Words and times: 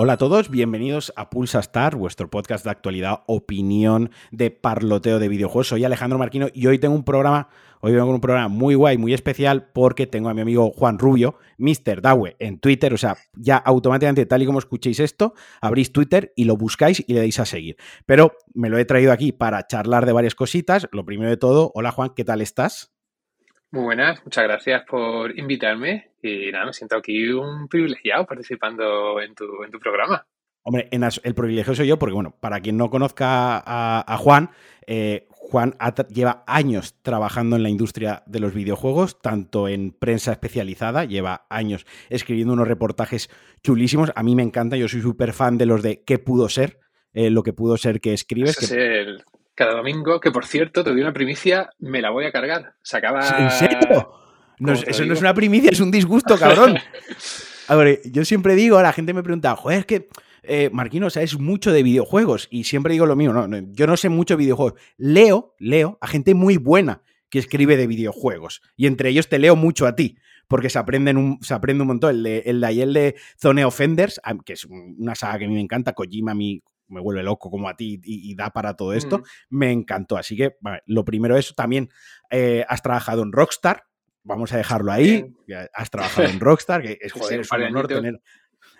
Hola 0.00 0.12
a 0.12 0.16
todos, 0.16 0.48
bienvenidos 0.48 1.12
a 1.16 1.28
Pulsa 1.28 1.58
Star, 1.58 1.96
vuestro 1.96 2.30
podcast 2.30 2.64
de 2.64 2.70
actualidad, 2.70 3.24
opinión, 3.26 4.12
de 4.30 4.52
parloteo 4.52 5.18
de 5.18 5.26
videojuegos. 5.26 5.66
Soy 5.66 5.84
Alejandro 5.84 6.20
Marquino 6.20 6.46
y 6.54 6.68
hoy 6.68 6.78
tengo 6.78 6.94
un 6.94 7.02
programa, 7.02 7.48
hoy 7.80 7.90
vengo 7.90 8.06
con 8.06 8.14
un 8.14 8.20
programa 8.20 8.46
muy 8.46 8.76
guay, 8.76 8.96
muy 8.96 9.12
especial, 9.12 9.70
porque 9.74 10.06
tengo 10.06 10.28
a 10.28 10.34
mi 10.34 10.40
amigo 10.40 10.70
Juan 10.70 11.00
Rubio, 11.00 11.34
Mr. 11.56 12.00
Dawe, 12.00 12.36
en 12.38 12.60
Twitter. 12.60 12.94
O 12.94 12.96
sea, 12.96 13.16
ya 13.34 13.56
automáticamente, 13.56 14.24
tal 14.24 14.40
y 14.40 14.46
como 14.46 14.60
escuchéis 14.60 15.00
esto, 15.00 15.34
abrís 15.60 15.92
Twitter 15.92 16.32
y 16.36 16.44
lo 16.44 16.56
buscáis 16.56 17.02
y 17.04 17.12
le 17.12 17.18
dais 17.18 17.40
a 17.40 17.44
seguir. 17.44 17.76
Pero 18.06 18.36
me 18.54 18.70
lo 18.70 18.78
he 18.78 18.84
traído 18.84 19.10
aquí 19.10 19.32
para 19.32 19.66
charlar 19.66 20.06
de 20.06 20.12
varias 20.12 20.36
cositas. 20.36 20.86
Lo 20.92 21.04
primero 21.04 21.28
de 21.28 21.38
todo, 21.38 21.72
hola 21.74 21.90
Juan, 21.90 22.12
¿qué 22.14 22.24
tal 22.24 22.40
estás? 22.40 22.92
Muy 23.70 23.82
buenas, 23.82 24.24
muchas 24.24 24.44
gracias 24.44 24.82
por 24.88 25.38
invitarme 25.38 26.12
y 26.22 26.50
nada, 26.50 26.66
me 26.66 26.72
siento 26.72 26.96
aquí 26.96 27.30
un 27.30 27.68
privilegiado 27.68 28.24
participando 28.24 29.20
en 29.20 29.34
tu, 29.34 29.62
en 29.62 29.70
tu 29.70 29.78
programa. 29.78 30.26
Hombre, 30.62 30.88
el 30.90 31.34
privilegio 31.34 31.74
soy 31.74 31.86
yo 31.86 31.98
porque, 31.98 32.14
bueno, 32.14 32.34
para 32.40 32.60
quien 32.60 32.76
no 32.76 32.90
conozca 32.90 33.62
a, 33.64 34.16
Juan, 34.18 34.50
eh, 34.86 35.26
Juan 35.30 35.74
lleva 36.10 36.44
años 36.46 36.94
trabajando 37.02 37.56
en 37.56 37.62
la 37.62 37.70
industria 37.70 38.22
de 38.26 38.40
los 38.40 38.52
videojuegos, 38.52 39.20
tanto 39.20 39.68
en 39.68 39.92
prensa 39.92 40.32
especializada, 40.32 41.04
lleva 41.04 41.46
años 41.48 41.86
escribiendo 42.10 42.52
unos 42.52 42.68
reportajes 42.68 43.30
chulísimos. 43.62 44.12
A 44.14 44.22
mí 44.22 44.34
me 44.34 44.42
encanta, 44.42 44.76
yo 44.76 44.88
soy 44.88 45.00
súper 45.00 45.32
fan 45.32 45.56
de 45.56 45.66
los 45.66 45.82
de 45.82 46.04
qué 46.04 46.18
pudo 46.18 46.50
ser, 46.50 46.80
eh, 47.14 47.30
lo 47.30 47.42
que 47.42 47.54
pudo 47.54 47.78
ser 47.78 48.00
que 48.00 48.12
escribes. 48.12 48.56
que 48.58 48.66
cada 49.58 49.74
domingo, 49.74 50.20
que 50.20 50.30
por 50.30 50.46
cierto, 50.46 50.84
te 50.84 50.90
doy 50.90 51.00
una 51.00 51.12
primicia, 51.12 51.70
me 51.80 52.00
la 52.00 52.10
voy 52.10 52.26
a 52.26 52.30
cargar. 52.30 52.76
Se 52.80 52.96
acaba. 52.96 53.26
¿En 53.38 53.50
serio? 53.50 53.78
eso 54.86 55.04
no 55.04 55.12
es 55.14 55.20
una 55.20 55.34
primicia, 55.34 55.72
es 55.72 55.80
un 55.80 55.90
disgusto, 55.90 56.38
cabrón. 56.38 56.78
A 57.68 57.74
ver, 57.74 58.00
yo 58.04 58.24
siempre 58.24 58.54
digo, 58.54 58.80
la 58.80 58.92
gente 58.92 59.12
me 59.12 59.22
pregunta, 59.24 59.56
joder, 59.56 59.80
es 59.80 59.86
que 59.86 60.08
eh, 60.44 60.70
Marquino, 60.72 61.10
sabes 61.10 61.38
mucho 61.38 61.72
de 61.72 61.82
videojuegos. 61.82 62.46
Y 62.52 62.64
siempre 62.64 62.92
digo 62.92 63.04
lo 63.04 63.16
mismo, 63.16 63.34
no, 63.34 63.58
yo 63.72 63.86
no 63.88 63.96
sé 63.96 64.08
mucho 64.08 64.34
de 64.34 64.38
videojuegos. 64.38 64.80
Leo, 64.96 65.56
leo 65.58 65.98
a 66.00 66.06
gente 66.06 66.34
muy 66.34 66.56
buena 66.56 67.02
que 67.28 67.40
escribe 67.40 67.76
de 67.76 67.88
videojuegos. 67.88 68.62
Y 68.76 68.86
entre 68.86 69.10
ellos 69.10 69.28
te 69.28 69.40
leo 69.40 69.56
mucho 69.56 69.86
a 69.86 69.96
ti, 69.96 70.18
porque 70.46 70.70
se, 70.70 70.78
aprenden 70.78 71.16
un, 71.16 71.38
se 71.42 71.52
aprende 71.52 71.82
un 71.82 71.88
montón. 71.88 72.10
El 72.10 72.22
de, 72.22 72.38
el 72.46 72.60
de 72.60 72.66
ayer 72.68 72.88
de 72.88 73.16
Zone 73.38 73.64
Offenders, 73.64 74.20
que 74.46 74.52
es 74.52 74.64
una 74.64 75.16
saga 75.16 75.40
que 75.40 75.44
a 75.46 75.48
mí 75.48 75.54
me 75.54 75.60
encanta, 75.60 75.94
Kojima, 75.94 76.32
mi 76.34 76.62
me 76.88 77.00
vuelve 77.00 77.22
loco 77.22 77.50
como 77.50 77.68
a 77.68 77.76
ti 77.76 78.00
y, 78.02 78.34
da 78.34 78.50
para 78.50 78.74
todo 78.74 78.92
esto, 78.92 79.22
me 79.48 79.70
encantó. 79.70 80.16
Así 80.16 80.36
que 80.36 80.56
lo 80.86 81.04
primero 81.04 81.36
es, 81.36 81.54
también 81.54 81.88
eh, 82.30 82.64
has 82.68 82.82
trabajado 82.82 83.22
en 83.22 83.32
Rockstar, 83.32 83.84
vamos 84.22 84.52
a 84.52 84.58
dejarlo 84.58 84.92
ahí, 84.92 85.34
has 85.74 85.90
trabajado 85.90 86.28
en 86.28 86.40
Rockstar, 86.40 86.82
que 86.82 86.98
es, 87.00 87.12
joder, 87.12 87.40
es 87.40 87.52
un 87.52 87.62
honor 87.62 87.88
tener 87.88 88.20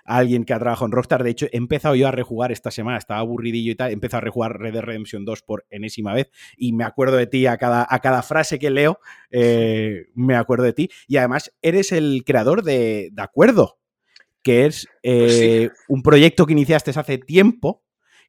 a 0.04 0.16
alguien 0.16 0.44
que 0.44 0.54
ha 0.54 0.58
trabajado 0.58 0.86
en 0.86 0.92
Rockstar. 0.92 1.22
De 1.22 1.30
hecho, 1.30 1.46
he 1.52 1.56
empezado 1.56 1.94
yo 1.94 2.08
a 2.08 2.10
rejugar 2.10 2.50
esta 2.50 2.70
semana, 2.70 2.98
estaba 2.98 3.20
aburridillo 3.20 3.72
y 3.72 3.74
tal, 3.74 3.90
he 3.90 3.94
empezado 3.94 4.18
a 4.18 4.22
rejugar 4.22 4.58
Red 4.58 4.72
Dead 4.72 4.82
Redemption 4.82 5.24
2 5.24 5.42
por 5.42 5.66
enésima 5.70 6.14
vez 6.14 6.30
y 6.56 6.72
me 6.72 6.84
acuerdo 6.84 7.16
de 7.16 7.26
ti 7.26 7.46
a 7.46 7.56
cada, 7.58 7.86
a 7.88 8.00
cada 8.00 8.22
frase 8.22 8.58
que 8.58 8.70
leo, 8.70 9.00
eh, 9.30 10.06
me 10.14 10.34
acuerdo 10.34 10.64
de 10.64 10.72
ti. 10.72 10.88
Y 11.06 11.18
además, 11.18 11.52
eres 11.62 11.92
el 11.92 12.22
creador 12.24 12.62
de, 12.62 13.10
de 13.12 13.22
Acuerdo, 13.22 13.78
que 14.42 14.64
es 14.64 14.86
pues 15.02 15.40
eh, 15.42 15.70
un 15.88 16.02
proyecto 16.02 16.46
que 16.46 16.52
iniciaste 16.52 16.90
hace 16.90 17.18
tiempo 17.18 17.84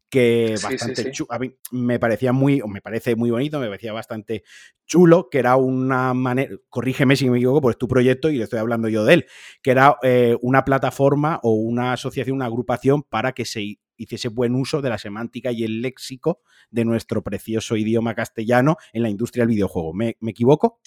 que 0.10 0.56
bastante 0.62 1.12
chulo. 1.12 1.32
A 1.32 1.40
mí 1.40 1.56
me 1.72 2.00
parecía 2.00 2.34
muy, 2.34 2.62
me 2.68 2.82
parece 2.82 3.16
muy 3.16 3.30
bonito, 3.30 3.60
me 3.60 3.68
parecía 3.68 3.94
bastante 3.94 4.44
chulo, 4.86 5.30
que 5.30 5.40
era 5.40 5.56
una 5.56 6.14
manera, 6.14 6.56
corrígeme 6.70 7.16
si 7.16 7.30
me 7.30 7.38
equivoco, 7.38 7.62
pues 7.62 7.78
tu 7.78 7.88
proyecto 7.88 8.30
y 8.30 8.38
le 8.38 8.44
estoy 8.44 8.60
hablando 8.60 8.90
yo 8.90 9.06
de 9.06 9.14
él, 9.14 9.26
que 9.62 9.72
era 9.72 9.98
eh, 10.02 10.36
una 10.42 10.66
plataforma 10.66 11.40
o 11.44 11.54
una 11.54 11.94
asociación, 11.94 12.36
una 12.36 12.46
agrupación 12.46 13.04
para 13.04 13.34
que 13.34 13.46
se 13.46 13.80
hiciese 13.98 14.30
buen 14.30 14.56
uso 14.56 14.82
de 14.82 14.90
la 14.90 14.98
semántica 14.98 15.52
y 15.52 15.64
el 15.64 15.82
léxico 15.82 16.42
de 16.72 16.86
nuestro 16.86 17.22
precioso 17.22 17.76
idioma 17.76 18.16
castellano 18.16 18.78
en 18.94 19.04
la 19.04 19.10
industria 19.10 19.44
del 19.44 19.54
videojuego. 19.54 19.94
¿Me, 19.94 20.16
equivoco? 20.28 20.80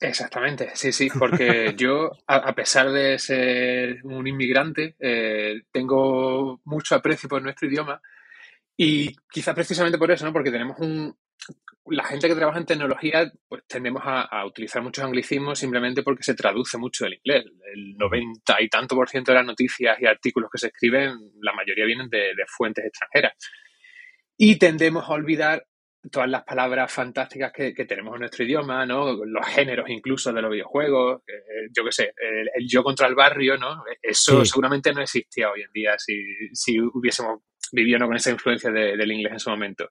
Exactamente, 0.00 0.70
sí, 0.74 0.92
sí, 0.92 1.08
porque 1.18 1.74
yo, 1.76 2.12
a, 2.26 2.54
pesar 2.54 2.90
de 2.92 3.18
ser 3.18 4.04
un 4.04 4.26
inmigrante, 4.26 4.96
eh, 5.00 5.62
tengo 5.72 6.60
mucho 6.64 6.94
aprecio 6.94 7.28
por 7.28 7.42
nuestro 7.42 7.68
idioma 7.68 8.00
y 8.76 9.14
quizás 9.30 9.54
precisamente 9.54 9.98
por 9.98 10.10
eso, 10.10 10.24
¿no? 10.24 10.32
Porque 10.32 10.50
tenemos 10.50 10.78
un... 10.78 11.16
La 11.86 12.04
gente 12.04 12.28
que 12.28 12.34
trabaja 12.34 12.58
en 12.58 12.64
tecnología, 12.64 13.30
pues 13.46 13.62
tendemos 13.66 14.02
a, 14.06 14.46
utilizar 14.46 14.82
muchos 14.82 15.04
anglicismos 15.04 15.58
simplemente 15.58 16.02
porque 16.02 16.22
se 16.22 16.34
traduce 16.34 16.78
mucho 16.78 17.04
del 17.04 17.20
inglés. 17.22 17.44
El 17.74 17.96
90 17.98 18.62
y 18.62 18.68
tanto 18.70 18.96
por 18.96 19.10
ciento 19.10 19.32
de 19.32 19.38
las 19.38 19.46
noticias 19.46 20.00
y 20.00 20.06
artículos 20.06 20.50
que 20.50 20.58
se 20.58 20.68
escriben, 20.68 21.14
la 21.42 21.52
mayoría 21.52 21.84
vienen 21.84 22.08
de, 22.08 22.32
fuentes 22.46 22.86
extranjeras. 22.86 23.34
Y 24.38 24.56
tendemos 24.56 25.04
a 25.04 25.12
olvidar 25.12 25.66
todas 26.10 26.28
las 26.28 26.44
palabras 26.44 26.90
fantásticas 26.90 27.52
que, 27.52 27.72
tenemos 27.84 28.14
en 28.14 28.20
nuestro 28.20 28.44
idioma, 28.44 28.86
¿no? 28.86 29.24
Los 29.24 29.46
géneros 29.46 29.88
incluso 29.90 30.32
de 30.32 30.40
los 30.40 30.50
videojuegos, 30.50 31.22
eh, 31.26 31.68
yo 31.70 31.84
qué 31.84 31.92
sé, 31.92 32.14
el, 32.16 32.66
yo 32.66 32.82
contra 32.82 33.06
el 33.06 33.14
barrio, 33.14 33.58
¿no? 33.58 33.84
Eso 34.02 34.42
seguramente 34.44 34.92
no 34.92 35.02
existía 35.02 35.50
hoy 35.50 35.62
en 35.62 35.72
día 35.72 35.94
si, 35.98 36.14
si 36.52 36.80
hubiésemos 36.80 37.40
viviendo 37.74 38.06
con 38.06 38.16
esa 38.16 38.30
influencia 38.30 38.70
del 38.70 39.12
inglés 39.12 39.32
en 39.32 39.40
su 39.40 39.50
momento. 39.50 39.90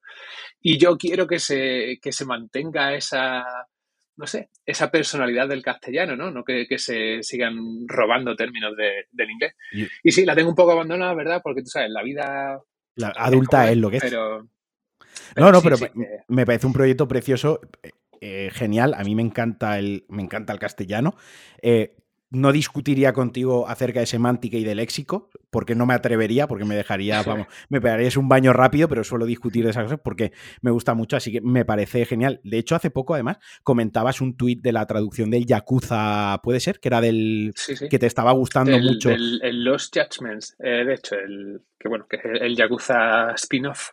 Y 0.61 0.77
yo 0.77 0.97
quiero 0.97 1.27
que 1.27 1.39
se, 1.39 1.99
que 2.01 2.11
se 2.11 2.25
mantenga 2.25 2.94
esa, 2.95 3.44
no 4.16 4.27
sé, 4.27 4.49
esa 4.66 4.89
personalidad 4.89 5.47
del 5.47 5.61
castellano, 5.61 6.16
¿no? 6.16 6.31
No 6.31 6.44
que, 6.44 6.66
se 6.77 7.21
sigan 7.21 7.88
robando 7.88 8.35
términos 8.35 8.73
del 8.77 9.29
inglés. 9.29 9.55
Y, 10.03 10.11
sí, 10.11 10.25
la 10.25 10.35
tengo 10.35 10.49
un 10.49 10.55
poco 10.55 10.71
abandonada, 10.71 11.13
¿verdad? 11.13 11.41
Porque 11.44 11.61
tú 11.61 11.69
sabes, 11.69 11.91
la 11.91 12.03
vida... 12.03 12.59
La 12.95 13.09
adulta 13.16 13.69
es, 13.71 13.77
lo 13.77 13.89
que 13.89 13.97
es. 13.97 14.03
Pero, 14.03 14.47
no, 15.35 15.51
no, 15.51 15.61
pero 15.61 15.77
me 16.27 16.45
parece 16.45 16.67
un 16.67 16.73
proyecto 16.73 17.07
precioso, 17.07 17.59
eh, 18.21 18.50
genial. 18.53 18.94
A 18.94 19.03
mí 19.03 19.15
me 19.15 19.23
encanta 19.23 19.79
el, 19.79 20.05
me 20.09 20.21
encanta 20.21 20.53
el 20.53 20.59
castellano. 20.59 21.15
Eh, 21.61 21.95
no 22.33 22.51
discutiría 22.51 23.13
contigo 23.13 23.67
acerca 23.67 23.99
de 23.99 24.07
semántica 24.07 24.57
y 24.57 24.63
de 24.63 24.73
léxico, 24.73 25.29
porque 25.51 25.75
no 25.75 25.85
me 25.85 25.94
atrevería, 25.94 26.47
porque 26.47 26.66
me 26.66 26.75
dejaría, 26.75 27.21
vamos, 27.21 27.47
me 27.69 27.79
pegarías 27.79 28.17
un 28.17 28.27
baño 28.27 28.53
rápido, 28.53 28.89
pero 28.89 29.03
suelo 29.03 29.25
discutir 29.25 29.63
de 29.63 29.69
esas 29.69 29.83
cosas 29.83 29.99
porque 30.03 30.33
me 30.61 30.71
gusta 30.71 30.95
mucho, 30.95 31.16
así 31.16 31.31
que 31.31 31.41
me 31.41 31.63
parece 31.63 32.05
genial. 32.05 32.41
De 32.44 32.57
hecho, 32.57 32.75
hace 32.75 32.89
poco, 32.89 33.13
además, 33.13 33.38
comentabas 33.61 34.19
un 34.19 34.35
tuit 34.35 34.61
de 34.61 34.71
la 34.71 34.85
traducción 34.88 35.29
del 35.29 35.45
Yakuza, 35.45 36.39
¿puede 36.41 36.59
ser? 36.59 36.79
Que 36.79 36.89
era 36.89 37.01
del... 37.01 37.53
que 37.89 37.99
te 37.99 38.07
estaba 38.07 38.31
gustando 38.31 38.77
mucho. 38.79 39.11
El, 39.11 39.39
el, 39.44 39.63
Lost 39.63 39.95
Judgments, 39.95 40.55
eh, 40.59 40.83
de 40.85 40.94
hecho, 40.95 41.15
el, 41.15 41.61
que 41.79 41.88
bueno, 41.88 42.07
que 42.09 42.17
es 42.17 42.23
el 42.41 42.55
Yakuza 42.55 43.31
spin-off. 43.35 43.91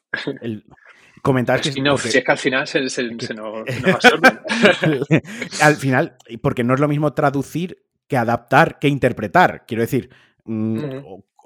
Comentar 1.22 1.60
que. 1.60 1.70
No, 1.82 1.98
si 1.98 2.16
es 2.16 2.24
que 2.24 2.32
al 2.32 2.38
final 2.38 2.66
se, 2.66 2.88
se, 2.88 3.04
nos, 3.34 3.68
al 5.60 5.76
final, 5.76 6.16
porque 6.40 6.64
no 6.64 6.72
es 6.72 6.80
lo 6.80 6.88
mismo 6.88 7.12
traducir 7.12 7.76
que 8.10 8.16
adaptar, 8.16 8.80
que 8.80 8.88
interpretar. 8.88 9.64
Quiero 9.66 9.82
decir, 9.82 10.10
mm, 10.44 10.80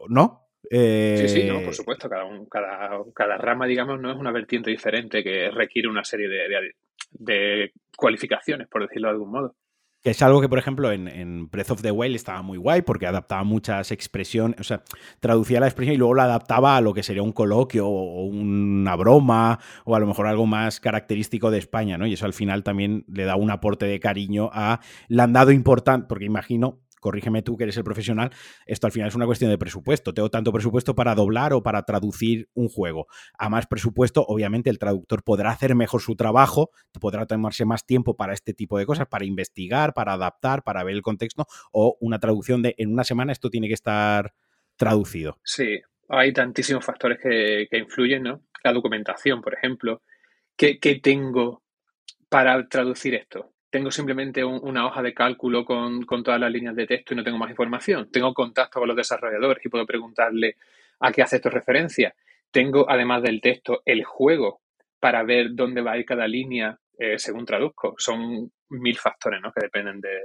¿no? 0.08 0.40
sí, 0.70 1.28
sí, 1.28 1.44
no, 1.44 1.60
por 1.60 1.68
eh, 1.68 1.74
supuesto. 1.74 2.08
Cada, 2.08 2.24
cada, 3.14 3.36
rama, 3.36 3.66
digamos, 3.66 4.00
no 4.00 4.10
es 4.10 4.16
una 4.16 4.32
vertiente 4.32 4.70
diferente 4.70 5.22
que 5.22 5.50
requiere 5.50 5.88
una 5.88 6.04
serie 6.04 6.26
de 7.12 7.72
cualificaciones, 7.94 8.66
por 8.66 8.82
decirlo 8.82 9.08
de 9.08 9.12
algún 9.12 9.30
modo. 9.30 9.54
Que 10.04 10.10
es 10.10 10.20
algo 10.20 10.42
que, 10.42 10.50
por 10.50 10.58
ejemplo, 10.58 10.92
en, 10.92 11.48
Breath 11.50 11.70
of 11.70 11.80
the 11.80 11.90
Wild 11.90 12.14
estaba 12.14 12.42
muy 12.42 12.58
guay 12.58 12.82
porque 12.82 13.06
adaptaba 13.06 13.42
muchas 13.42 13.90
expresiones, 13.90 14.60
o 14.60 14.62
sea, 14.62 14.82
traducía 15.18 15.60
la 15.60 15.66
expresión 15.66 15.94
y 15.94 15.96
luego 15.96 16.12
la 16.12 16.24
adaptaba 16.24 16.76
a 16.76 16.82
lo 16.82 16.92
que 16.92 17.02
sería 17.02 17.22
un 17.22 17.32
coloquio 17.32 17.88
o 17.88 18.26
una 18.26 18.96
broma 18.96 19.58
o 19.86 19.96
a 19.96 20.00
lo 20.00 20.06
mejor 20.06 20.26
algo 20.26 20.44
más 20.44 20.78
característico 20.78 21.50
de 21.50 21.56
España, 21.56 21.96
¿no? 21.96 22.06
Y 22.06 22.12
eso 22.12 22.26
al 22.26 22.34
final 22.34 22.62
también 22.62 23.06
le 23.08 23.24
da 23.24 23.36
un 23.36 23.50
aporte 23.50 23.86
de 23.86 23.98
cariño 23.98 24.50
a... 24.52 24.80
Le 25.08 25.22
han 25.22 25.32
dado 25.32 25.52
importante, 25.52 26.06
porque 26.06 26.26
imagino 26.26 26.83
corrígeme 27.04 27.42
tú 27.42 27.58
que 27.58 27.64
eres 27.64 27.76
el 27.76 27.84
profesional, 27.84 28.30
esto 28.64 28.86
al 28.86 28.92
final 28.92 29.08
es 29.08 29.14
una 29.14 29.26
cuestión 29.26 29.50
de 29.50 29.58
presupuesto. 29.58 30.14
Tengo 30.14 30.30
tanto 30.30 30.50
presupuesto 30.52 30.94
para 30.94 31.14
doblar 31.14 31.52
o 31.52 31.62
para 31.62 31.82
traducir 31.82 32.48
un 32.54 32.70
juego. 32.70 33.08
A 33.38 33.50
más 33.50 33.66
presupuesto, 33.66 34.24
obviamente 34.26 34.70
el 34.70 34.78
traductor 34.78 35.22
podrá 35.22 35.50
hacer 35.50 35.74
mejor 35.74 36.00
su 36.00 36.16
trabajo, 36.16 36.70
podrá 36.98 37.26
tomarse 37.26 37.66
más 37.66 37.84
tiempo 37.84 38.16
para 38.16 38.32
este 38.32 38.54
tipo 38.54 38.78
de 38.78 38.86
cosas, 38.86 39.06
para 39.06 39.26
investigar, 39.26 39.92
para 39.92 40.14
adaptar, 40.14 40.62
para 40.62 40.82
ver 40.82 40.94
el 40.94 41.02
contexto, 41.02 41.44
o 41.72 41.98
una 42.00 42.20
traducción 42.20 42.62
de 42.62 42.74
en 42.78 42.90
una 42.90 43.04
semana 43.04 43.32
esto 43.32 43.50
tiene 43.50 43.68
que 43.68 43.74
estar 43.74 44.32
traducido. 44.76 45.38
Sí, 45.44 45.82
hay 46.08 46.32
tantísimos 46.32 46.86
factores 46.86 47.18
que, 47.20 47.68
influyen, 47.76 48.22
¿no? 48.22 48.40
La 48.62 48.72
documentación, 48.72 49.42
por 49.42 49.52
ejemplo. 49.52 50.00
¿Qué, 50.56 50.78
¿Qué, 50.78 51.00
tengo 51.00 51.62
para 52.30 52.66
traducir 52.66 53.14
esto? 53.14 53.53
Tengo 53.74 53.90
simplemente 53.90 54.44
una 54.44 54.86
hoja 54.86 55.02
de 55.02 55.12
cálculo 55.12 55.64
con, 55.64 56.06
todas 56.06 56.38
las 56.38 56.52
líneas 56.52 56.76
de 56.76 56.86
texto 56.86 57.12
y 57.12 57.16
no 57.16 57.24
tengo 57.24 57.38
más 57.38 57.50
información. 57.50 58.08
Tengo 58.08 58.32
contacto 58.32 58.78
con 58.78 58.86
los 58.86 58.96
desarrolladores 58.96 59.66
y 59.66 59.68
puedo 59.68 59.84
preguntarle 59.84 60.58
a 61.00 61.10
qué 61.10 61.22
hace 61.22 61.36
esto 61.36 61.50
referencia. 61.50 62.14
Tengo, 62.52 62.88
además 62.88 63.24
del 63.24 63.40
texto, 63.40 63.82
el 63.84 64.04
juego 64.04 64.60
para 65.00 65.24
ver 65.24 65.54
dónde 65.54 65.82
va 65.82 65.90
a 65.90 65.98
ir 65.98 66.04
cada 66.04 66.28
línea 66.28 66.78
eh, 66.96 67.18
según 67.18 67.44
traduzco. 67.44 67.96
Son 67.98 68.48
mil 68.68 68.96
factores 68.96 69.40
¿no? 69.42 69.50
que 69.50 69.62
dependen 69.62 70.00
de, 70.00 70.20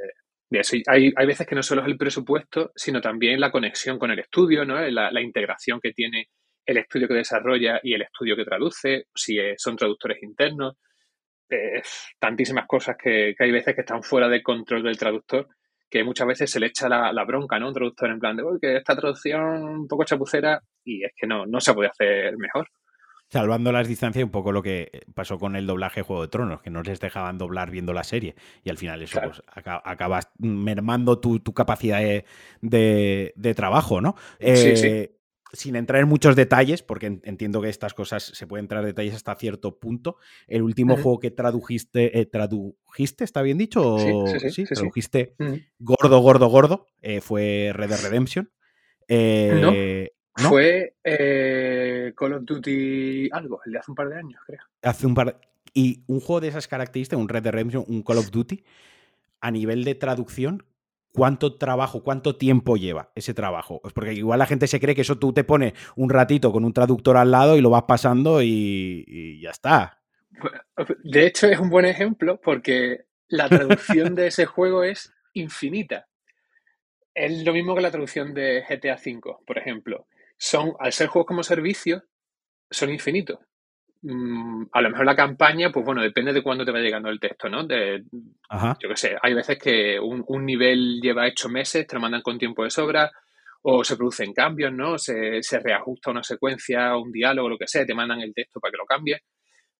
de 0.47 0.59
eso. 0.59 0.77
hay, 0.85 1.11
hay 1.15 1.25
veces 1.25 1.47
que 1.47 1.55
no 1.55 1.63
solo 1.63 1.81
es 1.81 1.87
el 1.87 1.97
presupuesto, 1.97 2.71
sino 2.75 3.01
también 3.01 3.39
la 3.39 3.49
conexión 3.49 3.97
con 3.97 4.11
el 4.11 4.19
estudio, 4.19 4.63
¿no? 4.63 4.79
la 4.79 5.21
integración 5.21 5.79
que 5.79 5.91
tiene 5.91 6.29
el 6.67 6.77
estudio 6.77 7.07
que 7.07 7.15
desarrolla 7.15 7.79
y 7.81 7.95
el 7.95 8.03
estudio 8.03 8.35
que 8.35 8.45
traduce, 8.45 9.07
si 9.15 9.39
son 9.57 9.75
traductores 9.75 10.21
internos, 10.21 10.75
tantísimas 12.19 12.65
cosas 12.67 12.95
que, 13.01 13.35
hay 13.37 13.51
veces 13.51 13.75
que 13.75 13.81
están 13.81 14.03
fuera 14.03 14.27
de 14.27 14.43
control 14.43 14.83
del 14.83 14.97
traductor, 14.97 15.47
que 15.89 16.03
muchas 16.03 16.27
veces 16.27 16.51
se 16.51 16.59
le 16.59 16.67
echa 16.67 16.87
la, 16.87 17.25
bronca, 17.25 17.59
¿no? 17.59 17.69
Un 17.69 17.73
traductor 17.73 18.09
en 18.09 18.19
plan 18.19 18.37
de, 18.37 18.43
que 18.61 18.77
esta 18.77 18.95
traducción 18.95 19.63
un 19.63 19.87
poco 19.87 20.03
chapucera 20.03 20.61
y 20.83 21.03
es 21.03 21.11
que 21.15 21.27
no, 21.27 21.45
no 21.45 21.59
se 21.59 21.73
puede 21.73 21.89
hacer 21.89 22.37
mejor. 22.37 22.67
Salvando 23.31 23.71
las 23.71 23.87
distancias, 23.87 24.23
un 24.23 24.31
poco 24.31 24.51
lo 24.51 24.63
que 24.63 25.03
pasó 25.13 25.37
con 25.37 25.55
el 25.55 25.67
doblaje 25.67 25.99
de 25.99 26.03
Juego 26.03 26.23
de 26.23 26.29
Tronos, 26.29 26.61
que 26.61 26.71
no 26.71 26.81
les 26.81 26.99
dejaban 26.99 27.37
doblar 27.37 27.69
viendo 27.69 27.93
la 27.93 28.03
serie. 28.03 28.33
Y 28.63 28.71
al 28.71 28.77
final 28.77 29.03
eso 29.03 29.21
pues, 29.21 29.43
acabas 29.55 30.31
mermando 30.39 31.19
tu, 31.19 31.39
capacidad 31.53 31.99
de, 32.61 33.53
trabajo, 33.55 34.01
¿no? 34.01 34.15
sí, 34.39 34.77
sí. 34.77 35.09
Eh, 35.51 35.55
sin 35.57 35.75
entrar 35.75 36.01
en 36.01 36.07
muchos 36.07 36.35
detalles, 36.35 36.83
porque 36.83 37.19
entiendo 37.23 37.61
que 37.61 37.69
estas 37.69 37.93
cosas 37.93 38.23
se 38.23 38.47
pueden 38.47 38.65
entrar 38.65 38.81
en 38.81 38.87
detalles 38.87 39.15
hasta 39.15 39.35
cierto 39.35 39.79
punto. 39.79 40.17
El 40.47 40.61
último 40.61 40.95
juego 40.95 41.19
que 41.19 41.31
tradujiste, 41.31 42.19
eh, 42.19 42.25
tradujiste, 42.25 43.23
¿está 43.23 43.41
bien 43.41 43.57
dicho? 43.57 43.99
Sí, 43.99 44.39
sí, 44.39 44.49
sí. 44.51 44.63
tradujiste 44.65 45.35
gordo, 45.79 46.19
gordo, 46.19 46.47
gordo. 46.47 46.87
Eh, 47.01 47.21
fue 47.21 47.71
Red 47.73 47.89
Dead 47.89 48.01
Redemption. 48.01 48.51
Eh, 49.07 50.11
no, 50.37 50.49
Fue 50.49 50.93
Call 52.15 52.33
of 52.33 52.43
Duty 52.45 53.29
algo, 53.31 53.61
el 53.65 53.73
de 53.73 53.79
hace 53.79 53.91
un 53.91 53.95
par 53.95 54.09
de 54.09 54.17
años, 54.17 54.39
creo. 54.45 54.61
Hace 54.83 55.07
un 55.07 55.15
par 55.15 55.41
Y 55.73 56.03
un 56.07 56.19
juego 56.19 56.41
de 56.41 56.49
esas 56.49 56.67
características, 56.67 57.19
un 57.19 57.29
Red 57.29 57.43
Dead 57.43 57.53
Redemption, 57.53 57.85
un 57.87 58.03
Call 58.03 58.19
of 58.19 58.31
Duty, 58.31 58.63
a 59.41 59.51
nivel 59.51 59.83
de 59.83 59.95
traducción, 59.95 60.63
cuánto 61.13 61.57
trabajo, 61.57 62.03
cuánto 62.03 62.35
tiempo 62.35 62.77
lleva 62.77 63.11
ese 63.15 63.33
trabajo. 63.33 63.79
Pues 63.81 63.93
porque 63.93 64.13
igual 64.13 64.39
la 64.39 64.45
gente 64.45 64.67
se 64.67 64.79
cree 64.79 64.95
que 64.95 65.01
eso 65.01 65.17
tú 65.17 65.33
te 65.33 65.43
pones 65.43 65.73
un 65.95 66.09
ratito 66.09 66.51
con 66.51 66.65
un 66.65 66.73
traductor 66.73 67.17
al 67.17 67.31
lado 67.31 67.57
y 67.57 67.61
lo 67.61 67.69
vas 67.69 67.83
pasando 67.83 68.41
y, 68.41 69.39
ya 69.41 69.51
está. 69.51 70.01
De 71.03 71.25
hecho, 71.25 71.47
es 71.47 71.59
un 71.59 71.69
buen 71.69 71.85
ejemplo 71.85 72.39
porque 72.41 73.05
la 73.27 73.49
traducción 73.49 74.15
de 74.15 74.27
ese 74.27 74.45
juego 74.45 74.83
es 74.83 75.13
infinita. 75.33 76.07
Es 77.13 77.43
lo 77.43 77.53
mismo 77.53 77.75
que 77.75 77.81
la 77.81 77.91
traducción 77.91 78.33
de 78.33 78.63
GTA 78.67 78.95
V, 78.95 79.37
por 79.45 79.57
ejemplo. 79.57 80.07
Son, 80.37 80.73
al 80.79 80.93
ser 80.93 81.07
juegos 81.07 81.27
como 81.27 81.43
servicio, 81.43 82.03
son 82.69 82.91
infinitos. 82.91 83.39
Mm, 84.01 84.67
a 84.71 84.81
lo 84.81 84.89
mejor 84.91 85.05
la 85.05 85.15
campaña, 85.15 85.71
pues 85.71 85.85
bueno, 85.85 86.01
depende 86.01 86.31
de 86.31 86.41
cuándo 86.41 86.63
te 86.63 86.71
va 86.71 86.79
llegando 86.79 87.09
el 87.09 87.19
texto, 87.19 87.49
¿no? 87.49 87.65
De, 87.65 88.03
Yo 88.79 88.89
qué 88.89 88.95
sé, 88.95 89.17
hay 89.21 89.33
veces 89.33 89.57
que 89.59 89.99
un, 89.99 90.45
nivel 90.45 90.99
lleva 91.01 91.27
hecho 91.27 91.49
meses, 91.49 91.85
te 91.85 91.95
lo 91.95 92.01
mandan 92.01 92.21
con 92.21 92.37
tiempo 92.37 92.63
de 92.63 92.69
sobra, 92.69 93.11
o 93.61 93.83
se 93.83 93.97
producen 93.97 94.33
cambios, 94.33 94.71
¿no? 94.71 94.97
Se, 94.97 95.41
reajusta 95.61 96.11
una 96.11 96.23
secuencia, 96.23 96.95
un 96.95 97.11
diálogo, 97.11 97.49
lo 97.49 97.57
que 97.57 97.67
sea, 97.67 97.85
te 97.85 97.93
mandan 97.93 98.21
el 98.21 98.33
texto 98.33 98.59
para 98.61 98.71
que 98.71 98.77
lo 98.77 98.85
cambies. 98.85 99.21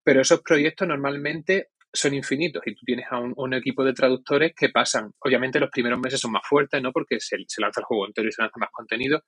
Pero 0.03 0.21
esos 0.21 0.41
proyectos 0.41 0.87
normalmente 0.87 1.69
son 1.91 2.13
infinitos 2.13 2.61
y 2.65 2.75
tú 2.75 2.81
tienes 2.85 3.05
a 3.11 3.19
un, 3.19 3.53
equipo 3.53 3.83
de 3.85 3.93
traductores 3.93 4.53
que 4.55 4.69
pasan, 4.69 5.11
obviamente 5.19 5.59
los 5.59 5.69
primeros 5.71 5.99
meses 5.99 6.19
son 6.19 6.31
más 6.33 6.43
fuertes, 6.47 6.81
¿no? 6.81 6.91
Porque 6.91 7.19
se, 7.19 7.37
se 7.47 7.61
lanza 7.61 7.81
el 7.81 7.85
juego 7.85 8.05
entero 8.05 8.27
y 8.27 8.31
se 8.33 8.41
lanza 8.41 8.59
más 8.59 8.69
contenido, 8.71 9.23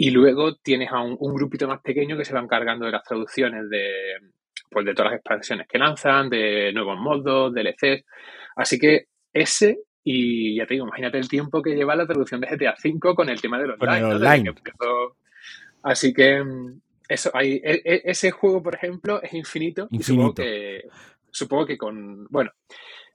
y 0.00 0.12
luego 0.12 0.54
tienes 0.54 0.92
a 0.92 1.00
un, 1.00 1.34
grupito 1.34 1.66
más 1.66 1.80
pequeño 1.82 2.16
que 2.16 2.24
se 2.24 2.32
va 2.32 2.38
encargando 2.38 2.86
de 2.86 2.92
las 2.92 3.02
traducciones 3.02 3.68
de, 3.68 3.90
pues, 4.70 4.86
de 4.86 4.94
todas 4.94 5.10
las 5.10 5.18
expansiones 5.18 5.66
que 5.66 5.76
lanzan, 5.76 6.30
de 6.30 6.72
nuevos 6.72 6.96
modos, 7.00 7.52
DLCs. 7.52 8.04
Así 8.54 8.78
que 8.78 9.06
ese, 9.32 9.80
y 10.04 10.54
ya 10.54 10.66
te 10.66 10.74
digo, 10.74 10.86
imagínate 10.86 11.18
el 11.18 11.28
tiempo 11.28 11.60
que 11.60 11.74
lleva 11.74 11.96
la 11.96 12.06
traducción 12.06 12.40
de 12.40 12.46
GTA 12.46 12.76
V 12.82 13.12
con 13.16 13.28
el 13.28 13.40
tema 13.40 13.58
de 13.58 13.66
los 13.66 13.80
online. 13.80 14.54
Así 15.82 16.14
que 16.14 16.44
mm, 16.44 16.80
eso, 17.08 17.32
hay, 17.34 17.54
e, 17.64 17.82
e, 17.84 18.02
ese 18.04 18.30
juego, 18.30 18.62
por 18.62 18.76
ejemplo, 18.76 19.20
es 19.20 19.34
infinito. 19.34 19.88
Y 19.90 20.00
supongo 20.00 20.34
que, 20.34 20.84
supongo 21.28 21.66
que 21.66 21.76
con. 21.76 22.24
Bueno, 22.30 22.52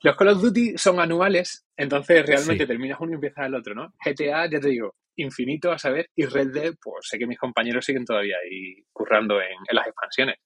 los 0.02 0.18
Call 0.18 0.28
of 0.28 0.42
Duty 0.42 0.78
son 0.78 1.00
anuales, 1.00 1.66
entonces 1.78 2.26
realmente 2.26 2.68
terminas 2.68 3.00
uno 3.00 3.12
y 3.12 3.16
empiezas 3.16 3.46
el 3.46 3.56
otro, 3.56 3.74
¿no? 3.74 3.94
GTA, 4.04 4.50
ya 4.50 4.60
te 4.60 4.68
digo, 4.68 4.96
infinito 5.16 5.72
a 5.72 5.78
saber, 5.78 6.10
y 6.16 6.26
Red 6.26 6.54
Dead, 6.54 6.74
pues 6.82 7.08
sé 7.08 7.18
que 7.18 7.28
mis 7.28 7.38
compañeros 7.38 7.86
siguen 7.86 8.06
todavía 8.06 8.36
ahí 8.44 8.84
currando 8.92 9.40
en, 9.42 9.58
las 9.72 9.88
expansiones. 9.88 10.38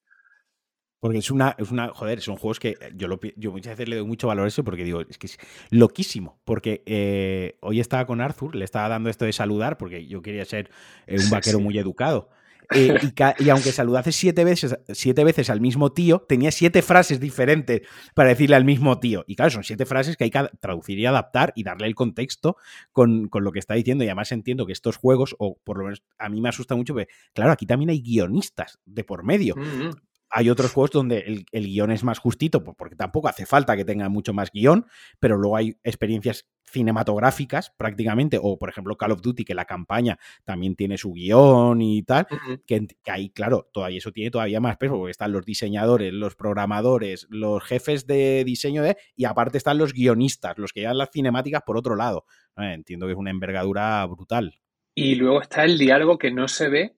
Porque 1.00 1.20
es 1.20 1.30
una, 1.30 1.56
es 1.60 1.70
una, 1.70 1.90
joder, 1.90 2.22
son 2.22 2.38
juegos 2.38 2.60
que 2.60 2.76
yo, 2.96 3.08
lo, 3.08 3.20
yo 3.36 3.52
muchas 3.52 3.74
veces 3.74 3.88
le 3.88 3.98
doy 3.98 4.06
mucho 4.06 4.28
valor 4.28 4.46
a 4.46 4.48
eso 4.48 4.64
porque 4.64 4.84
digo, 4.84 5.02
es 5.02 5.18
que 5.18 5.28
es 5.28 5.38
loquísimo. 5.70 6.42
Porque 6.44 6.82
eh, 6.88 7.58
hoy 7.62 7.80
estaba 7.80 8.08
con 8.08 8.20
Arthur, 8.20 8.56
le 8.56 8.66
estaba 8.66 8.90
dando 8.90 9.10
esto 9.10 9.26
de 9.26 9.34
saludar 9.34 9.78
porque 9.78 10.08
yo 10.08 10.24
quería 10.24 10.44
ser 10.44 10.72
eh, 11.06 11.18
un 11.20 11.30
vaquero 11.30 11.60
muy 11.60 11.78
educado. 11.78 12.30
Eh, 12.74 12.98
y, 13.40 13.50
aunque 13.50 13.72
saludase 13.72 14.12
siete 14.12 14.44
veces, 14.44 14.78
siete 14.90 15.24
veces 15.24 15.50
al 15.50 15.62
mismo 15.62 15.92
tío, 15.92 16.26
tenía 16.28 16.52
siete 16.52 16.82
frases 16.82 17.20
diferentes 17.20 17.82
para 18.14 18.30
decirle 18.30 18.56
al 18.56 18.66
mismo 18.66 19.00
tío. 19.00 19.24
Y 19.28 19.36
claro, 19.36 19.52
son 19.52 19.64
siete 19.64 19.86
frases 19.86 20.18
que 20.18 20.26
hay 20.26 20.32
que 20.32 20.50
traducir 20.60 21.00
y 21.00 21.06
adaptar 21.06 21.54
y 21.56 21.64
darle 21.64 21.88
el 21.88 21.96
contexto 21.96 22.58
con, 22.92 23.30
lo 23.32 23.52
que 23.52 23.60
está 23.60 23.74
diciendo. 23.74 24.04
Y 24.04 24.08
además 24.08 24.32
entiendo 24.32 24.66
que 24.66 24.74
estos 24.74 24.98
juegos, 24.98 25.36
o 25.40 25.58
por 25.64 25.78
lo 25.78 25.86
menos 25.86 26.04
a 26.18 26.30
mí 26.30 26.42
me 26.42 26.50
asusta 26.50 26.76
mucho, 26.76 26.94
porque 26.94 27.10
claro, 27.34 27.52
aquí 27.52 27.66
también 27.66 27.90
hay 27.90 28.02
guionistas 28.02 28.80
de 28.86 29.04
por 29.04 29.24
medio. 29.24 29.56
Mm, 29.56 29.88
mm 29.88 30.07
hay 30.30 30.50
otros 30.50 30.74
juegos 30.74 30.92
donde 30.92 31.46
el, 31.52 31.66
guion 31.66 31.92
es 31.92 32.04
más 32.04 32.20
justito, 32.20 32.64
porque 32.64 32.96
tampoco 32.96 33.28
hace 33.28 33.46
falta 33.46 33.76
que 33.76 33.86
tenga 33.86 34.10
mucho 34.10 34.34
más 34.34 34.52
guion, 34.52 34.86
pero 35.20 35.38
luego 35.38 35.58
hay 35.58 35.78
experiencias 35.84 36.48
cinematográficas 36.70 37.72
prácticamente, 37.78 38.38
o 38.42 38.58
por 38.58 38.70
ejemplo 38.70 38.98
Call 38.98 39.14
of 39.14 39.22
Duty, 39.22 39.46
que 39.46 39.56
la 39.56 39.66
campaña 39.66 40.20
también 40.44 40.76
tiene 40.76 40.98
su 40.98 41.14
guion 41.14 41.82
y 41.82 42.04
tal, 42.04 42.28
que, 42.66 42.88
ahí, 43.06 43.30
claro, 43.30 43.70
todavía 43.72 44.00
eso 44.00 44.12
tiene 44.12 44.32
todavía 44.32 44.60
más 44.60 44.78
peso, 44.78 44.96
porque 44.98 45.12
están 45.12 45.32
los 45.32 45.46
diseñadores, 45.46 46.14
los 46.14 46.36
programadores, 46.36 47.26
los 47.30 47.64
jefes 47.64 48.06
de 48.06 48.44
diseño 48.44 48.84
de, 48.84 48.98
y 49.16 49.26
aparte 49.26 49.58
están 49.58 49.78
los 49.78 49.94
guionistas, 49.94 50.58
los 50.58 50.74
que 50.74 50.82
llevan 50.82 50.98
las 50.98 51.10
cinemáticas 51.12 51.62
por 51.66 51.78
otro 51.78 51.96
lado. 51.96 52.26
Eh, 52.58 52.74
entiendo 52.74 53.06
que 53.06 53.14
es 53.14 53.18
una 53.18 53.32
envergadura 53.32 54.06
brutal. 54.06 54.60
Y 54.94 55.16
luego 55.16 55.42
está 55.42 55.64
el 55.64 55.78
diálogo 55.78 56.18
que 56.18 56.32
no 56.32 56.48
se 56.48 56.70
ve, 56.70 56.96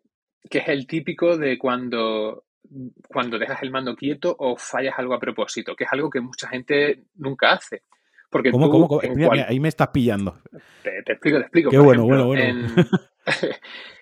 que 0.49 0.59
es 0.59 0.69
el 0.69 0.87
típico 0.87 1.37
de 1.37 1.59
cuando 1.59 2.45
cuando 3.07 3.39
dejas 3.39 3.61
el 3.63 3.71
mando 3.71 3.95
quieto 3.95 4.35
o 4.37 4.55
fallas 4.57 4.95
algo 4.97 5.13
a 5.13 5.19
propósito, 5.19 5.75
que 5.75 5.85
es 5.85 5.93
algo 5.93 6.09
que 6.09 6.21
mucha 6.21 6.47
gente 6.47 7.03
nunca 7.15 7.53
hace. 7.53 7.83
Porque 8.29 8.51
¿Cómo, 8.51 8.69
cómo, 8.69 9.01
ahí 9.47 9.59
me 9.59 9.69
estás 9.69 9.87
pillando. 9.87 10.39
Te, 10.83 10.99
explico, 10.99 11.37
te 11.37 11.43
explico. 11.43 11.71
Qué 11.71 11.79
bueno, 11.79 12.03
bueno, 12.03 12.27
bueno. 12.27 12.43
En 12.43 12.75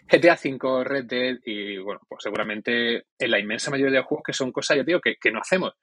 GTA 0.10 0.38
V, 0.44 0.84
Red 0.84 1.06
Dead 1.06 1.38
y, 1.46 1.78
bueno, 1.78 2.02
pues 2.08 2.24
seguramente 2.24 3.06
en 3.18 3.32
la 3.32 3.40
inmensa 3.40 3.72
mayoría 3.72 4.00
de 4.00 4.06
juegos 4.06 4.24
que 4.26 4.34
son 4.34 4.52
cosas, 4.52 4.78
ya 4.78 4.84
digo, 4.84 5.00
que, 5.00 5.16
que 5.16 5.32
no 5.32 5.40
hacemos. 5.40 5.74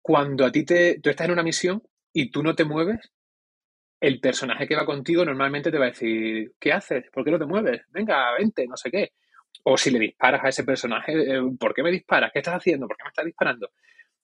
Cuando 0.00 0.46
a 0.46 0.52
ti 0.52 0.64
te, 0.64 0.98
tú 1.00 1.10
estás 1.10 1.26
en 1.26 1.32
una 1.32 1.42
misión 1.42 1.82
y 2.12 2.30
tú 2.30 2.42
no 2.42 2.54
te 2.54 2.64
mueves, 2.64 3.12
el 4.00 4.20
personaje 4.20 4.66
que 4.66 4.76
va 4.76 4.84
contigo 4.86 5.24
normalmente 5.24 5.70
te 5.70 5.78
va 5.78 5.86
a 5.86 5.88
decir, 5.88 6.52
¿qué 6.60 6.72
haces? 6.72 7.06
¿Por 7.10 7.24
qué 7.24 7.30
no 7.30 7.38
te 7.38 7.46
mueves? 7.46 7.82
Venga, 7.88 8.32
vente, 8.38 8.66
no 8.66 8.76
sé 8.76 8.90
qué. 8.90 9.12
O 9.64 9.76
si 9.76 9.90
le 9.90 9.98
disparas 9.98 10.44
a 10.44 10.48
ese 10.48 10.64
personaje, 10.64 11.12
eh, 11.12 11.40
¿por 11.58 11.74
qué 11.74 11.82
me 11.82 11.90
disparas? 11.90 12.30
¿Qué 12.32 12.38
estás 12.40 12.54
haciendo? 12.54 12.86
¿Por 12.86 12.96
qué 12.96 13.04
me 13.04 13.08
estás 13.08 13.24
disparando? 13.24 13.70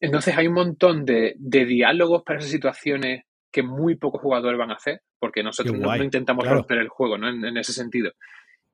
Entonces 0.00 0.36
hay 0.36 0.46
un 0.46 0.54
montón 0.54 1.04
de, 1.04 1.36
diálogos 1.38 2.22
para 2.22 2.38
esas 2.38 2.50
situaciones 2.50 3.24
que 3.52 3.62
muy 3.62 3.96
pocos 3.96 4.20
jugadores 4.22 4.58
van 4.58 4.70
a 4.70 4.74
hacer, 4.74 5.02
porque 5.18 5.42
nosotros 5.42 5.76
no, 5.78 5.94
intentamos 5.96 6.46
romper 6.48 6.78
el 6.78 6.88
juego, 6.88 7.18
¿no? 7.18 7.28
En, 7.28 7.56
ese 7.56 7.72
sentido. 7.72 8.12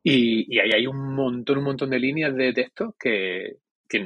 Y, 0.02 0.58
ahí 0.60 0.70
hay 0.72 0.86
un 0.86 1.14
montón, 1.14 1.58
un 1.58 1.64
montón 1.64 1.90
de 1.90 1.98
líneas 1.98 2.34
de 2.34 2.52
texto 2.52 2.94
que, 2.98 3.56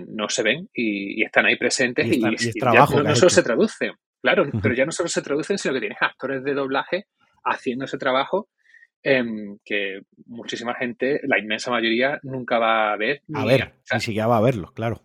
no 0.09 0.29
se 0.29 0.43
ven 0.43 0.69
y, 0.73 1.23
están 1.23 1.47
ahí 1.47 1.57
presentes 1.57 2.07
y, 2.07 2.53
trabajo 2.59 3.03
no, 3.03 3.15
solo 3.17 3.31
se 3.31 3.43
traducen, 3.43 3.93
claro, 4.23 4.45
pero 4.63 4.75
ya 4.75 4.87
no 4.87 4.93
solo 4.93 5.09
se 5.09 5.23
traducen, 5.23 5.59
sino 5.59 5.75
que 5.75 5.81
tienes 5.81 6.01
actores 6.01 6.45
de 6.45 6.55
doblaje 6.55 7.07
haciendo 7.45 7.85
ese 7.85 7.99
trabajo 7.99 8.49
Em, 9.03 9.59
que 9.65 10.03
muchísima 10.27 10.75
gente, 10.75 11.21
la 11.25 11.39
inmensa 11.39 11.71
mayoría, 11.71 12.21
nunca 12.23 12.59
va 12.59 12.93
a 12.93 12.97
ver. 12.97 13.23
A 13.33 13.47
ver, 13.47 13.75
ni 13.93 14.01
siquiera 14.01 14.27
va 14.27 14.37
a 14.37 14.43
verlo, 14.43 14.73
claro. 14.75 15.03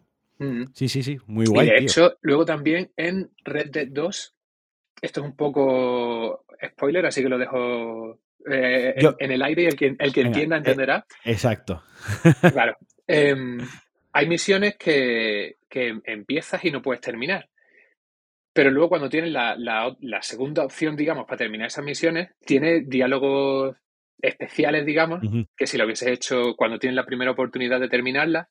Sí, 0.73 0.89
sí, 0.89 1.01
sí, 1.01 1.17
muy 1.27 1.45
guay. 1.45 1.67
Y 1.67 1.71
de 1.71 1.77
hecho, 1.77 2.17
luego 2.21 2.45
también 2.45 2.91
en 2.97 3.31
Red 3.45 3.71
Dead 3.71 3.87
2, 3.89 4.35
esto 5.01 5.21
es 5.21 5.25
un 5.25 5.35
poco 5.35 6.45
spoiler, 6.61 7.05
así 7.05 7.23
que 7.23 7.29
lo 7.29 7.37
dejo 7.37 8.19
eh, 8.51 8.95
en, 9.19 9.31
el 9.31 9.41
aire 9.41 9.63
y 9.63 9.65
el 9.67 9.75
que, 9.77 9.95
el 9.97 10.13
que 10.13 10.21
entienda 10.21 10.57
eh, 10.57 10.59
entenderá. 10.59 11.05
exacto. 11.23 11.83
claro. 12.51 12.77
Em, 13.07 13.59
hay 14.13 14.27
misiones 14.27 14.77
que, 14.77 15.57
que 15.69 15.99
empiezas 16.05 16.65
y 16.65 16.71
no 16.71 16.81
puedes 16.81 17.01
terminar. 17.01 17.47
Pero 18.51 18.71
luego 18.71 18.89
cuando 18.89 19.09
tienes 19.09 19.31
la, 19.31 19.55
la, 19.55 19.95
la, 19.99 20.23
segunda 20.23 20.65
opción, 20.65 20.95
digamos, 20.95 21.25
para 21.25 21.37
terminar 21.37 21.67
esas 21.67 21.85
misiones, 21.85 22.31
tiene 22.43 22.81
diálogos 22.81 23.75
especiales, 24.21 24.85
digamos, 24.85 25.21
que 25.55 25.67
si 25.67 25.77
lo 25.77 25.85
hubieses 25.85 26.09
hecho 26.09 26.55
cuando 26.55 26.79
tienes 26.79 26.95
la 26.95 27.05
primera 27.05 27.31
oportunidad 27.31 27.79
de 27.79 27.89
terminarla, 27.89 28.49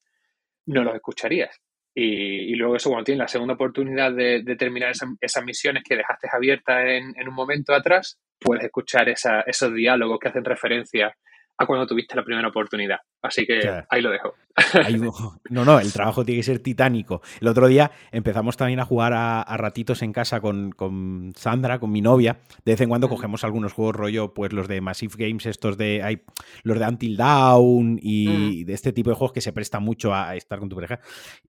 no 0.67 0.85
los 0.85 0.95
escucharías. 0.95 1.61
Y, 1.97 2.55
luego 2.57 2.75
eso, 2.75 2.91
cuando 2.91 3.05
tienes 3.05 3.21
la 3.21 3.29
segunda 3.29 3.55
oportunidad 3.55 4.13
de, 4.13 4.43
terminar 4.57 4.93
esas 5.21 5.45
misiones 5.45 5.85
que 5.85 5.97
dejaste 5.97 6.29
abiertas 6.33 6.81
en, 6.87 7.15
en, 7.17 7.29
un 7.29 7.35
momento 7.35 7.73
atrás, 7.73 8.19
puedes 8.41 8.65
escuchar 8.65 9.09
esos 9.09 9.75
diálogos 9.75 10.19
que 10.19 10.29
hacen 10.29 10.45
referencia 10.45 11.17
a 11.57 11.67
cuando 11.67 11.87
tuviste 11.87 12.17
la 12.17 12.25
primera 12.25 12.49
oportunidad. 12.49 12.99
Así 13.23 13.47
que 13.47 13.83
ahí 13.89 14.03
lo 14.03 14.11
dejo. 14.11 14.35
no, 15.51 15.65
no, 15.65 15.81
el 15.81 15.93
trabajo 15.93 16.25
tiene 16.25 16.41
que 16.41 16.45
ser 16.45 16.59
titánico. 16.61 17.23
El 17.41 17.49
otro 17.49 17.67
día 17.67 17.91
empezamos 18.13 18.57
también 18.57 18.81
a 18.81 18.85
jugar 18.85 19.13
a, 19.15 19.45
ratitos 19.57 20.03
en 20.03 20.13
casa 20.13 20.41
con, 20.41 21.33
Sandra, 21.37 21.79
con 21.79 21.91
mi 21.91 22.01
novia. 22.01 22.39
De 22.65 22.73
vez 22.73 22.81
en 22.81 22.89
cuando 22.89 23.09
cogemos 23.09 23.45
algunos 23.45 23.73
juegos 23.73 23.97
rollo, 23.97 24.35
pues 24.35 24.53
los 24.53 24.69
de 24.69 24.81
Massive 24.81 25.15
Games, 25.17 25.47
estos 25.47 25.77
de 25.79 26.03
hay, 26.03 26.23
los 26.63 26.79
de 26.79 26.87
Until 26.87 27.17
Dawn 27.17 27.99
y 28.01 28.65
de 28.65 28.73
este 28.73 28.93
tipo 28.93 29.11
de 29.11 29.17
juegos 29.17 29.33
que 29.33 29.41
se 29.41 29.53
prestan 29.53 29.83
mucho 29.83 30.15
a, 30.15 30.37
estar 30.37 30.59
con 30.59 30.69
tu 30.69 30.77
pareja. 30.77 31.01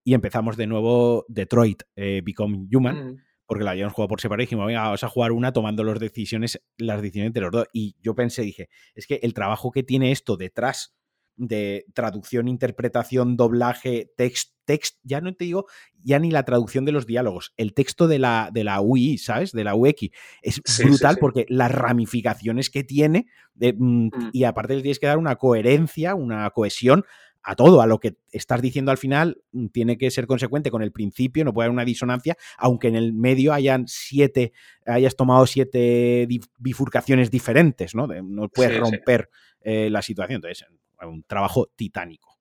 Y 0.03 0.13
empezamos 0.13 0.57
de 0.57 0.67
nuevo 0.67 1.25
Detroit, 1.27 1.83
eh, 1.95 2.21
Become 2.23 2.67
Human 2.71 3.24
porque 3.45 3.63
la 3.63 3.71
habíamos 3.71 3.93
jugado 3.93 4.09
por 4.09 4.21
separado 4.21 4.43
y 4.43 4.45
dijimos, 4.45 4.67
venga, 4.67 4.83
vamos 4.83 5.03
a 5.03 5.09
jugar 5.09 5.31
una 5.31 5.53
tomando 5.53 5.83
las 5.83 5.99
decisiones, 5.99 6.61
las 6.77 7.01
decisiones 7.01 7.33
de 7.33 7.41
los 7.41 7.51
dos. 7.51 7.67
Y 7.73 7.95
yo 8.01 8.15
pensé, 8.15 8.41
dije, 8.41 8.69
es 8.95 9.07
que 9.07 9.19
el 9.21 9.33
trabajo 9.33 9.71
que 9.71 9.83
tiene 9.83 10.11
esto 10.11 10.37
detrás 10.37 10.95
de 11.37 11.85
traducción, 11.93 12.47
interpretación, 12.47 13.35
doblaje, 13.35 14.11
text, 14.15 14.53
text, 14.63 14.97
ya 15.03 15.21
no 15.21 15.33
te 15.35 15.45
digo, 15.45 15.65
ya 16.01 16.17
ni 16.17 16.31
la 16.31 16.43
traducción 16.43 16.85
de 16.85 16.91
los 16.91 17.05
diálogos, 17.05 17.53
el 17.57 17.73
texto 17.73 18.07
de 18.07 18.19
la, 18.19 18.49
de 18.53 18.63
la 18.63 18.81
UI, 18.81 19.17
¿sabes? 19.17 19.51
De 19.51 19.63
la 19.63 19.75
UX, 19.75 20.09
es 20.41 20.61
brutal 20.83 21.17
porque 21.19 21.45
las 21.49 21.71
ramificaciones 21.71 22.69
que 22.69 22.83
tiene, 22.83 23.27
mm, 23.55 24.05
mm. 24.05 24.29
y 24.31 24.43
aparte 24.45 24.75
le 24.75 24.81
tienes 24.81 24.99
que 24.99 25.07
dar 25.07 25.17
una 25.17 25.35
coherencia, 25.35 26.15
una 26.15 26.49
cohesión 26.51 27.03
a 27.45 27.55
todo, 27.55 27.81
a 27.81 27.85
lo 27.85 27.99
que 27.99 28.17
estás 28.31 28.61
diciendo 28.61 28.91
al 28.91 28.97
final, 28.97 29.41
mm, 29.51 29.67
tiene 29.67 29.97
que 29.97 30.09
ser 30.09 30.25
consecuente 30.25 30.71
con 30.71 30.81
el 30.81 30.91
principio, 30.91 31.45
no 31.45 31.53
puede 31.53 31.65
haber 31.65 31.73
una 31.73 31.85
disonancia, 31.85 32.35
aunque 32.57 32.87
en 32.87 32.95
el 32.95 33.13
medio 33.13 33.53
hayan 33.53 33.87
siete, 33.87 34.51
hayas 34.85 35.15
tomado 35.15 35.45
siete 35.45 36.27
bifurcaciones 36.57 37.29
diferentes, 37.29 37.93
¿no? 37.93 38.07
No 38.07 38.49
puedes 38.49 38.79
romper 38.79 39.29
eh, 39.61 39.89
la 39.91 40.01
situación. 40.01 40.37
Entonces, 40.37 40.65
un 41.01 41.23
trabajo 41.23 41.71
titánico. 41.75 42.39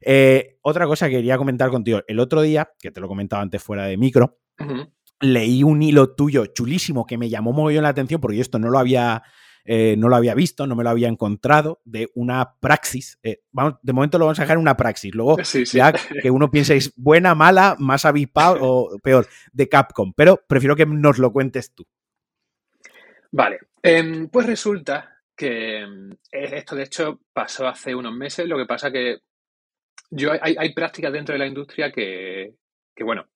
Eh, 0.00 0.58
otra 0.62 0.86
cosa 0.86 1.08
que 1.08 1.16
quería 1.16 1.36
comentar 1.36 1.70
contigo, 1.70 2.00
el 2.06 2.18
otro 2.18 2.40
día, 2.40 2.70
que 2.78 2.90
te 2.90 3.00
lo 3.00 3.08
comentaba 3.08 3.42
antes 3.42 3.62
fuera 3.62 3.84
de 3.84 3.98
micro, 3.98 4.38
leí 5.20 5.62
un 5.62 5.82
hilo 5.82 6.14
tuyo 6.14 6.46
chulísimo 6.46 7.04
que 7.04 7.18
me 7.18 7.28
llamó 7.28 7.52
muy 7.52 7.74
bien 7.74 7.82
la 7.82 7.90
atención 7.90 8.20
porque 8.20 8.40
esto 8.40 8.58
no 8.58 8.70
lo 8.70 8.78
había 8.78 9.22
eh, 9.68 9.96
no 9.98 10.08
lo 10.08 10.14
había 10.14 10.34
visto, 10.34 10.66
no 10.66 10.76
me 10.76 10.84
lo 10.84 10.90
había 10.90 11.08
encontrado, 11.08 11.80
de 11.84 12.08
una 12.14 12.54
praxis. 12.60 13.18
Eh, 13.24 13.42
vamos, 13.50 13.74
de 13.82 13.92
momento 13.92 14.16
lo 14.16 14.26
vamos 14.26 14.38
a 14.38 14.42
dejar 14.42 14.56
en 14.56 14.62
una 14.62 14.76
praxis. 14.76 15.12
Luego, 15.12 15.36
ya 15.72 15.92
que 15.92 16.30
uno 16.30 16.50
piense 16.50 16.76
es 16.76 16.94
buena, 16.96 17.34
mala, 17.34 17.74
más 17.80 18.04
avispado 18.04 18.58
o 18.60 18.98
peor, 19.00 19.26
de 19.52 19.68
Capcom. 19.68 20.12
Pero 20.14 20.40
prefiero 20.46 20.76
que 20.76 20.86
nos 20.86 21.18
lo 21.18 21.32
cuentes 21.32 21.74
tú. 21.74 21.84
Vale, 23.32 23.58
em, 23.82 24.28
pues 24.28 24.46
resulta 24.46 25.20
que 25.34 25.80
em, 25.80 26.10
esto 26.30 26.76
de 26.76 26.84
hecho 26.84 27.20
pasó 27.32 27.66
hace 27.66 27.92
unos 27.92 28.14
meses. 28.14 28.46
Lo 28.46 28.56
que 28.56 28.66
pasa 28.66 28.92
que 28.92 29.18
yo 30.10 30.30
hay, 30.40 30.72
prácticas 30.74 31.12
dentro 31.12 31.32
de 31.32 31.40
la 31.40 31.46
industria 31.48 31.90
que, 31.90 32.54
bueno, 33.00 33.26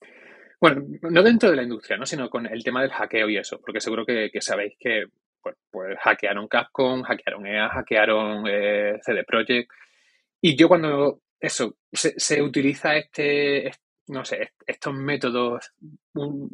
bueno, 0.60 0.84
no 1.10 1.22
dentro 1.24 1.50
de 1.50 1.56
la 1.56 1.64
industria, 1.64 1.96
¿no? 1.96 2.06
sino 2.06 2.30
con 2.30 2.46
el 2.46 2.62
tema 2.62 2.82
del 2.82 2.92
hackeo 2.92 3.28
y 3.28 3.36
eso, 3.36 3.60
porque 3.60 3.80
seguro 3.80 4.06
que 4.06 4.30
sabéis 4.40 4.74
que 4.78 5.06
pues, 5.42 5.56
pues 5.70 5.98
hackearon 6.00 6.48
Capcom, 6.48 7.02
hackearon 7.02 7.46
EA, 7.46 7.68
hackearon 7.68 8.44
eh, 8.48 8.98
CD 9.02 9.24
Projekt. 9.24 9.70
Y 10.40 10.56
yo 10.56 10.68
cuando 10.68 11.20
eso, 11.38 11.76
se, 11.92 12.42
utiliza 12.42 12.96
este, 12.96 13.70
no 14.08 14.24
sé, 14.24 14.52
estos 14.66 14.94
métodos 14.94 15.72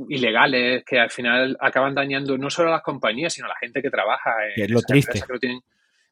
ilegales 0.08 0.84
que 0.84 1.00
al 1.00 1.10
final 1.10 1.56
acaban 1.60 1.94
dañando 1.94 2.38
no 2.38 2.50
solo 2.50 2.68
a 2.68 2.72
las 2.72 2.82
compañías, 2.82 3.32
sino 3.32 3.46
a 3.46 3.50
la 3.50 3.58
gente 3.58 3.82
que 3.82 3.90
trabaja 3.90 4.30
en 4.54 4.64
es 4.64 4.70
lo 4.70 4.80
triste. 4.80 5.20
Que 5.20 5.32
no 5.32 5.38
tienen, 5.38 5.60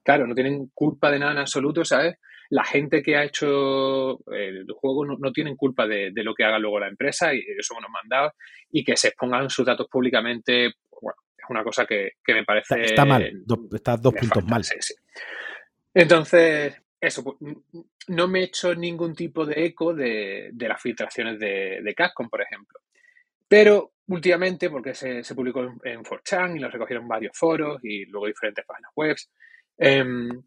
claro, 0.03 0.27
no 0.27 0.35
tienen 0.35 0.71
culpa 0.75 1.11
de 1.11 1.19
nada 1.19 1.33
en 1.33 1.39
absoluto, 1.39 1.85
¿sabes? 1.85 2.17
La 2.51 2.65
gente 2.65 3.03
que 3.03 3.17
ha 3.17 3.25
hecho 3.25 4.19
el 4.33 4.67
juego 4.75 5.05
no, 5.07 5.33
tienen 5.33 5.57
culpa 5.57 5.87
de, 5.87 6.13
lo 6.17 6.35
que 6.35 6.45
haga 6.45 6.59
luego 6.59 6.79
la 6.79 6.89
empresa 6.89 7.35
y 7.35 7.43
son 7.61 7.79
unos 7.79 7.91
mandados 7.91 8.33
y 8.71 8.85
que 8.85 8.97
se 8.97 9.09
expongan 9.09 9.49
sus 9.51 9.65
datos 9.65 9.89
públicamente, 9.91 10.73
es 11.45 11.51
una 11.51 11.63
cosa 11.63 11.87
que, 11.87 12.13
me 12.29 12.45
parece... 12.45 12.83
Está, 12.83 13.05
mal, 13.05 13.45
está 13.73 13.97
dos 13.97 14.15
puntos 14.15 14.45
mal. 14.45 14.63
Entonces, 15.93 16.75
eso, 17.01 17.23
pues, 17.23 17.57
no 18.09 18.29
me 18.29 18.41
he 18.41 18.45
hecho 18.45 18.75
ningún 18.75 19.15
tipo 19.15 19.47
de 19.47 19.65
eco 19.65 19.95
de, 19.95 20.51
las 20.57 20.81
filtraciones 20.81 21.39
de, 21.39 21.81
de, 21.83 21.95
Capcom, 21.95 22.29
por 22.29 22.43
ejemplo. 22.43 22.81
Pero 23.47 23.93
últimamente, 24.09 24.71
porque 24.71 24.95
se, 24.95 25.23
publicó 25.35 25.63
en, 25.63 26.03
4chan 26.03 26.57
y 26.57 26.61
lo 26.61 26.71
recogieron 26.71 27.07
varios 27.07 27.37
foros 27.37 27.79
y 27.83 28.05
luego 28.07 28.27
diferentes 28.27 28.65
páginas 28.65 28.91
web, 28.95 29.17
em, 29.79 30.43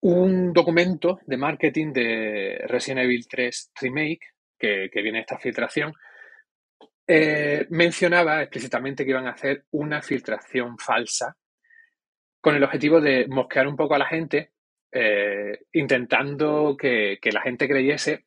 un 0.00 0.52
documento 0.52 1.20
de 1.26 1.36
marketing 1.36 1.92
de 1.92 2.64
Resident 2.66 3.04
Evil 3.04 3.26
3 3.28 3.72
Remake, 3.80 4.20
que, 4.58 4.90
que 4.92 5.02
viene 5.02 5.20
esta 5.20 5.38
filtración, 5.38 5.92
eh, 7.06 7.66
mencionaba 7.70 8.42
explícitamente 8.42 9.04
que 9.04 9.10
iban 9.10 9.26
a 9.26 9.32
hacer 9.32 9.66
una 9.72 10.02
filtración 10.02 10.76
falsa 10.78 11.36
con 12.40 12.54
el 12.56 12.64
objetivo 12.64 13.00
de 13.00 13.26
mosquear 13.28 13.66
un 13.68 13.76
poco 13.76 13.94
a 13.94 13.98
la 13.98 14.06
gente, 14.06 14.52
eh, 14.92 15.66
intentando 15.72 16.76
que, 16.76 17.18
la 17.32 17.42
gente 17.42 17.68
creyese 17.68 18.24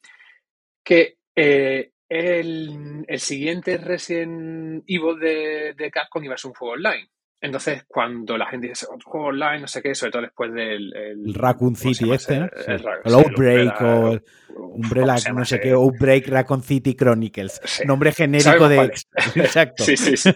que 0.84 1.18
eh, 1.36 1.92
el, 2.08 3.06
siguiente 3.18 3.78
Resident 3.78 4.84
Evil 4.88 5.20
de, 5.20 5.74
de 5.74 5.92
Capcom 5.92 6.24
iba 6.24 6.36
a 6.36 6.38
ser 6.38 6.50
un 6.50 6.56
juego 6.56 6.74
online. 6.74 7.10
Entonces, 7.42 7.84
cuando 7.88 8.38
la 8.38 8.48
gente 8.48 8.68
dice 8.68 8.86
otro 8.94 9.10
juego 9.10 9.28
online, 9.28 9.62
no 9.62 9.68
sé 9.68 9.82
qué, 9.82 9.96
sobre 9.96 10.12
todo 10.12 10.22
después 10.24 10.54
del. 10.54 10.94
El, 10.94 11.34
Raccoon 11.34 11.76
City 11.76 12.12
este, 12.12 12.40
¿no? 12.40 12.50
El, 12.68 13.14
Outbreak 13.14 13.82
o 13.82 14.20
Umbrella, 14.58 15.32
no 15.34 15.46
sé 15.46 15.60
qué, 15.62 15.72
Outbreak 15.72 16.28
Raccoon 16.28 16.62
City 16.62 16.96
Chronicles. 16.96 17.62
Nombre 17.86 18.12
genérico 18.12 18.68
de. 18.68 18.92
Exacto. 19.36 19.84
Sí, 19.84 19.96
sí, 19.96 20.18
sí. 20.18 20.32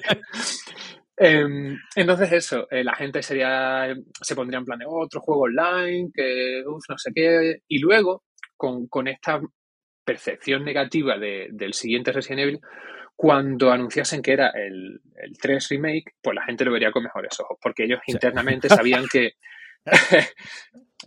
Em, 1.18 1.78
entonces, 1.96 2.32
eso, 2.32 2.68
eh, 2.72 2.86
la 2.86 2.96
gente 2.96 3.22
sería. 3.22 3.94
Se 4.22 4.36
pondría 4.36 4.60
en 4.60 4.66
plan 4.66 4.80
de 4.80 4.86
otro 4.88 5.20
juego 5.20 5.42
online, 5.42 6.10
que 6.14 6.64
uf, 6.66 6.84
no 6.88 6.98
sé 6.98 7.12
qué. 7.14 7.58
Y 7.68 7.80
luego, 7.80 8.24
con, 8.56 8.88
con 8.88 9.10
esta 9.10 9.42
percepción 10.06 10.64
negativa 10.64 11.18
de, 11.18 11.50
del 11.52 11.74
siguiente 11.74 12.14
Resident 12.14 12.42
Evil, 12.42 12.60
cuando 13.16 13.72
anunciasen 13.72 14.22
que 14.22 14.34
era 14.34 14.50
el, 14.50 15.02
3 15.42 15.70
remake, 15.70 16.16
pues 16.22 16.36
la 16.36 16.44
gente 16.44 16.66
lo 16.66 16.72
vería 16.72 16.92
con 16.92 17.04
mejores 17.04 17.40
ojos, 17.40 17.58
porque 17.62 17.86
ellos 17.86 18.00
internamente 18.08 18.70
sabían 18.70 19.06
que... 19.12 19.34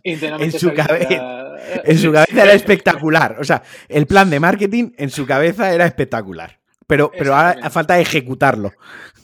en, 0.03 0.51
su 0.51 0.73
cabeza, 0.73 1.55
en 1.83 1.97
su 1.97 2.11
cabeza 2.11 2.43
era 2.43 2.53
espectacular. 2.53 3.37
O 3.39 3.43
sea, 3.43 3.63
el 3.89 4.07
plan 4.07 4.29
de 4.29 4.39
marketing 4.39 4.91
en 4.97 5.09
su 5.09 5.25
cabeza 5.25 5.73
era 5.73 5.85
espectacular. 5.85 6.59
Pero, 6.85 7.11
pero 7.11 7.35
ahora 7.35 7.69
falta 7.69 7.99
ejecutarlo. 7.99 8.71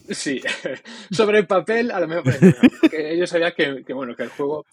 Sí, 0.10 0.42
sobre 1.12 1.40
el 1.40 1.48
papel 1.48 1.92
a 1.92 2.00
lo 2.00 2.08
mejor, 2.08 2.24
porque 2.82 3.14
ellos 3.14 3.30
sabían 3.30 3.54
que, 3.56 3.84
que, 3.86 3.94
bueno, 3.94 4.16
que 4.16 4.24
el 4.24 4.30
juego 4.30 4.66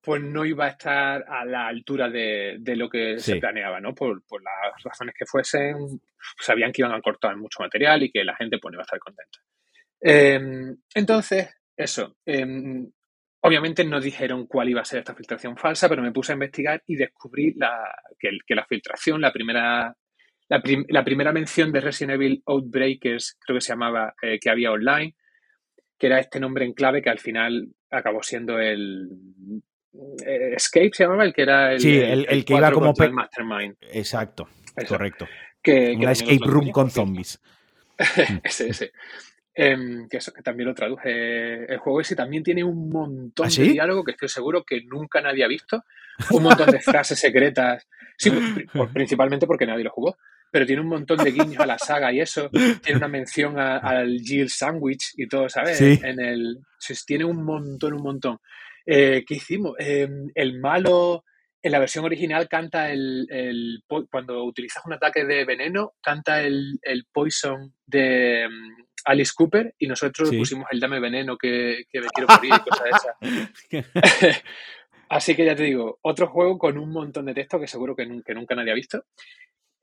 pues 0.00 0.22
no 0.22 0.44
iba 0.44 0.66
a 0.66 0.70
estar 0.70 1.24
a 1.28 1.44
la 1.44 1.66
altura 1.66 2.08
de, 2.08 2.60
lo 2.76 2.88
que 2.88 3.18
se 3.18 3.36
planeaba, 3.36 3.80
¿no? 3.80 3.94
Por, 3.94 4.22
las 4.42 4.82
razones 4.82 5.14
que 5.18 5.26
fuesen, 5.26 6.00
sabían 6.40 6.72
que 6.72 6.82
iban 6.82 6.92
a 6.92 7.00
cortar 7.00 7.36
mucho 7.36 7.60
material 7.60 8.02
y 8.02 8.10
que 8.10 8.24
la 8.24 8.36
gente 8.36 8.58
pues, 8.58 8.72
iba 8.72 8.82
a 8.82 8.84
estar 8.84 8.98
contenta. 8.98 9.38
Em, 10.00 10.76
entonces, 10.94 11.48
eso. 11.76 12.16
Em, 12.24 12.90
obviamente 13.40 13.84
no 13.84 14.00
dijeron 14.00 14.46
cuál 14.46 14.68
iba 14.68 14.80
a 14.80 14.84
ser 14.84 15.00
esta 15.00 15.14
filtración 15.14 15.56
falsa, 15.56 15.88
pero 15.88 16.02
me 16.02 16.12
puse 16.12 16.32
a 16.32 16.34
investigar 16.34 16.82
y 16.86 16.96
descubrí 16.96 17.54
que, 18.18 18.54
la 18.54 18.66
filtración, 18.66 19.20
la 19.20 19.32
primera, 19.32 19.96
la, 20.48 21.04
primera 21.04 21.32
mención 21.32 21.72
de 21.72 21.80
Resident 21.80 22.14
Evil 22.14 22.42
Outbreakers, 22.46 23.36
creo 23.40 23.56
que 23.56 23.64
se 23.64 23.72
llamaba, 23.72 24.14
eh, 24.22 24.38
que 24.40 24.50
había 24.50 24.72
online, 24.72 25.16
que 25.98 26.06
era 26.06 26.20
este 26.20 26.38
nombre 26.38 26.64
en 26.64 26.72
clave 26.72 27.02
que 27.02 27.10
al 27.10 27.18
final 27.18 27.68
acabó 27.90 28.22
siendo 28.22 28.60
el 28.60 29.08
eh, 29.94 30.54
Escape 30.56 30.90
se 30.92 31.04
llamaba 31.04 31.24
el 31.24 31.32
que 31.32 31.42
era 31.42 31.72
el, 31.72 31.80
sí, 31.80 31.98
el, 31.98 32.44
que 32.44 32.54
iba 32.54 32.70
como 32.72 32.92
Mastermind. 32.92 33.76
Exacto, 33.92 34.48
correcto. 34.88 35.26
Que, 35.62 35.94
Una 35.96 36.12
escape 36.12 36.38
room 36.44 36.70
con 36.70 36.90
zombies. 36.90 37.40
ese, 38.44 38.68
ese. 38.68 38.92
Em, 39.60 40.08
que, 40.08 40.18
eso, 40.18 40.32
que 40.32 40.42
también 40.42 40.68
lo 40.68 40.74
traduje 40.74 41.64
el 41.64 41.78
juego 41.78 42.00
ese 42.00 42.14
también 42.14 42.44
tiene 42.44 42.62
un 42.62 42.90
montón 42.90 43.48
¿Ah, 43.48 43.50
de 43.50 43.64
diálogo 43.64 44.04
que 44.04 44.12
estoy 44.12 44.28
seguro 44.28 44.62
que 44.62 44.84
nunca 44.84 45.20
nadie 45.20 45.42
ha 45.42 45.48
visto 45.48 45.82
un 46.30 46.44
montón 46.44 46.70
de 46.70 46.78
frases 46.78 47.18
secretas 47.18 47.88
sí, 48.16 48.30
principalmente 48.92 49.48
porque 49.48 49.66
nadie 49.66 49.82
lo 49.82 49.90
jugó 49.90 50.16
pero 50.52 50.64
tiene 50.64 50.82
un 50.82 50.88
montón 50.88 51.18
de 51.24 51.32
guiños 51.32 51.58
a 51.58 51.66
la 51.66 51.76
saga 51.76 52.12
y 52.12 52.20
eso 52.20 52.48
tiene 52.84 52.98
una 52.98 53.08
mención 53.08 53.58
al 53.58 54.20
Jill 54.20 54.48
Sandwich 54.48 55.14
y 55.16 55.26
todo 55.26 55.48
¿sabes? 55.48 55.80
en 55.80 56.20
el 56.20 56.60
tiene 57.04 57.24
un 57.24 57.42
montón 57.44 57.94
un 57.94 58.02
montón 58.02 58.38
eh, 58.90 59.22
¿Qué 59.26 59.34
hicimos? 59.34 59.74
Em, 59.78 60.30
el 60.34 60.58
malo 60.58 61.22
en 61.62 61.72
la 61.72 61.78
versión 61.78 62.06
original 62.06 62.48
canta 62.48 62.90
el, 62.90 63.82
cuando 64.10 64.44
utilizas 64.44 64.86
un 64.86 64.94
ataque 64.94 65.26
de 65.26 65.44
veneno, 65.44 65.94
canta 66.00 66.40
el, 66.40 66.80
poison 67.12 67.74
de 67.84 68.48
mm, 68.48 68.82
Alice 69.04 69.32
Cooper 69.36 69.74
y 69.78 69.88
nosotros 69.88 70.30
pusimos 70.30 70.66
el 70.70 70.80
dame 70.80 71.00
veneno 71.00 71.36
que, 71.36 71.84
me 71.92 72.06
quiero 72.06 72.28
morir 72.28 72.54
y 72.54 72.70
cosas 72.70 73.18
de 73.20 73.80
esas. 73.82 74.42
Así 75.10 75.34
que 75.36 75.44
ya 75.44 75.54
te 75.54 75.64
digo, 75.64 75.98
otro 76.00 76.28
juego 76.28 76.56
con 76.56 76.78
un 76.78 76.90
montón 76.90 77.26
de 77.26 77.34
texto 77.34 77.60
que 77.60 77.66
seguro 77.66 77.94
que, 77.94 78.06
nunca, 78.06 78.54
nadie 78.54 78.72
ha 78.72 78.74
visto. 78.74 79.04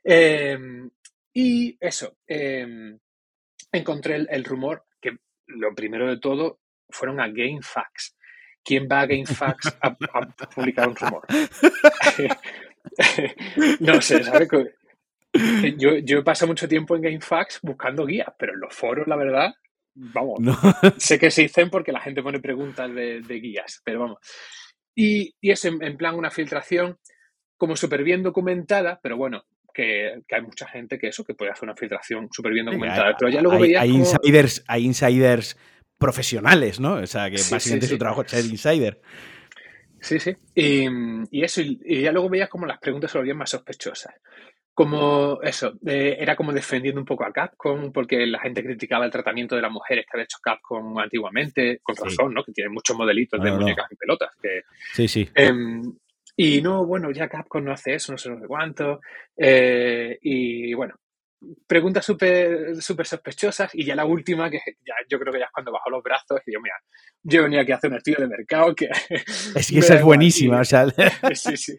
Em, 0.03 0.89
y 1.31 1.77
eso, 1.79 2.17
em, 2.25 2.97
encontré 3.71 4.15
el, 4.15 4.43
rumor 4.43 4.85
que 4.99 5.17
lo 5.45 5.75
primero 5.75 6.07
de 6.07 6.19
todo 6.19 6.61
fueron 6.89 7.19
a 7.19 7.27
GameFAQs. 7.27 8.15
¿Quién 8.65 8.87
va 8.91 9.01
a 9.01 9.05
GameFAQs 9.05 9.77
a, 9.79 9.95
publicar 10.47 10.89
un 10.89 10.95
rumor? 10.95 11.21
no 13.79 14.01
sé, 14.01 14.23
¿sabes? 14.23 14.49
Yo, 15.77 15.97
yo 15.97 16.19
he 16.19 16.23
pasado 16.23 16.47
mucho 16.47 16.67
tiempo 16.67 16.95
en 16.95 17.03
GameFAQs 17.03 17.59
buscando 17.61 18.07
guías, 18.07 18.29
pero 18.39 18.53
en 18.53 18.61
los 18.61 18.73
foros, 18.73 19.07
la 19.07 19.17
verdad, 19.17 19.53
vamos, 19.93 20.39
sé 20.97 21.19
que 21.19 21.29
se 21.29 21.43
dicen 21.43 21.69
porque 21.69 21.91
la 21.91 22.01
gente 22.01 22.23
pone 22.23 22.39
preguntas 22.39 22.91
de, 22.91 23.39
guías, 23.39 23.83
pero 23.85 23.99
vamos. 23.99 24.17
Y, 24.95 25.35
y 25.39 25.51
es 25.51 25.63
en, 25.65 25.95
plan 25.95 26.15
una 26.15 26.31
filtración 26.31 26.97
como 27.57 27.75
súper 27.75 28.03
bien 28.03 28.23
documentada, 28.23 28.99
pero 29.03 29.15
bueno, 29.15 29.43
que, 29.71 30.23
hay 30.31 30.41
mucha 30.41 30.67
gente 30.67 30.97
que 30.97 31.09
eso, 31.09 31.23
que 31.23 31.35
puede 31.35 31.51
hacer 31.51 31.65
una 31.65 31.75
filtración 31.75 32.29
súper 32.31 32.53
bien 32.53 32.65
documentada. 32.65 33.15
pero 33.19 33.29
ya 33.29 33.41
luego 33.41 33.63
hay, 33.63 33.75
hay 33.75 33.91
insiders, 33.91 34.63
hay 34.67 34.85
insiders 34.85 35.55
profesionales, 35.97 36.79
¿no? 36.79 36.95
O 36.95 37.07
sea, 37.07 37.29
que 37.29 37.37
básicamente 37.49 37.87
su 37.87 37.97
trabajo 37.97 38.21
es 38.23 38.31
ser 38.31 38.45
insider. 38.45 39.01
Sí, 39.99 40.19
sí. 40.19 40.35
Y, 40.53 41.43
eso, 41.43 41.61
y, 41.61 42.01
ya 42.01 42.11
luego 42.11 42.29
veías 42.29 42.49
como 42.49 42.65
las 42.65 42.79
preguntas 42.79 43.11
se 43.11 43.17
volvían 43.17 43.37
más 43.37 43.49
sospechosas. 43.49 44.13
Como 44.73 45.41
eso, 45.41 45.73
eh, 45.87 46.17
era 46.19 46.35
como 46.35 46.51
defendiendo 46.51 46.99
un 46.99 47.05
poco 47.05 47.25
a 47.25 47.31
Capcom, 47.31 47.93
porque 47.93 48.27
la 48.27 48.39
gente 48.39 48.61
criticaba 48.61 49.05
el 49.05 49.11
tratamiento 49.11 49.55
de 49.55 49.61
las 49.61 49.71
mujeres 49.71 50.05
que 50.05 50.17
había 50.17 50.25
hecho 50.25 50.37
Capcom 50.43 50.99
antiguamente, 50.99 51.79
con 51.81 51.95
razón, 51.95 52.33
¿no? 52.33 52.43
Que 52.43 52.51
tiene 52.51 52.69
muchos 52.69 52.95
modelitos 52.95 53.41
de 53.41 53.51
muñecas 53.51 53.87
y 53.89 53.95
pelotas. 53.95 54.35
Que, 54.41 54.63
sí, 54.93 55.07
sí. 55.07 55.29
Em, 55.33 55.81
y 56.35 56.61
no, 56.61 56.85
bueno, 56.85 57.09
ya 57.11 57.29
Capcom 57.29 57.63
no 57.63 57.71
hace 57.71 57.95
eso, 57.95 58.11
no 58.11 58.17
sé, 58.17 58.29
no 58.29 58.45
cuánto. 58.47 58.99
Eh, 59.37 60.19
y 60.21 60.73
bueno, 60.73 60.95
preguntas 61.67 62.05
súper 62.05 62.81
super 62.81 63.05
sospechosas 63.05 63.71
y 63.73 63.85
ya 63.85 63.95
la 63.95 64.05
última, 64.05 64.49
que 64.49 64.59
ya 64.85 64.93
yo 65.09 65.19
creo 65.19 65.33
que 65.33 65.39
ya 65.39 65.45
es 65.45 65.51
cuando 65.51 65.71
bajó 65.71 65.89
los 65.89 66.03
brazos 66.03 66.39
y 66.45 66.53
yo, 66.53 66.59
mira, 66.61 66.75
yo 67.23 67.43
venía 67.43 67.61
aquí 67.61 67.71
a 67.71 67.75
hacer 67.75 67.91
un 67.91 67.97
estudio 67.97 68.19
de 68.19 68.27
mercado 68.27 68.75
que... 68.75 68.89
Es 69.55 69.69
que 69.69 69.79
esa 69.79 69.95
es 69.95 70.03
buenísima, 70.03 70.59
o 70.61 70.65
sea... 70.65 70.85
Sí, 71.33 71.57
sí. 71.57 71.77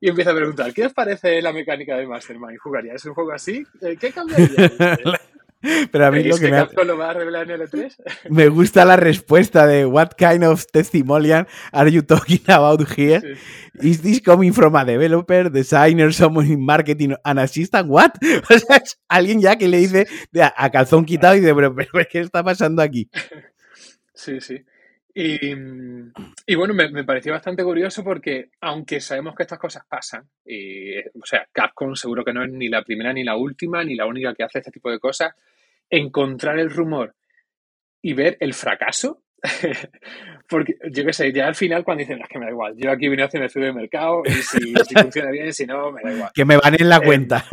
Y 0.00 0.08
empieza 0.08 0.32
a 0.32 0.34
preguntar, 0.34 0.74
¿qué 0.74 0.86
os 0.86 0.92
parece 0.92 1.40
la 1.40 1.52
mecánica 1.52 1.96
de 1.96 2.06
Mastermind? 2.06 2.58
¿Jugaría? 2.58 2.94
¿Es 2.94 3.04
un 3.04 3.14
juego 3.14 3.32
así? 3.32 3.64
Eh, 3.80 3.96
¿Qué 4.00 4.10
cambiaría? 4.10 4.72
Pero 5.60 6.06
a 6.06 6.10
mí 6.10 6.24
lo 6.24 6.38
que, 6.38 6.50
me, 6.50 6.84
lo 6.84 6.96
va 6.96 7.10
a 7.10 7.12
revelar 7.12 7.50
en 7.50 7.60
L3? 7.60 7.94
me 8.30 8.48
gusta 8.48 8.84
la 8.84 8.96
respuesta 8.96 9.66
de 9.66 9.84
What 9.84 10.12
kind 10.16 10.44
of 10.44 10.64
testimonial 10.72 11.46
are 11.72 11.90
you 11.90 12.02
talking 12.02 12.40
about 12.46 12.80
here? 12.96 13.36
Is 13.82 14.00
this 14.00 14.20
coming 14.22 14.52
from 14.52 14.74
a 14.76 14.84
developer, 14.84 15.50
designer, 15.50 16.12
someone 16.12 16.46
in 16.46 16.64
marketing, 16.64 17.14
an 17.24 17.38
assistant? 17.38 17.88
What? 17.88 18.12
O 18.50 18.58
sea, 18.58 18.76
es 18.76 18.98
alguien 19.08 19.40
ya 19.40 19.56
que 19.56 19.68
le 19.68 19.78
dice 19.78 20.06
a 20.56 20.70
calzón 20.70 21.04
quitado 21.04 21.36
y 21.36 21.40
dice, 21.40 21.54
pero, 21.54 21.74
pero 21.74 21.90
¿qué 22.10 22.20
está 22.20 22.42
pasando 22.42 22.82
aquí? 22.82 23.10
Sí, 24.12 24.38
sí. 24.42 24.62
Y, 25.14 26.54
bueno, 26.54 26.74
me, 26.74 27.04
pareció 27.04 27.32
bastante 27.32 27.64
curioso 27.64 28.04
porque, 28.04 28.50
aunque 28.60 29.00
sabemos 29.00 29.34
que 29.34 29.42
estas 29.42 29.58
cosas 29.58 29.84
pasan, 29.88 30.28
y, 30.44 30.98
o 30.98 31.24
sea, 31.24 31.46
Capcom 31.52 31.94
seguro 31.94 32.24
que 32.24 32.32
no 32.32 32.44
es 32.44 32.50
ni 32.50 32.68
la 32.68 32.82
primera 32.82 33.12
ni 33.12 33.24
la 33.24 33.36
última, 33.36 33.82
ni 33.82 33.96
la 33.96 34.06
única 34.06 34.34
que 34.34 34.44
hace 34.44 34.58
este 34.58 34.70
tipo 34.70 34.90
de 34.90 35.00
cosas, 35.00 35.34
encontrar 35.88 36.58
el 36.58 36.70
rumor 36.70 37.14
y 38.02 38.12
ver 38.14 38.36
el 38.40 38.54
fracaso. 38.54 39.22
porque 40.48 40.74
yo 40.92 41.02
qué 41.02 41.14
sé, 41.14 41.32
ya 41.32 41.46
al 41.46 41.54
final 41.54 41.82
cuando 41.82 42.02
dicen, 42.02 42.20
es 42.20 42.28
que 42.28 42.38
me 42.38 42.44
da 42.44 42.50
igual, 42.50 42.74
yo 42.76 42.90
aquí 42.90 43.08
vine 43.08 43.22
a 43.22 43.26
hacer 43.26 43.40
el 43.40 43.46
estudio 43.46 43.68
de 43.68 43.72
mercado 43.72 44.20
y 44.26 44.32
si, 44.32 44.74
funciona 44.92 45.30
bien, 45.30 45.54
si 45.54 45.64
no, 45.64 45.90
me 45.90 46.02
da 46.02 46.12
igual. 46.12 46.30
Que 46.34 46.44
me 46.44 46.58
van 46.58 46.74
en 46.78 46.88
la 46.90 46.98
eh, 46.98 47.02
cuenta. 47.02 47.46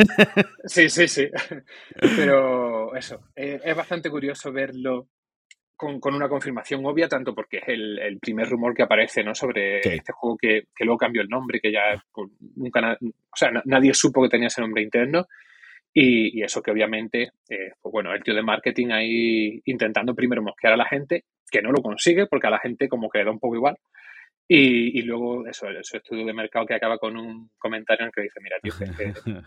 sí, 0.65 0.89
sí, 0.89 1.07
sí. 1.07 1.29
Pero 2.17 2.93
eso, 2.93 3.21
eh, 3.37 3.61
es 3.63 3.75
bastante 3.75 4.09
curioso 4.09 4.51
verlo 4.51 5.07
con, 5.77 6.15
una 6.15 6.27
confirmación 6.27 6.85
obvia, 6.85 7.07
tanto 7.07 7.33
porque 7.33 7.57
es 7.57 7.67
el, 7.67 8.17
primer 8.19 8.49
rumor 8.49 8.73
que 8.73 8.83
aparece 8.83 9.23
¿no? 9.23 9.35
sobre 9.35 9.79
este 9.79 10.11
juego 10.11 10.37
que, 10.37 10.63
luego 10.79 10.97
cambió 10.97 11.21
el 11.21 11.29
nombre, 11.29 11.59
que 11.59 11.71
ya 11.71 12.03
pues, 12.11 12.29
nunca, 12.55 12.97
o 12.99 13.35
sea, 13.35 13.51
nadie 13.65 13.93
supo 13.93 14.23
que 14.23 14.29
tenía 14.29 14.47
ese 14.47 14.61
nombre 14.61 14.81
interno. 14.81 15.27
Y, 15.93 16.43
eso 16.43 16.61
que 16.61 16.71
obviamente, 16.71 17.31
eh, 17.49 17.71
pues 17.81 17.91
bueno, 17.91 18.13
el 18.13 18.21
tío 18.23 18.35
de 18.35 18.43
marketing 18.43 18.87
ahí 18.91 19.61
intentando 19.65 20.13
primero 20.13 20.43
mosquear 20.43 20.73
a 20.73 20.77
la 20.77 20.85
gente, 20.85 21.23
que 21.49 21.61
no 21.61 21.71
lo 21.71 21.81
consigue 21.81 22.27
porque 22.27 22.47
a 22.47 22.51
la 22.51 22.59
gente 22.59 22.87
como 22.87 23.09
que 23.09 23.19
le 23.19 23.25
da 23.25 23.31
un 23.31 23.39
poco 23.39 23.55
igual. 23.55 23.77
Y, 24.49 25.01
luego 25.01 25.45
eso, 25.45 25.67
ese 25.69 25.97
estudio 25.97 26.25
de 26.25 26.33
mercado 26.33 26.65
que 26.65 26.75
acaba 26.75 26.97
con 26.97 27.17
un 27.17 27.49
comentario 27.57 28.03
en 28.03 28.07
el 28.07 28.13
que 28.13 28.21
dice, 28.21 28.39
mira, 28.41 28.57
tío, 28.61 28.73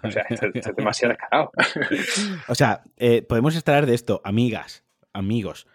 o 0.03 0.11
sea, 0.11 0.27
esto, 0.29 0.49
es 0.53 0.77
demasiado 0.77 1.15
descarado. 1.15 1.53
o 2.49 2.55
sea, 2.55 2.83
eh, 2.99 3.23
podemos 3.23 3.55
extraer 3.55 3.87
de 3.87 3.95
esto, 3.95 4.21
amigas, 4.25 4.85
amigos, 5.15 5.67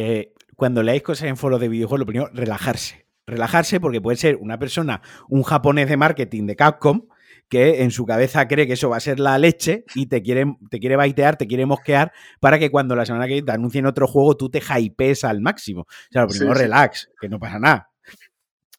eh, 0.00 0.32
cuando 0.54 0.84
leáis 0.84 1.02
cosas 1.02 1.28
en 1.28 1.36
foros 1.36 1.60
de 1.60 1.68
videojuegos, 1.68 1.98
lo 1.98 2.06
primero, 2.06 2.30
relajarse. 2.32 3.04
Relajarse 3.26 3.80
porque 3.80 4.00
puede 4.00 4.16
ser 4.16 4.36
una 4.36 4.56
persona, 4.56 5.02
un 5.28 5.42
japonés 5.42 5.88
de 5.88 5.96
marketing 5.96 6.46
de 6.46 6.54
Capcom, 6.54 7.08
que 7.48 7.82
en 7.82 7.90
su 7.90 8.06
cabeza 8.06 8.46
cree 8.46 8.68
que 8.68 8.74
eso 8.74 8.90
va 8.90 8.98
a 8.98 9.00
ser 9.00 9.18
la 9.18 9.36
leche 9.38 9.84
y 9.96 10.06
te 10.06 10.22
quiere, 10.22 10.44
te 10.70 10.78
quiere 10.78 10.94
baitear, 10.94 11.36
te 11.36 11.48
quiere 11.48 11.66
mosquear 11.66 12.12
para 12.38 12.60
que 12.60 12.70
cuando 12.70 12.94
la 12.94 13.06
semana 13.06 13.26
que 13.26 13.32
viene 13.32 13.46
te 13.46 13.52
anuncien 13.52 13.86
otro 13.86 14.06
juego 14.06 14.36
tú 14.36 14.48
te 14.50 14.60
hypees 14.60 15.24
al 15.24 15.40
máximo. 15.40 15.80
O 15.80 16.12
sea, 16.12 16.22
lo 16.22 16.28
primero, 16.28 16.54
relax, 16.54 17.10
que 17.20 17.28
no 17.28 17.40
pasa 17.40 17.58
nada. 17.58 17.90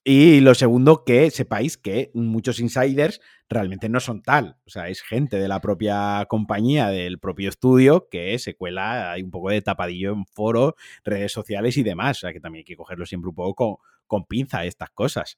Y 0.04 0.40
lo 0.40 0.56
segundo, 0.56 1.04
que 1.06 1.30
sepáis 1.30 1.78
que 1.78 2.10
muchos 2.14 2.60
insiders 2.60 3.22
realmente 3.50 3.90
no 3.90 4.00
son 4.00 4.22
tal. 4.22 4.56
O 4.66 4.70
sea, 4.70 4.88
es 4.88 5.02
gente 5.02 5.38
de 5.38 5.48
la 5.48 5.60
propia 5.60 6.26
compañía, 6.30 6.88
del 6.88 7.20
propio 7.20 7.50
estudio, 7.50 8.08
que 8.10 8.40
se 8.40 8.56
cuela, 8.56 9.12
hay 9.12 9.24
un 9.24 9.32
poco 9.32 9.50
de 9.50 9.62
tapadillo 9.62 10.14
en 10.14 10.26
foros, 10.26 10.74
redes 11.04 11.34
sociales 11.34 11.78
y 11.78 11.84
demás. 11.84 12.18
O 12.18 12.22
sea, 12.22 12.34
que 12.34 12.40
también 12.40 12.62
hay 12.62 12.66
que 12.66 12.78
cogerlo 12.78 13.06
siempre 13.06 13.30
un 13.30 13.36
poco 13.36 13.56
con, 13.56 13.76
con 14.08 14.26
pinza 14.26 14.64
estas 14.64 14.90
cosas. 14.92 15.38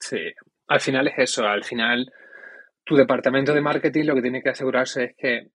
Sí, 0.00 0.18
al 0.66 0.80
final 0.80 1.06
es 1.08 1.14
eso. 1.18 1.46
Al 1.46 1.62
final, 1.62 2.12
tu 2.84 2.96
departamento 2.96 3.54
de 3.54 3.60
marketing 3.60 4.04
lo 4.04 4.16
que 4.16 4.22
tiene 4.22 4.42
que 4.42 4.50
asegurarse 4.50 5.04
es 5.04 5.16
que 5.16 5.50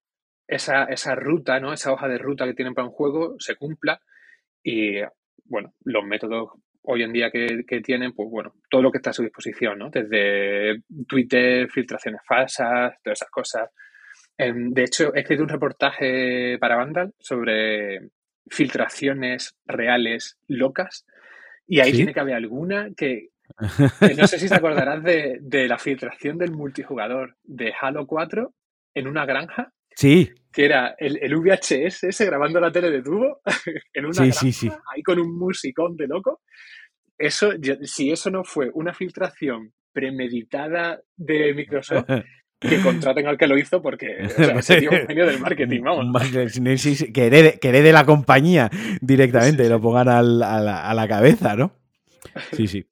esa, 0.47 0.85
esa 0.85 1.13
ruta, 1.15 1.59
¿no? 1.59 1.73
Esa 1.73 1.91
hoja 1.91 2.07
de 2.07 2.17
ruta 2.17 2.45
que 2.45 2.53
tienen 2.53 2.73
para 2.73 2.87
un 2.87 2.93
juego 2.93 3.35
se 3.37 3.55
cumpla 3.55 4.01
y 4.63 5.01
bueno, 5.43 5.73
los 5.83 6.03
métodos 6.05 6.51
hoy 6.89 7.03
en 7.03 7.11
día 7.11 7.29
que, 7.29 7.81
tienen, 7.81 8.13
pues 8.13 8.29
bueno, 8.29 8.53
todo 8.69 8.81
lo 8.81 8.91
que 8.91 8.97
está 8.97 9.09
a 9.09 9.13
su 9.13 9.23
disposición, 9.23 9.77
¿no? 9.77 9.89
Desde 9.89 10.83
Twitter, 11.07 11.69
filtraciones 11.69 12.21
falsas, 12.25 12.95
todas 13.03 13.19
esas 13.19 13.29
cosas. 13.29 13.69
Em, 14.37 14.71
de 14.71 14.83
hecho, 14.83 15.13
he 15.13 15.19
escrito 15.19 15.43
un 15.43 15.49
reportaje 15.49 16.57
para 16.59 16.77
Vandal 16.77 17.13
sobre 17.19 18.09
filtraciones 18.49 19.57
reales 19.65 20.37
locas 20.47 21.05
y 21.67 21.81
ahí 21.81 21.91
tiene 21.91 22.13
que 22.13 22.19
haber 22.21 22.35
alguna 22.35 22.89
que, 22.95 23.31
no 24.17 24.27
sé 24.27 24.39
si 24.39 24.47
te 24.47 24.55
acordarás 24.55 25.03
de, 25.03 25.39
de, 25.41 25.67
la 25.67 25.77
filtración 25.77 26.37
del 26.37 26.51
multijugador 26.51 27.35
de 27.43 27.73
Halo 27.79 28.07
4 28.07 28.53
en 28.93 29.07
una 29.07 29.25
granja. 29.25 29.73
Sí. 29.93 30.31
Que 30.53 30.65
era 30.65 30.95
el, 30.97 31.17
el 31.21 31.35
VHS 31.35 32.03
ese 32.03 32.25
grabando 32.25 32.61
la 32.61 32.71
tele 32.71 32.91
de 32.91 33.01
tubo 33.01 33.41
en 33.93 34.05
una 34.05 34.25
granja, 34.25 34.81
ahí 34.95 35.03
con 35.03 35.19
un 35.19 35.37
musicón 35.37 35.97
de 35.97 36.07
loco 36.07 36.41
eso, 37.17 37.51
si 37.83 38.11
eso 38.11 38.29
no 38.29 38.43
fue 38.43 38.69
una 38.73 38.93
filtración 38.93 39.73
premeditada 39.91 41.01
de 41.15 41.53
Microsoft, 41.53 42.05
que 42.59 42.81
contraten 42.83 43.27
al 43.27 43.37
que 43.37 43.47
lo 43.47 43.57
hizo 43.57 43.81
porque 43.81 44.25
o 44.25 44.29
sea, 44.29 44.61
sería 44.61 44.89
un 44.89 45.07
genio 45.07 45.25
del 45.25 45.39
marketing, 45.39 45.81
vamos. 45.81 46.05
Que 47.13 47.25
herede, 47.25 47.91
la 47.91 48.05
compañía 48.05 48.69
directamente 49.01 49.65
y 49.65 49.69
lo 49.69 49.81
pongan 49.81 50.09
a, 50.09 50.21
la, 50.21 51.07
cabeza, 51.07 51.55
¿no? 51.55 51.71
Sí, 52.53 52.67
sí. 52.67 52.85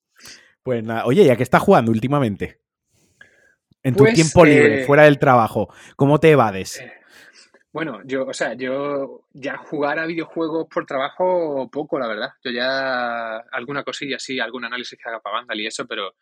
Pues 0.64 0.84
nada, 0.84 1.06
oye, 1.06 1.24
¿ya 1.26 1.36
que 1.36 1.44
estás 1.44 1.62
jugando 1.62 1.92
últimamente? 1.92 2.60
En 3.84 3.94
tu 3.94 4.00
pues, 4.00 4.16
tiempo 4.16 4.44
libre, 4.44 4.82
eh, 4.82 4.86
fuera 4.86 5.04
del 5.04 5.20
trabajo, 5.20 5.72
¿cómo 5.96 6.20
te 6.20 6.32
evades? 6.32 6.84
Bueno, 7.76 8.00
yo, 8.06 8.26
o 8.26 8.32
sea, 8.32 8.54
yo 8.54 9.26
ya 9.34 9.58
jugar 9.58 10.00
a 10.00 10.06
videojuegos 10.06 10.66
por 10.74 10.86
trabajo 10.86 11.70
poco, 11.70 12.00
la 12.00 12.08
verdad. 12.08 12.30
Yo 12.42 12.50
ya 12.50 13.36
alguna 13.52 13.84
cosilla, 13.84 14.18
sí, 14.18 14.40
algún 14.40 14.64
análisis 14.64 14.98
que 14.98 15.10
haga 15.10 15.20
para 15.20 15.40
Vandal 15.40 15.60
y 15.60 15.68
eso, 15.68 15.86
pero 15.86 16.16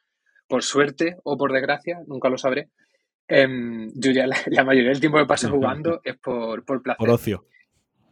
por 0.48 0.64
suerte 0.64 1.18
o 1.24 1.38
por 1.38 1.54
desgracia, 1.54 2.00
nunca 2.08 2.28
lo 2.28 2.40
sabré. 2.40 2.70
Em, 3.28 3.88
yo 3.94 4.10
ya 4.10 4.26
la, 4.26 4.64
mayoría 4.64 4.90
del 4.90 5.00
tiempo 5.00 5.20
que 5.20 5.28
paso 5.28 5.48
jugando 5.52 6.02
es 6.04 6.18
por, 6.18 6.66
por 6.66 6.82
placer. 6.82 6.98
Por 6.98 7.12
ocio. 7.12 7.46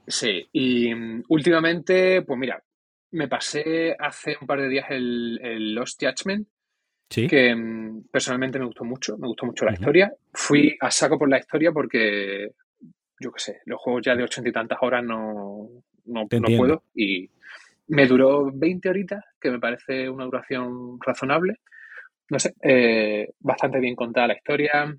Sí, 0.06 0.48
y 0.52 0.94
mm, 0.94 1.24
últimamente, 1.30 2.22
pues 2.22 2.38
mira, 2.38 2.64
me 3.10 3.28
pasé 3.28 3.96
hace 3.98 4.38
un 4.40 4.46
par 4.46 4.62
de 4.62 4.70
días 4.70 4.86
el, 4.92 5.40
el 5.42 5.74
Lost 5.74 6.00
Judgment, 6.00 6.48
que 7.10 7.56
mm, 7.56 8.04
personalmente 8.12 8.60
me 8.60 8.66
gustó 8.66 8.84
mucho, 8.84 9.18
me 9.18 9.26
gustó 9.26 9.48
mucho 9.48 9.66
la 9.66 9.74
historia. 9.74 10.14
Fui 10.32 10.78
a 10.80 10.92
saco 10.92 11.18
por 11.18 11.28
la 11.28 11.40
historia 11.40 11.72
porque, 11.72 12.52
yo 13.22 13.32
qué 13.32 13.40
sé, 13.40 13.62
los 13.66 13.80
juegos 13.80 14.02
ya 14.04 14.16
de 14.16 14.24
ochenta 14.24 14.50
y 14.50 14.54
tantas 14.54 14.80
horas 14.82 15.04
no, 15.04 15.70
no, 16.06 16.28
puedo. 16.28 16.84
Y 16.96 17.30
me 17.88 18.08
duró 18.08 18.52
20 18.52 18.90
horitas, 18.90 19.24
que 19.40 19.52
me 19.52 19.60
parece 19.60 20.10
una 20.10 20.26
duración 20.26 20.98
razonable. 21.00 21.60
No 22.30 22.40
sé, 22.40 22.54
eh, 22.62 23.30
bastante 23.40 23.80
bien 23.80 23.96
contada 23.96 24.28
la 24.28 24.38
historia. 24.38 24.96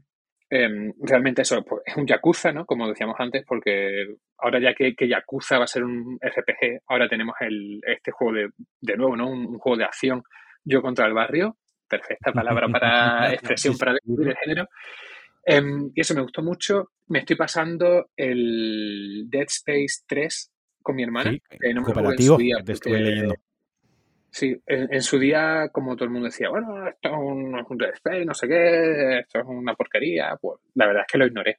Em, 0.49 0.93
realmente 1.01 1.43
eso 1.43 1.65
pues, 1.65 1.83
es 1.87 1.97
un 1.97 2.07
Yakuza, 2.07 2.53
¿no? 2.53 2.65
Como 2.67 2.87
decíamos 2.87 3.17
antes, 3.19 3.45
porque 3.47 4.17
ahora 4.39 4.61
ya 4.61 4.75
que, 4.75 4.95
que 4.95 5.09
Yakuza 5.09 5.59
va 5.59 5.65
a 5.65 5.67
ser 5.67 5.83
un 5.83 6.19
RPG, 6.21 6.83
ahora 6.87 7.09
tenemos 7.09 7.35
el, 7.41 7.81
este 7.87 8.13
juego 8.13 8.35
de, 8.35 8.49
de 8.81 8.97
nuevo, 8.97 9.17
¿no? 9.17 9.31
Un, 9.31 9.59
juego 9.59 9.79
de 9.79 9.85
acción, 9.85 10.23
yo 10.63 10.83
contra 10.83 11.07
el 11.07 11.15
barrio, 11.15 11.57
perfecta 11.89 12.33
palabra 12.33 12.69
para 12.69 13.33
expresión 13.33 13.77
para 13.79 13.95
describir 13.95 14.29
el 14.29 14.37
género. 14.37 14.69
Em, 15.45 15.91
y 15.95 16.01
eso 16.01 16.15
me 16.15 16.23
gustó 16.23 16.43
mucho. 16.43 16.91
Me 17.09 17.21
estoy 17.21 17.37
pasando 17.37 18.11
el 18.17 19.27
Dead 19.29 19.47
Space 19.49 20.05
3 20.07 20.53
con 20.83 20.97
mi 20.97 21.03
hermana. 21.03 21.33
Sí, 21.33 21.75
no 21.75 21.83
cooperativo, 21.83 22.39
que 22.39 22.63
te 22.65 22.73
estuve 22.73 23.01
leyendo. 23.01 23.35
Sí, 24.31 24.57
en, 24.67 25.03
su 25.03 25.19
día, 25.19 25.69
como 25.71 25.95
todo 25.95 26.07
el 26.07 26.11
mundo 26.11 26.29
decía, 26.29 26.49
bueno, 26.49 26.89
esto 26.89 27.09
es 27.11 27.15
un, 27.15 27.55
un 27.55 27.85
Space, 27.93 28.25
no 28.25 28.33
sé 28.33 28.49
qué, 28.49 29.19
esto 29.19 29.41
es 29.41 29.45
una 29.47 29.75
porquería, 29.75 30.39
pues 30.41 30.59
la 30.75 30.87
verdad 30.87 31.03
es 31.07 31.13
que 31.13 31.19
lo 31.19 31.27
ignoré. 31.27 31.59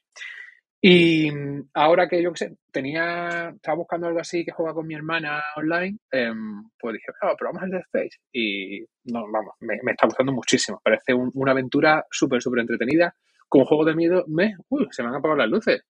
Y 0.82 1.32
ahora 1.76 2.10
que 2.10 2.22
yo 2.22 2.34
qué 2.34 2.38
sé, 2.40 2.58
tenía, 2.72 3.54
estaba 3.56 3.78
buscando 3.78 4.08
algo 4.08 4.20
así 4.20 4.44
que 4.44 4.52
juega 4.52 4.74
con 4.74 4.88
mi 4.88 4.96
hermana 4.96 5.42
online, 5.56 6.00
em, 6.12 6.64
pues 6.80 6.96
dije, 6.96 7.06
pero 7.22 7.38
probamos 7.38 7.64
el 7.64 7.70
Dead 7.70 7.82
Space. 7.82 8.18
Y 8.34 8.82
no, 9.06 9.32
vamos, 9.32 9.54
me, 9.60 9.76
está 9.76 10.08
gustando 10.08 10.34
muchísimo. 10.34 10.82
Parece 10.84 11.14
una 11.14 11.52
aventura 11.52 12.06
súper, 12.10 12.42
súper 12.42 12.62
entretenida. 12.62 13.16
Con 13.54 13.66
juego 13.66 13.86
de 13.86 13.94
miedo, 13.94 14.26
me, 14.28 14.56
uy, 14.70 14.88
se 14.90 15.04
me 15.04 15.10
han 15.10 15.16
apagado 15.16 15.38
las 15.38 15.48
luces. 15.48 15.84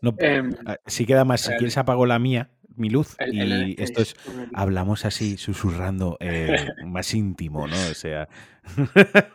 No, 0.00 0.14
em, 0.20 0.54
ah, 0.64 0.78
sí 0.86 1.04
queda 1.04 1.26
más, 1.26 1.42
si 1.42 1.50
quieres 1.50 1.76
apago 1.76 2.06
la 2.06 2.18
mía, 2.18 2.50
mi 2.76 2.88
luz 2.88 3.14
y 3.30 3.78
esto 3.78 4.00
es, 4.00 4.16
hablamos 4.54 5.04
así 5.04 5.36
susurrando 5.36 6.16
eh, 6.18 6.56
más 6.86 7.12
íntimo, 7.12 7.68
¿no? 7.68 7.76
O 7.90 7.94
sea... 7.94 8.26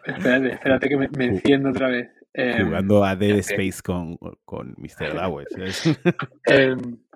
espérate, 0.03 0.53
espérate 0.53 0.89
que 0.89 0.97
me, 0.97 1.25
enciendo 1.25 1.69
otra 1.69 1.89
vez. 1.89 2.09
Jugando 2.33 3.03
a 3.03 3.15
Dead 3.15 3.37
Space 3.37 3.83
con, 3.83 4.17
con 4.45 4.73
Mr. 4.79 5.13
Dawes. 5.13 5.47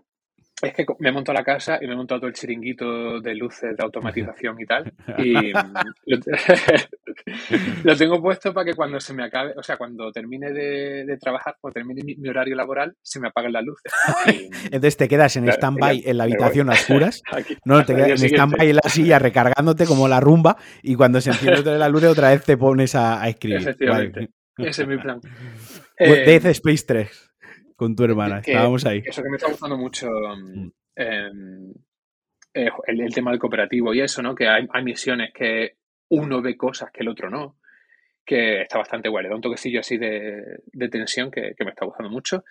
Es 0.63 0.73
que 0.73 0.85
me 0.99 1.09
he 1.09 1.11
montado 1.11 1.37
la 1.37 1.43
casa 1.43 1.77
y 1.81 1.87
me 1.87 1.93
he 1.93 1.95
montado 1.95 2.21
todo 2.21 2.29
el 2.29 2.33
chiringuito 2.33 3.19
de 3.19 3.35
luces, 3.35 3.75
de 3.75 3.83
automatización 3.83 4.55
y 4.59 4.65
tal. 4.65 4.93
Y 5.17 5.53
lo, 7.83 7.95
tengo 7.95 8.21
puesto 8.21 8.53
para 8.53 8.65
que 8.65 8.73
cuando 8.73 8.99
se 8.99 9.13
me 9.13 9.23
acabe, 9.23 9.53
o 9.57 9.63
sea, 9.63 9.77
cuando 9.77 10.11
termine 10.11 10.51
de, 10.51 11.17
trabajar 11.19 11.55
o 11.61 11.71
termine 11.71 12.01
mi, 12.03 12.27
horario 12.27 12.55
laboral, 12.55 12.95
se 13.01 13.19
me 13.19 13.27
apaguen 13.27 13.53
las 13.53 13.63
luces. 13.63 13.93
Entonces 14.65 14.97
te 14.97 15.07
quedas 15.07 15.35
en 15.35 15.47
stand-by 15.49 16.03
en 16.05 16.17
la 16.17 16.23
habitación 16.23 16.69
a 16.69 16.73
oscuras. 16.73 17.21
no, 17.65 17.85
te 17.85 17.95
quedas 17.95 18.23
en 18.23 18.29
stand-by 18.29 18.69
en 18.69 18.75
la 18.75 18.89
silla 18.89 19.19
recargándote 19.19 19.85
como 19.85 20.07
la 20.07 20.19
rumba 20.19 20.57
y 20.81 20.95
cuando 20.95 21.21
se 21.21 21.31
enciende 21.31 21.77
la 21.77 21.89
luz 21.89 22.03
otra 22.05 22.31
vez 22.31 22.43
te 22.43 22.57
pones 22.57 22.95
a, 22.95 23.27
escribir. 23.27 23.59
Efectivamente. 23.59 24.29
Ese 24.57 24.83
es 24.83 24.87
mi 24.87 24.97
plan. 24.97 25.19
Death 25.99 26.45
Space 26.45 26.85
3 26.87 27.32
con 27.83 27.95
tu 27.97 28.05
hermana. 28.05 28.39
Estábamos 28.39 28.85
ahí. 28.85 29.03
Eso 29.05 29.21
que 29.21 29.29
me 29.29 29.35
está 29.35 29.49
gustando 29.49 29.77
mucho 29.77 30.07
mm, 30.09 30.69
em, 30.95 31.73
eh, 32.53 32.69
el, 32.87 33.13
tema 33.13 33.31
del 33.31 33.39
cooperativo 33.41 33.93
y 33.93 33.99
eso, 33.99 34.21
¿no? 34.21 34.33
Que 34.33 34.47
hay, 34.47 34.67
misiones 34.83 35.33
que 35.33 35.75
uno 36.09 36.41
ve 36.41 36.55
cosas 36.55 36.91
que 36.91 37.01
el 37.01 37.09
otro 37.09 37.29
no. 37.29 37.57
Que 38.25 38.61
está 38.61 38.77
bastante 38.77 39.09
guay. 39.09 39.23
Le 39.23 39.29
da 39.29 39.35
un 39.35 39.41
toquecillo 39.41 39.81
así 39.81 39.97
de, 39.97 40.61
tensión 40.89 41.29
que, 41.29 41.53
me 41.59 41.71
está 41.71 41.85
gustando 41.85 42.09
mucho. 42.09 42.45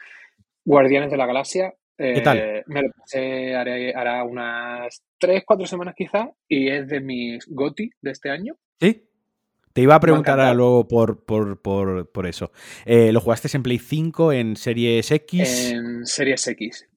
Guardianes 0.67 1.11
de 1.11 1.17
la 1.17 1.27
Galaxia. 1.27 1.73
¿Qué 1.97 2.21
tal? 2.21 2.39
Eh, 2.39 2.65
me 2.67 2.83
lo 2.83 2.91
pasé 2.91 3.55
hará 3.55 4.25
unas 4.25 5.03
3, 5.19 5.45
4 5.47 5.67
semanas 5.67 5.95
quizás 5.97 6.29
y 6.47 6.69
es 6.69 6.89
de 6.89 7.01
mis 7.01 7.47
GOTI 7.49 7.91
de 8.03 8.11
este 8.11 8.29
año. 8.29 8.57
Sí. 8.79 9.09
Te 9.73 9.81
iba 9.81 9.95
a 9.95 10.01
preguntar 10.01 10.55
luego 10.55 10.87
por, 10.87 11.25
por, 11.25 12.27
eso. 12.27 12.53
Eh, 12.85 13.13
¿Lo 13.13 13.21
jugaste 13.21 13.49
en 13.57 13.63
Play 13.63 13.79
5, 13.79 14.33
en 14.33 14.57
Series 14.57 15.11
X? 15.11 15.73
En 15.73 16.07
Series 16.07 16.47
X. 16.49 16.89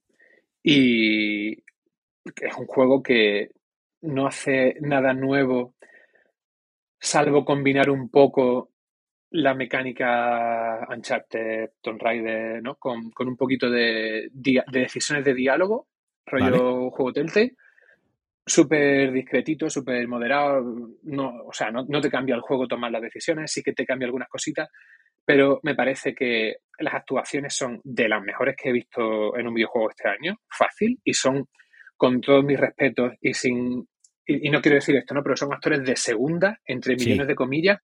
Y 0.62 1.52
es 1.52 2.56
un 2.58 2.66
juego 2.66 3.02
que 3.02 3.50
no 4.02 4.26
hace 4.26 4.76
nada 4.80 5.14
nuevo, 5.14 5.74
salvo 7.00 7.44
combinar 7.44 7.88
un 7.88 8.10
poco 8.10 8.70
la 9.30 9.54
mecánica 9.54 10.86
Uncharted, 10.88 11.70
Tomb 11.80 12.00
Raider, 12.00 12.62
¿no? 12.62 12.76
Con, 12.76 13.10
un 13.18 13.36
poquito 13.36 13.70
de, 13.70 14.28
decisiones 14.32 15.24
de 15.24 15.34
diálogo, 15.34 15.88
rollo 16.26 16.90
juego 16.90 17.12
Telltale 17.12 17.54
súper 18.46 19.10
discretito, 19.10 19.68
súper 19.68 20.06
moderado, 20.06 20.62
no, 21.02 21.42
o 21.46 21.52
sea, 21.52 21.70
no, 21.72 22.00
te 22.00 22.10
cambia 22.10 22.36
el 22.36 22.42
juego 22.42 22.68
tomar 22.68 22.92
las 22.92 23.02
decisiones, 23.02 23.50
sí 23.50 23.62
que 23.62 23.72
te 23.72 23.84
cambia 23.84 24.06
algunas 24.06 24.28
cositas, 24.28 24.68
pero 25.24 25.58
me 25.64 25.74
parece 25.74 26.14
que 26.14 26.58
las 26.78 26.94
actuaciones 26.94 27.54
son 27.56 27.80
de 27.82 28.08
las 28.08 28.22
mejores 28.22 28.54
que 28.56 28.68
he 28.68 28.72
visto 28.72 29.36
en 29.36 29.48
un 29.48 29.54
videojuego 29.54 29.90
este 29.90 30.08
año, 30.08 30.36
fácil, 30.48 31.00
y 31.02 31.12
son, 31.12 31.48
con 31.96 32.20
todos 32.20 32.44
mis 32.44 32.60
respetos 32.60 33.14
y 33.20 33.34
sin, 33.34 33.88
y, 34.24 34.48
no 34.48 34.60
quiero 34.60 34.76
decir 34.76 34.94
esto, 34.94 35.14
¿no? 35.14 35.24
Pero 35.24 35.36
son 35.36 35.52
actores 35.52 35.82
de 35.82 35.96
segunda, 35.96 36.60
entre 36.64 36.94
millones 36.94 37.26
de 37.26 37.34
comillas, 37.34 37.80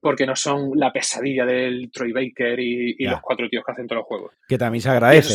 porque 0.00 0.24
no 0.24 0.36
son 0.36 0.70
la 0.74 0.90
pesadilla 0.90 1.44
del 1.44 1.90
Troy 1.92 2.12
Baker 2.12 2.58
y, 2.60 3.04
los 3.04 3.20
cuatro 3.20 3.46
tíos 3.48 3.62
que 3.64 3.72
hacen 3.72 3.86
todos 3.86 4.00
los 4.00 4.06
juegos. 4.06 4.34
Que 4.48 4.56
también 4.56 4.80
se 4.80 4.88
agradece 4.88 5.34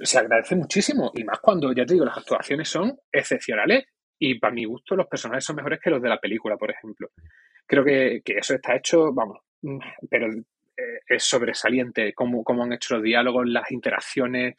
se 0.00 0.18
agradece 0.18 0.56
muchísimo. 0.56 1.12
Y 1.14 1.24
más 1.24 1.40
cuando, 1.40 1.72
ya 1.72 1.84
te 1.84 1.94
digo, 1.94 2.04
las 2.04 2.18
actuaciones 2.18 2.68
son 2.68 2.96
excepcionales 3.12 3.84
y 4.18 4.38
para 4.38 4.52
mi 4.52 4.64
gusto 4.64 4.96
los 4.96 5.06
personajes 5.06 5.44
son 5.44 5.56
mejores 5.56 5.80
que 5.82 5.90
los 5.90 6.02
de 6.02 6.08
la 6.08 6.20
película, 6.20 6.56
por 6.56 6.70
ejemplo. 6.70 7.10
Creo 7.66 7.84
que, 7.84 8.22
eso 8.24 8.54
está 8.54 8.76
hecho, 8.76 9.12
vamos, 9.12 9.38
pero 10.08 10.26
eh, 10.28 11.00
es 11.06 11.22
sobresaliente 11.22 12.12
cómo, 12.14 12.42
cómo, 12.42 12.64
han 12.64 12.72
hecho 12.72 12.94
los 12.94 13.04
diálogos, 13.04 13.46
las 13.46 13.70
interacciones, 13.70 14.56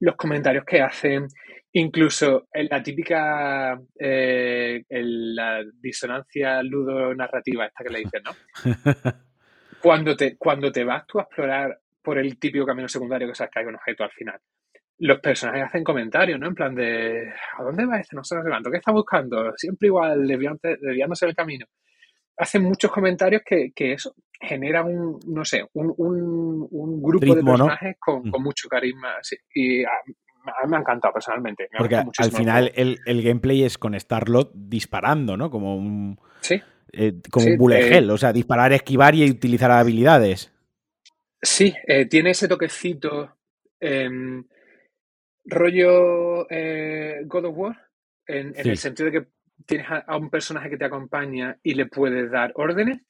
los 0.00 0.16
comentarios 0.16 0.64
que 0.64 0.80
hacen, 0.80 1.26
incluso 1.72 2.46
en 2.52 2.68
la 2.70 2.82
típica 2.82 3.78
eh, 3.98 4.84
en 4.88 5.34
la 5.34 5.64
disonancia 5.80 6.62
ludo-narrativa 6.62 7.66
esta 7.66 7.84
que 7.84 7.90
le 7.90 7.98
dicen, 8.00 8.22
¿no? 8.22 8.32
Cuando 9.80 10.16
te, 10.16 10.36
cuando 10.36 10.72
te 10.72 10.82
vas 10.82 11.06
tú 11.06 11.20
a 11.20 11.22
explorar 11.22 11.78
por 12.02 12.18
el 12.18 12.36
típico 12.36 12.66
camino 12.66 12.88
secundario 12.88 13.28
que 13.28 13.34
sabes 13.36 13.52
que 13.52 13.60
hay 13.60 13.66
un 13.66 13.76
objeto 13.76 14.02
al 14.02 14.10
final. 14.10 14.40
Los 15.00 15.20
personajes 15.20 15.64
hacen 15.64 15.84
comentarios, 15.84 16.40
¿no? 16.40 16.48
En 16.48 16.54
plan 16.54 16.74
de, 16.74 17.32
¿a 17.56 17.62
dónde 17.62 17.86
va 17.86 18.00
este? 18.00 18.16
No 18.16 18.24
sé 18.24 18.36
qué 18.70 18.76
está 18.76 18.92
buscando, 18.92 19.52
siempre 19.56 19.86
igual, 19.86 20.26
desviándose 20.26 21.26
del 21.26 21.36
camino. 21.36 21.66
Hacen 22.36 22.62
muchos 22.62 22.90
comentarios 22.90 23.42
que, 23.44 23.72
eso 23.76 24.14
genera 24.40 24.82
un, 24.82 25.18
no 25.26 25.44
sé, 25.44 25.64
un, 25.72 26.68
grupo 27.00 27.34
de 27.34 27.42
personajes 27.42 27.96
mm. 27.96 28.30
con, 28.30 28.42
mucho 28.42 28.68
carisma. 28.68 29.14
Y 29.54 29.84
a, 29.84 29.90
mí 30.06 30.14
me 30.68 30.76
ha 30.76 30.80
encantado 30.80 31.14
personalmente. 31.14 31.68
Porque 31.76 31.96
al 31.96 32.32
final 32.32 32.72
el, 32.74 33.22
gameplay 33.22 33.64
es 33.64 33.78
con 33.78 33.98
Starlot 33.98 34.52
disparando, 34.54 35.36
¿no? 35.36 35.50
Como 35.50 35.76
un. 35.76 36.18
Sí. 36.40 36.60
Eh, 36.92 37.20
como 37.30 37.46
un 37.46 37.58
bullet 37.58 37.92
hell, 37.92 38.10
o 38.10 38.16
sea, 38.16 38.32
disparar, 38.32 38.72
esquivar 38.72 39.14
y 39.14 39.30
utilizar 39.30 39.70
habilidades. 39.70 40.52
Sí, 41.40 41.74
eh, 41.86 42.06
tiene 42.06 42.30
ese 42.30 42.48
toquecito 42.48 43.36
em, 43.78 44.44
rollo 45.48 46.46
eh, 46.50 47.22
God 47.24 47.46
of 47.46 47.56
War, 47.56 47.76
en, 48.26 48.52
el 48.56 48.76
sentido 48.76 49.10
de 49.10 49.20
que 49.20 49.26
tienes 49.66 49.86
a, 49.90 50.16
un 50.16 50.30
personaje 50.30 50.70
que 50.70 50.76
te 50.76 50.84
acompaña 50.84 51.58
y 51.62 51.74
le 51.74 51.86
puedes 51.86 52.30
dar 52.30 52.52
órdenes. 52.54 53.00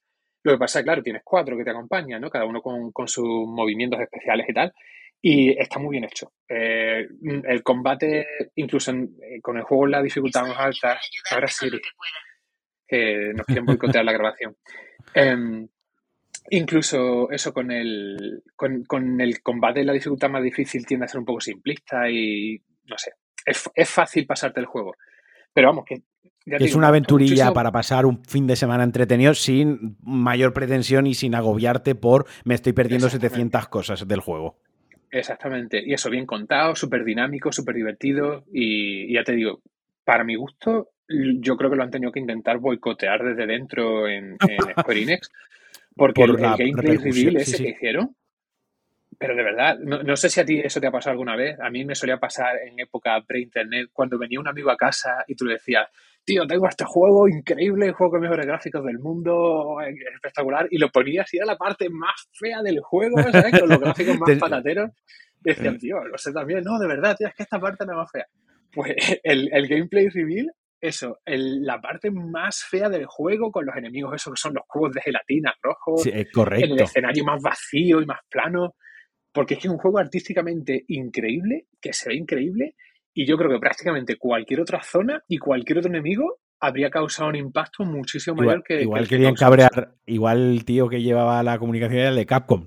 Lo 0.44 0.52
que 0.52 0.58
pasa, 0.58 0.82
claro, 0.82 1.02
tienes 1.02 1.22
cuatro 1.24 1.56
que 1.56 1.64
te 1.64 1.70
acompañan, 1.70 2.20
¿no? 2.20 2.30
Cada 2.30 2.44
uno 2.44 2.62
con, 2.62 3.08
sus 3.08 3.26
movimientos 3.46 4.00
especiales 4.00 4.46
y 4.48 4.54
tal. 4.54 4.72
Y 5.20 5.50
está 5.50 5.80
muy 5.80 5.92
bien 5.92 6.04
hecho. 6.04 6.32
Eh, 6.48 7.08
el 7.22 7.62
combate, 7.64 8.26
incluso 8.54 8.92
con 9.42 9.56
el 9.56 9.64
juego 9.64 9.86
en 9.86 9.90
la 9.90 10.02
dificultad 10.02 10.46
más 10.46 10.58
alta, 10.58 11.00
ahora 11.32 11.48
sí, 11.48 11.68
que 12.86 13.32
nos 13.34 13.44
quieren 13.44 13.66
boicotear 13.66 14.04
la 14.04 14.12
grabación. 14.12 14.56
Em, 15.14 15.68
Incluso 16.50 17.30
eso 17.30 17.52
con 17.52 17.70
el, 17.70 18.42
con, 18.56 19.20
el 19.20 19.42
combate, 19.42 19.84
la 19.84 19.92
dificultad 19.92 20.30
más 20.30 20.42
difícil 20.42 20.86
tiende 20.86 21.04
a 21.04 21.08
ser 21.08 21.20
un 21.20 21.24
poco 21.24 21.40
simplista 21.40 22.08
y 22.10 22.60
no 22.86 22.96
sé, 22.96 23.12
es, 23.44 23.90
fácil 23.90 24.26
pasarte 24.26 24.60
el 24.60 24.66
juego. 24.66 24.94
Pero 25.52 25.68
vamos, 25.68 25.84
que... 25.84 26.02
es 26.46 26.74
una 26.74 26.88
aventurilla 26.88 27.52
para 27.52 27.72
pasar 27.72 28.06
un 28.06 28.24
fin 28.24 28.46
de 28.46 28.56
semana 28.56 28.84
entretenido 28.84 29.34
sin 29.34 29.96
mayor 30.02 30.52
pretensión 30.52 31.06
y 31.06 31.14
sin 31.14 31.34
agobiarte 31.34 31.94
por 31.94 32.26
me 32.44 32.54
estoy 32.54 32.72
perdiendo 32.72 33.08
700 33.08 33.68
cosas 33.68 34.06
del 34.06 34.20
juego. 34.20 34.58
Exactamente. 35.10 35.82
Y 35.84 35.94
eso 35.94 36.10
bien 36.10 36.26
contado, 36.26 36.74
súper 36.74 37.04
dinámico, 37.04 37.50
súper 37.52 37.74
divertido 37.74 38.44
y 38.52 39.12
ya 39.14 39.24
te 39.24 39.32
digo, 39.32 39.60
para 40.04 40.24
mi 40.24 40.36
gusto 40.36 40.90
yo 41.08 41.56
creo 41.56 41.70
que 41.70 41.76
lo 41.76 41.82
han 41.82 41.90
tenido 41.90 42.12
que 42.12 42.20
intentar 42.20 42.58
boicotear 42.58 43.22
desde 43.22 43.46
dentro 43.46 44.08
en, 44.08 44.36
Square 44.78 45.02
Enix. 45.02 45.30
Porque 45.98 46.22
el, 46.22 46.36
gameplay 46.36 46.96
reveal 46.96 47.36
ese 47.36 47.62
que 47.62 47.70
hicieron. 47.70 48.14
Pero 49.18 49.34
de 49.34 49.42
verdad, 49.42 49.76
no, 49.80 50.16
sé 50.16 50.30
si 50.30 50.38
a 50.38 50.44
ti 50.44 50.60
eso 50.60 50.80
te 50.80 50.86
ha 50.86 50.92
pasado 50.92 51.10
alguna 51.10 51.34
vez. 51.34 51.58
A 51.60 51.70
mí 51.70 51.84
me 51.84 51.96
solía 51.96 52.18
pasar 52.18 52.56
en 52.64 52.78
época 52.78 53.20
pre-internet, 53.26 53.88
cuando 53.92 54.16
venía 54.16 54.38
un 54.38 54.46
amigo 54.46 54.70
a 54.70 54.76
casa 54.76 55.24
y 55.26 55.34
tú 55.34 55.44
le 55.44 55.54
decías, 55.54 55.88
tío, 56.24 56.46
tengo 56.46 56.68
este 56.68 56.84
juego 56.84 57.28
increíble, 57.28 57.86
el 57.86 57.94
juego 57.94 58.12
con 58.12 58.20
mejores 58.20 58.46
gráficos 58.46 58.84
del 58.84 59.00
mundo, 59.00 59.78
espectacular, 60.14 60.68
y 60.70 60.78
lo 60.78 60.88
ponías 60.90 61.34
y 61.34 61.38
era 61.38 61.46
la 61.46 61.56
parte 61.56 61.90
más 61.90 62.28
fea 62.32 62.62
del 62.62 62.80
juego, 62.80 63.16
¿sabes? 63.32 63.58
Con 63.58 63.68
los 63.68 63.80
gráficos 63.80 64.18
más 64.20 64.38
patateros. 64.38 64.90
Decían, 65.40 65.74
eh. 65.74 65.78
tío, 65.78 66.04
lo 66.04 66.16
sé 66.16 66.32
también, 66.32 66.62
no, 66.62 66.78
de 66.78 66.86
verdad, 66.86 67.16
tío, 67.16 67.26
es 67.26 67.34
que 67.34 67.42
esta 67.42 67.58
parte 67.58 67.82
es 67.82 67.88
la 67.88 67.96
más 67.96 68.10
fea. 68.12 68.26
Pues 68.72 68.94
el, 69.24 69.50
el 69.52 69.66
gameplay 69.66 70.08
reveal 70.10 70.52
eso, 70.80 71.18
la 71.26 71.80
parte 71.80 72.10
más 72.10 72.62
fea 72.62 72.88
del 72.88 73.06
juego 73.06 73.50
con 73.50 73.66
los 73.66 73.76
enemigos, 73.76 74.14
esos 74.14 74.34
que 74.34 74.40
son 74.40 74.54
los 74.54 74.64
cubos 74.66 74.92
de 74.92 75.00
gelatina 75.00 75.52
rojos, 75.62 76.02
sí, 76.02 76.12
correcto. 76.32 76.74
el 76.74 76.80
escenario 76.80 77.24
más 77.24 77.42
vacío 77.42 78.00
y 78.00 78.06
más 78.06 78.20
plano, 78.30 78.74
porque 79.32 79.54
es 79.54 79.60
que 79.60 79.68
es 79.68 79.72
un 79.72 79.78
juego 79.78 79.98
artísticamente 79.98 80.84
increíble, 80.88 81.66
que 81.80 81.92
se 81.92 82.10
ve 82.10 82.16
increíble, 82.16 82.74
y 83.12 83.26
yo 83.26 83.36
creo 83.36 83.50
que 83.50 83.58
prácticamente 83.58 84.16
cualquier 84.16 84.60
otra 84.60 84.82
zona 84.82 85.22
y 85.26 85.38
cualquier 85.38 85.78
otro 85.78 85.90
enemigo 85.90 86.38
habría 86.60 86.90
causado 86.90 87.28
un 87.28 87.36
impacto 87.36 87.84
muchísimo 87.84 88.36
mayor 88.36 88.62
que. 88.62 88.82
Igual 88.82 89.08
querían 89.08 89.34
cabrear, 89.34 89.94
igual 90.06 90.52
el 90.52 90.64
tío 90.64 90.88
que 90.88 91.02
llevaba 91.02 91.42
la 91.42 91.58
comunicación 91.58 92.00
era 92.00 92.08
el 92.10 92.16
de 92.16 92.26
Capcom. 92.26 92.66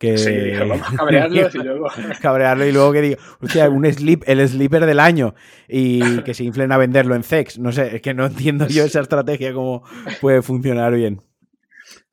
Que... 0.00 0.16
Sí, 0.16 0.50
vamos 0.58 0.80
a 0.80 1.28
y 1.28 1.58
luego. 1.62 1.86
cabrearlo 2.22 2.64
y 2.64 2.72
luego 2.72 2.90
que 2.90 3.02
digo, 3.02 3.16
hostia, 3.38 3.68
un 3.68 3.84
sleep, 3.84 4.22
el 4.26 4.48
sleeper 4.48 4.86
del 4.86 4.98
año 4.98 5.34
y 5.68 6.22
que 6.22 6.32
se 6.32 6.42
inflen 6.42 6.72
a 6.72 6.78
venderlo 6.78 7.14
en 7.14 7.22
Zex. 7.22 7.58
No 7.58 7.70
sé, 7.70 7.96
es 7.96 8.02
que 8.02 8.14
no 8.14 8.24
entiendo 8.24 8.66
yo 8.66 8.84
esa 8.84 9.00
estrategia 9.00 9.52
cómo 9.52 9.84
puede 10.22 10.40
funcionar 10.40 10.94
bien. 10.94 11.20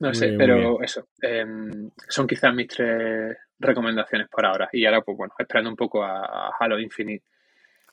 No 0.00 0.12
sé, 0.12 0.34
pero 0.36 0.82
eso. 0.82 1.08
Em, 1.22 1.90
son 2.08 2.26
quizás 2.26 2.54
mis 2.54 2.68
tres 2.68 3.38
recomendaciones 3.58 4.28
por 4.28 4.44
ahora. 4.44 4.68
Y 4.70 4.84
ahora, 4.84 5.00
pues 5.00 5.16
bueno, 5.16 5.32
esperando 5.38 5.70
un 5.70 5.76
poco 5.76 6.04
a, 6.04 6.50
Halo 6.60 6.78
Infinite. 6.78 7.24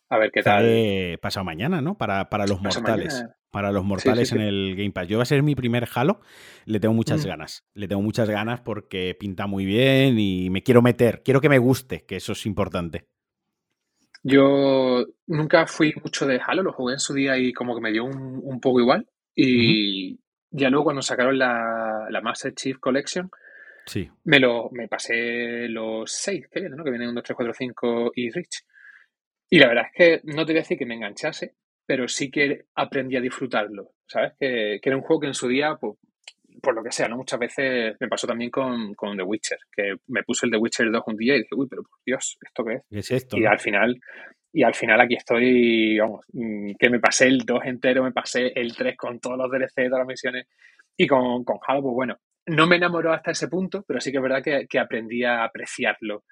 A 0.10 0.18
ver 0.18 0.30
qué 0.30 0.44
tal. 0.44 1.18
pasado 1.22 1.46
mañana, 1.46 1.82
¿no? 1.82 1.96
Para, 1.96 2.28
los 2.46 2.62
mortales 2.62 3.26
para 3.56 3.72
los 3.72 3.86
mortales 3.86 4.34
en 4.34 4.42
el 4.42 4.76
Game 4.76 4.92
Pass. 4.92 5.08
Yo 5.08 5.16
va 5.16 5.24
a 5.24 5.26
ser 5.26 5.42
mi 5.42 5.56
primer 5.56 5.88
Halo, 5.96 6.20
le 6.66 6.82
tengo 6.82 6.94
muchas 6.94 7.24
mm. 7.24 7.30
ganas. 7.30 7.64
Le 7.74 7.88
tengo 7.88 8.02
muchas 8.02 8.30
ganas 8.30 8.60
porque 8.60 9.16
pinta 9.18 9.48
muy 9.48 9.64
bien 9.64 10.20
y 10.20 10.50
me 10.50 10.62
quiero 10.62 10.82
meter, 10.82 11.24
quiero 11.24 11.40
que 11.40 11.48
me 11.48 11.58
guste, 11.58 12.04
que 12.04 12.18
eso 12.18 12.34
es 12.34 12.46
importante. 12.46 13.08
Yo 14.24 15.06
nunca 15.28 15.68
fui 15.68 15.94
mucho 16.04 16.26
de 16.26 16.42
Halo, 16.46 16.64
lo 16.64 16.74
jugué 16.74 16.96
en 16.96 17.00
su 17.00 17.14
día 17.14 17.38
y 17.38 17.54
como 17.54 17.74
que 17.74 17.80
me 17.80 17.94
dio 17.94 18.04
un, 18.04 18.60
poco 18.60 18.82
igual. 18.82 19.08
Y 19.34 20.20
ya 20.52 20.70
luego 20.70 20.84
cuando 20.84 21.02
sacaron 21.02 21.40
la, 21.40 22.08
la, 22.10 22.20
Master 22.20 22.54
Chief 22.54 22.78
Collection, 22.78 23.32
sí. 23.86 24.12
me, 24.26 24.42
lo, 24.42 24.70
me 24.74 24.90
pasé 24.90 25.70
los 25.70 26.12
seis 26.12 26.46
que 26.52 26.60
vienen, 26.60 26.78
¿no? 26.78 26.84
que 26.84 26.92
vienen 26.92 27.08
1, 27.08 27.22
2, 27.22 27.24
3, 27.24 27.36
4, 27.38 27.54
5 27.54 28.12
y 28.16 28.32
Rich. 28.32 28.66
Y 29.50 29.60
la 29.60 29.70
verdad 29.70 29.86
es 29.94 29.96
que 29.96 30.22
no 30.26 30.46
te 30.46 30.52
voy 30.52 30.60
a 30.60 30.64
decir 30.64 30.78
que 30.78 30.86
me 30.86 30.96
enganchase, 30.96 31.56
pero 31.86 32.08
sí 32.08 32.32
que 32.32 32.66
aprendí 32.76 33.16
a 33.16 33.22
disfrutarlo, 33.22 33.92
¿sabes? 34.08 34.34
Que, 34.40 34.80
era 34.82 34.96
un 34.96 35.04
juego 35.04 35.22
que 35.22 35.28
en 35.28 35.34
su 35.34 35.48
día, 35.48 35.76
pues, 35.80 35.98
por 36.62 36.74
lo 36.74 36.84
que 36.84 36.92
sea, 36.92 37.08
¿no? 37.08 37.18
Muchas 37.18 37.40
veces 37.40 37.96
me 38.00 38.08
pasó 38.08 38.28
también 38.28 38.50
con, 38.50 38.96
The 38.96 39.24
Witcher, 39.24 39.60
que 39.72 39.96
me 40.08 40.24
puse 40.24 40.46
el 40.46 40.52
The 40.52 40.58
Witcher 40.58 40.92
2 40.92 41.04
un 41.08 41.18
día 41.18 41.36
y 41.36 41.40
dije, 41.40 41.56
uy, 41.56 41.68
pero 41.70 41.84
por 41.84 42.00
Dios, 42.06 42.38
¿esto 42.42 42.64
qué 42.66 42.74
es? 42.76 42.84
es 42.90 43.12
esto? 43.12 43.38
Y 43.38 43.46
al 43.46 43.60
final, 43.60 44.00
y 44.52 44.64
al 44.64 44.74
final 44.74 45.02
aquí 45.02 45.16
estoy, 45.16 46.00
vamos, 46.00 46.26
mm, 46.34 46.72
que 46.80 46.90
me 46.90 47.00
pasé 47.00 47.28
el 47.28 47.40
2 47.40 47.66
entero, 47.66 48.04
me 48.04 48.12
pasé 48.12 48.52
el 48.56 48.76
3 48.76 48.98
con 48.98 49.20
todos 49.20 49.38
los 49.38 49.52
DLC, 49.52 49.88
todas 49.88 50.00
las 50.00 50.08
misiones, 50.08 50.48
y 50.98 51.08
con, 51.08 51.44
con 51.44 51.60
Halo, 51.68 51.82
pues 51.82 51.94
bueno, 51.94 52.18
no 52.48 52.68
me 52.68 52.76
enamoró 52.76 53.12
hasta 53.12 53.32
ese 53.32 53.48
punto, 53.48 53.84
pero 53.88 54.00
sí 54.00 54.12
que 54.12 54.18
es 54.18 54.24
verdad 54.24 54.44
que, 54.44 54.80
aprendí 54.80 55.24
a 55.24 55.44
apreciarlo 55.44 56.24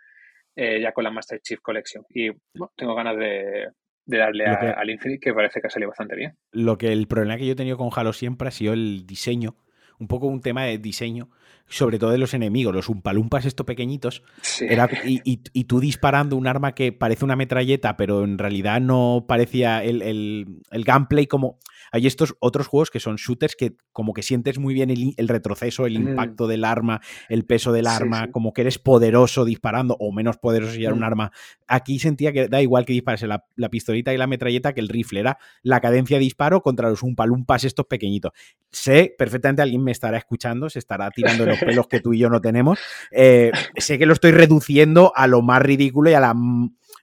eh, 0.55 0.79
ya 0.81 0.91
con 0.91 1.03
la 1.03 1.11
Master 1.11 1.39
Chief 1.41 1.59
Collection. 1.59 2.05
Y 2.09 2.29
bueno, 2.29 2.71
tengo 2.75 2.93
ganas 2.93 3.17
de, 3.17 3.67
de 4.05 4.17
darle 4.17 4.45
al 4.45 4.89
Infinite, 4.89 5.19
que 5.19 5.33
parece 5.33 5.61
que 5.61 5.67
ha 5.67 5.69
salido 5.69 5.89
bastante 5.89 6.15
bien. 6.15 6.37
Lo 6.51 6.77
que 6.77 6.91
el 6.91 7.07
problema 7.07 7.37
que 7.37 7.45
yo 7.45 7.53
he 7.53 7.55
tenido 7.55 7.77
con 7.77 7.89
Halo 7.95 8.13
siempre 8.13 8.47
ha 8.47 8.51
sido 8.51 8.73
el 8.73 9.05
diseño, 9.05 9.55
un 9.99 10.07
poco 10.07 10.27
un 10.27 10.41
tema 10.41 10.63
de 10.63 10.77
diseño, 10.77 11.29
sobre 11.67 11.97
todo 11.97 12.11
de 12.11 12.17
los 12.17 12.33
enemigos, 12.33 12.75
los 12.75 12.89
umpalumpas 12.89 13.45
estos 13.45 13.65
pequeñitos, 13.65 14.23
era, 14.59 14.89
y, 15.05 15.21
y, 15.23 15.63
tú 15.63 15.79
disparando 15.79 16.35
un 16.35 16.47
arma 16.47 16.75
que 16.75 16.91
parece 16.91 17.23
una 17.23 17.35
metralleta, 17.35 17.95
pero 17.95 18.23
en 18.23 18.37
realidad 18.37 18.81
no 18.81 19.25
parecía 19.27 19.83
el, 19.83 20.01
el, 20.01 20.61
el 20.71 20.83
gameplay 20.83 21.25
como 21.25 21.59
hay 21.93 22.07
estos 22.07 22.35
otros 22.39 22.65
juegos 22.65 22.89
que 22.89 22.99
son 22.99 23.17
shooters 23.17 23.55
que 23.55 23.75
como 23.91 24.13
que 24.13 24.23
sientes 24.23 24.57
muy 24.57 24.73
bien 24.73 24.89
el, 24.89 25.27
retroceso, 25.27 25.85
el 25.85 25.99
mm. 25.99 26.09
impacto 26.09 26.47
del 26.47 26.65
arma, 26.65 27.01
el 27.29 27.45
peso 27.45 27.71
del 27.71 27.85
arma, 27.85 28.31
como 28.31 28.51
que 28.51 28.61
eres 28.61 28.79
poderoso 28.79 29.45
disparando 29.45 29.95
o 29.99 30.11
menos 30.11 30.37
poderoso 30.37 30.73
si 30.73 30.83
era 30.83 30.95
un 30.95 31.01
mm. 31.01 31.03
arma. 31.03 31.31
Aquí 31.67 31.99
sentía 31.99 32.33
que 32.33 32.47
da 32.47 32.63
igual 32.63 32.85
que 32.85 32.93
disparase 32.93 33.27
la, 33.27 33.45
pistolita 33.69 34.11
y 34.11 34.17
la 34.17 34.25
metralleta 34.25 34.73
que 34.73 34.81
el 34.81 34.89
rifle, 34.89 35.19
era 35.19 35.37
la 35.61 35.81
cadencia 35.81 36.17
de 36.17 36.23
disparo 36.23 36.61
contra 36.61 36.89
los 36.89 37.03
umpalumpas 37.03 37.63
estos 37.63 37.85
pequeñitos. 37.85 38.31
Sé 38.71 39.13
perfectamente, 39.15 39.61
alguien 39.61 39.83
me 39.83 39.91
estará 39.91 40.17
escuchando, 40.17 40.71
se 40.71 40.79
estará 40.79 41.11
tirando 41.11 41.45
los 41.45 41.59
pelos 41.59 41.87
que 41.87 41.99
tú 41.99 42.13
y 42.13 42.17
yo 42.17 42.29
no 42.29 42.41
tenemos. 42.41 42.79
Eh, 43.11 43.51
sé 43.77 43.99
que 43.99 44.07
lo 44.07 44.13
estoy 44.13 44.31
reduciendo 44.31 45.13
a 45.15 45.27
lo 45.27 45.43
más 45.43 45.61
ridículo 45.61 46.09
y 46.09 46.15
a 46.15 46.19
la 46.19 46.33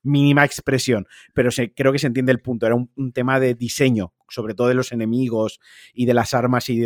mínima 0.03 0.44
expresión, 0.44 1.07
pero 1.35 1.50
creo 1.74 1.92
que 1.92 1.98
se 1.98 2.07
entiende 2.07 2.33
el 2.33 2.40
punto. 2.40 2.66
Era 2.66 2.74
un, 2.74 3.12
tema 3.12 3.40
de 3.40 3.55
diseño, 3.55 4.12
sobre 4.31 4.55
todo 4.55 4.69
de 4.69 4.75
los 4.75 4.93
enemigos 4.93 5.61
y 5.93 6.07
de 6.07 6.14
las 6.14 6.35
armas 6.35 6.69
y, 6.69 6.83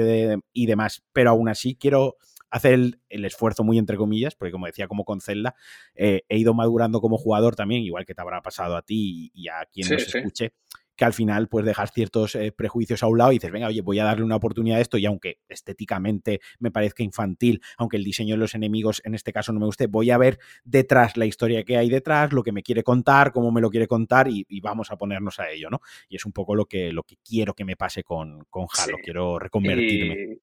y 0.52 0.66
demás. 0.66 1.04
Pero 1.12 1.30
aún 1.30 1.48
así 1.48 1.76
quiero 1.76 2.16
hacer 2.54 2.74
el, 3.08 3.24
esfuerzo 3.24 3.64
muy 3.64 3.78
entre 3.78 3.96
comillas, 3.96 4.36
porque 4.36 4.52
como 4.52 4.66
decía, 4.66 4.86
como 4.86 5.04
con 5.04 5.20
Zelda, 5.20 5.56
eh, 5.96 6.22
he 6.28 6.38
ido 6.38 6.54
madurando 6.54 7.00
como 7.00 7.18
jugador 7.18 7.56
también, 7.56 7.82
igual 7.82 8.06
que 8.06 8.14
te 8.14 8.22
habrá 8.22 8.42
pasado 8.42 8.76
a 8.76 8.82
ti 8.82 9.32
y, 9.34 9.48
a 9.48 9.66
quien 9.72 9.88
nos 9.88 10.14
escuche 10.14 10.52
que 10.96 11.04
al 11.04 11.12
final 11.12 11.48
pues 11.48 11.64
dejas 11.64 11.92
ciertos 11.92 12.34
eh, 12.34 12.52
prejuicios 12.52 13.02
a 13.02 13.06
un 13.06 13.18
lado 13.18 13.32
y 13.32 13.36
dices, 13.36 13.50
venga, 13.50 13.68
oye, 13.68 13.82
voy 13.82 13.98
a 13.98 14.04
darle 14.04 14.24
una 14.24 14.36
oportunidad 14.36 14.78
a 14.78 14.80
esto 14.80 14.98
y 14.98 15.06
aunque 15.06 15.38
estéticamente 15.48 16.40
me 16.58 16.70
parezca 16.70 17.02
infantil, 17.02 17.60
aunque 17.76 17.96
el 17.96 18.04
diseño 18.04 18.34
de 18.34 18.38
los 18.38 18.54
enemigos 18.54 19.02
en 19.04 19.14
este 19.14 19.32
caso 19.32 19.52
no 19.52 19.60
me 19.60 19.66
guste, 19.66 19.86
voy 19.86 20.10
a 20.10 20.18
ver 20.18 20.38
detrás 20.64 21.16
la 21.16 21.26
historia 21.26 21.64
que 21.64 21.76
hay 21.76 21.88
detrás, 21.88 22.32
lo 22.32 22.42
que 22.42 22.52
me 22.52 22.62
quiere 22.62 22.82
contar, 22.82 23.32
cómo 23.32 23.50
me 23.50 23.60
lo 23.60 23.70
quiere 23.70 23.86
contar 23.86 24.28
y, 24.28 24.44
vamos 24.64 24.90
a 24.90 24.96
ponernos 24.96 25.38
a 25.40 25.50
ello, 25.50 25.68
¿no? 25.68 25.80
Y 26.08 26.16
es 26.16 26.24
un 26.24 26.32
poco 26.32 26.54
lo 26.54 26.64
que, 26.64 26.90
lo 26.90 27.02
que 27.02 27.16
quiero 27.22 27.52
que 27.52 27.66
me 27.66 27.76
pase 27.76 28.02
con, 28.02 28.44
con 28.48 28.66
Halo, 28.78 28.96
quiero 29.02 29.38
reconvertirme. 29.38 30.38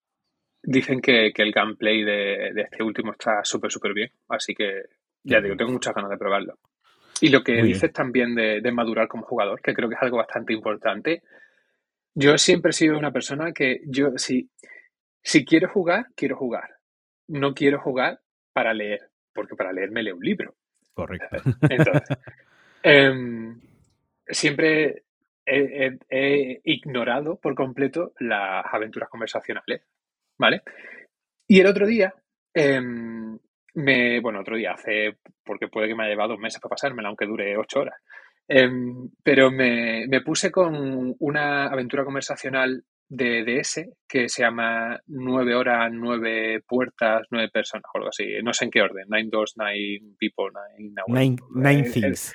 dicen 0.62 1.02
que, 1.02 1.32
el 1.36 1.52
gameplay 1.52 2.04
de, 2.04 2.50
este 2.56 2.84
último 2.84 3.14
está 3.14 3.44
súper, 3.44 3.72
súper 3.72 3.94
bien, 3.94 4.12
así 4.28 4.54
que 4.54 4.84
ya 5.24 5.42
digo, 5.42 5.56
tengo 5.56 5.72
muchas 5.72 5.96
ganas 5.96 6.12
de 6.12 6.18
probarlo. 6.18 6.60
Y 7.22 7.30
lo 7.30 7.44
que 7.44 7.62
dices 7.62 7.94
también 7.94 8.34
de, 8.34 8.72
madurar 8.72 9.08
como 9.08 9.24
jugador, 9.24 9.62
que 9.62 9.76
creo 9.76 9.88
que 9.88 9.96
es 9.96 10.02
algo 10.02 10.18
bastante 10.18 10.54
importante. 10.54 11.22
Yo 12.16 12.38
siempre 12.38 12.72
he 12.72 12.74
sido 12.74 12.98
una 12.98 13.12
persona 13.12 13.54
que 13.54 13.82
yo, 13.86 14.18
si, 14.18 14.50
si 15.22 15.46
quiero 15.46 15.70
jugar, 15.70 16.08
quiero 16.16 16.36
jugar. 16.36 16.78
No 17.28 17.54
quiero 17.54 17.80
jugar 17.80 18.20
para 18.54 18.74
leer, 18.74 19.12
porque 19.34 19.56
para 19.56 19.72
leer 19.72 19.92
me 19.92 20.02
leo 20.02 20.16
un 20.16 20.24
libro. 20.24 20.56
Correcto. 20.94 21.38
Entonces, 21.70 22.18
em, 22.84 23.62
siempre 24.28 25.04
he, 25.46 26.60
ignorado 26.64 27.40
por 27.40 27.54
completo 27.54 28.14
las 28.20 28.66
aventuras 28.72 29.10
conversacionales, 29.10 29.84
¿vale? 30.40 30.64
Y 31.48 31.60
el 31.60 31.68
otro 31.68 31.86
día 31.86 32.16
em, 32.54 33.38
me, 33.74 34.20
bueno, 34.20 34.42
otro 34.42 34.58
día, 34.58 34.74
hace, 34.74 35.18
porque 35.44 35.68
puede 35.68 35.88
que 35.88 35.96
me 35.96 36.04
haya 36.04 36.12
llevado 36.12 36.32
dos 36.32 36.40
meses 36.40 36.60
para 36.60 36.72
pasármela, 36.72 37.10
aunque 37.10 37.26
dure 37.26 37.58
ocho 37.58 37.82
horas. 37.82 37.96
Em, 38.48 39.10
pero 39.24 39.50
me, 39.50 40.08
puse 40.26 40.52
con 40.52 41.16
una 41.20 41.68
aventura 41.68 42.04
conversacional 42.04 42.84
de 43.08 43.44
DS 43.44 43.90
que 44.08 44.30
se 44.30 44.44
llama 44.44 45.00
Nueve 45.08 45.56
horas, 45.56 45.90
nueve 45.92 46.62
puertas, 46.68 47.28
nueve 47.30 47.50
personas, 47.50 47.86
o 47.94 47.98
algo 47.98 48.10
así. 48.10 48.26
No 48.44 48.54
sé 48.54 48.66
en 48.66 48.72
qué 48.72 48.82
orden. 48.82 49.06
Nine 49.10 49.30
doors, 49.30 49.56
nine 49.58 50.16
people, 50.18 50.50
nine, 51.08 51.38
nine, 51.54 51.88
eh, 51.88 51.92
things. 51.92 52.34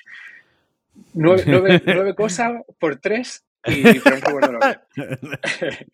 nueve, 1.14 2.14
cosas 2.14 2.62
por 2.79 2.96
tres 2.96 3.44
y 3.64 3.83
pero 3.83 4.16
no 4.16 4.27
recuerdo 4.27 4.53
lo 4.53 4.61
que. 4.61 5.87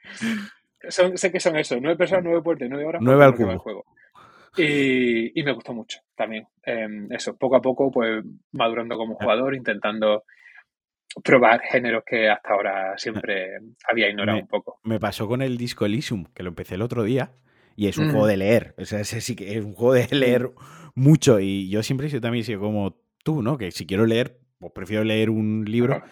sé 1.16 1.33
que 1.33 1.40
son 1.40 1.57
eso, 1.57 1.78
nueve 1.81 1.96
personas, 1.96 2.24
nueve 2.24 2.42
puertas, 2.42 2.68
nueve 2.68 2.85
horas. 2.85 3.02
Nueve 3.02 3.24
al 3.24 3.59
juego. 3.59 3.85
Y, 4.56 5.42
me 5.42 5.52
gustó 5.52 5.72
mucho 5.72 6.00
también. 6.14 6.46
Em, 6.62 7.10
eso, 7.10 7.36
poco 7.36 7.56
a 7.56 7.62
poco, 7.62 7.90
pues 7.90 8.24
madurando 8.52 8.96
como 8.96 9.14
jugador, 9.14 9.54
intentando 9.54 10.24
probar 11.22 11.60
géneros 11.60 12.04
que 12.06 12.28
hasta 12.28 12.50
ahora 12.50 12.96
siempre 12.96 13.58
había 13.90 14.08
ignorado 14.08 14.38
un 14.38 14.46
poco. 14.46 14.78
Me 14.82 14.98
pasó 14.98 15.26
con 15.28 15.42
el 15.42 15.56
disco 15.56 15.84
Elysium, 15.84 16.24
que 16.34 16.42
lo 16.42 16.50
empecé 16.50 16.74
el 16.74 16.82
otro 16.82 17.02
día, 17.02 17.32
y 17.76 17.88
es 17.88 17.98
un 17.98 18.10
juego 18.10 18.26
de 18.26 18.36
leer. 18.36 18.74
O 18.78 18.84
sea, 18.84 19.00
ese 19.00 19.20
sí 19.20 19.36
que 19.36 19.56
es 19.56 19.64
un 19.64 19.74
juego 19.74 19.94
de 19.94 20.08
leer 20.10 20.50
mucho. 20.94 21.40
Y 21.40 21.68
yo 21.68 21.82
siempre 21.82 22.06
he 22.06 22.10
sido 22.10 22.20
también 22.22 22.44
sido 22.44 22.60
como 22.60 22.96
tú, 23.24 23.42
¿no? 23.42 23.58
Que 23.58 23.70
si 23.70 23.86
quiero 23.86 24.06
leer, 24.06 24.38
pues 24.58 24.72
prefiero 24.74 25.04
leer 25.04 25.30
un 25.30 25.64
libro. 25.66 26.02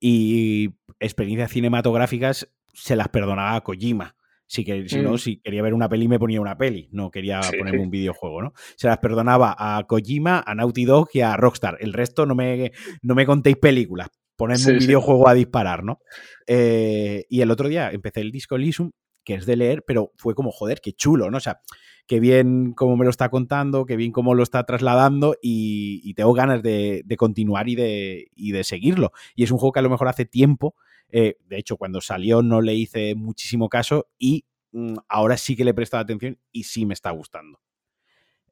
y 0.00 0.74
experiencias 1.00 1.50
cinematográficas 1.50 2.48
se 2.72 2.96
las 2.96 3.08
perdonaba 3.08 3.56
a 3.56 3.60
Kojima. 3.62 4.14
Si, 4.48 4.64
que, 4.64 4.88
si 4.88 5.02
no, 5.02 5.12
mm. 5.12 5.18
si 5.18 5.36
quería 5.40 5.62
ver 5.62 5.74
una 5.74 5.90
peli, 5.90 6.08
me 6.08 6.18
ponía 6.18 6.40
una 6.40 6.56
peli. 6.56 6.88
No 6.90 7.10
quería 7.10 7.40
ponerme 7.40 7.82
un 7.82 7.90
videojuego, 7.90 8.40
¿no? 8.42 8.54
Se 8.76 8.88
las 8.88 8.96
perdonaba 8.96 9.54
a 9.58 9.84
Kojima, 9.86 10.42
a 10.44 10.54
Naughty 10.54 10.86
Dog 10.86 11.10
y 11.12 11.20
a 11.20 11.36
Rockstar. 11.36 11.76
El 11.80 11.92
resto 11.92 12.24
no 12.24 12.34
me, 12.34 12.72
no 13.02 13.14
me 13.14 13.26
contéis 13.26 13.58
películas. 13.58 14.08
Ponedme 14.36 14.72
un 14.72 14.78
videojuego 14.78 15.28
a 15.28 15.34
disparar, 15.34 15.84
¿no? 15.84 16.00
Eh, 16.46 17.26
y 17.28 17.42
el 17.42 17.50
otro 17.50 17.68
día 17.68 17.90
empecé 17.90 18.20
el 18.20 18.32
disco 18.32 18.56
Elysium, 18.56 18.92
que 19.22 19.34
es 19.34 19.44
de 19.44 19.56
leer, 19.56 19.84
pero 19.86 20.12
fue 20.16 20.34
como, 20.34 20.50
joder, 20.50 20.80
qué 20.80 20.94
chulo, 20.94 21.30
¿no? 21.30 21.36
O 21.36 21.40
sea, 21.40 21.60
qué 22.06 22.18
bien 22.18 22.72
cómo 22.72 22.96
me 22.96 23.04
lo 23.04 23.10
está 23.10 23.28
contando, 23.28 23.84
qué 23.84 23.96
bien 23.96 24.12
cómo 24.12 24.34
lo 24.34 24.42
está 24.42 24.64
trasladando 24.64 25.36
y, 25.42 26.14
tengo 26.14 26.32
ganas 26.32 26.62
de, 26.62 27.04
continuar 27.18 27.68
y 27.68 27.74
de, 27.74 28.28
y 28.34 28.52
de 28.52 28.64
seguirlo. 28.64 29.12
Y 29.36 29.44
es 29.44 29.50
un 29.50 29.58
juego 29.58 29.72
que 29.72 29.80
a 29.80 29.82
lo 29.82 29.90
mejor 29.90 30.08
hace 30.08 30.24
tiempo 30.24 30.74
eh, 31.10 31.36
de 31.40 31.58
hecho, 31.58 31.76
cuando 31.76 32.00
salió 32.00 32.42
no 32.42 32.60
le 32.60 32.74
hice 32.74 33.14
muchísimo 33.14 33.68
caso 33.68 34.08
y 34.18 34.44
mm, 34.72 34.96
ahora 35.08 35.36
sí 35.36 35.56
que 35.56 35.64
le 35.64 35.70
he 35.70 35.74
prestado 35.74 36.02
atención 36.02 36.38
y 36.52 36.64
sí 36.64 36.86
me 36.86 36.94
está 36.94 37.10
gustando. 37.10 37.60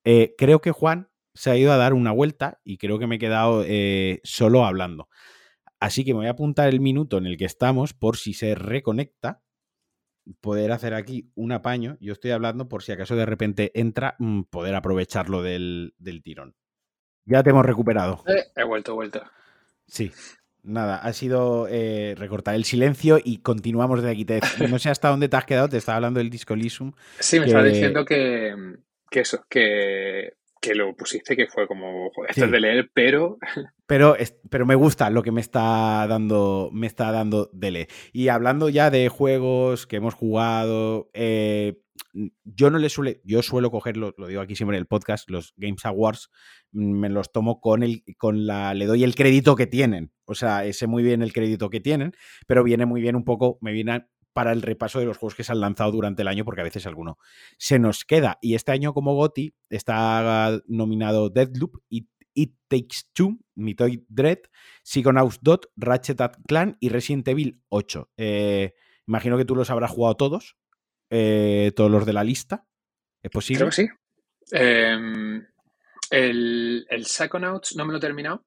Eh, 0.05 0.35
creo 0.39 0.61
que 0.61 0.71
Juan 0.71 1.11
se 1.35 1.51
ha 1.51 1.57
ido 1.57 1.73
a 1.73 1.77
dar 1.77 1.93
una 1.93 2.13
vuelta 2.13 2.61
y 2.65 2.79
creo 2.79 2.99
que 2.99 3.07
me 3.07 3.17
he 3.17 3.19
quedado 3.19 3.65
eh, 3.67 4.21
solo 4.25 4.65
hablando. 4.65 5.09
Así 5.81 6.05
que 6.05 6.15
me 6.15 6.21
voy 6.21 6.27
a 6.29 6.31
apuntar 6.31 6.69
el 6.69 6.81
minuto 6.81 7.19
en 7.19 7.27
el 7.27 7.37
que 7.37 7.45
estamos 7.45 7.93
por 7.93 8.17
si 8.17 8.33
se 8.33 8.55
reconecta. 8.55 9.43
Poder 10.41 10.73
hacer 10.73 10.95
aquí 10.95 11.31
un 11.35 11.53
apaño. 11.53 11.99
Yo 12.01 12.13
estoy 12.13 12.33
hablando 12.33 12.69
por 12.69 12.83
si 12.83 12.93
acaso 12.93 13.15
de 13.15 13.27
repente 13.27 13.71
entra, 13.75 14.17
mm, 14.19 14.43
poder 14.45 14.75
aprovecharlo 14.75 15.43
del, 15.43 15.95
del 15.99 16.23
tirón. 16.23 16.57
Ya 17.27 17.43
te 17.43 17.51
hemos 17.51 17.67
recuperado. 17.67 18.25
he 18.57 18.65
vuelto, 18.65 18.93
he 18.93 18.95
vuelto. 18.95 19.23
Sí. 19.87 20.11
Nada, 20.67 20.97
ha 20.97 21.13
sido 21.13 21.69
eh, 21.71 22.17
recortar 22.19 22.57
el 22.57 22.65
silencio 22.65 23.21
y 23.23 23.39
continuamos 23.39 24.03
de 24.03 24.11
aquí. 24.11 24.27
no 24.69 24.81
sé 24.81 24.91
hasta 24.91 25.09
dónde 25.09 25.29
te 25.29 25.37
has 25.37 25.45
quedado, 25.45 25.69
te 25.69 25.77
estaba 25.77 25.97
hablando 25.97 26.19
del 26.19 26.29
disco 26.29 26.57
Lisum. 26.57 26.93
Sí, 27.21 27.39
me 27.39 27.47
estaba 27.47 27.63
diciendo 27.63 28.05
que, 28.05 28.53
eso, 29.13 29.47
que, 29.49 30.33
lo 30.75 30.97
pusiste, 30.97 31.37
que 31.37 31.47
fue 31.47 31.69
como, 31.69 32.11
joder, 32.11 32.33
esto 32.33 32.47
es 32.47 32.51
de 32.51 32.61
leer, 32.61 32.91
pero... 32.93 33.39
Pero, 33.89 34.17
pero 34.51 34.67
me 34.67 34.75
gusta 34.75 35.11
lo 35.11 35.23
que 35.23 35.31
me 35.31 35.41
está 35.41 36.05
dando, 36.09 36.71
me 36.73 36.89
está 36.89 37.13
dando 37.13 37.49
de 37.53 37.71
leer. 37.71 37.89
Y 38.13 38.27
hablando 38.27 38.69
ya 38.69 38.91
de 38.91 39.09
juegos 39.09 39.87
que 39.87 39.99
hemos 39.99 40.15
jugado, 40.15 41.09
eh, 41.15 41.79
yo 42.45 42.71
no 42.71 42.79
le 42.79 42.89
suele, 42.89 43.21
yo 43.25 43.43
suelo 43.43 43.71
cogerlo, 43.71 44.15
lo 44.17 44.27
digo 44.27 44.41
aquí 44.41 44.57
siempre 44.57 44.77
en 44.77 44.81
el 44.81 44.87
podcast, 44.87 45.31
los 45.31 45.55
Games 45.57 45.85
Awards, 45.85 46.31
mm, 46.73 46.99
me 46.99 47.09
los 47.09 47.33
tomo 47.33 47.61
con 47.61 47.83
el, 47.83 48.05
con 48.19 48.47
la, 48.47 48.75
le 48.75 48.87
doy 48.87 49.05
el 49.05 49.15
crédito 49.15 49.57
que 49.57 49.67
tienen. 49.67 50.13
O 50.25 50.35
sea, 50.35 50.71
sé 50.73 50.87
muy 50.87 51.03
bien 51.03 51.23
el 51.23 51.33
crédito 51.33 51.71
que 51.71 51.81
tienen, 51.81 52.13
pero 52.47 52.65
viene 52.65 52.87
muy 52.87 53.01
bien 53.01 53.17
un 53.17 53.25
poco, 53.25 53.59
me 53.61 53.73
viene 53.73 54.07
para 54.33 54.53
el 54.53 54.61
repaso 54.63 54.99
de 54.99 55.07
los 55.07 55.17
juegos 55.17 55.35
que 55.35 55.45
se 55.45 55.53
han 55.53 55.61
lanzado 55.61 55.93
durante 55.93 56.23
el 56.23 56.29
año, 56.29 56.45
porque 56.45 56.61
a 56.61 56.65
veces 56.65 56.87
alguno 56.87 57.17
se 57.57 57.79
nos 57.79 58.05
queda. 58.05 58.39
Y 58.43 58.55
este 58.55 58.73
año, 58.73 58.93
como 58.93 59.15
GOTI, 59.15 59.55
está 59.71 60.61
nominado 60.67 61.31
Deadloop 61.31 61.79
It 61.89 62.55
Takes 62.69 63.09
Two, 63.15 63.39
Mitoid 63.55 64.03
Dread, 64.09 64.41
Psychonauts 64.85 65.39
Dot, 65.41 65.71
Ratchet 65.77 66.21
Clan 66.47 66.77
y 66.81 66.91
Resident 66.91 67.27
Evil 67.29 67.63
8. 67.71 68.11
Eh, 68.19 68.75
imagino 69.07 69.39
que 69.39 69.45
tú 69.45 69.57
los 69.57 69.71
habrás 69.71 69.91
jugado 69.91 70.17
todos. 70.17 70.57
Eh, 71.11 71.73
todos 71.77 71.91
los 71.91 72.07
de 72.07 72.13
la 72.13 72.25
lista. 72.25 72.67
¿Es 73.23 73.31
posible? 73.31 73.59
Creo 73.59 73.71
que 73.71 73.77
sí. 73.77 73.89
Em, 74.53 75.47
el, 76.11 76.87
el 76.89 77.05
Psychonauts 77.07 77.77
no 77.77 77.85
me 77.85 77.93
lo 77.93 77.99
he 77.99 78.01
terminado 78.01 78.47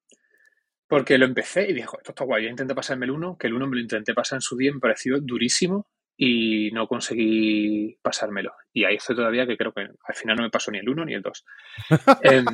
porque 0.89 1.19
lo 1.19 1.25
empecé 1.25 1.69
y 1.69 1.73
dije, 1.73 1.87
esto 1.99 2.11
está 2.11 2.25
guay, 2.25 2.43
yo 2.43 2.49
intenté 2.49 2.73
pasarme 2.73 3.05
el 3.05 3.11
1, 3.11 3.37
que 3.37 3.45
el 3.45 3.53
1 3.53 3.67
me 3.67 3.75
lo 3.75 3.81
intenté 3.81 4.15
pasar 4.15 4.37
en 4.37 4.41
su 4.41 4.57
día, 4.57 4.73
me 4.73 4.79
pareció 4.79 5.19
durísimo 5.21 5.87
y 6.17 6.71
no 6.71 6.87
conseguí 6.87 7.95
pasármelo. 8.01 8.53
Y 8.73 8.85
ahí 8.85 8.95
estoy 8.95 9.15
todavía 9.15 9.45
que 9.45 9.55
creo 9.55 9.71
que 9.71 9.81
al 9.81 10.15
final 10.15 10.37
no 10.37 10.43
me 10.43 10.49
pasó 10.49 10.71
ni 10.71 10.79
el 10.79 10.89
1 10.89 11.05
ni 11.05 11.13
el 11.13 11.21
2. 11.21 11.45
Em, 12.23 12.45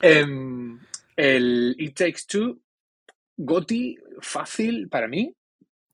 em, 0.00 0.80
el 1.16 1.74
It 1.78 1.96
Takes 1.96 2.26
Two, 2.28 2.60
Goti, 3.36 3.98
fácil 4.20 4.88
para 4.88 5.08
mí, 5.08 5.34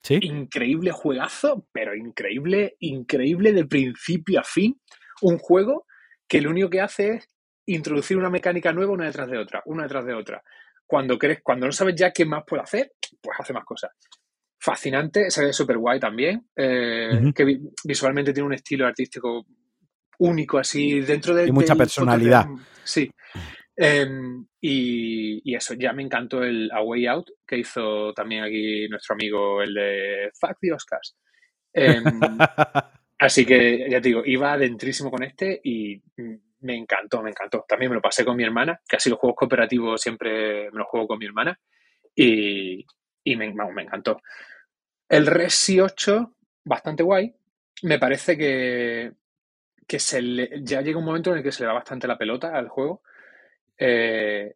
Increíble 0.08 0.90
juegazo, 0.90 1.66
pero 1.72 1.94
increíble, 1.94 2.76
increíble 2.80 3.52
de 3.52 3.66
principio 3.66 4.40
a 4.40 4.44
fin. 4.44 4.80
Un 5.22 5.38
juego 5.38 5.86
que 6.28 6.40
lo 6.40 6.50
único 6.50 6.70
que 6.70 6.80
hace 6.80 7.14
es 7.16 7.28
introducir 7.66 8.16
una 8.16 8.30
mecánica 8.30 8.72
nueva 8.72 8.92
una 8.92 9.06
detrás 9.06 9.30
de 9.30 9.38
otra, 9.38 9.62
una 9.66 9.82
detrás 9.84 10.06
de 10.06 10.14
otra. 10.14 10.42
Cuando 10.86 11.18
crees, 11.18 11.40
cuando 11.42 11.66
no 11.66 11.72
sabes 11.72 11.94
ya 11.94 12.12
qué 12.12 12.24
más 12.24 12.44
puede 12.46 12.62
hacer, 12.62 12.92
pues 13.20 13.38
hace 13.38 13.52
más 13.52 13.64
cosas. 13.64 13.90
Fascinante, 14.58 15.30
se 15.30 15.44
ve 15.44 15.52
súper 15.52 15.78
guay 15.78 16.00
también, 16.00 16.48
eh, 16.56 17.32
que 17.34 17.60
visualmente 17.84 18.32
tiene 18.32 18.46
un 18.46 18.54
estilo 18.54 18.86
artístico 18.86 19.46
único 20.18 20.58
así 20.58 21.00
dentro 21.00 21.34
de... 21.34 21.46
Y 21.46 21.52
mucha 21.52 21.76
personalidad. 21.76 22.46
Sí. 22.82 23.10
Em, 23.76 24.46
y, 24.60 25.54
eso, 25.54 25.74
ya 25.74 25.92
me 25.92 26.02
encantó 26.02 26.42
el 26.42 26.70
A 26.72 26.82
Way 26.82 27.06
Out 27.06 27.30
que 27.46 27.58
hizo 27.58 28.12
también 28.12 28.42
aquí 28.42 28.88
nuestro 28.88 29.14
amigo, 29.14 29.62
el 29.62 29.74
de 29.74 30.30
Fuck 30.38 30.58
the 30.60 30.72
Oscars. 30.72 31.16
Em, 31.72 32.02
así 33.18 33.46
que 33.46 33.88
ya 33.88 34.00
te 34.00 34.08
digo, 34.08 34.22
iba 34.24 34.52
adentrísimo 34.52 35.10
con 35.10 35.22
este 35.22 35.60
y 35.62 36.02
me 36.60 36.76
encantó, 36.76 37.22
me 37.22 37.30
encantó. 37.30 37.64
También 37.68 37.90
me 37.90 37.96
lo 37.96 38.02
pasé 38.02 38.24
con 38.24 38.36
mi 38.36 38.42
hermana, 38.42 38.80
casi 38.88 39.10
los 39.10 39.18
juegos 39.18 39.36
cooperativos 39.36 40.00
siempre 40.00 40.70
me 40.72 40.78
los 40.78 40.88
juego 40.88 41.06
con 41.08 41.18
mi 41.18 41.26
hermana 41.26 41.58
y, 42.14 42.84
me, 43.24 43.52
me, 43.52 43.82
encantó. 43.82 44.20
El 45.08 45.26
Resi 45.26 45.78
8, 45.78 46.34
bastante 46.64 47.04
guay. 47.04 47.32
Me 47.82 48.00
parece 48.00 48.36
que, 48.36 49.12
que 49.86 50.00
se 50.00 50.20
ya 50.62 50.80
llega 50.80 50.98
un 50.98 51.04
momento 51.04 51.30
en 51.30 51.38
el 51.38 51.42
que 51.44 51.52
se 51.52 51.62
le 51.62 51.68
da 51.68 51.74
bastante 51.74 52.08
la 52.08 52.18
pelota 52.18 52.56
al 52.56 52.68
juego 52.68 53.02
eh, 53.78 54.54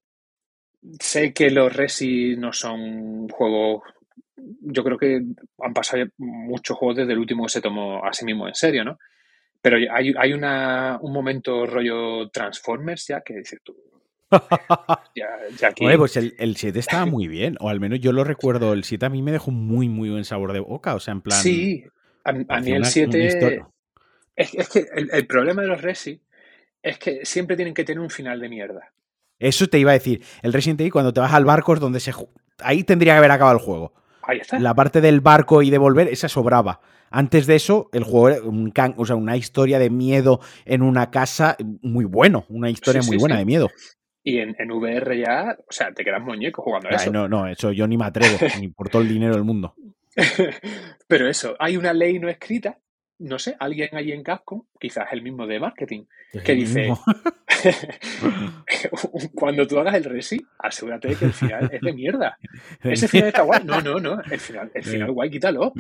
sé 0.99 1.33
que 1.33 1.51
los 1.51 1.75
Resi 1.75 2.37
no 2.37 2.53
son 2.53 3.29
juegos. 3.29 3.83
Yo 4.37 4.83
creo 4.83 4.99
que 4.99 5.23
han 5.61 5.73
pasado 5.73 6.05
muchos 6.19 6.77
juegos 6.77 6.99
desde 6.99 7.13
el 7.13 7.19
último 7.19 7.45
que 7.45 7.53
se 7.53 7.61
tomó 7.61 8.05
a 8.05 8.13
sí 8.13 8.25
mismo 8.25 8.49
en 8.49 8.55
serio, 8.55 8.85
¿no? 8.85 8.99
Pero 9.61 9.77
hay, 9.77 10.13
hay 10.19 10.33
una, 10.33 10.99
un 11.01 11.13
momento 11.13 11.67
rollo 11.67 12.29
Transformers 12.31 13.07
ya 13.07 13.21
que 13.21 13.35
dices 13.35 13.61
tú. 13.63 13.77
ya, 15.15 15.29
ya 15.59 15.97
pues 15.97 16.17
el, 16.17 16.35
el 16.39 16.57
7 16.57 16.79
estaba 16.79 17.05
muy 17.05 17.29
bien, 17.29 17.57
o 17.61 17.69
al 17.69 17.79
menos 17.79 18.01
yo 18.01 18.13
lo 18.13 18.25
recuerdo. 18.25 18.73
El 18.73 18.83
7 18.83 19.07
a 19.07 19.11
mí 19.11 19.23
me 19.23 19.31
dejó 19.31 19.53
muy, 19.53 19.89
muy 19.89 20.11
buen 20.11 20.25
sabor 20.25 20.53
de 20.53 20.61
boca, 20.61 20.95
o 20.95 21.01
sea, 21.01 21.13
en 21.13 21.21
plan. 21.21 21.41
Sí, 21.41 21.85
a, 22.25 22.33
mí 22.33 22.73
el 22.73 22.85
7. 22.85 23.63
Es, 24.35 24.55
es, 24.55 24.69
que 24.71 24.87
el, 24.95 25.11
el 25.13 25.27
problema 25.27 25.63
de 25.63 25.69
los 25.69 25.83
Resi 25.83 26.21
es 26.83 26.99
que 26.99 27.25
siempre 27.25 27.55
tienen 27.55 27.75
que 27.75 27.85
tener 27.85 28.01
un 28.01 28.11
final 28.11 28.41
de 28.41 28.49
mierda. 28.49 28.93
Eso 29.43 29.67
te 29.67 29.79
iba 29.79 29.91
a 29.91 29.95
decir. 29.95 30.23
El 30.43 30.53
Resident 30.53 30.81
Evil, 30.81 30.93
cuando 30.93 31.13
te 31.13 31.21
vas 31.21 31.33
al 31.33 31.45
barco, 31.45 31.75
es 31.75 31.81
donde 31.81 31.99
se. 31.99 32.13
Ahí 32.61 32.85
tendría 32.85 33.15
que 33.15 33.19
haber 33.19 33.33
acabado 33.33 33.59
el 33.59 33.65
juego. 33.65 33.93
Ahí 34.23 34.39
está. 34.39 34.59
La 34.61 34.73
parte 34.75 35.01
del 35.01 35.21
barco 35.21 35.63
y 35.63 35.71
de 35.71 35.79
volver, 35.79 36.07
esa 36.07 36.29
sobraba. 36.29 36.81
Antes 37.11 37.47
de 37.47 37.57
eso, 37.57 37.91
el 37.93 38.05
juego 38.05 38.29
era 38.29 38.43
un 38.43 38.73
o 38.97 39.05
sea, 39.05 39.17
una 39.17 39.37
historia 39.37 39.81
de 39.81 39.91
miedo 39.91 40.41
en 40.65 40.83
una 40.83 41.11
casa 41.11 41.57
muy 41.83 42.05
bueno. 42.05 42.47
Una 42.49 42.71
historia 42.71 43.03
muy 43.03 43.19
buena 43.19 43.37
de 43.37 43.45
miedo. 43.45 43.69
Y 44.23 44.39
en, 44.39 44.55
VR 44.71 45.19
ya, 45.19 45.57
o 45.59 45.73
sea, 45.73 45.93
te 45.93 46.05
quedas 46.05 46.23
muñeco 46.23 46.63
jugando 46.63 46.89
a 46.89 46.93
eso. 46.93 47.11
No, 47.11 47.29
no, 47.29 47.49
eso 47.49 47.73
yo 47.73 47.89
ni 47.89 47.99
me 47.99 48.05
atrevo, 48.05 48.39
ni 48.61 48.69
por 48.69 48.89
todo 48.89 49.03
el 49.03 49.09
dinero 49.09 49.35
del 49.35 49.43
mundo. 49.43 49.75
Pero 51.09 51.29
eso, 51.29 51.57
hay 51.59 51.77
una 51.77 51.93
ley 51.93 52.21
no 52.21 52.29
escrita 52.29 52.79
no 53.19 53.39
sé, 53.39 53.57
alguien 53.59 53.91
ahí 53.93 54.13
en 54.13 54.23
Capcom, 54.23 54.65
quizás 54.81 55.13
el 55.13 55.23
mismo 55.23 55.47
de 55.47 55.61
marketing, 55.61 56.05
que 56.45 56.55
dice, 56.55 56.93
cuando 59.35 59.67
tú 59.67 59.79
hagas 59.79 59.95
el 59.95 60.05
resi, 60.05 60.45
asegúrate 60.59 61.09
de 61.09 61.17
que 61.17 61.25
el 61.27 61.33
final 61.33 61.71
es 61.73 61.81
de 61.81 61.93
mierda. 61.93 62.39
Ese 62.83 63.09
final 63.09 63.29
está 63.29 63.43
guay. 63.43 63.63
No, 63.65 63.81
no, 63.81 64.01
no, 64.01 64.21
el 64.23 64.41
final, 64.41 64.71
el 64.75 64.85
final 64.85 65.13
guay, 65.13 65.31
quítalo. 65.31 65.73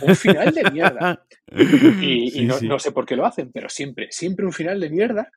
Un 0.00 0.16
final 0.16 0.52
de 0.52 0.70
mierda. 0.70 1.24
Y, 2.02 2.44
no, 2.44 2.78
sé 2.78 2.92
por 2.92 3.06
qué 3.06 3.16
lo 3.16 3.26
hacen, 3.26 3.50
pero 3.52 3.68
siempre, 3.68 4.08
siempre 4.10 4.46
un 4.46 4.52
final 4.52 4.78
de 4.78 4.88
mierda. 4.88 5.30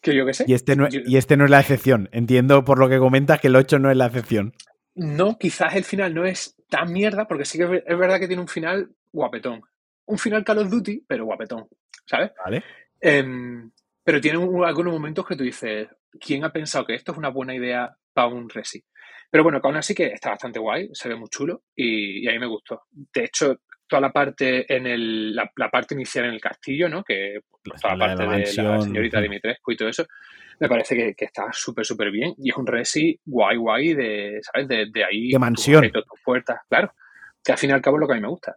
Que 0.00 0.14
yo 0.14 0.24
qué 0.24 0.32
sé. 0.32 0.44
Y 0.46 0.54
este, 0.54 0.76
no, 0.76 0.86
y 0.90 1.16
este 1.16 1.36
no 1.36 1.44
es 1.44 1.50
la 1.50 1.58
excepción. 1.58 2.08
Entiendo 2.12 2.64
por 2.64 2.78
lo 2.78 2.88
que 2.88 2.98
comentas 2.98 3.40
que 3.40 3.48
el 3.48 3.56
8 3.56 3.80
no 3.80 3.90
es 3.90 3.96
la 3.96 4.06
excepción. 4.06 4.54
No, 4.94 5.36
quizás 5.36 5.74
el 5.74 5.84
final 5.84 6.14
no 6.14 6.24
es 6.24 6.54
tan 6.68 6.92
mierda, 6.92 7.26
porque 7.26 7.44
sí 7.44 7.58
que 7.58 7.82
es 7.84 7.98
verdad 7.98 8.20
que 8.20 8.28
tiene 8.28 8.42
un 8.42 8.48
final 8.48 8.90
guapetón 9.12 9.62
un 10.08 10.18
final 10.18 10.44
Call 10.44 10.58
of 10.58 10.70
Duty, 10.70 11.04
pero 11.06 11.24
guapetón, 11.24 11.68
¿sabes? 12.04 12.32
Vale. 12.44 12.64
Em, 13.00 13.70
pero 14.02 14.20
tiene 14.20 14.38
algunos 14.38 14.92
momentos 14.92 15.26
que 15.26 15.36
tú 15.36 15.44
dices, 15.44 15.88
¿quién 16.18 16.44
ha 16.44 16.52
pensado 16.52 16.86
que 16.86 16.94
esto 16.94 17.12
es 17.12 17.18
una 17.18 17.28
buena 17.28 17.54
idea 17.54 17.94
para 18.12 18.28
un 18.28 18.48
Resi? 18.48 18.82
Pero 19.30 19.44
bueno, 19.44 19.60
que 19.60 19.68
aún 19.68 19.76
así 19.76 19.94
que 19.94 20.06
está 20.06 20.30
bastante 20.30 20.58
guay, 20.58 20.88
se 20.92 21.08
ve 21.08 21.16
muy 21.16 21.28
chulo 21.28 21.64
y, 21.76 22.26
a 22.26 22.32
mí 22.32 22.38
me 22.38 22.46
gustó. 22.46 22.84
De 22.90 23.24
hecho, 23.24 23.60
toda 23.86 24.00
la 24.00 24.10
parte 24.10 24.74
en 24.74 24.86
el, 24.86 25.36
la, 25.36 25.70
parte 25.70 25.94
inicial 25.94 26.24
en 26.24 26.32
el 26.32 26.40
castillo, 26.40 26.88
¿no? 26.88 27.04
Que 27.04 27.40
pues, 27.62 27.80
toda 27.80 27.94
la, 27.94 28.06
parte 28.06 28.22
de 28.22 28.62
la, 28.62 28.80
señorita 28.80 29.20
Dimitrescu 29.20 29.72
y 29.72 29.76
todo 29.76 29.88
eso, 29.88 30.06
me 30.58 30.68
parece 30.68 30.96
que, 30.96 31.14
que 31.14 31.26
está 31.26 31.52
súper, 31.52 31.84
súper 31.84 32.10
bien. 32.10 32.34
Y 32.38 32.48
es 32.50 32.56
un 32.56 32.66
resi 32.66 33.20
guay, 33.26 33.58
guay 33.58 33.92
de, 33.92 34.40
¿sabes? 34.40 34.66
De, 34.68 34.86
de 34.90 35.04
ahí. 35.04 35.28
De 35.28 35.38
mansión. 35.38 35.90
Tus, 35.92 36.04
puertas, 36.24 36.60
claro. 36.66 36.94
Que 37.44 37.52
al 37.52 37.58
fin 37.58 37.68
y 37.70 37.72
al 37.74 37.82
cabo 37.82 37.98
es 37.98 38.00
lo 38.00 38.06
que 38.06 38.14
a 38.14 38.16
mí 38.16 38.22
me 38.22 38.28
gusta. 38.28 38.56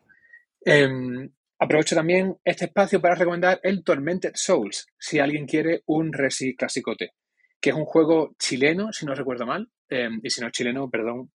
Em, 0.63 1.29
aprovecho 1.61 1.95
también 1.95 2.37
este 2.43 2.65
espacio 2.65 2.99
para 2.99 3.13
recomendar 3.13 3.59
el 3.61 3.83
Tormented 3.83 4.31
Souls, 4.33 4.87
si 4.97 5.19
alguien 5.19 5.45
quiere 5.45 5.83
un 5.85 6.11
resi 6.11 6.55
clasicote, 6.55 7.11
que 7.61 7.69
es 7.69 7.75
un 7.75 7.85
juego 7.85 8.35
chileno, 8.39 8.91
si 8.91 9.05
no 9.05 9.13
recuerdo 9.13 9.45
mal. 9.45 9.69
Em, 9.87 10.19
y 10.23 10.29
si 10.31 10.41
no 10.41 10.47
es 10.47 10.53
chileno, 10.53 10.89
perdón. 10.89 11.31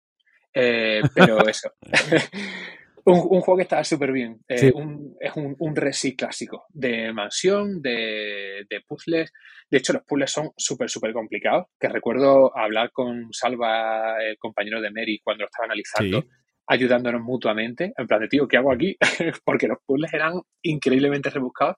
Eh, 0.51 1.01
pero 1.15 1.47
eso. 1.47 1.71
Un, 3.07 3.41
juego 3.41 3.57
que 3.57 3.61
está 3.61 3.83
súper 3.83 4.11
bien. 4.11 4.39
Eh, 4.47 4.73
es 5.19 5.35
un, 5.35 5.55
un 5.59 5.75
resi 5.75 6.15
clásico 6.15 6.65
de 6.69 7.13
mansión, 7.13 7.79
de, 7.79 8.65
puzzles. 8.87 9.31
De 9.69 9.77
hecho, 9.77 9.93
los 9.93 10.01
puzzles 10.05 10.31
son 10.31 10.49
súper, 10.57 10.89
súper 10.89 11.13
complicados. 11.13 11.67
Que 11.79 11.87
recuerdo 11.87 12.57
hablar 12.57 12.89
con 12.91 13.31
Salva, 13.31 14.15
el 14.23 14.39
compañero 14.39 14.81
de 14.81 14.89
Mary, 14.89 15.21
cuando 15.23 15.43
lo 15.43 15.49
estaba 15.49 15.65
analizando, 15.65 16.25
ayudándonos 16.67 17.21
mutuamente. 17.21 17.93
En 17.97 18.07
plan 18.07 18.21
de, 18.21 18.27
tío, 18.27 18.47
¿qué 18.47 18.57
hago 18.57 18.71
aquí? 18.71 18.97
Porque 19.43 19.67
los 19.67 19.77
puzzles 19.85 20.13
eran 20.13 20.41
increíblemente 20.61 21.29
rebuscados. 21.29 21.77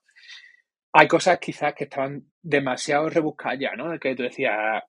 Hay 0.92 1.06
cosas 1.06 1.38
quizás 1.38 1.74
que 1.74 1.84
estaban 1.84 2.24
demasiado 2.42 3.08
rebuscadas 3.08 3.58
ya, 3.60 3.76
¿no? 3.76 3.98
Que 3.98 4.14
tú 4.14 4.22
decías, 4.22 4.82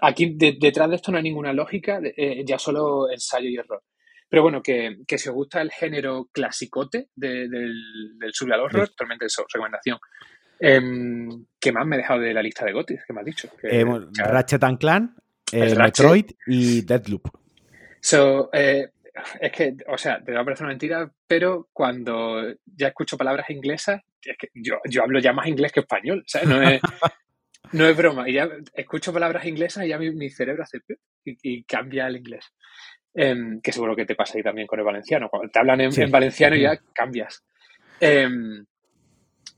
aquí 0.00 0.36
detrás 0.36 0.90
de 0.90 0.96
esto 0.96 1.10
no 1.10 1.18
hay 1.18 1.24
ninguna 1.24 1.52
lógica, 1.52 2.00
eh, 2.02 2.44
ya 2.46 2.58
solo 2.58 3.10
ensayo 3.10 3.48
y 3.48 3.56
error. 3.56 3.82
Pero 4.28 4.42
bueno, 4.42 4.60
que, 4.62 4.96
si 5.06 5.28
os 5.28 5.34
gusta 5.34 5.62
el 5.62 5.70
género 5.70 6.28
clasicote 6.32 7.08
del, 7.14 7.48
del 7.48 8.32
survival 8.32 8.60
horror, 8.62 8.88
totalmente 8.88 9.26
eso, 9.26 9.44
recomendación. 9.52 9.98
Eh, 10.58 10.80
¿Qué 11.60 11.72
más 11.72 11.86
me 11.86 11.96
he 11.96 11.98
dejado 11.98 12.20
de 12.20 12.32
la 12.32 12.42
lista 12.42 12.64
de 12.64 12.72
gotis 12.72 13.00
que 13.06 13.12
me 13.12 13.20
has 13.20 13.26
dicho? 13.26 13.48
Que, 13.60 13.80
eh, 13.80 13.84
Ratchet 13.84 14.64
and 14.64 14.78
Clan, 14.78 15.14
eh, 15.52 15.74
Metroid 15.76 16.26
y 16.46 16.82
Deadloop. 16.82 17.28
So, 18.00 18.50
eh, 18.52 18.90
es 19.40 19.52
que, 19.52 19.76
o 19.88 19.98
sea, 19.98 20.22
te 20.22 20.32
va 20.32 20.40
a 20.40 20.44
parecer 20.44 20.64
una 20.64 20.72
mentira, 20.72 21.10
pero 21.26 21.68
cuando 21.72 22.42
ya 22.64 22.88
escucho 22.88 23.16
palabras 23.16 23.50
inglesas, 23.50 24.02
es 24.22 24.36
que 24.38 24.48
yo, 24.54 24.78
yo 24.88 25.02
hablo 25.02 25.18
ya 25.20 25.32
más 25.32 25.46
inglés 25.46 25.72
que 25.72 25.80
español, 25.80 26.24
¿sabes? 26.26 26.48
No 26.48 26.62
es, 26.62 26.80
no 27.72 27.86
es 27.86 27.96
broma. 27.96 28.28
Y 28.28 28.34
ya 28.34 28.48
escucho 28.74 29.12
palabras 29.12 29.44
inglesas 29.46 29.84
y 29.84 29.88
ya 29.88 29.98
mi, 29.98 30.30
cerebro 30.30 30.62
hace 30.62 30.78
y, 31.24 31.36
y 31.42 31.64
cambia 31.64 32.06
al 32.06 32.16
inglés. 32.16 32.52
Em, 33.18 33.62
que 33.62 33.72
seguro 33.72 33.96
que 33.96 34.04
te 34.04 34.14
pasa 34.14 34.36
ahí 34.36 34.42
también 34.42 34.66
con 34.66 34.78
el 34.78 34.84
valenciano. 34.84 35.30
Cuando 35.30 35.50
te 35.50 35.58
hablan 35.58 35.80
en, 35.80 36.10
valenciano 36.10 36.54
ya 36.54 36.78
cambias. 36.92 37.42
Em, 37.98 38.66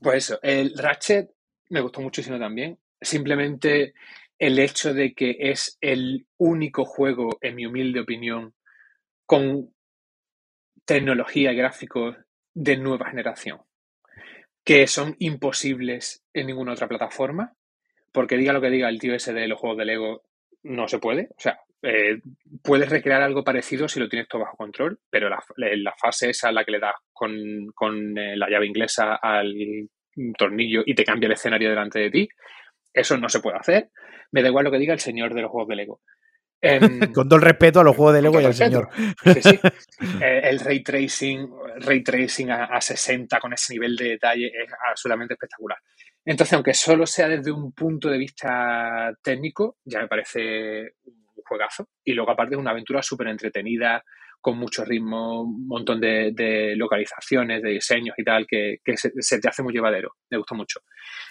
pues 0.01 0.29
eso, 0.29 0.39
el 0.41 0.77
Ratchet 0.77 1.29
me 1.69 1.81
gustó 1.81 1.99
muchísimo 1.99 2.39
también. 2.39 2.79
Simplemente 3.01 3.93
el 4.37 4.59
hecho 4.59 4.93
de 4.93 5.13
que 5.13 5.35
es 5.37 5.77
el 5.81 6.25
único 6.37 6.85
juego, 6.85 7.37
en 7.41 7.55
mi 7.55 7.65
humilde 7.65 7.99
opinión, 7.99 8.53
con 9.29 9.69
tecnología 10.85 11.51
y 11.51 11.55
gráficos 11.55 12.17
de 12.55 12.77
nueva 12.77 13.11
generación, 13.11 13.59
que 14.65 14.87
son 14.87 15.15
imposibles 15.19 16.25
en 16.33 16.47
ninguna 16.47 16.73
otra 16.73 16.87
plataforma, 16.87 17.53
porque 18.11 18.37
diga 18.37 18.53
lo 18.53 18.59
que 18.59 18.71
diga 18.71 18.89
el 18.89 18.97
tío 18.97 19.13
ese 19.13 19.31
de 19.31 19.47
los 19.47 19.59
juegos 19.59 19.77
de 19.77 19.85
Lego, 19.85 20.23
no 20.63 20.87
se 20.87 20.97
puede. 20.97 21.27
O 21.37 21.39
sea, 21.39 21.59
eh, 21.83 22.21
puedes 22.63 22.89
recrear 22.89 23.21
algo 23.21 23.43
parecido 23.43 23.87
si 23.87 23.99
lo 23.99 24.09
tienes 24.09 24.27
todo 24.27 24.41
bajo 24.41 24.57
control, 24.57 24.99
pero 25.11 25.29
la, 25.29 25.93
fase 26.01 26.31
esa 26.31 26.51
la 26.51 26.65
que 26.65 26.71
le 26.71 26.79
das 26.79 26.95
con, 27.13 28.17
eh, 28.17 28.35
la 28.35 28.49
llave 28.49 28.65
inglesa 28.65 29.13
al 29.21 29.53
tornillo 30.39 30.81
y 30.87 30.95
te 30.95 31.05
cambia 31.05 31.27
el 31.27 31.33
escenario 31.33 31.69
delante 31.69 31.99
de 31.99 32.09
ti, 32.09 32.29
eso 32.91 33.15
no 33.15 33.29
se 33.29 33.41
puede 33.41 33.57
hacer. 33.57 33.91
Me 34.31 34.41
da 34.41 34.47
igual 34.47 34.65
lo 34.65 34.71
que 34.71 34.79
diga 34.79 34.93
el 34.93 34.99
señor 34.99 35.35
de 35.35 35.43
los 35.43 35.51
juegos 35.51 35.69
de 35.69 35.75
Lego. 35.75 36.01
Em, 36.61 36.79
con 37.13 37.27
todo 37.27 37.37
el 37.37 37.41
respeto 37.41 37.79
a 37.79 37.83
los 37.83 37.95
juegos 37.95 38.15
de 38.15 38.21
Lego 38.21 38.41
y 38.41 38.45
al 38.45 38.53
señor. 38.53 38.89
Sí, 39.23 39.41
sí. 39.41 39.59
Eh, 40.21 40.41
el 40.45 40.59
ray 40.61 40.81
tracing, 40.81 41.49
ray 41.81 42.01
tracing 42.01 42.51
a, 42.51 42.65
a, 42.65 42.79
60 42.79 43.37
con 43.39 43.51
ese 43.51 43.73
nivel 43.73 43.97
de 43.97 44.11
detalle 44.11 44.47
es 44.47 44.71
absolutamente 44.89 45.33
espectacular. 45.33 45.77
Entonces, 46.23 46.53
aunque 46.53 46.73
solo 46.73 47.05
sea 47.05 47.27
desde 47.27 47.51
un 47.51 47.73
punto 47.73 48.09
de 48.09 48.17
vista 48.17 49.11
técnico, 49.21 49.77
ya 49.83 49.99
me 49.99 50.07
parece 50.07 50.93
juegazo. 51.43 51.89
Y 52.03 52.13
luego, 52.13 52.31
aparte, 52.31 52.55
es 52.55 52.59
una 52.61 52.71
aventura 52.71 53.01
súper 53.01 53.27
entretenida, 53.27 54.03
con 54.41 54.57
mucho 54.57 54.85
ritmo, 54.85 55.41
un 55.41 55.67
montón 55.67 55.99
de, 55.99 56.73
localizaciones, 56.75 57.61
de 57.61 57.71
diseños 57.71 58.15
y 58.17 58.23
tal, 58.23 58.47
que, 58.47 58.79
se, 58.95 59.39
te 59.39 59.47
hace 59.47 59.63
muy 59.63 59.73
llevadero. 59.73 60.15
Me 60.29 60.37
gustó 60.37 60.55
mucho. 60.55 60.79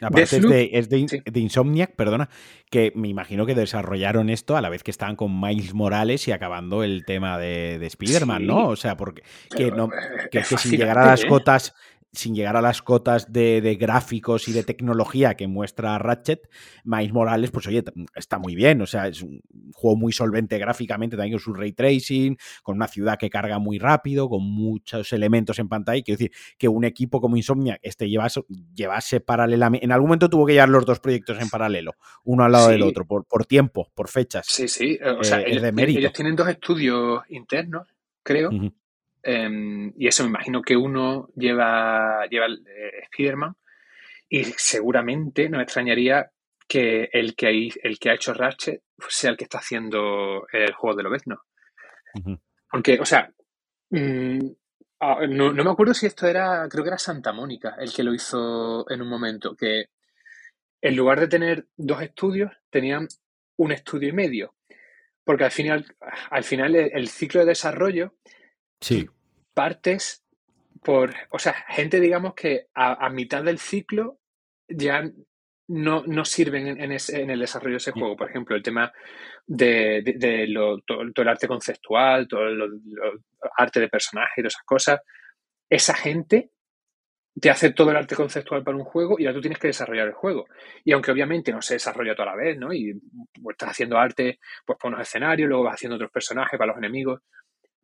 Aparte 0.01 0.69
es, 0.73 0.89
de, 0.89 0.99
Insomniac, 1.35 1.97
perdona, 1.97 2.29
que 2.71 2.93
me 2.95 3.09
imagino 3.09 3.47
que 3.47 3.55
desarrollaron 3.55 4.29
esto 4.29 4.57
a 4.57 4.61
la 4.61 4.69
vez 4.69 4.83
que 4.83 4.91
estaban 4.91 5.17
con 5.17 5.41
Miles 5.41 5.75
Morales 5.75 6.29
y 6.29 6.33
acabando 6.33 6.83
el 6.83 7.05
tema 7.05 7.39
de, 7.39 7.79
de 7.79 7.87
Spider-Man, 7.87 8.47
¿no? 8.47 8.69
O 8.69 8.77
sea, 8.77 8.97
porque 8.97 9.23
que, 9.57 9.71
no, 9.71 9.89
que, 10.31 10.45
sin 10.45 10.73
llegar 10.73 10.99
a 10.99 11.07
las 11.07 11.25
¿eh? 11.25 11.29
cotas 11.29 11.75
sin 12.13 12.35
llegar 12.35 12.57
a 12.57 12.63
las 12.63 12.83
cotas 12.83 13.33
de, 13.33 13.77
gráficos 13.79 14.49
y 14.49 14.53
de 14.53 14.63
tecnología 14.63 15.35
que 15.35 15.47
muestra 15.47 15.99
Ratchet, 15.99 16.49
Miles 16.85 17.13
Morales, 17.13 17.51
pues 17.51 17.67
oye, 17.67 17.85
está 18.15 18.39
muy 18.39 18.55
bien. 18.55 18.81
O 18.81 18.87
sea, 18.87 19.09
es 19.09 19.23
un 19.23 19.41
juego 19.73 19.97
muy 19.97 20.13
solvente 20.13 20.59
gráficamente, 20.59 21.17
también 21.17 21.35
con 21.35 21.41
su 21.41 21.53
ray 21.53 21.73
tracing, 21.73 22.37
con 22.63 22.77
una 22.77 22.89
ciudad 22.89 23.19
que 23.19 23.29
carga 23.29 23.59
muy 23.59 23.79
rápido, 23.79 24.29
con 24.29 24.43
muchos 24.43 25.13
elementos 25.13 25.59
en 25.59 25.69
pantalla. 25.69 26.03
Quiero 26.03 26.19
decir, 26.19 26.33
que 26.57 26.69
un 26.69 26.85
equipo 26.85 27.21
como 27.21 27.37
Insomnia 27.37 27.79
este 27.83 28.09
llevase, 28.09 28.43
llevase 28.75 29.21
paralelamente. 29.21 29.85
En 29.85 29.93
algún 29.93 30.09
momento 30.09 30.31
tuvo 30.31 30.47
que 30.47 30.55
llevar 30.55 30.71
los 30.71 30.87
dos 30.87 31.01
proyectos 31.01 31.39
en 31.41 31.49
paralelo, 31.49 31.93
uno 32.25 32.45
al 32.45 32.53
lado 32.53 32.69
del 32.69 32.83
otro, 32.83 33.07
por, 33.07 33.27
por, 33.27 33.45
tiempo, 33.45 33.91
por 33.95 34.09
fechas. 34.09 34.47
Sí, 34.49 34.67
sí. 34.69 34.99
O 35.19 35.23
sea, 35.23 35.41
eh, 35.41 35.73
ellos, 35.77 36.13
tienen 36.13 36.37
dos 36.37 36.49
estudios 36.49 37.23
internos, 37.29 37.87
creo. 38.23 38.51
Em, 39.23 39.93
y 39.97 40.07
eso 40.07 40.23
me 40.23 40.31
imagino 40.31 40.63
que 40.63 40.77
uno 40.77 41.29
lleva, 41.35 42.27
lleva 42.31 42.47
eh, 42.47 43.03
Spider-Man 43.11 43.55
y 44.29 44.45
seguramente 44.57 45.49
no 45.49 45.59
me 45.59 45.65
extrañaría 45.65 46.31
que 46.69 47.09
el 47.13 47.35
que, 47.35 47.47
hay, 47.47 47.71
el 47.83 47.99
que 47.99 48.11
ha 48.11 48.15
hecho 48.15 48.35
Ratchet 48.35 48.83
sea 49.09 49.31
el 49.31 49.37
que 49.37 49.45
está 49.45 49.59
haciendo 49.59 50.47
el 50.53 50.73
juego 50.75 50.97
de 50.97 51.03
Lobezno. 51.03 51.43
Porque, 52.71 52.99
o 53.01 53.07
sea, 53.07 53.33
mm, 53.91 54.39
ah, 55.01 55.21
no, 55.29 55.53
me 55.53 55.71
acuerdo 55.71 55.95
si 55.95 56.07
esto 56.07 56.27
era, 56.27 56.69
creo 56.69 56.85
que 56.85 56.91
era 56.91 56.99
Santa 56.99 57.33
Mónica 57.33 57.77
el 57.79 57.93
que 57.93 58.03
lo 58.03 58.13
hizo 58.13 58.91
en 58.91 59.01
un 59.01 59.09
momento, 59.09 59.57
que 59.57 59.87
en 60.83 60.97
lugar 60.97 61.21
de 61.21 61.29
tener 61.29 61.67
dos 61.77 62.03
estudios, 62.03 62.53
tenían 62.71 63.09
un 63.57 63.73
estudio 63.73 64.11
y 64.11 64.13
medio. 64.13 64.55
Porque 65.25 65.45
al 65.45 65.51
final, 65.51 65.87
al 66.31 66.45
final 66.45 66.75
el 66.77 67.09
ciclo 67.09 67.41
de 67.41 67.47
desarrollo 67.47 68.15
Sí. 68.81 69.09
Partes 69.55 70.25
por, 70.83 71.13
o 71.31 71.39
sea, 71.39 71.55
gente, 71.69 72.01
digamos, 72.01 72.35
que 72.35 72.69
a, 72.75 73.09
mitad 73.11 73.43
del 73.43 73.59
ciclo 73.59 74.19
ya 74.69 75.03
no, 75.69 76.03
no 76.07 76.25
sirven 76.25 76.69
en, 76.69 76.93
en, 76.93 77.31
el 77.31 77.41
desarrollo 77.41 77.75
de 77.75 77.79
ese 77.79 77.93
juego. 77.93 78.17
Por 78.17 78.31
ejemplo, 78.31 78.57
el 78.57 78.63
tema 78.63 78.93
de, 79.47 80.03
de, 80.17 80.47
lo, 80.47 80.81
todo, 80.81 81.03
el 81.03 81.29
arte 81.29 81.49
conceptual, 81.49 82.29
todo 82.29 82.47
el 82.47 82.81
arte 83.57 83.81
de 83.81 83.89
personaje 83.89 84.35
y 84.37 84.43
todas 84.43 84.55
esas 84.55 84.65
cosas. 84.65 85.01
Esa 85.69 85.95
gente 85.95 86.51
te 87.41 87.51
hace 87.51 87.73
todo 87.73 87.91
el 87.91 87.97
arte 87.97 88.17
conceptual 88.17 88.65
para 88.65 88.77
un 88.77 88.85
juego 88.85 89.17
y 89.19 89.27
ahora 89.27 89.37
tú 89.37 89.43
tienes 89.43 89.59
que 89.59 89.69
desarrollar 89.69 90.09
el 90.09 90.15
juego. 90.15 90.47
Y 90.85 90.93
aunque 90.93 91.11
obviamente 91.11 91.53
no 91.53 91.63
se 91.63 91.75
desarrolla 91.75 92.15
toda 92.15 92.31
la 92.31 92.37
vez, 92.37 92.59
¿no? 92.59 92.73
Y 92.73 92.95
pues, 93.43 93.55
estás 93.55 93.71
haciendo 93.71 93.99
arte 93.99 94.39
pues, 94.65 94.79
para 94.79 94.95
unos 94.95 95.07
escenarios, 95.07 95.49
luego 95.49 95.65
vas 95.65 95.75
haciendo 95.75 95.97
otros 95.97 96.11
personajes 96.11 96.59
para 96.59 96.73
los 96.73 96.79
enemigos, 96.79 97.21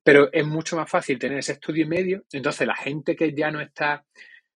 pero 0.05 0.28
es 0.30 0.46
mucho 0.46 0.76
más 0.76 0.88
fácil 0.88 1.18
tener 1.18 1.38
ese 1.38 1.52
estudio 1.52 1.84
y 1.84 1.88
medio. 1.88 2.24
Entonces, 2.30 2.66
la 2.66 2.76
gente 2.76 3.16
que 3.16 3.34
ya 3.34 3.50
no 3.50 3.61
está 3.61 4.05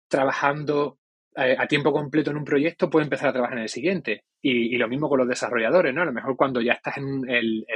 trabajando 0.07 0.99
eh, 1.34 1.57
a 1.59 1.66
tiempo 1.66 1.90
completo 1.90 2.30
en 2.30 2.36
un 2.36 2.44
proyecto 2.44 2.90
puede 2.90 3.05
empezar 3.05 3.30
a 3.30 3.32
trabajar 3.32 3.57
en 3.57 3.62
el 3.62 3.68
siguiente. 3.70 4.24
Y, 4.40 4.76
lo 4.76 4.88
mismo 4.88 5.09
con 5.09 5.18
los 5.18 5.28
desarrolladores, 5.28 5.92
¿no? 5.92 6.03
A 6.03 6.05
lo 6.05 6.12
mejor 6.12 6.36
cuando 6.36 6.61
ya 6.61 6.74
estás 6.74 6.99
en, 6.99 7.22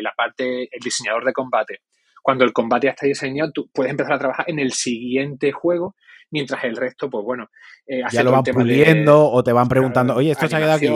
la 0.00 0.12
parte, 0.16 0.68
el 0.70 0.80
diseñador 0.80 1.24
de 1.24 1.32
combate, 1.32 1.80
cuando 2.22 2.44
el 2.44 2.52
combate 2.52 2.86
ya 2.86 2.90
está 2.92 3.06
diseñado, 3.06 3.50
tú 3.50 3.70
puedes 3.72 3.90
empezar 3.90 4.12
a 4.12 4.18
trabajar 4.18 4.44
en 4.48 4.60
el 4.60 4.72
siguiente 4.72 5.50
juego, 5.50 5.96
mientras 6.30 6.62
el 6.64 6.76
resto, 6.76 7.10
pues 7.10 7.24
bueno, 7.24 7.50
eh, 7.86 8.02
ya 8.12 8.22
lo 8.22 8.30
van 8.30 8.44
puliendo 8.44 9.28
o 9.28 9.42
te 9.42 9.52
van 9.52 9.68
preguntando, 9.68 10.14
oye, 10.14 10.30
esto 10.30 10.46
se 10.46 10.56
ha 10.56 10.60
quedado 10.60 10.76
aquí. 10.76 10.88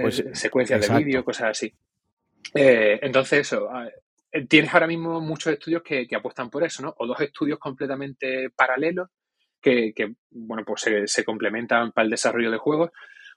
Pues, 0.00 0.24
secuencias 0.32 0.88
de 0.88 1.04
vídeo, 1.04 1.24
cosas 1.24 1.50
así. 1.50 1.74
Eh, 2.54 2.98
entonces, 3.02 3.40
eso, 3.40 3.68
eh, 3.82 3.92
tienes 4.48 4.74
ahora 4.74 4.86
mismo 4.86 5.20
muchos 5.20 5.52
estudios 5.52 5.82
que, 5.82 6.08
apuestan 6.14 6.50
por 6.50 6.64
eso, 6.64 6.82
¿no? 6.82 6.94
O 6.98 7.06
dos 7.06 7.20
estudios 7.20 7.58
completamente 7.58 8.50
paralelos 8.50 9.08
que, 9.60 9.94
bueno, 10.30 10.62
pues 10.64 10.82
se, 11.06 11.24
complementan 11.24 11.92
para 11.92 12.04
el 12.04 12.10
desarrollo 12.10 12.50
de 12.50 12.58
juegos, 12.58 12.90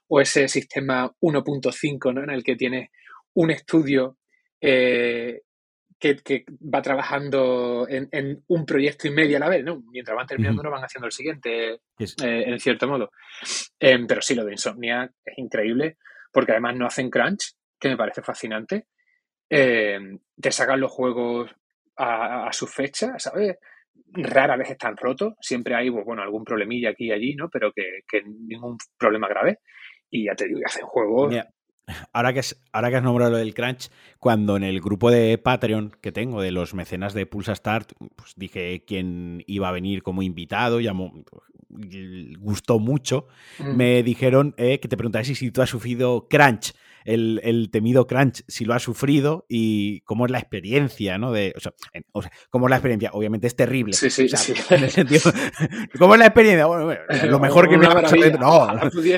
o 0.08 0.20
ese 0.20 0.46
sistema 0.46 1.10
1.5, 1.20 2.12
¿no? 2.12 2.22
En 2.22 2.30
el 2.30 2.44
que 2.44 2.56
tienes 2.56 2.90
un 3.34 3.50
estudio 3.50 4.18
eh, 4.60 5.40
que, 5.98 6.44
va 6.62 6.82
trabajando 6.82 7.86
en, 7.88 8.44
un 8.46 8.66
proyecto 8.66 9.08
y 9.08 9.10
medio 9.10 9.38
a 9.38 9.40
la 9.40 9.48
vez, 9.48 9.64
¿no? 9.64 9.82
Mientras 9.90 10.16
van 10.16 10.26
terminando, 10.26 10.62
no 10.62 10.70
van 10.70 10.84
haciendo 10.84 11.06
el 11.06 11.12
siguiente, 11.12 11.72
eh, 11.72 11.80
en 12.18 12.60
cierto 12.60 12.86
modo. 12.86 13.10
Pero 13.78 14.20
sí, 14.20 14.34
lo 14.34 14.44
de 14.44 14.52
Insomnia 14.52 15.10
es 15.24 15.38
increíble, 15.38 15.96
porque 16.30 16.52
además 16.52 16.76
no 16.76 16.86
hacen 16.86 17.08
crunch, 17.08 17.54
que 17.80 17.88
me 17.88 17.96
parece 17.96 18.22
fascinante. 18.22 18.86
Em, 19.50 20.18
te 20.40 20.52
sacan 20.52 20.80
los 20.80 20.90
juegos 20.90 21.54
a, 21.96 22.48
su 22.52 22.66
fecha, 22.66 23.18
¿sabes? 23.18 23.56
Rara 24.12 24.56
vez 24.56 24.70
están 24.70 24.96
rotos, 24.96 25.34
siempre 25.40 25.74
hay, 25.74 25.90
pues, 25.90 26.04
bueno, 26.04 26.22
algún 26.22 26.44
problemilla 26.44 26.90
aquí 26.90 27.06
y 27.06 27.12
allí, 27.12 27.34
¿no? 27.34 27.48
Pero 27.50 27.72
que, 27.72 28.22
ningún 28.22 28.78
problema 28.96 29.28
grave. 29.28 29.58
Y 30.10 30.26
ya 30.26 30.34
te 30.34 30.46
digo, 30.46 30.60
hacen 30.64 30.86
juegos 30.86 31.34
ahora 32.12 32.32
que, 32.32 32.40
ahora 32.72 32.90
que 32.90 32.96
has 32.96 33.02
nombrado 33.02 33.32
lo 33.32 33.36
del 33.38 33.54
crunch, 33.54 33.90
cuando 34.18 34.56
en 34.56 34.64
el 34.64 34.80
grupo 34.80 35.10
de 35.10 35.38
Patreon 35.38 35.92
que 36.00 36.12
tengo 36.12 36.42
de 36.42 36.52
los 36.52 36.74
mecenas 36.74 37.14
de 37.14 37.26
Pulsa 37.26 37.54
Start, 37.54 37.92
pues 38.16 38.34
dije 38.36 38.84
quién 38.86 39.44
iba 39.46 39.68
a 39.68 39.72
venir 39.72 40.02
como 40.02 40.22
invitado, 40.22 40.80
llamó, 40.80 41.12
gustó 42.38 42.78
mucho, 42.78 43.28
mm. 43.58 43.76
me 43.76 44.02
dijeron 44.02 44.54
eh, 44.56 44.80
que 44.80 44.88
te 44.88 44.96
preguntase 44.96 45.34
si 45.34 45.50
tú 45.50 45.62
has 45.62 45.70
sufrido 45.70 46.28
crunch 46.28 46.72
el, 47.08 47.70
temido 47.72 48.06
crunch, 48.06 48.44
si 48.48 48.64
lo 48.64 48.74
ha 48.74 48.78
sufrido 48.78 49.46
y 49.48 50.02
cómo 50.02 50.26
es 50.26 50.30
la 50.30 50.38
experiencia, 50.38 51.16
¿no? 51.16 51.32
De, 51.32 51.54
o 51.56 51.60
sea, 51.60 51.72
cómo 52.50 52.66
es 52.66 52.70
la 52.70 52.76
experiencia. 52.76 53.10
Obviamente 53.14 53.46
es 53.46 53.56
terrible. 53.56 53.94
Sí, 53.94 54.10
sí, 54.10 54.28
sí. 54.28 54.52
En 54.70 54.84
el 54.84 54.90
sentido, 54.90 55.32
¿Cómo 55.98 56.14
es 56.14 56.18
la 56.18 56.26
experiencia? 56.26 56.66
Bueno, 56.66 56.94
lo 57.28 57.40
mejor 57.40 57.68
que 57.68 57.78
me 57.78 57.86
ha 57.86 57.94
No, 58.38 58.68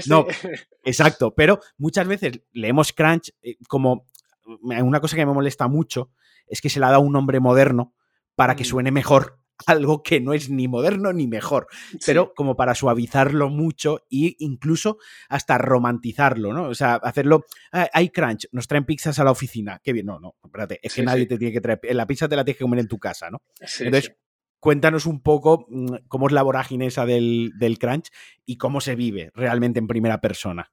no, 0.07 0.27
exacto. 0.85 1.35
Pero 1.35 1.61
muchas 1.79 2.07
veces 2.07 2.41
leemos 2.53 2.93
crunch 2.93 3.33
eh, 3.43 3.57
como 3.69 4.07
una 4.45 5.01
cosa 5.01 5.17
que 5.17 5.27
me 5.27 5.33
molesta 5.33 5.67
mucho 5.67 6.11
es 6.47 6.61
que 6.61 6.71
se 6.71 6.79
le 6.81 6.87
ha 6.87 6.91
dado 6.91 7.03
un 7.03 7.13
nombre 7.13 7.41
moderno 7.41 7.95
para 8.37 8.55
que 8.55 8.63
mm. 8.63 8.67
suene 8.67 8.91
mejor 8.93 9.40
algo 9.67 10.03
que 10.03 10.21
no 10.21 10.33
es 10.33 10.51
ni 10.51 10.69
moderno 10.69 11.13
ni 11.13 11.27
mejor, 11.27 11.67
pero 12.07 12.33
como 12.35 12.57
para 12.57 12.75
suavizarlo 12.75 13.49
mucho 13.49 14.01
e 14.11 14.37
incluso 14.39 14.99
hasta 15.29 15.59
romantizarlo, 15.59 16.53
¿no? 16.53 16.69
O 16.69 16.75
sea, 16.75 16.95
hacerlo, 16.95 17.45
ah, 17.73 17.89
hay 17.93 18.11
crunch, 18.11 18.49
nos 18.53 18.69
traen 18.69 18.85
pizzas 18.85 19.19
a 19.19 19.25
la 19.25 19.31
oficina, 19.31 19.81
qué 19.83 19.93
bien, 19.93 20.07
no, 20.07 20.19
no, 20.19 20.37
espérate, 20.45 20.81
es 20.83 20.95
que 20.95 21.03
nadie 21.03 21.27
te 21.27 21.39
tiene 21.39 21.53
que 21.53 21.61
traer, 21.61 21.81
la 21.95 22.07
pizza 22.07 22.29
te 22.29 22.37
la 22.37 22.45
tienes 22.45 22.59
que 22.59 22.65
comer 22.65 22.81
en 22.81 22.89
tu 22.89 22.99
casa, 22.99 23.31
¿no? 23.31 23.43
Entonces, 23.81 24.15
cuéntanos 24.61 25.07
un 25.07 25.23
poco 25.23 25.67
mm, 25.69 26.07
cómo 26.09 26.27
es 26.27 26.33
la 26.33 26.43
vorágine 26.43 26.87
esa 26.87 27.07
del, 27.07 27.53
crunch 27.81 28.11
y 28.47 28.57
cómo 28.57 28.81
se 28.81 28.95
vive 28.95 29.31
realmente 29.35 29.79
en 29.79 29.87
primera 29.87 30.21
persona. 30.21 30.71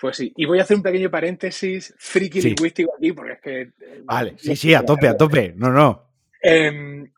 Pues 0.00 0.16
sí, 0.16 0.32
y 0.36 0.44
voy 0.44 0.60
a 0.60 0.62
hacer 0.62 0.76
un 0.76 0.82
pequeño 0.82 1.10
paréntesis 1.10 1.92
friki 1.98 2.40
lingüístico 2.40 2.92
aquí, 2.96 3.12
porque 3.12 3.32
es 3.32 3.40
que... 3.40 3.60
Eh, 3.62 4.02
vale, 4.04 4.34
sí, 4.38 4.54
sí, 4.54 4.72
a 4.72 4.84
tope, 4.84 5.08
a 5.08 5.16
tope, 5.16 5.54
no, 5.56 5.72
no. 5.72 6.08
Eh, 6.40 7.10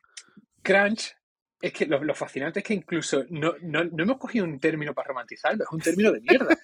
crunch, 0.63 1.17
es 1.61 1.73
que 1.73 1.87
lo, 1.87 2.15
fascinante 2.15 2.61
es 2.61 2.65
que 2.65 2.75
incluso 2.75 3.25
no, 3.29 3.55
hemos 3.61 4.19
cogido 4.19 4.45
un 4.45 4.59
término 4.59 4.95
para 4.95 5.09
romantizarlo, 5.09 5.65
es 5.65 5.71
un 5.71 5.81
término 5.81 6.13
de 6.13 6.21
mierda. 6.21 6.57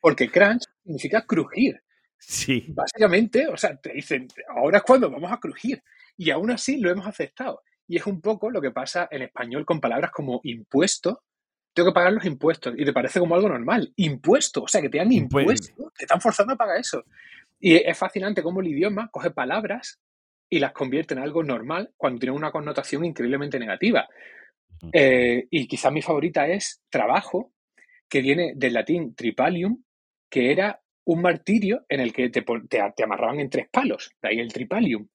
Porque 0.00 0.30
crunch 0.30 0.64
significa 0.82 1.24
crujir. 1.24 1.82
Sí. 2.18 2.66
Básicamente, 2.68 3.46
o 3.46 3.56
sea, 3.56 3.76
te 3.76 3.92
dicen, 3.92 4.28
ahora 4.48 4.78
es 4.78 4.84
cuando 4.84 5.10
vamos 5.10 5.32
a 5.32 5.38
crujir. 5.38 5.82
Y 6.16 6.30
aún 6.30 6.50
así 6.50 6.78
lo 6.78 6.90
hemos 6.90 7.06
aceptado. 7.06 7.62
Y 7.86 7.96
es 7.96 8.06
un 8.06 8.20
poco 8.20 8.50
lo 8.50 8.60
que 8.60 8.70
pasa 8.70 9.08
en 9.10 9.22
español 9.22 9.64
con 9.64 9.80
palabras 9.80 10.10
como 10.10 10.40
impuesto. 10.44 11.22
Tengo 11.72 11.90
que 11.90 11.94
pagar 11.94 12.12
los 12.12 12.24
impuestos. 12.24 12.74
Y 12.76 12.84
te 12.84 12.92
parece 12.92 13.20
como 13.20 13.34
algo 13.34 13.48
normal. 13.48 13.92
Impuesto. 13.96 14.62
O 14.64 14.68
sea, 14.68 14.80
que 14.80 14.88
te 14.88 14.98
dan 14.98 15.12
impuesto. 15.12 15.92
Te 15.96 16.04
están 16.04 16.20
forzando 16.20 16.54
a 16.54 16.56
pagar 16.56 16.78
eso. 16.78 17.04
Y 17.60 17.76
es 17.76 17.96
fascinante 17.96 18.42
cómo 18.42 18.60
el 18.60 18.66
idioma 18.68 19.08
coge 19.10 19.30
palabras 19.30 20.00
y 20.52 20.58
las 20.58 20.72
convierte 20.72 21.14
en 21.14 21.20
algo 21.20 21.42
normal 21.42 21.94
cuando 21.96 22.20
tiene 22.20 22.36
una 22.36 22.50
connotación 22.50 23.06
increíblemente 23.06 23.58
negativa. 23.58 24.06
Eh, 24.92 25.46
y 25.48 25.66
quizás 25.66 25.90
mi 25.90 26.02
favorita 26.02 26.46
es 26.46 26.82
trabajo, 26.90 27.54
que 28.06 28.20
viene 28.20 28.52
del 28.54 28.74
latín 28.74 29.14
tripalium, 29.14 29.82
que 30.28 30.52
era 30.52 30.78
un 31.06 31.22
martirio 31.22 31.86
en 31.88 32.00
el 32.00 32.12
que 32.12 32.28
te, 32.28 32.44
te, 32.68 33.02
amarraban 33.02 33.40
en 33.40 33.48
tres 33.48 33.66
palos, 33.70 34.10
de 34.20 34.28
ahí 34.28 34.40
el 34.40 34.52
tripalium. 34.52 35.08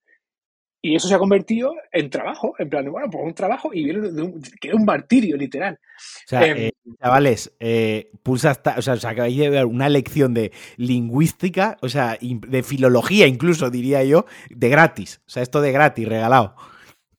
Y 0.82 0.96
eso 0.96 1.08
se 1.08 1.14
ha 1.14 1.20
convertido 1.20 1.76
en 1.92 2.10
trabajo, 2.10 2.56
en 2.58 2.70
plan 2.70 2.86
de, 2.86 2.90
bueno, 2.90 3.08
pues 3.12 3.24
un 3.24 3.36
trabajo 3.36 3.70
y 3.72 3.84
viene 3.84 4.10
de 4.10 4.22
un, 4.24 4.42
que 4.60 4.74
un 4.74 4.86
martirio, 4.86 5.38
literal. 5.38 5.76
O 5.76 6.30
sea, 6.30 6.48
em, 6.48 6.58
eh, 6.58 6.72
chavales, 7.02 7.54
eh, 7.60 8.12
pulsa 8.24 8.62
o 8.78 8.82
sea, 8.82 8.94
os 8.94 9.06
acabáis 9.06 9.38
de 9.38 9.50
ver 9.50 9.66
una 9.66 9.90
lección 9.90 10.34
de 10.34 10.52
lingüística, 10.78 11.78
o 11.82 11.90
sea, 11.90 12.18
de 12.20 12.64
filología 12.64 13.28
incluso, 13.28 13.70
diría 13.70 14.04
yo, 14.04 14.26
de 14.50 14.70
gratis. 14.70 15.22
O 15.28 15.30
sea, 15.30 15.44
esto 15.44 15.62
de 15.62 15.72
gratis, 15.72 16.08
regalado. 16.08 16.56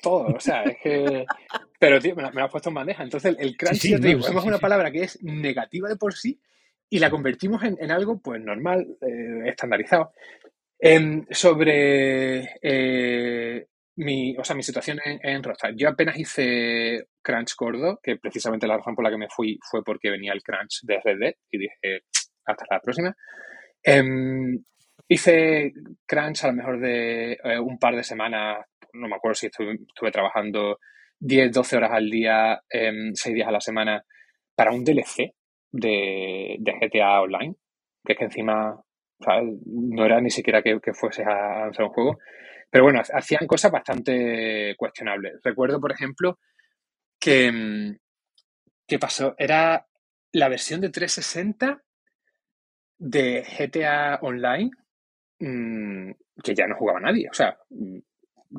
Todo, 0.01 0.27
o 0.27 0.41
sea, 0.41 0.62
es 0.62 0.77
que... 0.83 1.27
Pero, 1.79 2.01
tío, 2.01 2.16
me 2.16 2.23
lo, 2.23 2.45
has 2.45 2.51
puesto 2.51 2.71
en 2.71 2.75
bandeja. 2.75 3.03
Entonces, 3.05 3.37
el 3.39 3.57
crunch, 3.57 3.85
es 3.85 4.45
una 4.45 4.59
palabra 4.59 4.91
que 4.91 5.03
es 5.05 5.23
negativa 5.23 5.89
de 5.89 5.97
por 5.97 6.14
sí 6.14 6.41
y 6.91 6.99
la 6.99 7.11
convertimos 7.11 7.62
en, 7.62 7.91
algo, 7.91 8.19
pues, 8.19 8.41
normal, 8.41 8.97
eh, 9.01 9.49
estandarizado. 9.49 10.12
Em, 10.81 11.27
sobre 11.31 12.51
eh, 12.62 13.66
mi, 13.99 14.36
o 14.36 14.44
sea, 14.44 14.55
mi 14.55 14.62
situación 14.62 15.01
en, 15.05 15.18
en 15.22 15.42
Rockstar. 15.42 15.74
Yo 15.76 15.88
apenas 15.88 16.18
hice 16.18 17.09
crunch 17.20 17.55
gordo, 17.57 17.99
que 18.03 18.16
precisamente 18.16 18.66
la 18.66 18.76
razón 18.76 18.94
por 18.94 19.05
la 19.05 19.11
que 19.11 19.18
me 19.18 19.28
fui 19.28 19.59
fue 19.68 19.82
porque 19.82 20.11
venía 20.11 20.32
el 20.32 20.42
crunch 20.42 20.80
de 20.82 21.01
Red 21.03 21.18
Dead 21.18 21.34
y 21.51 21.59
dije, 21.59 22.05
hasta 22.44 22.64
la 22.70 22.80
próxima. 22.80 23.16
Em, 23.82 24.62
hice 25.09 25.72
crunch 26.07 26.44
a 26.44 26.49
lo 26.49 26.53
mejor 26.55 26.80
de 26.80 27.32
eh, 27.32 27.59
un 27.59 27.78
par 27.78 27.96
de 27.96 28.05
semanas, 28.05 28.64
no 28.92 29.09
me 29.09 29.16
acuerdo 29.16 29.34
si 29.34 29.46
estuve, 29.46 29.78
trabajando 30.12 30.78
10, 31.18 31.53
12 31.53 31.76
horas 31.76 31.90
al 31.92 32.09
día, 32.09 32.62
6 32.70 33.26
em, 33.26 33.34
días 33.34 33.49
a 33.49 33.53
la 33.53 33.61
semana, 33.61 34.05
para 34.55 34.72
un 34.72 34.84
DLC 34.84 35.34
de, 35.72 36.57
de 36.61 36.72
GTA 36.80 37.20
Online, 37.22 37.55
que 38.05 38.12
es 38.12 38.18
que 38.18 38.24
encima 38.26 38.80
no 39.66 40.05
era 40.05 40.20
ni 40.20 40.30
siquiera 40.30 40.62
que, 40.62 40.78
fuese 40.92 41.24
a 41.24 41.62
lanzar 41.62 41.86
un 41.86 41.92
juego. 41.92 42.18
Pero 42.71 42.85
bueno, 42.85 43.01
hacían 43.01 43.47
cosas 43.47 43.73
bastante 43.73 44.75
cuestionables. 44.77 45.41
Recuerdo, 45.43 45.81
por 45.81 45.93
ejemplo, 45.93 46.39
que. 47.19 47.51
Mm, 47.53 47.97
¿Qué 48.87 48.99
pasó? 48.99 49.35
Era 49.37 49.87
la 50.33 50.49
versión 50.49 50.81
de 50.81 50.89
360 50.89 51.83
de 52.99 53.43
GTA 53.43 54.19
Online 54.23 54.71
mm, 55.39 56.11
que 56.43 56.55
ya 56.55 56.66
no 56.66 56.77
jugaba 56.77 57.01
nadie. 57.01 57.29
O 57.31 57.35
sea, 57.35 57.59
mm, 57.71 57.99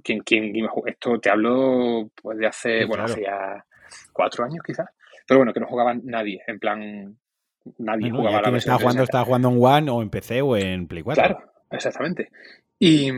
¿quién, 0.03 0.19
quién, 0.19 0.53
esto 0.85 1.19
te 1.19 1.29
hablo 1.29 2.11
pues, 2.21 2.37
de 2.37 2.47
hace, 2.47 2.85
bueno, 2.85 3.05
hace 3.05 3.23
ya 3.23 3.65
cuatro 4.13 4.45
años 4.45 4.61
quizás. 4.65 4.87
Pero 5.27 5.39
bueno, 5.39 5.53
que 5.53 5.59
no 5.59 5.67
jugaba 5.67 5.93
nadie. 5.95 6.41
En 6.47 6.59
plan, 6.59 7.17
nadie 7.77 8.11
jugaba 8.11 8.41
la 8.41 8.51
versión. 8.51 8.73
Estaba 8.73 8.79
jugando, 8.79 9.03
estaba 9.03 9.25
jugando 9.25 9.49
en 9.49 9.57
One 9.59 9.91
o 9.91 10.01
en 10.01 10.09
PC 10.09 10.41
o 10.41 10.57
en 10.57 10.87
Play 10.87 11.03
4. 11.03 11.23
Claro, 11.23 11.51
exactamente. 11.71 12.29
Y, 12.79 13.11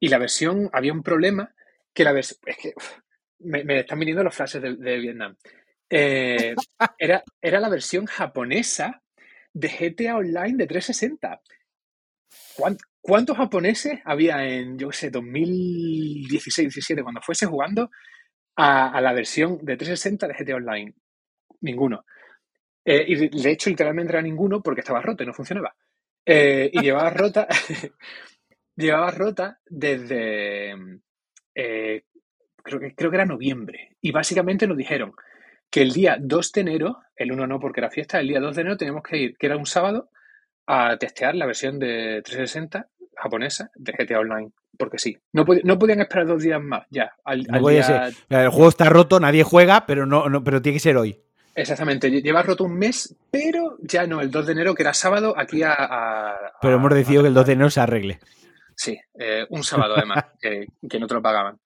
la 0.00 0.18
versión, 0.18 0.68
había 0.72 0.92
un 0.92 1.02
problema 1.02 1.54
que 1.92 2.04
la 2.04 2.12
versión. 2.12 2.38
Es 2.46 2.56
que 2.56 2.72
me, 3.40 3.80
están 3.80 3.98
viniendo 3.98 4.22
los 4.22 4.34
flashes 4.34 4.62
de, 4.62 4.98
Vietnam. 4.98 5.36
Eh, 5.88 6.54
era, 6.98 7.22
era 7.40 7.60
la 7.60 7.68
versión 7.68 8.06
japonesa 8.06 9.02
de 9.52 9.68
GTA 9.68 10.16
Online 10.16 10.56
de 10.56 10.66
360. 10.66 11.40
¿Cuántos 13.00 13.36
japoneses 13.36 14.00
había 14.04 14.44
en, 14.44 14.78
yo 14.78 14.90
sé, 14.90 15.12
2016-17, 15.12 17.02
cuando 17.02 17.20
fuese 17.20 17.46
jugando 17.46 17.90
a, 18.56 18.90
a, 18.90 19.00
la 19.00 19.12
versión 19.12 19.58
de 19.58 19.76
360 19.76 20.26
de 20.26 20.34
GTA 20.34 20.56
Online? 20.56 20.94
Ninguno. 21.60 22.04
Eh, 22.84 23.04
y 23.08 23.42
de 23.42 23.50
hecho, 23.50 23.70
literalmente 23.70 24.12
era 24.12 24.22
ninguno 24.22 24.62
porque 24.62 24.80
estaba 24.80 25.00
roto 25.00 25.22
y 25.22 25.26
no 25.26 25.32
funcionaba. 25.32 25.74
Eh, 26.26 26.70
y 26.72 26.80
llevaba 26.80 27.10
rota, 27.10 27.46
llevaba 28.76 29.10
rota 29.10 29.58
desde, 29.66 30.72
eh, 31.54 32.04
creo, 32.62 32.80
que, 32.80 32.94
creo 32.94 33.10
que 33.10 33.16
era 33.16 33.26
noviembre. 33.26 33.96
Y 34.00 34.12
básicamente 34.12 34.66
nos 34.66 34.76
dijeron 34.76 35.12
que 35.70 35.82
el 35.82 35.92
día 35.92 36.16
2 36.20 36.52
de 36.52 36.60
enero, 36.60 36.98
el 37.16 37.32
1 37.32 37.46
no 37.46 37.60
porque 37.60 37.80
era 37.80 37.90
fiesta, 37.90 38.20
el 38.20 38.28
día 38.28 38.40
2 38.40 38.54
de 38.54 38.60
enero 38.62 38.76
teníamos 38.76 39.02
que 39.02 39.18
ir, 39.18 39.36
que 39.36 39.46
era 39.46 39.56
un 39.56 39.66
sábado, 39.66 40.10
a 40.66 40.96
testear 40.96 41.34
la 41.34 41.46
versión 41.46 41.78
de 41.78 42.22
360 42.24 42.88
japonesa 43.16 43.70
de 43.74 43.92
GTA 43.92 44.20
Online. 44.20 44.50
Porque 44.76 44.98
sí, 44.98 45.16
no, 45.32 45.44
no 45.62 45.78
podían 45.78 46.00
esperar 46.00 46.26
dos 46.26 46.42
días 46.42 46.60
más, 46.60 46.84
ya. 46.90 47.12
El 47.24 48.48
juego 48.50 48.68
está 48.68 48.88
roto, 48.88 49.20
nadie 49.20 49.44
juega, 49.44 49.86
pero, 49.86 50.04
no, 50.04 50.28
no, 50.28 50.42
pero 50.42 50.60
tiene 50.60 50.76
que 50.76 50.80
ser 50.80 50.96
hoy. 50.96 51.20
Exactamente, 51.54 52.10
lleva 52.10 52.42
roto 52.42 52.64
un 52.64 52.76
mes, 52.76 53.14
pero 53.30 53.76
ya 53.80 54.06
no, 54.08 54.20
el 54.20 54.32
2 54.32 54.46
de 54.46 54.52
enero, 54.52 54.74
que 54.74 54.82
era 54.82 54.92
sábado, 54.92 55.34
aquí 55.36 55.62
a... 55.62 56.34
pero 56.60 56.76
hemos 56.76 56.92
decidido 56.92 57.22
que 57.22 57.28
el 57.28 57.34
2 57.34 57.46
de 57.46 57.52
enero 57.52 57.70
se 57.70 57.80
arregle. 57.80 58.18
Sí, 58.76 58.98
eh, 59.18 59.46
un 59.50 59.62
sábado 59.62 59.94
además, 59.96 60.24
que, 60.40 60.98
no 60.98 61.06
te 61.06 61.14
lo 61.14 61.22
pagaban. 61.22 61.60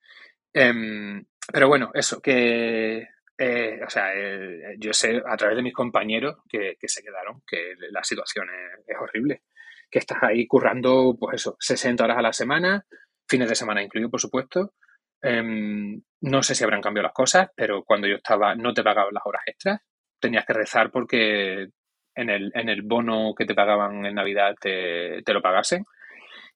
Em, 0.52 1.24
pero 1.52 1.68
bueno, 1.68 1.90
eso, 1.94 2.20
que... 2.20 3.06
Eh, 3.40 3.80
o 3.86 3.88
sea, 3.88 4.12
eh, 4.16 4.76
yo 4.78 4.92
sé 4.92 5.22
a 5.24 5.36
través 5.36 5.56
de 5.56 5.62
mis 5.62 5.72
compañeros 5.72 6.38
que, 6.48 6.76
se 6.82 7.02
quedaron, 7.04 7.42
que 7.46 7.74
la 7.90 8.02
situación 8.02 8.48
es, 8.86 8.96
horrible. 9.00 9.42
Que 9.88 10.00
estás 10.00 10.18
ahí 10.22 10.46
currando, 10.46 11.16
pues 11.18 11.36
eso, 11.36 11.56
60 11.60 12.02
horas 12.02 12.18
a 12.18 12.22
la 12.22 12.32
semana, 12.32 12.84
fines 13.28 13.48
de 13.48 13.54
semana 13.54 13.82
incluido, 13.82 14.10
por 14.10 14.20
supuesto. 14.20 14.74
Em, 15.22 16.02
no 16.22 16.42
sé 16.42 16.54
si 16.56 16.64
habrán 16.64 16.82
cambiado 16.82 17.04
las 17.04 17.14
cosas, 17.14 17.48
pero 17.54 17.84
cuando 17.84 18.08
yo 18.08 18.16
estaba 18.16 18.56
no 18.56 18.74
te 18.74 18.82
pagaban 18.82 19.14
las 19.14 19.24
horas 19.24 19.42
extras, 19.46 19.80
tenías 20.20 20.44
que 20.44 20.52
rezar 20.52 20.90
porque 20.90 21.68
en 22.16 22.30
el, 22.30 22.50
en 22.54 22.68
el 22.68 22.82
bono 22.82 23.34
que 23.36 23.46
te 23.46 23.54
pagaban 23.54 24.04
en 24.04 24.16
Navidad 24.16 24.56
te, 24.60 25.22
te 25.22 25.32
lo 25.32 25.40
pagasen. 25.40 25.84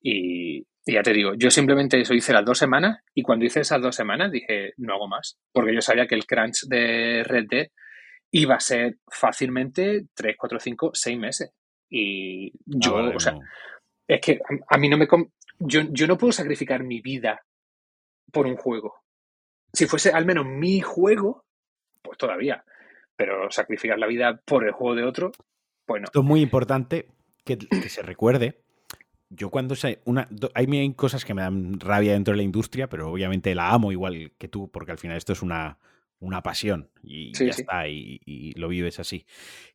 Y, 0.03 0.66
y 0.84 0.92
ya 0.94 1.03
te 1.03 1.12
digo, 1.12 1.34
yo 1.34 1.50
simplemente 1.50 2.00
eso 2.00 2.12
hice 2.14 2.32
las 2.32 2.44
dos 2.44 2.59
semanas 2.59 2.98
y 3.14 3.22
cuando 3.22 3.44
hice 3.44 3.61
esas 3.61 3.80
dos 3.80 3.94
semanas 3.94 4.32
dije, 4.32 4.72
no 4.78 4.94
hago 4.94 5.07
más, 5.09 5.38
porque 5.53 5.74
yo 5.74 5.80
sabía 5.80 6.07
que 6.07 6.16
el 6.16 6.26
crunch 6.26 6.66
de 6.66 7.22
Red 7.24 7.46
Dead 7.48 7.66
iba 8.32 8.57
a 8.57 8.61
ser 8.61 8.96
fácilmente 9.09 10.07
3, 10.14 10.36
4, 10.38 10.59
5, 10.59 10.90
6 10.94 11.18
meses. 11.18 11.53
Y 11.90 12.48
Ah, 12.50 12.53
yo, 12.64 12.94
vale, 12.94 13.14
o 13.14 13.20
sea, 13.20 13.32
no. 13.32 13.40
es 14.09 14.20
que 14.20 14.32
a, 14.32 14.74
a 14.74 14.78
mí 14.78 14.88
no 14.88 14.96
me... 14.96 15.07
Yo, 15.59 15.82
yo 15.90 16.07
no 16.07 16.16
puedo 16.18 16.32
sacrificar 16.32 16.82
mi 16.82 17.00
vida 17.00 17.40
por 18.32 18.46
un 18.46 18.57
juego. 18.57 18.94
Si 19.72 19.86
fuese 19.86 20.11
al 20.11 20.24
menos 20.24 20.46
mi 20.46 20.80
juego, 20.80 21.44
pues 22.03 22.18
todavía. 22.18 22.64
Pero 23.16 23.50
sacrificar 23.50 23.98
la 23.98 24.07
vida 24.07 24.40
por 24.46 24.64
el 24.66 24.72
juego 24.72 24.96
de 24.96 25.05
otro, 25.05 25.32
pues 25.86 26.00
no. 26.00 26.07
Esto 26.07 26.20
es 26.20 26.26
muy 26.26 26.40
importante 26.40 27.09
que, 27.44 27.59
que 27.59 27.88
se 27.90 28.03
recuerde. 28.03 28.61
Yo 29.35 29.51
cuando 29.51 29.74
sé, 29.74 30.01
una, 30.05 30.28
hay 30.55 30.93
cosas 30.95 31.24
que 31.24 31.33
me 31.35 31.43
dan 31.43 31.80
rabia 31.80 32.12
dentro 32.12 32.33
de 32.33 32.37
la 32.39 32.43
industria, 32.43 32.89
pero 32.89 33.11
obviamente 33.11 33.55
la 33.55 33.70
amo 33.70 33.91
igual 33.91 34.33
que 34.39 34.49
tú, 34.49 34.70
porque 34.70 34.93
al 34.93 34.99
final 34.99 35.16
esto 35.16 35.33
es 35.33 35.41
una, 35.43 35.78
una 36.18 36.43
pasión 36.43 36.91
y 37.03 37.33
Sí, 37.35 37.47
ya 37.47 37.53
sí. 37.55 37.62
está, 37.62 37.89
y, 37.89 38.20
y 38.26 38.53
lo 38.61 38.68
vives 38.68 39.01
así. 39.01 39.24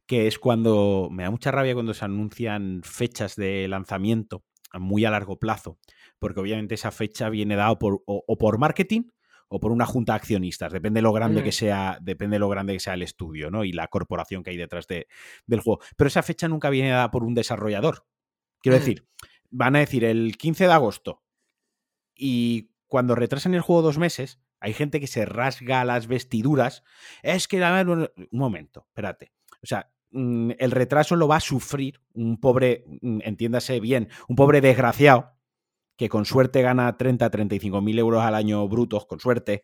Que 0.05 0.28
es 0.28 0.38
cuando 0.39 1.10
me 1.12 1.24
da 1.24 1.32
mucha 1.32 1.51
rabia 1.51 1.74
cuando 1.74 1.93
se 1.93 2.05
anuncian 2.05 2.82
fechas 2.84 3.36
de 3.36 3.68
lanzamiento 3.68 4.43
muy 4.74 5.05
a 5.05 5.12
largo 5.12 5.39
plazo, 5.39 5.80
porque 6.20 6.39
obviamente 6.39 6.76
esa 6.76 6.91
fecha 6.91 7.30
viene 7.30 7.55
dado 7.55 7.80
por, 7.80 8.03
o, 8.05 8.24
o 8.28 8.38
por 8.38 8.60
marketing 8.60 9.03
o 9.49 9.60
por 9.60 9.72
una 9.72 9.86
junta 9.86 10.12
de 10.14 10.18
accionistas, 10.18 10.74
depende 10.74 10.97
de 10.99 11.03
lo 11.03 11.14
grande 11.14 11.41
que 11.41 11.49
Mm. 11.49 11.53
sea, 11.53 11.97
depende 12.01 12.36
de 12.36 12.39
lo 12.39 12.49
grande 12.49 12.74
que 12.74 12.80
sea 12.82 12.93
el 12.95 13.01
estudio, 13.01 13.49
¿no? 13.49 13.64
Y 13.64 13.72
la 13.72 13.88
corporación 13.88 14.43
que 14.43 14.49
hay 14.51 14.58
detrás 14.58 14.88
de, 14.88 15.08
del 15.45 15.62
juego. 15.62 15.80
Pero 15.95 16.10
esa 16.10 16.22
fecha 16.22 16.47
nunca 16.47 16.70
viene 16.70 16.89
dada 16.89 17.10
por 17.12 17.24
un 17.24 17.34
desarrollador. 17.34 18.05
Quiero 18.62 18.78
Mm. 18.78 18.80
decir, 18.82 19.08
van 19.50 19.76
a 19.76 19.80
decir 19.80 20.04
el 20.04 20.38
15 20.38 20.66
de 20.68 20.74
agosto 20.74 21.24
y 22.16 22.72
cuando 22.88 23.16
retrasan 23.16 23.54
el 23.54 23.62
juego 23.62 23.82
dos 23.82 23.98
meses, 23.98 24.39
hay 24.60 24.74
gente 24.74 25.00
que 25.00 25.08
se 25.08 25.26
rasga 25.26 25.84
las 25.86 26.08
vestiduras. 26.08 26.84
Es 27.22 27.48
que, 27.48 27.60
la- 27.60 27.84
un 27.86 28.10
momento, 28.32 28.86
espérate. 28.88 29.32
O 29.62 29.68
sea, 29.68 29.91
mm, 30.12 30.52
el 30.58 30.72
retraso 30.72 31.16
lo 31.16 31.28
va 31.28 31.36
a 31.38 31.41
sufrir 31.41 32.02
un 32.14 32.39
pobre, 32.39 32.86
mm, 33.02 33.20
entiéndase 33.24 33.80
bien, 33.80 34.10
un 34.28 34.36
pobre 34.36 34.62
desgraciado 34.62 35.34
que 35.98 36.10
con 36.10 36.26
suerte 36.26 36.62
gana 36.62 36.95
30, 36.95 37.30
35 37.30 37.82
mil 37.82 37.98
euros 38.00 38.22
al 38.24 38.36
año 38.36 38.68
brutos, 38.68 39.06
con 39.06 39.20
suerte, 39.20 39.64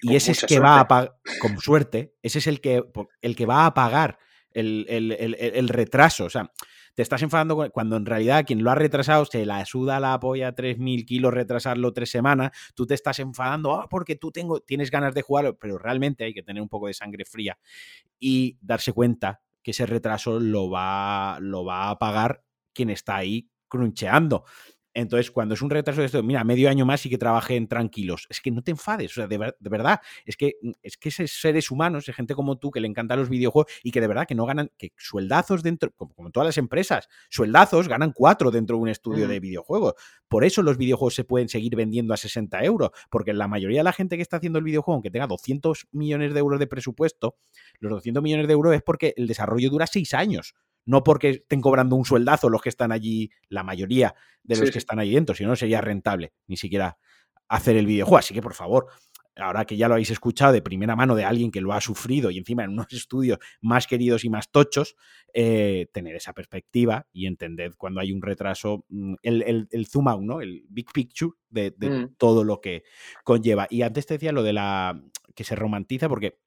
y 0.00 0.08
Con 0.08 0.16
ese 0.16 0.32
es 0.32 0.44
que 0.44 0.58
va 0.60 0.80
a 0.80 0.88
pagar, 0.88 1.16
con 1.40 1.58
suerte, 1.58 2.14
ese 2.22 2.38
es 2.38 2.46
el 2.46 2.60
que, 2.60 2.84
el 3.22 3.34
que 3.36 3.46
va 3.46 3.64
a 3.66 3.74
pagar 3.74 4.18
el- 4.52 4.84
el- 4.88 5.12
el- 5.12 5.34
el 5.34 5.68
retraso. 5.68 6.24
O 6.26 6.30
sea, 6.30 6.50
te 6.94 7.02
estás 7.02 7.22
enfadando 7.22 7.70
cuando 7.72 7.96
en 7.96 8.06
realidad 8.06 8.44
quien 8.46 8.62
lo 8.64 8.70
ha 8.70 8.74
retrasado 8.74 9.24
se 9.24 9.46
la 9.46 9.64
suda 9.64 10.00
la 10.00 10.18
polla 10.20 10.54
3.000 10.54 11.04
kilos 11.06 11.32
retrasarlo 11.34 11.92
tres 11.92 12.10
semanas, 12.10 12.50
tú 12.74 12.86
te 12.86 12.94
estás 12.94 13.18
enfadando 13.20 13.74
"Ah, 13.80 13.88
porque 13.90 14.16
tú 14.16 14.30
tengo, 14.32 14.60
tienes 14.60 14.90
ganas 14.90 15.14
de 15.14 15.22
jugarlo, 15.22 15.56
pero 15.58 15.78
realmente 15.78 16.24
hay 16.24 16.34
que 16.34 16.42
tener 16.42 16.62
un 16.62 16.68
poco 16.68 16.86
de 16.88 16.94
sangre 16.94 17.24
fría 17.24 17.58
y 18.20 18.58
darse 18.60 18.92
cuenta 18.92 19.42
que 19.62 19.72
ese 19.72 19.86
retraso 19.86 20.40
lo 20.40 20.70
va, 20.70 21.38
lo 21.40 21.64
va 21.64 21.90
a 21.90 21.98
pagar 21.98 22.42
quien 22.74 22.90
está 22.90 23.16
ahí 23.16 23.48
cruncheando. 23.68 24.44
Entonces, 24.92 25.30
cuando 25.30 25.54
es 25.54 25.62
un 25.62 25.70
retraso 25.70 26.00
de 26.00 26.06
esto, 26.06 26.22
mira, 26.22 26.42
medio 26.42 26.68
año 26.68 26.84
más 26.84 27.06
y 27.06 27.10
que 27.10 27.16
trabajen 27.18 27.68
tranquilos. 27.68 28.26
Es 28.28 28.40
que 28.40 28.50
no 28.50 28.62
te 28.62 28.72
enfades, 28.72 29.12
o 29.12 29.14
sea, 29.14 29.26
de, 29.28 29.38
ver- 29.38 29.56
de 29.60 29.70
verdad, 29.70 30.00
es 30.24 30.36
que, 30.36 30.54
es 30.82 30.96
que 30.96 31.10
esos 31.10 31.30
seres 31.30 31.70
humanos, 31.70 32.06
de 32.06 32.12
gente 32.12 32.34
como 32.34 32.58
tú 32.58 32.70
que 32.72 32.80
le 32.80 32.88
encantan 32.88 33.18
los 33.20 33.28
videojuegos 33.28 33.72
y 33.84 33.92
que 33.92 34.00
de 34.00 34.08
verdad 34.08 34.26
que 34.26 34.34
no 34.34 34.46
ganan, 34.46 34.70
que 34.76 34.92
sueldazos 34.96 35.62
dentro, 35.62 35.92
como, 35.96 36.12
como 36.14 36.30
todas 36.30 36.46
las 36.48 36.58
empresas, 36.58 37.08
sueldazos 37.28 37.86
ganan 37.88 38.12
cuatro 38.12 38.50
dentro 38.50 38.76
de 38.76 38.82
un 38.82 38.88
estudio 38.88 39.26
Mm. 39.26 39.30
de 39.30 39.40
videojuegos. 39.40 39.94
Por 40.28 40.44
eso 40.44 40.62
los 40.62 40.76
videojuegos 40.76 41.14
se 41.14 41.24
pueden 41.24 41.48
seguir 41.48 41.76
vendiendo 41.76 42.12
a 42.12 42.16
60 42.16 42.62
euros, 42.64 42.90
porque 43.10 43.32
la 43.32 43.46
mayoría 43.48 43.80
de 43.80 43.84
la 43.84 43.92
gente 43.92 44.16
que 44.16 44.22
está 44.22 44.38
haciendo 44.38 44.58
el 44.58 44.64
videojuego, 44.64 44.94
aunque 44.94 45.10
tenga 45.10 45.26
200 45.28 45.86
millones 45.92 46.34
de 46.34 46.40
euros 46.40 46.58
de 46.58 46.66
presupuesto, 46.66 47.36
los 47.78 47.90
200 47.92 48.22
millones 48.22 48.46
de 48.48 48.52
euros 48.54 48.74
es 48.74 48.82
porque 48.82 49.14
el 49.16 49.26
desarrollo 49.28 49.70
dura 49.70 49.86
seis 49.86 50.14
años. 50.14 50.54
No 50.90 51.02
porque 51.04 51.30
estén 51.30 51.60
cobrando 51.60 51.94
un 51.96 52.04
sueldazo 52.04 52.48
los 52.48 52.60
que 52.62 52.68
están 52.68 52.90
allí, 52.92 53.30
la 53.48 53.62
mayoría 53.62 54.14
de 54.42 54.56
los 54.56 54.66
Sí, 54.66 54.72
que 54.72 54.78
están 54.78 54.98
ahí 54.98 55.14
dentro, 55.14 55.34
si 55.34 55.44
no 55.44 55.54
sería 55.56 55.80
rentable 55.80 56.32
ni 56.48 56.56
siquiera 56.56 56.98
hacer 57.48 57.76
el 57.76 57.86
videojuego. 57.86 58.18
Así 58.18 58.34
que, 58.34 58.42
por 58.42 58.54
favor, 58.54 58.86
ahora 59.36 59.64
que 59.64 59.76
ya 59.76 59.86
lo 59.88 59.94
habéis 59.94 60.10
escuchado 60.10 60.52
de 60.52 60.62
primera 60.62 60.96
mano 60.96 61.14
de 61.14 61.24
alguien 61.24 61.50
que 61.50 61.60
lo 61.60 61.72
ha 61.72 61.80
sufrido 61.80 62.30
y 62.30 62.38
encima 62.38 62.64
en 62.64 62.70
unos 62.70 62.86
estudios 62.92 63.38
más 63.60 63.86
queridos 63.86 64.24
y 64.24 64.30
más 64.30 64.50
tochos, 64.50 64.96
eh, 65.32 65.86
tener 65.92 66.16
esa 66.16 66.32
perspectiva 66.32 67.06
y 67.12 67.26
entender 67.26 67.76
cuando 67.76 68.00
hay 68.00 68.12
un 68.12 68.20
retraso, 68.22 68.84
mm, 68.88 69.14
el, 69.22 69.42
el- 69.42 69.68
el 69.70 69.86
zoom 69.86 70.08
out, 70.08 70.22
¿no? 70.22 70.40
El 70.40 70.64
big 70.68 70.86
picture 70.92 71.32
de, 71.48 71.72
de 71.76 71.90
Mm. 71.90 72.14
todo 72.18 72.42
lo 72.44 72.60
que 72.60 72.82
conlleva. 73.24 73.66
Y 73.70 73.82
antes 73.82 74.06
te 74.06 74.14
decía 74.14 74.32
lo 74.32 74.42
de 74.42 74.52
la 74.52 75.00
que 75.34 75.44
se 75.44 75.54
romantiza 75.54 76.08
porque 76.08 76.38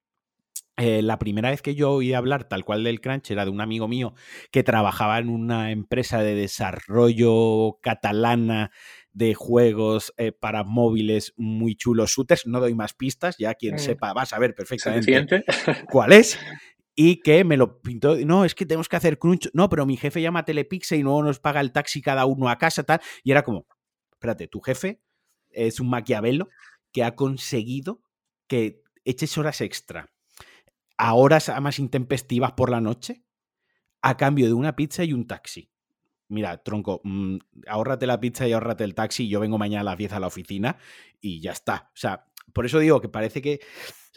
eh, 0.77 1.01
la 1.03 1.19
primera 1.19 1.51
vez 1.51 1.61
que 1.61 1.75
yo 1.75 1.91
oí 1.91 2.13
hablar 2.13 2.45
tal 2.47 2.65
cual 2.65 2.83
del 2.83 2.99
crunch 3.01 3.29
era 3.31 3.45
de 3.45 3.51
un 3.51 3.61
amigo 3.61 3.87
mío 3.87 4.15
que 4.51 4.63
trabajaba 4.63 5.19
en 5.19 5.29
una 5.29 5.71
empresa 5.71 6.21
de 6.23 6.33
desarrollo 6.35 7.77
catalana 7.81 8.71
de 9.11 9.35
juegos 9.35 10.13
eh, 10.17 10.31
para 10.31 10.63
móviles 10.63 11.33
muy 11.37 11.75
chulos, 11.75 12.11
shooters. 12.11 12.47
No 12.47 12.59
doy 12.59 12.73
más 12.73 12.93
pistas, 12.93 13.37
ya 13.37 13.53
quien 13.53 13.75
Mm. 13.75 13.79
sepa 13.79 14.13
va 14.13 14.23
a 14.23 14.25
saber 14.25 14.55
perfectamente 14.55 15.03
Suficiente. 15.19 15.45
cuál 15.91 16.13
es. 16.13 16.37
Y 16.95 17.21
que 17.21 17.43
me 17.43 17.57
lo 17.57 17.81
pintó. 17.81 18.15
No, 18.17 18.45
es 18.45 18.53
que 18.53 18.67
tenemos 18.67 18.87
que 18.87 18.95
hacer 18.95 19.17
crunch. 19.17 19.49
No, 19.53 19.67
pero 19.67 19.83
mi 19.87 19.97
jefe 19.97 20.21
llama 20.21 20.41
a 20.41 20.45
Telepizza 20.45 20.95
y 20.95 21.01
luego 21.01 21.23
nos 21.23 21.39
paga 21.39 21.59
el 21.59 21.71
taxi 21.71 22.03
cada 22.03 22.27
uno 22.27 22.49
a 22.49 22.59
casa, 22.59 22.83
tal. 22.83 23.01
Y 23.23 23.31
era 23.31 23.41
como, 23.43 23.65
espérate, 24.11 24.47
tu 24.47 24.61
jefe 24.61 25.01
es 25.49 25.79
un 25.79 25.89
maquiavelo 25.89 26.49
que 26.91 27.03
ha 27.03 27.15
conseguido 27.15 28.03
que 28.47 28.83
eches 29.05 29.35
horas 29.39 29.59
extra 29.61 30.12
a 31.03 31.15
horas 31.15 31.51
más 31.61 31.79
intempestivas 31.79 32.53
por 32.53 32.69
la 32.69 32.79
noche 32.79 33.25
a 34.01 34.15
cambio 34.15 34.47
de 34.47 34.53
una 34.53 34.77
pizza 34.77 35.03
y 35.03 35.11
un 35.11 35.27
taxi. 35.27 35.69
Mira, 36.29 36.63
tronco, 36.63 37.01
mm, 37.03 37.39
ahórrate 37.67 38.07
la 38.07 38.21
pizza 38.21 38.47
y 38.47 38.53
ahórrate 38.53 38.85
el 38.85 38.95
taxi. 38.95 39.27
Yo 39.27 39.41
vengo 39.41 39.57
mañana 39.57 39.81
a 39.81 39.83
las 39.83 39.97
10 39.97 40.13
a 40.13 40.21
la 40.21 40.27
oficina 40.27 40.77
y 41.19 41.41
ya 41.41 41.51
está. 41.51 41.89
O 41.89 41.97
sea, 41.97 42.25
por 42.53 42.65
eso 42.65 42.79
digo 42.79 43.01
que 43.01 43.09
parece 43.09 43.41
que 43.41 43.59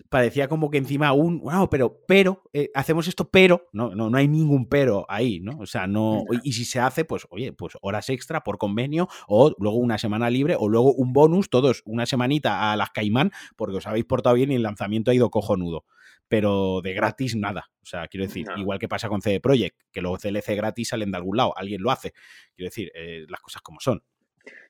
parecía 0.08 0.48
como 0.48 0.70
que 0.70 0.78
encima 0.78 1.12
un, 1.12 1.40
wow, 1.40 1.68
pero, 1.70 2.02
pero, 2.06 2.42
eh, 2.52 2.70
hacemos 2.74 3.08
esto, 3.08 3.30
pero, 3.30 3.68
no, 3.72 3.94
no, 3.94 4.10
no 4.10 4.18
hay 4.18 4.28
ningún 4.28 4.68
pero 4.68 5.06
ahí, 5.08 5.40
¿no? 5.40 5.58
O 5.58 5.66
sea, 5.66 5.86
no, 5.86 6.24
y 6.42 6.52
si 6.52 6.64
se 6.64 6.80
hace, 6.80 7.04
pues, 7.04 7.26
oye, 7.30 7.52
pues 7.52 7.78
horas 7.80 8.08
extra 8.10 8.42
por 8.42 8.58
convenio, 8.58 9.08
o 9.26 9.54
luego 9.58 9.78
una 9.78 9.98
semana 9.98 10.28
libre, 10.30 10.54
o 10.58 10.68
luego 10.68 10.92
un 10.92 11.12
bonus, 11.12 11.48
todos 11.48 11.82
una 11.86 12.06
semanita 12.06 12.72
a 12.72 12.76
las 12.76 12.90
Caimán, 12.90 13.30
porque 13.56 13.76
os 13.76 13.86
habéis 13.86 14.04
portado 14.04 14.34
bien 14.34 14.52
y 14.52 14.56
el 14.56 14.62
lanzamiento 14.62 15.10
ha 15.10 15.14
ido 15.14 15.30
cojonudo. 15.30 15.84
Pero 16.28 16.80
de 16.82 16.92
gratis 16.92 17.36
nada. 17.36 17.70
O 17.82 17.86
sea, 17.86 18.08
quiero 18.08 18.26
decir, 18.26 18.46
No. 18.48 18.58
igual 18.58 18.80
que 18.80 18.88
pasa 18.88 19.08
con 19.08 19.22
CD 19.22 19.40
Projekt, 19.40 19.78
que 19.92 20.02
los 20.02 20.20
DLC 20.20 20.56
gratis 20.56 20.88
salen 20.88 21.12
de 21.12 21.16
algún 21.18 21.36
lado, 21.36 21.56
alguien 21.56 21.80
lo 21.82 21.90
hace. 21.92 22.12
Quiero 22.56 22.68
decir, 22.68 22.90
eh, 22.96 23.24
las 23.28 23.40
cosas 23.40 23.62
como 23.62 23.78
son. 23.80 24.02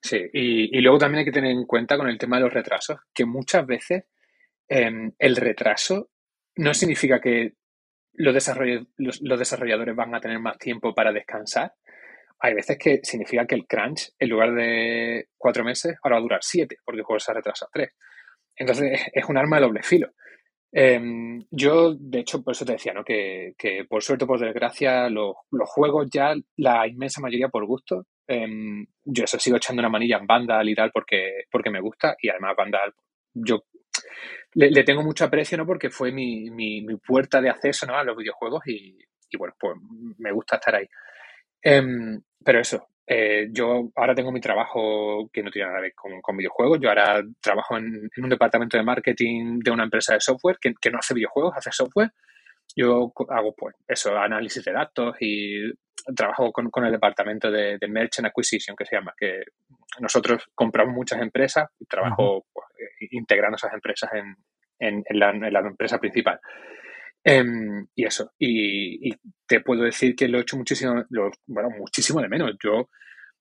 Sí, 0.01 0.18
y, 0.33 0.77
y 0.79 0.81
luego 0.81 0.99
también 0.99 1.20
hay 1.20 1.24
que 1.24 1.33
tener 1.33 1.51
en 1.51 1.64
cuenta 1.66 1.97
con 1.97 2.09
el 2.09 2.18
tema 2.18 2.37
de 2.37 2.43
los 2.45 2.53
retrasos, 2.53 2.99
que 3.14 3.24
muchas 3.24 3.66
veces 3.66 4.05
em, 4.68 5.12
el 5.18 5.37
retraso 5.37 6.11
no 6.57 6.74
significa 6.74 7.20
que 7.20 7.55
los, 8.14 8.35
desarroll- 8.35 8.89
los, 8.99 9.20
los 9.22 9.39
desarrolladores 9.39 9.97
van 9.97 10.14
a 10.14 10.20
tener 10.20 10.39
más 10.41 10.59
tiempo 10.59 10.95
para 10.95 11.12
descansar. 11.12 11.74
Hay 12.41 12.55
veces 12.55 12.79
que 12.79 13.01
significa 13.03 13.47
que 13.47 13.55
el 13.57 13.66
crunch, 13.66 14.11
en 14.18 14.29
lugar 14.31 14.55
de 14.55 15.29
cuatro 15.39 15.64
meses, 15.64 15.97
ahora 16.03 16.16
va 16.16 16.20
a 16.20 16.22
durar 16.22 16.41
siete, 16.43 16.79
porque 16.85 17.01
el 17.01 17.05
juego 17.07 17.20
se 17.20 17.33
ha 17.33 17.35
retrasado 17.35 17.70
tres. 17.72 17.91
Entonces 18.57 19.01
es 19.12 19.24
un 19.27 19.39
arma 19.39 19.57
de 19.59 19.62
doble 19.66 19.83
filo. 19.83 20.11
Em, 20.72 21.45
yo, 21.51 21.95
de 21.95 22.20
hecho, 22.20 22.43
por 22.43 22.53
eso 22.55 22.64
te 22.66 22.72
decía, 22.72 22.93
¿no? 22.95 23.05
Que, 23.05 23.55
que 23.59 23.85
por 23.89 24.03
suerte 24.03 24.27
por 24.27 24.41
desgracia, 24.41 25.09
los, 25.11 25.35
los 25.51 25.68
juegos 25.70 26.09
ya, 26.11 26.35
la 26.57 26.87
inmensa 26.87 27.20
mayoría 27.20 27.49
por 27.49 27.66
gusto. 27.66 28.07
Em, 28.27 28.87
yo 29.05 29.24
eso 29.24 29.39
sigo 29.39 29.57
echando 29.57 29.81
una 29.81 29.89
manilla 29.89 30.18
en 30.18 30.27
Vandal 30.27 30.68
y 30.68 30.74
tal 30.74 30.91
porque, 30.93 31.45
porque 31.51 31.70
me 31.70 31.81
gusta. 31.81 32.16
Y 32.20 32.29
además 32.29 32.55
Vandal, 32.57 32.93
yo 33.35 33.64
le, 34.55 34.85
tengo 34.85 35.03
mucho 35.03 35.24
aprecio, 35.24 35.59
¿no? 35.59 35.66
Porque 35.66 35.91
fue 35.91 36.12
mi, 36.12 36.51
mi, 36.51 36.81
mi 36.83 36.97
puerta 36.97 37.41
de 37.41 37.51
acceso, 37.51 37.87
¿no? 37.87 37.97
A 37.97 38.05
los 38.05 38.16
videojuegos 38.16 38.66
y, 38.66 38.99
bueno, 39.39 39.55
pues 39.59 39.77
me 40.18 40.33
gusta 40.33 40.57
estar 40.57 40.77
ahí. 40.77 40.87
Em, 41.62 42.20
pero 42.45 42.61
eso, 42.61 42.89
eh, 43.07 43.49
yo 43.53 43.91
ahora 43.95 44.14
tengo 44.14 44.33
mi 44.33 44.41
trabajo 44.41 45.29
que 45.33 45.43
no 45.43 45.51
tiene 45.51 45.68
nada 45.68 45.79
que 45.79 45.83
ver 45.83 45.95
con, 45.95 46.20
con 46.20 46.37
videojuegos. 46.37 46.79
Yo 46.81 46.89
ahora 46.89 47.22
trabajo 47.41 47.77
en, 47.77 48.09
en 48.16 48.24
un 48.24 48.31
departamento 48.31 48.77
de 48.77 48.85
marketing 48.85 49.59
de 49.62 49.70
una 49.70 49.85
empresa 49.85 50.14
de 50.14 50.20
software 50.20 50.59
que, 50.61 50.72
que 50.81 50.91
no 50.91 50.99
hace 50.99 51.14
videojuegos, 51.14 51.55
hace 51.57 51.70
software. 51.72 52.12
Yo 52.74 53.12
hago, 53.31 53.55
pues, 53.57 53.74
eso, 53.89 54.16
análisis 54.18 54.64
de 54.64 54.72
datos 54.72 55.16
y 55.20 55.70
trabajo 56.15 56.53
con, 56.53 56.85
el 56.85 56.93
departamento 56.93 57.51
de, 57.51 57.79
Merchant 57.89 58.29
Acquisition, 58.29 58.77
que 58.77 58.85
se 58.85 58.97
llama, 58.97 59.15
que 59.17 59.43
nosotros 60.01 60.45
compramos 60.55 60.95
muchas 60.95 61.21
empresas 61.21 61.69
y 61.79 61.87
trabajo 61.87 62.47
pues, 62.53 62.67
integrando 63.13 63.57
esas 63.57 63.73
empresas 63.73 64.11
en, 64.13 64.37
en, 64.79 65.05
la, 65.19 65.61
empresa 65.61 65.99
principal. 65.99 66.41
Em, 67.25 67.87
y 67.95 68.05
eso, 68.05 68.33
y, 68.39 69.13
te 69.47 69.61
puedo 69.61 69.83
decir 69.83 70.15
que 70.15 70.29
lo 70.29 70.39
he 70.39 70.43
hecho 70.43 70.57
muchísimo, 70.57 71.05
bueno, 71.47 71.71
muchísimo 71.71 72.21
de 72.21 72.29
menos. 72.29 72.53
Yo, 72.63 72.89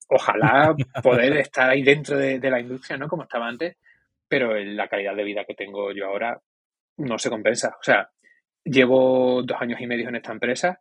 ojalá 0.08 0.74
poder 1.02 1.36
estar 1.36 1.70
ahí 1.70 1.82
dentro 1.82 2.16
de, 2.16 2.38
de 2.38 2.50
la 2.50 2.60
industria, 2.60 2.96
¿no? 2.96 3.08
Como 3.08 3.22
estaba 3.22 3.46
antes, 3.46 3.76
pero 4.28 4.56
la 4.56 4.88
calidad 4.88 5.14
de 5.14 5.24
vida 5.24 5.44
que 5.44 5.54
tengo 5.54 5.92
yo 5.92 6.06
ahora 6.06 6.40
no 6.98 7.18
se 7.18 7.30
compensa. 7.30 7.76
O 7.80 7.82
sea, 7.82 8.10
llevo 8.64 9.42
dos 9.42 9.60
años 9.60 9.80
y 9.80 9.86
medio 9.86 10.08
en 10.08 10.16
esta 10.16 10.32
empresa 10.32 10.80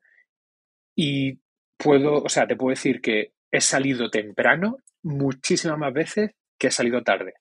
y 0.96 1.38
puedo, 1.78 2.24
o 2.24 2.30
sea, 2.30 2.48
te 2.48 2.56
puedo 2.56 2.72
decir 2.72 3.02
que 3.02 3.34
he 3.52 3.62
salido 3.62 4.10
temprano 4.10 4.78
muchísimas 5.04 5.78
más 5.78 5.94
veces 5.94 6.32
que 6.58 6.68
he 6.68 6.72
salido 6.72 7.04
tarde. 7.04 7.34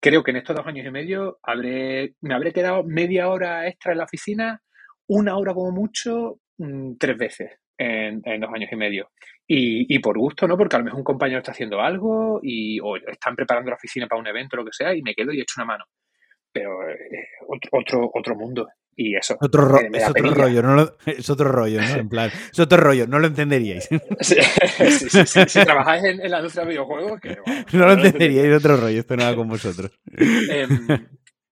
Creo 0.00 0.22
que 0.22 0.30
en 0.30 0.36
estos 0.36 0.54
dos 0.54 0.66
años 0.66 0.86
y 0.86 0.90
medio 0.90 1.38
habré, 1.42 2.14
me 2.20 2.34
habré 2.34 2.52
quedado 2.52 2.84
media 2.84 3.28
hora 3.28 3.66
extra 3.66 3.92
en 3.92 3.98
la 3.98 4.04
oficina, 4.04 4.62
una 5.08 5.36
hora 5.36 5.54
como 5.54 5.72
mucho, 5.72 6.40
mm, 6.58 6.96
tres 6.98 7.16
veces 7.16 7.50
en, 7.76 8.20
dos 8.40 8.50
años 8.54 8.70
y 8.70 8.76
medio. 8.76 9.10
Y, 9.46 9.98
por 10.00 10.18
gusto, 10.18 10.46
¿no? 10.46 10.58
Porque 10.58 10.76
a 10.76 10.78
lo 10.78 10.84
mejor 10.84 10.98
un 10.98 11.04
compañero 11.04 11.38
está 11.38 11.52
haciendo 11.52 11.80
algo 11.80 12.38
y, 12.42 12.78
o 12.80 12.96
están 12.96 13.34
preparando 13.34 13.70
la 13.70 13.76
oficina 13.76 14.06
para 14.06 14.20
un 14.20 14.26
evento 14.26 14.56
o 14.56 14.58
lo 14.58 14.64
que 14.66 14.72
sea 14.72 14.94
y 14.94 15.02
me 15.02 15.14
quedo 15.14 15.32
y 15.32 15.40
echo 15.40 15.54
una 15.56 15.64
mano. 15.64 15.84
Pero 16.52 16.86
eh, 16.88 16.96
otro, 17.72 18.10
otro 18.12 18.36
mundo 18.36 18.68
y 18.98 19.14
eso. 19.14 19.38
Otro 19.40 19.78
es 19.80 20.08
otro 20.08 20.34
rollo, 20.34 20.60
no 20.60 20.92
es 21.06 21.30
otro 21.30 21.52
rollo, 21.52 21.80
¿no? 21.80 21.88
En 21.88 22.08
plan, 22.08 22.30
es 22.50 22.58
otro 22.58 22.78
rollo, 22.78 23.06
no 23.06 23.20
lo 23.20 23.28
entenderíais. 23.28 23.88
Sí, 24.20 24.34
sí, 24.90 25.08
sí, 25.24 25.40
si 25.46 25.64
trabajáis 25.64 26.02
en, 26.02 26.30
la 26.30 26.38
industria 26.38 26.64
de 26.64 26.70
videojuegos, 26.70 27.20
que, 27.20 27.38
no, 27.78 27.86
lo 27.86 27.92
entenderíais, 27.92 28.56
otro 28.56 28.76
rollo, 28.76 28.98
esto 28.98 29.16
nada 29.16 29.36
con 29.36 29.48
vosotros. 29.48 29.92
Em, 30.16 30.88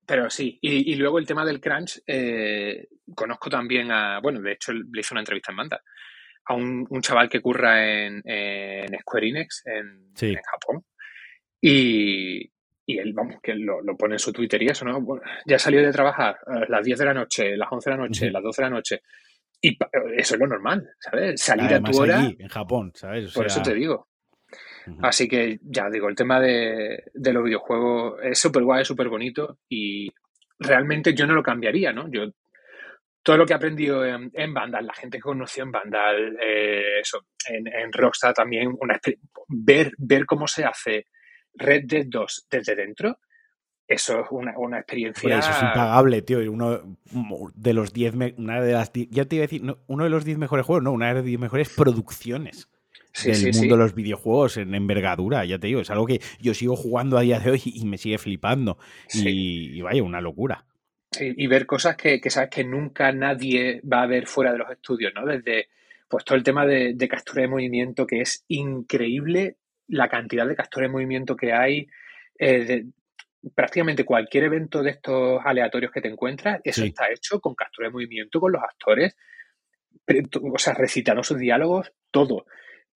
pero 0.05 0.29
sí, 0.29 0.59
y, 0.61 0.93
y, 0.93 0.97
luego 0.97 1.21
el 1.21 1.27
tema 1.27 1.45
del 1.45 1.61
crunch, 1.61 2.03
eh, 2.05 2.89
conozco 3.15 3.49
también 3.49 3.93
a, 3.93 4.19
bueno, 4.21 4.41
de 4.41 4.53
hecho 4.53 4.73
le 4.73 5.01
hice 5.01 5.15
una 5.15 5.21
entrevista 5.21 5.53
en 5.53 5.57
Manta, 5.57 5.81
a 6.47 6.55
un, 6.55 6.85
un 6.91 7.01
chaval 7.01 7.29
que 7.29 7.41
curra 7.41 7.87
en, 7.87 8.23
en 8.25 8.99
Square 9.01 9.29
Enix, 9.29 9.63
en, 9.67 10.11
en 10.21 10.43
Japón. 10.43 10.85
Y, 11.61 12.51
y 12.87 12.99
él, 12.99 13.13
vamos, 13.13 13.37
que 13.43 13.55
lo, 13.55 13.83
lo, 13.83 13.97
pone 13.97 14.15
en 14.15 14.19
su 14.21 14.33
Twitter 14.33 14.63
y 14.63 14.69
eso, 14.69 14.85
¿no? 14.85 15.05
ya 15.45 15.59
salió 15.59 15.83
de 15.83 15.91
trabajar 15.91 16.39
a 16.47 16.67
las 16.69 16.85
10 16.85 16.99
de 17.01 17.05
la 17.05 17.15
noche, 17.15 17.57
las 17.57 17.69
11 17.71 17.91
de 17.91 17.97
la 17.97 18.03
noche, 18.03 18.31
las 18.31 18.43
12 18.43 18.63
de 18.63 18.69
la 18.69 18.75
noche. 18.75 19.03
Y 19.61 19.77
eso 20.17 20.35
es 20.35 20.41
lo 20.41 20.47
normal, 20.47 20.89
¿sabes? 21.01 21.41
Salir 21.41 21.75
a 21.75 21.83
tu 21.83 21.99
hora. 21.99 22.31
en 22.39 22.49
Japón, 22.49 22.93
¿sabes? 22.95 23.33
por 23.33 23.47
eso 23.47 23.61
te 23.63 23.75
digo. 23.75 24.09
Así 25.03 25.27
que 25.27 25.59
ya 25.63 25.91
digo, 25.91 26.09
el 26.09 26.15
tema 26.15 26.41
de, 26.41 27.03
de 27.13 27.33
los 27.33 27.43
videojuegos 27.43 28.21
es 28.23 28.39
súper 28.39 28.63
guay, 28.63 28.83
es 28.83 28.89
súper 28.89 29.09
bonito 29.09 29.59
y 29.69 30.09
realmente 30.61 31.13
yo 31.13 31.27
no 31.27 31.35
lo 31.35 31.43
cambiaría, 31.43 31.93
¿no? 31.93 32.09
Yo 32.09 32.31
todo 33.27 33.39
lo 33.39 33.47
que 33.47 33.55
he 33.55 33.57
aprendido 33.57 34.05
en, 34.05 34.31
en 34.35 34.55
Vandal, 34.55 34.87
la 34.87 34.95
gente 34.95 35.19
que 35.19 35.23
conoció 35.23 35.65
en 35.65 35.73
Vandal, 35.73 36.39
eh, 36.41 37.01
eso, 37.01 37.27
en, 37.49 37.67
en, 37.67 37.93
Rockstar 37.93 38.33
también, 38.33 38.73
una, 38.81 39.01
ver, 39.49 39.93
ver 39.99 40.25
cómo 40.27 40.47
se 40.47 40.65
hace 40.65 41.07
Red 41.57 41.85
Dead 41.87 42.07
2 42.07 42.47
desde 42.51 42.75
dentro, 42.75 43.19
eso 43.89 44.21
es 44.21 44.27
una, 44.31 44.59
una 44.59 44.79
experiencia. 44.79 45.39
eso 45.39 45.51
es 45.51 45.63
impagable, 45.63 46.23
tío. 46.23 46.39
Uno 46.51 46.99
de 47.55 47.73
los 47.73 47.93
10. 47.93 48.15
Una 48.37 48.61
de 48.61 48.73
las. 48.73 48.91
Ya 48.93 49.27
te 49.27 49.37
iba 49.37 49.45
a 49.45 49.47
decir, 49.49 49.63
uno 49.87 50.05
de 50.05 50.11
los 50.11 50.25
10 50.25 50.39
mejores 50.39 50.67
juegos, 50.67 50.83
no, 50.83 50.93
una 50.93 51.09
de 51.09 51.15
las 51.15 51.25
10 51.25 51.39
mejores 51.39 51.69
producciones. 51.69 52.69
del 53.25 53.55
mundo 53.55 53.77
de 53.77 53.83
los 53.83 53.95
videojuegos 53.95 54.57
en 54.57 54.75
envergadura, 54.75 55.45
ya 55.45 55.59
te 55.59 55.69
digo, 55.69 55.81
es 55.81 55.91
algo 55.91 56.07
que 56.07 56.21
yo 56.41 56.53
sigo 56.53 56.77
jugando 56.77 57.17
a 57.17 57.23
día 57.23 57.39
de 57.39 57.53
hoy 57.53 57.63
y 57.65 57.85
me 57.87 57.97
sigue 57.97 58.19
flipando. 58.19 58.77
Y, 59.15 59.81
vaya, 59.83 60.03
una 60.03 60.21
locura. 60.21 60.67
Y, 61.19 61.47
ver 61.47 61.65
cosas 61.65 61.97
que, 61.97 62.21
que, 62.21 62.29
sabes 62.29 62.51
que 62.51 62.65
nunca 62.65 63.13
nadie 63.13 63.81
va 63.81 64.03
a 64.03 64.07
ver 64.07 64.27
fuera 64.27 64.53
de 64.53 64.59
los 64.59 64.71
estudios, 64.71 65.13
¿no? 65.15 65.25
Desde 65.25 65.69
pues 66.09 66.25
todo 66.25 66.37
el 66.37 66.45
tema 66.45 66.67
de, 66.67 66.95
de 66.95 67.09
captura 67.09 67.43
de 67.43 67.49
movimiento 67.49 68.07
que 68.07 68.21
es 68.21 68.45
increíble 68.49 69.57
la 69.89 70.09
cantidad 70.09 70.47
de 70.47 70.57
capturas 70.57 70.89
de 70.89 70.93
movimiento 70.93 71.37
que 71.37 71.53
hay, 71.53 71.87
eh, 72.39 72.85
prácticamente 73.55 74.05
cualquier 74.05 74.45
evento 74.45 74.83
de 74.83 74.91
estos 74.91 75.41
aleatorios 75.45 75.93
que 75.93 76.01
te 76.01 76.09
encuentras, 76.09 76.61
eso 76.65 76.85
está 76.85 77.11
hecho 77.11 77.41
con 77.41 77.55
captura 77.55 77.89
de 77.89 77.93
movimiento, 77.93 78.41
con 78.41 78.53
los 78.53 78.63
actores, 78.63 79.17
o 80.43 80.59
sea, 80.59 80.75
recitando 80.75 81.23
sus 81.23 81.39
diálogos, 81.39 81.93
todo. 82.11 82.47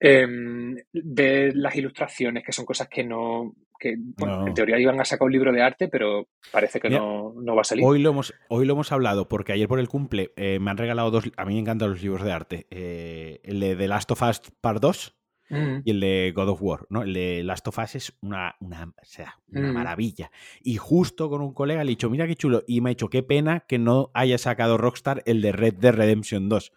Em, 0.03 0.77
ver 0.93 1.55
las 1.55 1.77
ilustraciones, 1.77 2.43
que 2.43 2.53
son 2.53 2.65
cosas 2.65 2.89
que 2.89 3.05
no, 3.05 3.55
que 3.79 3.91
en 3.91 4.55
teoría 4.55 4.79
iban 4.79 4.99
a 4.99 5.05
sacar 5.05 5.27
un 5.27 5.33
libro 5.33 5.53
de 5.53 5.63
arte, 5.63 5.89
pero 5.89 6.29
parece 6.51 6.81
que 6.81 6.89
no, 6.89 7.35
va 7.35 7.61
a 7.61 7.65
salir. 7.65 7.85
Hoy 7.85 7.99
lo 7.99 8.11
hemos, 8.11 8.35
hoy 8.49 8.65
lo 8.65 8.73
hemos 8.73 8.93
hablado, 8.93 9.29
porque 9.29 9.53
ayer 9.53 9.69
por 9.69 9.79
el 9.79 9.89
cumple 9.89 10.33
eh, 10.37 10.59
me 10.59 10.71
han 10.71 10.79
regalado 10.79 11.11
dos, 11.11 11.31
a 11.37 11.45
mí 11.45 11.55
me 11.55 11.61
encantan 11.61 11.91
los 11.91 12.03
libros 12.03 12.25
de 12.25 12.33
arte, 12.33 12.67
eh, 12.71 13.41
el 13.45 13.61
de 13.61 13.77
The 13.77 13.89
Last 13.89 14.11
of 14.11 14.23
Us 14.23 14.41
Part 14.61 14.81
2, 14.81 15.20
Mm. 15.51 15.83
y 15.85 15.91
el 15.91 16.01
de 16.01 16.33
God 16.35 16.49
of 16.51 16.63
War, 16.63 16.87
¿no? 16.91 17.03
El 17.03 17.13
de 17.13 17.43
Last 17.43 17.67
of 17.67 17.79
Us 17.79 17.97
es 17.97 18.13
una, 18.21 18.55
una, 18.61 18.93
sea, 19.03 19.39
una 19.49 19.73
mm. 19.73 19.75
maravilla. 19.75 20.31
Y 20.63 20.77
justo 20.77 21.29
con 21.29 21.43
un 21.43 21.53
colega 21.53 21.83
le 21.83 21.91
he 21.91 21.95
dicho, 21.95 22.09
mira 22.09 22.27
qué 22.27 22.37
chulo, 22.37 22.63
y 22.67 22.81
me 22.81 22.91
ha 22.91 22.93
dicho, 22.93 23.11
qué 23.11 23.23
pena 23.23 23.65
que 23.69 23.79
no 23.79 24.11
haya 24.15 24.39
sacado 24.39 24.79
Rockstar 24.79 25.23
el 25.27 25.43
de 25.43 25.53
Red 25.53 25.75
Dead 25.75 25.93
Redemption 25.93 26.49
2. 26.49 26.73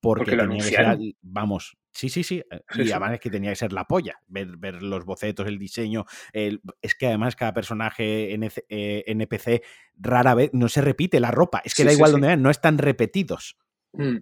Porque, 0.00 0.36
tenía 0.36 0.58
que 0.58 0.62
ser, 0.62 0.98
vamos, 1.22 1.78
sí, 1.90 2.10
sí, 2.10 2.22
sí. 2.24 2.42
Eh, 2.50 2.60
y 2.76 2.90
además 2.90 3.14
es 3.14 3.20
que 3.20 3.30
tenía 3.30 3.50
que 3.50 3.56
ser 3.56 3.72
la 3.72 3.86
polla. 3.86 4.20
Ver, 4.26 4.58
ver 4.58 4.82
los 4.82 5.06
bocetos, 5.06 5.46
el 5.46 5.58
diseño. 5.58 6.04
El, 6.34 6.60
es 6.82 6.94
que 6.94 7.06
además 7.06 7.36
cada 7.36 7.54
personaje 7.54 8.34
NPC 8.34 9.48
eh, 9.48 9.62
rara 9.96 10.34
vez 10.34 10.50
no 10.52 10.68
se 10.68 10.82
repite 10.82 11.20
la 11.20 11.30
ropa. 11.30 11.62
Es 11.64 11.74
que 11.74 11.84
da 11.84 11.92
igual 11.92 12.12
donde 12.12 12.26
vean, 12.26 12.42
no 12.42 12.50
están 12.50 12.76
repetidos. 12.76 13.56
Mm. 13.94 14.18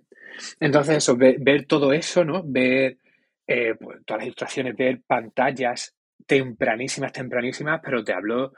Entonces, 0.60 0.98
eso, 0.98 1.16
ver, 1.16 1.66
todo 1.66 1.92
eso, 1.92 2.24
¿no? 2.24 2.42
Ver 2.44 2.98
eh, 3.46 3.74
pues, 3.80 4.04
todas 4.04 4.20
las 4.20 4.26
ilustraciones, 4.26 4.76
ver 4.76 5.00
pantallas 5.06 5.96
tempranísimas, 6.26 7.12
tempranísimas, 7.12 7.80
pero 7.82 8.04
te 8.04 8.12
hablo, 8.12 8.52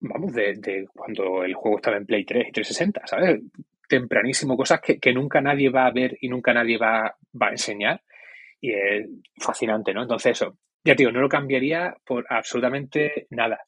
vamos, 0.00 0.32
de, 0.32 0.86
cuando 0.92 1.44
el 1.44 1.54
juego 1.54 1.78
estaba 1.78 1.96
en 1.96 2.06
Play 2.06 2.24
3 2.24 2.48
y 2.48 2.52
360, 2.52 3.06
¿sabes? 3.06 3.40
Tempranísimo, 3.88 4.56
cosas 4.56 4.80
que, 4.80 5.12
nunca 5.12 5.40
nadie 5.40 5.70
va 5.70 5.86
a 5.86 5.92
ver 5.92 6.16
y 6.20 6.28
nunca 6.28 6.52
nadie 6.52 6.76
va, 6.76 7.16
va, 7.40 7.46
a 7.48 7.52
enseñar. 7.52 8.02
Y 8.60 8.72
es 8.72 9.06
fascinante, 9.40 9.94
¿no? 9.94 10.02
Entonces, 10.02 10.32
eso, 10.32 10.58
ya 10.84 10.94
te 10.94 11.02
digo, 11.02 11.12
no 11.12 11.20
lo 11.20 11.28
cambiaría 11.28 11.96
por 12.04 12.26
absolutamente 12.28 13.26
nada. 13.30 13.60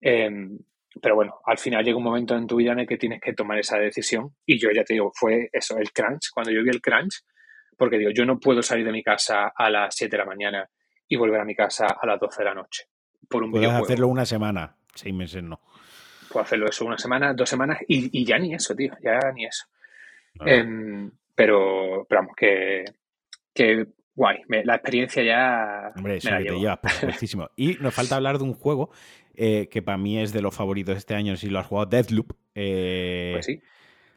Em, 0.00 0.58
pero 1.02 1.16
bueno, 1.16 1.40
al 1.44 1.58
final 1.58 1.84
llega 1.84 1.98
un 1.98 2.04
momento 2.04 2.36
en 2.36 2.46
tu 2.46 2.56
vida 2.56 2.72
en 2.72 2.80
el 2.80 2.86
que 2.86 2.96
tienes 2.96 3.20
que 3.20 3.34
tomar 3.34 3.58
esa 3.58 3.78
decisión. 3.78 4.34
Y 4.46 4.58
yo 4.58 4.70
ya 4.74 4.84
te 4.84 4.94
digo, 4.94 5.12
fue 5.14 5.48
eso, 5.52 5.76
el 5.78 5.92
crunch. 5.92 6.30
Cuando 6.32 6.50
yo 6.50 6.62
vi 6.62 6.70
el 6.70 6.80
crunch, 6.80 7.22
porque 7.78 7.96
digo, 7.96 8.10
yo 8.10 8.26
no 8.26 8.38
puedo 8.38 8.62
salir 8.62 8.84
de 8.84 8.92
mi 8.92 9.02
casa 9.02 9.52
a 9.56 9.70
las 9.70 9.94
7 9.94 10.10
de 10.10 10.18
la 10.18 10.26
mañana 10.26 10.68
y 11.08 11.16
volver 11.16 11.40
a 11.40 11.44
mi 11.44 11.54
casa 11.54 11.86
a 11.86 12.06
las 12.06 12.20
12 12.20 12.42
de 12.42 12.44
la 12.44 12.54
noche 12.54 12.88
por 13.28 13.42
un 13.42 13.50
Puedes 13.50 13.70
hacerlo 13.70 14.08
una 14.08 14.24
semana, 14.24 14.76
seis 14.94 15.14
meses 15.14 15.42
no. 15.42 15.60
Puedo 16.30 16.44
hacerlo 16.44 16.68
eso 16.68 16.84
una 16.84 16.98
semana, 16.98 17.32
dos 17.34 17.48
semanas 17.48 17.78
y, 17.86 18.24
ya 18.24 18.38
ni 18.38 18.54
eso, 18.54 18.74
tío, 18.74 18.92
ya 19.02 19.18
ni 19.34 19.46
eso. 19.46 19.66
Em, 20.44 21.10
pero, 21.34 22.06
pero 22.08 22.20
vamos, 22.22 22.36
que, 22.36 22.84
que 23.54 23.86
guay, 24.14 24.42
la 24.64 24.74
experiencia 24.74 25.22
ya. 25.22 25.92
Hombre, 25.96 26.16
eso 26.16 26.30
me 26.30 26.44
te 26.44 26.58
llevas, 26.58 26.80
muchísimo. 27.02 27.48
y 27.56 27.74
nos 27.80 27.94
falta 27.94 28.16
hablar 28.16 28.38
de 28.38 28.44
un 28.44 28.54
juego 28.54 28.90
eh, 29.34 29.68
que 29.70 29.82
para 29.82 29.98
mí 29.98 30.20
es 30.20 30.32
de 30.32 30.42
los 30.42 30.54
favoritos 30.54 30.96
este 30.96 31.14
año, 31.14 31.36
si 31.36 31.48
lo 31.48 31.58
has 31.58 31.66
jugado, 31.66 31.86
Deathloop. 31.86 32.32
Eh, 32.54 33.30
pues 33.34 33.46
sí. 33.46 33.62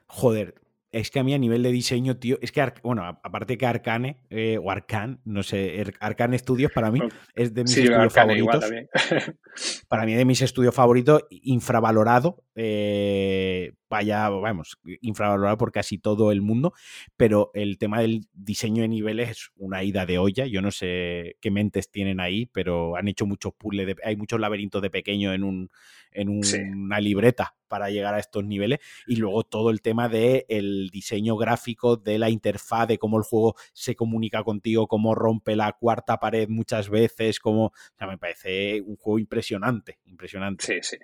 Joder, 0.07 0.55
es 0.91 1.09
que 1.09 1.19
a 1.19 1.23
mí 1.23 1.33
a 1.33 1.37
nivel 1.37 1.63
de 1.63 1.71
diseño, 1.71 2.17
tío, 2.17 2.37
es 2.41 2.51
que, 2.51 2.61
bueno, 2.83 3.03
aparte 3.05 3.57
que 3.57 3.65
Arcane, 3.65 4.17
eh, 4.29 4.57
o 4.61 4.71
Arcane, 4.71 5.19
no 5.23 5.41
sé, 5.41 5.83
Arcane 5.99 6.37
Studios 6.37 6.71
para 6.73 6.91
mí 6.91 6.99
es 7.35 7.53
de 7.53 7.63
mis 7.63 7.77
estudios 7.77 8.13
favoritos. 8.13 8.65
para 9.87 10.05
mí 10.05 10.13
de 10.13 10.25
mis 10.25 10.41
estudios 10.41 10.75
favoritos, 10.75 11.25
infravalorado, 11.29 12.43
eh, 12.55 13.73
vaya, 13.89 14.29
vamos, 14.29 14.77
infravalorado 15.01 15.57
por 15.57 15.71
casi 15.71 15.97
todo 15.97 16.31
el 16.31 16.41
mundo, 16.41 16.73
pero 17.15 17.51
el 17.53 17.77
tema 17.77 18.01
del 18.01 18.25
diseño 18.33 18.81
de 18.81 18.89
niveles 18.89 19.29
es 19.29 19.49
una 19.55 19.83
ida 19.83 20.05
de 20.05 20.17
olla. 20.17 20.45
Yo 20.45 20.61
no 20.61 20.71
sé 20.71 21.37
qué 21.39 21.51
mentes 21.51 21.89
tienen 21.89 22.19
ahí, 22.19 22.47
pero 22.47 22.97
han 22.97 23.07
hecho 23.07 23.25
muchos 23.25 23.53
puzzles, 23.53 23.95
hay 24.03 24.17
muchos 24.17 24.39
laberintos 24.39 24.81
de 24.81 24.89
pequeño 24.89 25.33
en, 25.33 25.43
un, 25.43 25.69
en 26.13 26.29
una 26.29 26.99
libreta 26.99 27.55
para 27.67 27.89
llegar 27.89 28.13
a 28.13 28.19
estos 28.19 28.43
niveles 28.43 28.79
y 29.07 29.15
luego 29.15 29.43
todo 29.43 29.69
el 29.69 29.81
tema 29.81 30.09
del 30.09 30.43
el 30.49 30.89
diseño 30.89 31.37
gráfico 31.37 31.95
de 31.95 32.19
la 32.19 32.29
interfaz, 32.29 32.87
de 32.87 32.97
cómo 32.97 33.17
el 33.17 33.23
juego 33.23 33.55
se 33.73 33.95
comunica 33.95 34.43
contigo, 34.43 34.87
cómo 34.87 35.15
rompe 35.15 35.55
la 35.55 35.71
cuarta 35.73 36.17
pared 36.17 36.49
muchas 36.49 36.89
veces, 36.89 37.39
como, 37.39 37.67
o 37.67 37.73
sea, 37.97 38.07
me 38.07 38.17
parece 38.17 38.81
un 38.81 38.97
juego 38.97 39.19
impresionante, 39.19 39.99
impresionante. 40.05 40.65
Sí, 40.65 40.79
sí. 40.81 40.97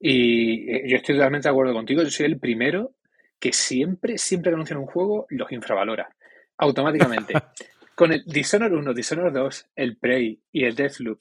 Y 0.00 0.70
eh, 0.70 0.84
yo 0.86 0.96
estoy 0.96 1.16
totalmente 1.16 1.48
de 1.48 1.52
acuerdo 1.52 1.72
contigo. 1.72 2.02
Yo 2.02 2.10
soy 2.10 2.26
el 2.26 2.38
primero 2.38 2.94
que 3.38 3.52
siempre, 3.52 4.18
siempre 4.18 4.50
que 4.50 4.54
anuncian 4.54 4.78
un 4.78 4.86
juego, 4.86 5.26
los 5.30 5.50
infravalora. 5.50 6.08
Automáticamente. 6.58 7.34
con 7.98 8.12
el 8.12 8.22
Dishonored 8.24 8.74
1, 8.74 8.94
Dishonored 8.94 9.32
2, 9.32 9.66
el 9.74 9.96
Prey 9.96 10.40
y 10.52 10.64
el 10.64 10.76
Deathloop, 10.76 11.20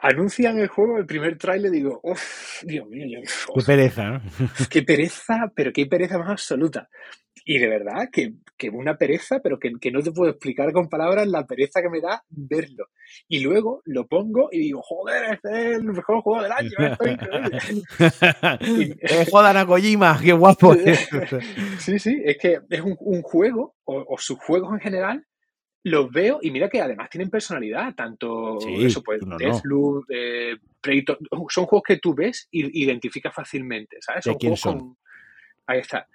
anuncian 0.00 0.58
el 0.58 0.68
juego, 0.68 0.98
el 0.98 1.06
primer 1.06 1.36
trailer, 1.38 1.70
digo, 1.70 2.00
uff, 2.02 2.62
Dios 2.64 2.88
mío, 2.88 3.06
yo, 3.08 3.20
qué 3.54 3.62
pereza, 3.64 4.04
¿no? 4.04 4.20
qué 4.70 4.82
pereza, 4.82 5.52
pero 5.54 5.72
qué 5.72 5.86
pereza 5.86 6.18
más 6.18 6.30
absoluta. 6.30 6.88
Y 7.44 7.58
de 7.58 7.68
verdad, 7.68 8.08
que, 8.12 8.34
que 8.58 8.68
una 8.68 8.96
pereza, 8.96 9.40
pero 9.42 9.58
que, 9.58 9.72
que, 9.80 9.90
no 9.90 10.02
te 10.02 10.12
puedo 10.12 10.30
explicar 10.30 10.70
con 10.72 10.88
palabras 10.88 11.26
la 11.28 11.46
pereza 11.46 11.80
que 11.80 11.88
me 11.88 12.00
da 12.00 12.22
verlo. 12.28 12.88
Y 13.26 13.40
luego 13.40 13.80
lo 13.86 14.06
pongo 14.06 14.48
y 14.52 14.58
digo, 14.58 14.82
joder, 14.82 15.34
este 15.34 15.48
es 15.48 15.78
el 15.78 15.84
mejor 15.84 16.20
juego 16.20 16.42
del 16.42 16.52
año, 16.52 16.70
eh, 19.00 19.26
jodan 19.30 19.56
a 19.56 19.66
Kojima, 19.66 20.20
qué 20.22 20.32
guapo. 20.32 20.74
sí, 21.78 21.98
sí, 21.98 22.20
es 22.24 22.36
que 22.36 22.60
es 22.68 22.80
un, 22.80 22.96
un 23.00 23.22
juego, 23.22 23.76
o, 23.84 24.04
o 24.06 24.18
sus 24.18 24.38
juegos 24.38 24.72
en 24.74 24.80
general, 24.80 25.24
los 25.84 26.10
veo 26.10 26.38
y 26.42 26.50
mira 26.50 26.68
que 26.68 26.80
además 26.80 27.08
tienen 27.10 27.30
personalidad, 27.30 27.94
tanto 27.94 28.58
Sí, 28.60 28.84
eso, 28.84 29.02
pues, 29.02 29.22
no, 29.22 29.30
no. 29.30 29.38
Deathloop, 29.38 30.04
eh, 30.10 30.56
Predator, 30.80 31.18
son 31.48 31.66
juegos 31.66 31.84
que 31.86 31.98
tú 31.98 32.14
ves 32.14 32.48
y 32.50 32.84
identificas 32.84 33.34
fácilmente, 33.34 33.98
¿sabes? 34.00 34.24
¿De 34.24 34.36
quién 34.36 34.50
juegos 34.50 34.60
son? 34.60 34.78
con... 34.78 34.96
Ahí 35.66 35.80
está. 35.80 36.08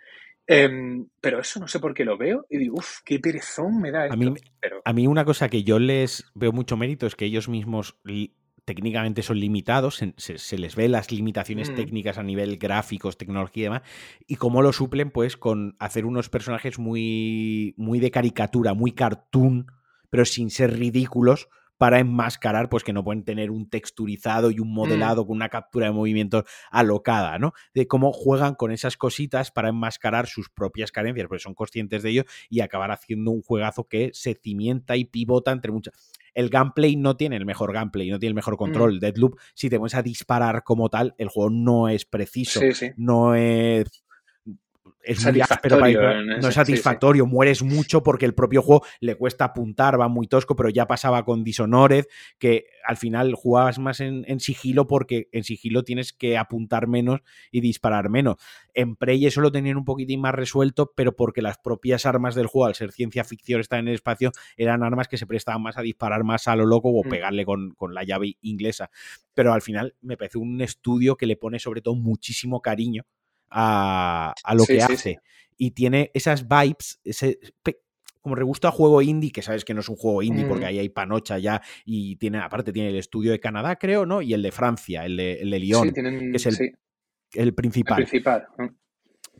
Em, 0.46 1.08
pero 1.22 1.40
eso 1.40 1.60
no 1.60 1.68
sé 1.68 1.80
por 1.80 1.94
qué 1.94 2.04
lo 2.04 2.18
veo 2.18 2.46
y 2.50 2.58
digo, 2.58 2.76
uff, 2.78 3.00
qué 3.06 3.20
perezón 3.20 3.80
me 3.80 3.92
da 3.92 4.06
esto. 4.06 4.14
A 4.14 4.18
mí, 4.18 4.34
pero, 4.60 4.82
a 4.84 4.94
mí 4.94 5.08
una 5.08 5.24
cosa 5.24 5.48
que 5.48 5.64
yo 5.64 5.80
les 5.80 6.30
veo 6.34 6.52
mucho 6.52 6.76
mérito 6.76 7.08
es 7.08 7.16
que 7.16 7.26
ellos 7.26 7.48
mismos 7.48 7.98
técnicamente 8.66 9.24
son 9.24 9.40
limitados, 9.40 9.96
se, 9.96 10.14
se- 10.38 10.58
les 10.58 10.76
ve 10.76 10.88
las 10.90 11.12
limitaciones 11.12 11.72
Mm. 11.72 11.76
técnicas 11.76 12.18
a 12.18 12.24
nivel 12.24 12.58
gráficos, 12.58 13.18
tecnología 13.18 13.62
y 13.62 13.66
demás, 13.66 13.82
y 14.28 14.36
cómo 14.38 14.62
lo 14.62 14.74
suplen 14.74 15.12
pues 15.12 15.38
con 15.38 15.76
hacer 15.80 16.06
unos 16.06 16.30
personajes 16.30 16.80
muy, 16.80 17.74
muy 17.78 18.00
de 18.00 18.12
caricatura, 18.12 18.74
muy 18.74 18.92
cartoon, 18.94 19.68
pero 20.10 20.26
sin 20.26 20.50
ser 20.50 20.78
ridículos 20.78 21.50
para 21.78 22.00
enmascarar 22.00 22.70
pues 22.70 22.84
que 22.84 22.94
no 22.94 23.04
pueden 23.04 23.24
tener 23.26 23.52
un 23.52 23.70
texturizado 23.70 24.52
y 24.52 24.60
un 24.60 24.72
modelado 24.74 25.26
con 25.26 25.36
una 25.36 25.50
captura 25.50 25.88
de 25.88 25.92
movimientos 25.92 26.44
alocada, 26.72 27.40
¿no? 27.40 27.54
De 27.74 27.88
cómo 27.88 28.14
juegan 28.14 28.56
con 28.56 28.72
esas 28.72 28.96
cositas 28.96 29.52
para 29.52 29.70
enmascarar 29.70 30.28
sus 30.28 30.50
propias 30.50 30.92
carencias, 30.92 31.28
porque 31.28 31.42
son 31.44 31.56
conscientes 31.56 32.04
de 32.04 32.12
ello 32.12 32.24
y 32.50 32.62
acabar 32.62 32.92
haciendo 32.92 33.32
un 33.32 33.42
juegazo 33.42 33.88
que 33.88 34.12
se 34.14 34.36
cimienta 34.36 34.96
y 34.96 35.06
pivota 35.06 35.52
entre 35.52 35.72
muchas. 35.72 35.94
El 36.34 36.50
gameplay 36.50 36.96
no 36.96 37.16
tiene 37.16 37.36
el 37.38 37.46
mejor 37.46 37.74
gameplay, 37.74 38.10
no 38.10 38.20
tiene 38.20 38.32
el 38.32 38.36
mejor 38.36 38.58
control. 38.58 39.00
Deadloop, 39.00 39.40
si 39.54 39.70
te 39.70 39.78
pones 39.78 39.96
a 39.96 40.02
disparar 40.02 40.64
como 40.64 40.90
tal, 40.90 41.14
el 41.18 41.30
juego 41.30 41.50
no 41.50 41.90
es 41.90 42.06
preciso, 42.06 42.60
sí, 42.60 42.74
sí. 42.74 42.92
no 42.98 43.36
es. 43.36 44.03
Es 45.02 45.26
muy 45.26 45.42
áspero 45.42 45.78
Satisfactorio 45.78 46.00
para- 46.00 46.22
no 46.24 46.32
es 46.36 46.46
sí, 46.46 46.52
sí. 46.52 46.56
satisfactorio, 46.56 47.26
mueres 47.26 47.62
mucho 47.64 48.04
porque 48.04 48.26
el 48.26 48.34
propio 48.34 48.62
juego 48.62 48.86
le 49.02 49.16
cuesta 49.16 49.46
apuntar, 49.46 50.00
va 50.00 50.08
muy 50.08 50.28
tosco, 50.28 50.56
pero 50.56 50.70
ya 50.70 50.88
pasaba 50.88 51.26
con 51.26 51.44
Dishonored, 51.44 52.06
que 52.38 52.66
al 52.86 52.98
final 52.98 53.34
jugabas 53.34 53.80
más 53.80 54.00
en, 54.00 54.24
en 54.28 54.40
sigilo 54.40 54.88
porque 54.88 55.28
en 55.32 55.44
sigilo 55.44 55.84
tienes 55.84 56.14
que 56.14 56.38
apuntar 56.38 56.88
menos 56.88 57.22
y 57.52 57.62
disparar 57.62 58.10
menos. 58.10 58.38
En 58.74 58.96
Prey 58.96 59.26
eso 59.26 59.42
lo 59.42 59.52
tenían 59.52 59.78
un 59.78 59.86
poquitín 59.86 60.22
más 60.22 60.36
resuelto, 60.36 60.92
pero 60.96 61.16
porque 61.16 61.42
las 61.42 61.58
propias 61.58 62.06
armas 62.06 62.34
del 62.36 62.48
juego, 62.48 62.66
al 62.68 62.76
ser 62.76 62.92
ciencia 62.92 63.24
ficción, 63.24 63.62
están 63.62 63.80
en 63.82 63.88
el 63.90 63.96
espacio, 63.96 64.32
eran 64.58 64.84
armas 64.84 65.08
que 65.08 65.18
se 65.18 65.28
prestaban 65.28 65.62
más 65.62 65.78
a 65.78 65.82
disparar 65.82 66.24
más 66.24 66.48
a 66.48 66.56
lo 66.56 66.66
loco 66.66 66.90
o 66.90 67.04
Mm. 67.06 67.10
pegarle 67.10 67.46
con, 67.46 67.72
con 67.76 67.94
la 67.94 68.04
llave 68.04 68.38
inglesa. 68.42 68.90
Pero 69.34 69.54
al 69.54 69.62
final 69.62 69.96
me 70.02 70.18
parece 70.18 70.38
un 70.38 70.62
estudio 70.62 71.16
que 71.16 71.26
le 71.26 71.36
pone 71.38 71.60
sobre 71.60 71.82
todo 71.82 71.96
muchísimo 71.96 72.62
cariño 72.62 73.04
a, 73.54 74.34
a 74.44 74.56
lo 74.56 74.64
Sí, 74.66 74.74
que 74.74 74.82
sí, 74.82 74.94
hace. 74.94 74.98
sí. 74.98 75.18
Y 75.58 75.72
tiene 75.72 76.12
esas 76.14 76.48
vibes, 76.48 77.00
ese 77.04 77.40
como 78.22 78.36
regusto 78.36 78.70
a 78.70 78.72
juego 78.72 79.02
indie, 79.02 79.32
que 79.34 79.42
sabes 79.42 79.66
que 79.66 79.74
no 79.74 79.82
es 79.82 79.90
un 79.90 79.98
juego 79.98 80.24
indie 80.24 80.46
porque 80.46 80.64
Mm. 80.64 80.68
ahí 80.70 80.80
hay 80.80 80.90
panocha 80.90 81.38
ya 81.40 81.62
y 81.84 82.16
tiene, 82.16 82.40
aparte 82.40 82.72
tiene 82.72 82.90
el 82.90 82.96
estudio 82.96 83.32
de 83.32 83.40
Canadá, 83.42 83.76
creo, 83.76 84.06
¿no? 84.06 84.22
Y 84.22 84.34
el 84.34 84.42
de 84.42 84.52
Francia, 84.54 85.06
el 85.06 85.18
de, 85.18 85.42
el 85.42 85.52
de 85.52 85.60
Lyon, 85.60 85.88
Sí, 85.90 85.94
tienen, 85.94 86.32
que 86.32 86.38
es 86.38 86.46
el 86.46 86.78
el 87.34 87.54
principal. 87.54 88.06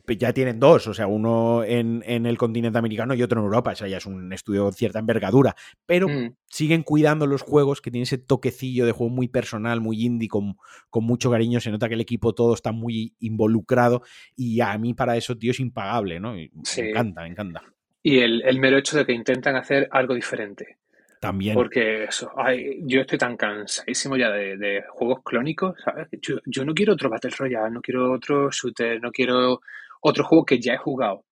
Ya 0.06 0.32
tienen 0.32 0.60
dos, 0.60 0.86
o 0.86 0.94
sea, 0.94 1.06
uno 1.06 1.64
en, 1.64 2.02
en 2.06 2.26
el 2.26 2.38
continente 2.38 2.78
americano 2.78 3.14
y 3.14 3.22
otro 3.22 3.40
en 3.40 3.46
Europa, 3.46 3.72
o 3.72 3.76
sea, 3.76 3.88
ya 3.88 3.98
es 3.98 4.06
un 4.06 4.32
estudio 4.32 4.64
con 4.64 4.72
cierta 4.72 4.98
envergadura, 4.98 5.54
pero 5.86 6.08
Mm, 6.14 6.34
siguen 6.48 6.82
cuidando 6.82 7.26
los 7.26 7.42
juegos 7.42 7.80
que 7.80 7.90
tienen 7.90 8.04
ese 8.04 8.18
toquecillo 8.18 8.86
de 8.86 8.92
juego 8.92 9.12
muy 9.12 9.28
personal, 9.28 9.80
muy 9.80 10.04
indie, 10.04 10.28
con, 10.28 10.56
con 10.90 11.04
mucho 11.04 11.30
cariño. 11.30 11.60
Se 11.60 11.70
nota 11.70 11.88
que 11.88 11.94
el 11.94 12.00
equipo 12.00 12.34
todo 12.34 12.54
está 12.54 12.72
muy 12.72 13.14
involucrado 13.20 14.02
y 14.36 14.60
a 14.60 14.76
mí 14.78 14.94
para 14.94 15.16
eso, 15.16 15.36
tío, 15.36 15.50
es 15.50 15.60
impagable, 15.60 16.20
¿no? 16.20 16.38
Y 16.38 16.50
Sí. 16.64 16.82
Me 16.82 16.90
encanta, 16.90 17.22
me 17.22 17.28
encanta. 17.28 17.62
Y 18.02 18.18
el, 18.18 18.42
el 18.42 18.58
mero 18.60 18.78
hecho 18.78 18.96
de 18.98 19.06
que 19.06 19.12
intentan 19.12 19.56
hacer 19.56 19.88
algo 19.90 20.14
diferente. 20.14 20.78
También. 21.20 21.54
Porque 21.54 22.04
eso, 22.04 22.30
ay, 22.36 22.80
yo 22.82 23.00
estoy 23.00 23.18
tan 23.18 23.36
cansadísimo 23.36 24.16
ya 24.16 24.30
de, 24.30 24.58
de 24.58 24.84
juegos 24.90 25.22
clónicos, 25.24 25.74
¿sabes? 25.82 26.08
Yo, 26.20 26.36
yo 26.44 26.66
no 26.66 26.74
quiero 26.74 26.92
otro 26.92 27.08
Battle 27.08 27.30
Royale, 27.36 27.70
no 27.70 27.80
quiero 27.80 28.12
otro 28.12 28.50
shooter, 28.50 29.00
no 29.00 29.10
quiero 29.10 29.62
otro 30.04 30.24
juego 30.24 30.44
que 30.44 30.60
ya 30.60 30.74
he 30.74 30.78
jugado, 30.78 31.24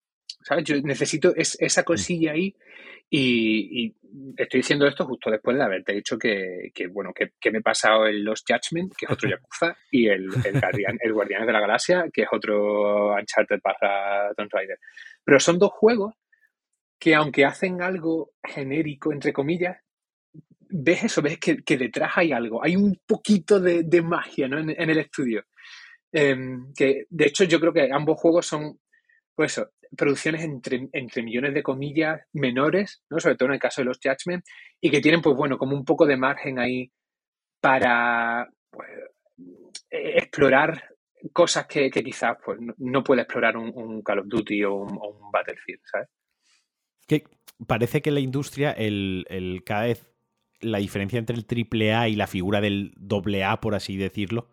¿sabes? 0.45 0.64
Yo 0.64 0.77
necesito 0.83 1.35
es- 1.37 1.57
esa 1.61 1.83
cosilla 1.85 2.33
ahí 2.33 2.55
y, 3.11 3.85
y 3.85 3.95
estoy 4.39 4.61
diciendo 4.61 4.87
esto 4.87 5.05
justo 5.05 5.31
después 5.31 5.57
de 5.57 5.62
haberte 5.62 5.93
dicho 5.93 6.16
que, 6.18 6.70
que, 6.75 6.87
bueno, 6.87 7.12
que, 7.14 7.33
que 7.39 7.51
me 7.51 7.59
he 7.59 7.62
pasado 7.62 8.07
el 8.07 8.25
Lost 8.25 8.49
Judgment, 8.49 8.95
que 8.97 9.05
es 9.07 9.12
otro 9.12 9.29
Yakuza, 9.31 9.77
y 9.91 10.09
el, 10.09 10.29
el, 10.45 10.61
Guardian, 10.61 10.99
el 11.01 11.12
Guardianes 11.12 11.47
de 11.47 11.53
la 11.53 11.61
Galaxia, 11.61 12.07
que 12.12 12.23
es 12.23 12.29
otro 12.33 13.14
Uncharted 13.14 13.61
barra 13.62 14.33
Tomb 14.35 14.51
Raider. 14.53 14.79
Pero 15.25 15.39
son 15.41 15.59
dos 15.59 15.73
juegos 15.73 16.14
que 16.99 17.14
aunque 17.14 17.45
hacen 17.45 17.83
algo 17.83 18.31
genérico, 18.43 19.12
entre 19.12 19.33
comillas, 19.33 19.77
ves 20.70 21.05
eso, 21.05 21.20
ves 21.20 21.39
que, 21.39 21.62
que 21.62 21.77
detrás 21.77 22.12
hay 22.16 22.33
algo, 22.33 22.64
hay 22.64 22.77
un 22.77 22.99
poquito 23.07 23.61
de, 23.61 23.83
de 23.83 24.01
magia 24.03 24.49
¿no? 24.49 24.59
en, 24.59 24.70
en 24.70 24.89
el 24.91 24.99
estudio. 24.99 25.45
Em, 26.13 26.73
que 26.75 27.07
de 27.09 27.25
hecho 27.25 27.45
yo 27.45 27.59
creo 27.59 27.73
que 27.73 27.89
ambos 27.91 28.21
juegos 28.21 28.47
son, 28.47 28.79
pues 29.35 29.53
eso, 29.53 29.71
producciones 29.97 30.43
entre, 30.43 30.89
entre 30.93 31.23
millones 31.23 31.55
de 31.55 31.63
comillas 31.63 32.21
menores, 32.35 33.03
¿no? 33.11 33.19
sobre 33.19 33.37
todo 33.37 33.49
en 33.49 33.55
el 33.55 33.61
caso 33.61 33.81
de 33.81 33.87
los 33.87 33.99
Judgment, 34.03 34.45
y 34.81 34.91
que 34.91 35.01
tienen, 35.01 35.23
pues 35.23 35.37
bueno, 35.37 35.57
como 35.57 35.75
un 35.75 35.85
poco 35.85 36.07
de 36.07 36.17
margen 36.17 36.59
ahí 36.59 36.93
para 37.61 38.49
pues, 38.71 38.89
eh, 39.91 40.19
explorar 40.19 40.91
cosas 41.33 41.67
que, 41.67 41.91
que 41.91 42.03
quizás 42.03 42.37
pues, 42.45 42.59
no, 42.79 43.03
puede 43.03 43.23
explorar 43.23 43.57
un, 43.57 44.03
Call 44.03 44.21
of 44.21 44.27
Duty 44.29 44.65
o 44.65 44.75
un, 44.75 45.31
Battlefield, 45.33 45.81
¿sabes? 45.91 46.09
Que 47.07 47.25
parece 47.67 48.03
que 48.03 48.11
la 48.11 48.21
industria, 48.21 48.73
el, 48.73 49.25
el 49.29 49.63
cada 49.65 49.85
vez 49.85 50.13
la 50.61 50.79
diferencia 50.79 51.19
entre 51.19 51.37
el 51.37 51.47
triple 51.47 51.95
A 51.95 52.09
y 52.09 52.17
la 52.17 52.27
figura 52.27 52.61
del 52.61 52.93
doble 52.97 53.45
A, 53.45 53.61
por 53.61 53.75
así 53.75 53.97
decirlo, 53.97 54.49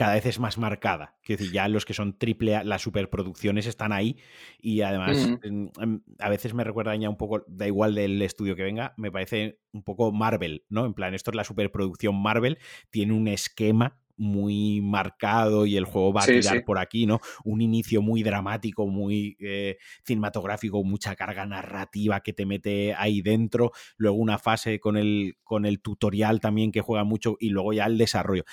cada 0.00 0.14
vez 0.14 0.24
es 0.24 0.38
más 0.38 0.56
marcada. 0.56 1.18
Quiero 1.22 1.40
decir, 1.40 1.52
ya 1.52 1.68
los 1.68 1.84
que 1.84 1.92
son 1.92 2.16
triple 2.16 2.56
A, 2.56 2.64
las 2.64 2.80
superproducciones 2.80 3.66
están 3.66 3.92
ahí 3.92 4.16
y 4.58 4.80
además 4.80 5.28
Mm. 5.44 5.70
en- 5.78 6.02
a 6.18 6.30
veces 6.30 6.54
me 6.54 6.64
recuerda 6.64 6.96
ya 6.96 7.10
un 7.10 7.18
poco, 7.18 7.44
da 7.46 7.66
igual 7.66 7.94
del 7.94 8.22
estudio 8.22 8.56
que 8.56 8.62
venga, 8.62 8.94
me 8.96 9.12
parece 9.12 9.58
un 9.72 9.82
poco 9.82 10.10
Marvel, 10.10 10.64
¿no? 10.70 10.86
En 10.86 10.94
plan, 10.94 11.12
esto 11.12 11.30
es 11.32 11.34
la 11.34 11.44
superproducción 11.44 12.14
Marvel, 12.16 12.56
tiene 12.88 13.12
un 13.12 13.28
esquema 13.28 14.00
muy 14.16 14.80
marcado 14.80 15.66
y 15.66 15.76
el 15.76 15.84
juego 15.84 16.14
va 16.14 16.22
a 16.22 16.26
Sí, 16.26 16.32
tirar 16.40 16.56
sí. 16.58 16.62
por 16.64 16.78
aquí, 16.78 17.04
¿no? 17.04 17.20
Un 17.44 17.60
inicio 17.60 18.00
muy 18.00 18.22
dramático, 18.22 18.86
muy 18.86 19.36
eh, 19.38 19.76
cinematográfico, 20.06 20.82
mucha 20.82 21.14
carga 21.14 21.44
narrativa 21.44 22.20
que 22.20 22.32
te 22.32 22.46
mete 22.46 22.94
ahí 22.94 23.20
dentro, 23.20 23.72
luego 23.98 24.16
una 24.16 24.38
fase 24.38 24.80
con 24.80 24.96
el, 24.96 25.34
con 25.42 25.66
el 25.66 25.80
tutorial 25.82 26.40
también 26.40 26.72
que 26.72 26.80
juega 26.80 27.04
mucho 27.04 27.36
y 27.38 27.50
luego 27.50 27.74
ya 27.74 27.84
el 27.84 27.98
desarrollo. 27.98 28.44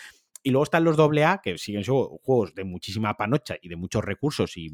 Y 0.43 0.51
luego 0.51 0.63
están 0.63 0.83
los 0.83 0.97
AA, 0.97 1.41
que 1.41 1.57
siguen 1.57 1.83
siendo 1.83 2.19
juegos 2.23 2.53
de 2.55 2.63
muchísima 2.63 3.15
panocha 3.15 3.55
y 3.61 3.69
de 3.69 3.75
muchos 3.75 4.03
recursos 4.03 4.55
y 4.57 4.69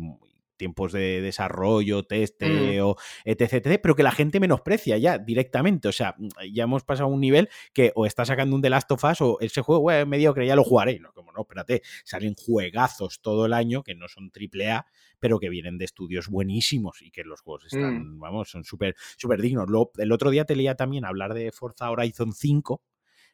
tiempos 0.57 0.91
de 0.91 1.22
desarrollo, 1.22 2.03
testeo, 2.03 2.95
etc, 3.26 3.53
etc, 3.53 3.80
pero 3.82 3.95
que 3.95 4.03
la 4.03 4.11
gente 4.11 4.39
menosprecia 4.39 4.97
ya 4.97 5.18
directamente. 5.18 5.88
O 5.88 5.91
sea, 5.91 6.16
ya 6.51 6.64
hemos 6.64 6.84
pasado 6.84 7.09
a 7.09 7.11
un 7.11 7.22
nivel 7.22 7.49
que 7.74 7.91
o 7.95 8.05
está 8.05 8.26
sacando 8.26 8.55
un 8.55 8.61
The 8.61 8.70
Last 8.70 8.91
of 8.91 9.03
Us 9.03 9.22
o 9.22 9.38
ese 9.41 9.61
juego, 9.61 9.91
es 9.91 10.07
mediocre, 10.07 10.45
ya 10.45 10.55
lo 10.55 10.64
jugaré. 10.64 10.99
No, 10.99 11.11
como 11.14 11.32
no, 11.32 11.41
espérate, 11.41 11.82
salen 12.03 12.36
juegazos 12.36 13.22
todo 13.22 13.45
el 13.45 13.53
año 13.53 13.84
que 13.84 13.95
no 13.95 14.07
son 14.07 14.32
AAA, 14.34 14.86
pero 15.20 15.39
que 15.39 15.49
vienen 15.49 15.78
de 15.78 15.86
estudios 15.86 16.28
buenísimos 16.30 17.01
y 17.01 17.11
que 17.11 17.24
los 17.24 17.41
juegos 17.41 17.66
están, 17.66 18.20
vamos, 18.20 18.49
son 18.49 18.64
súper 18.64 18.95
súper 19.18 19.41
dignos. 19.41 19.68
Luego, 19.70 19.91
el 19.97 20.11
otro 20.11 20.30
día 20.30 20.45
te 20.45 20.55
leía 20.55 20.76
también 20.76 21.05
hablar 21.05 21.34
de 21.34 21.51
Forza 21.51 21.89
Horizon 21.89 22.34
5, 22.34 22.82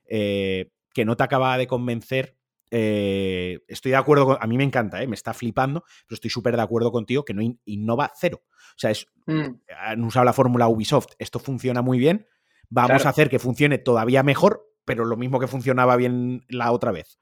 eh, 0.06 0.72
que 1.00 1.06
no 1.06 1.16
te 1.16 1.24
acababa 1.24 1.58
de 1.58 1.66
convencer. 1.68 2.36
eh, 2.72 3.62
estoy 3.68 3.92
de 3.92 3.98
acuerdo 3.98 4.26
con. 4.28 4.38
A 4.40 4.46
mí 4.46 4.56
me 4.58 4.64
encanta, 4.64 5.02
eh, 5.02 5.08
me 5.08 5.16
está 5.16 5.34
flipando, 5.34 5.82
pero 6.06 6.16
estoy 6.16 6.30
súper 6.30 6.56
de 6.56 6.62
acuerdo 6.62 6.92
contigo 6.92 7.26
que 7.26 7.34
no 7.34 7.42
in- 7.42 7.60
innova 7.66 8.12
cero. 8.16 8.44
O 8.46 8.78
sea, 8.78 8.92
es, 8.92 9.08
Mm, 9.26 9.62
han 9.80 10.04
usado 10.04 10.26
la 10.26 10.34
fórmula 10.34 10.68
Ubisoft. 10.68 11.14
Esto 11.18 11.40
funciona 11.40 11.82
muy 11.82 11.98
bien. 11.98 12.28
Vamos 12.70 12.90
Claro. 12.90 13.08
a 13.08 13.10
hacer 13.10 13.30
que 13.30 13.40
funcione 13.40 13.78
todavía 13.80 14.22
mejor, 14.24 14.68
pero 14.86 15.06
lo 15.06 15.18
mismo 15.18 15.40
que 15.40 15.48
funcionaba 15.48 15.96
bien 15.96 16.42
la 16.50 16.72
otra 16.72 16.92
vez. 16.92 17.18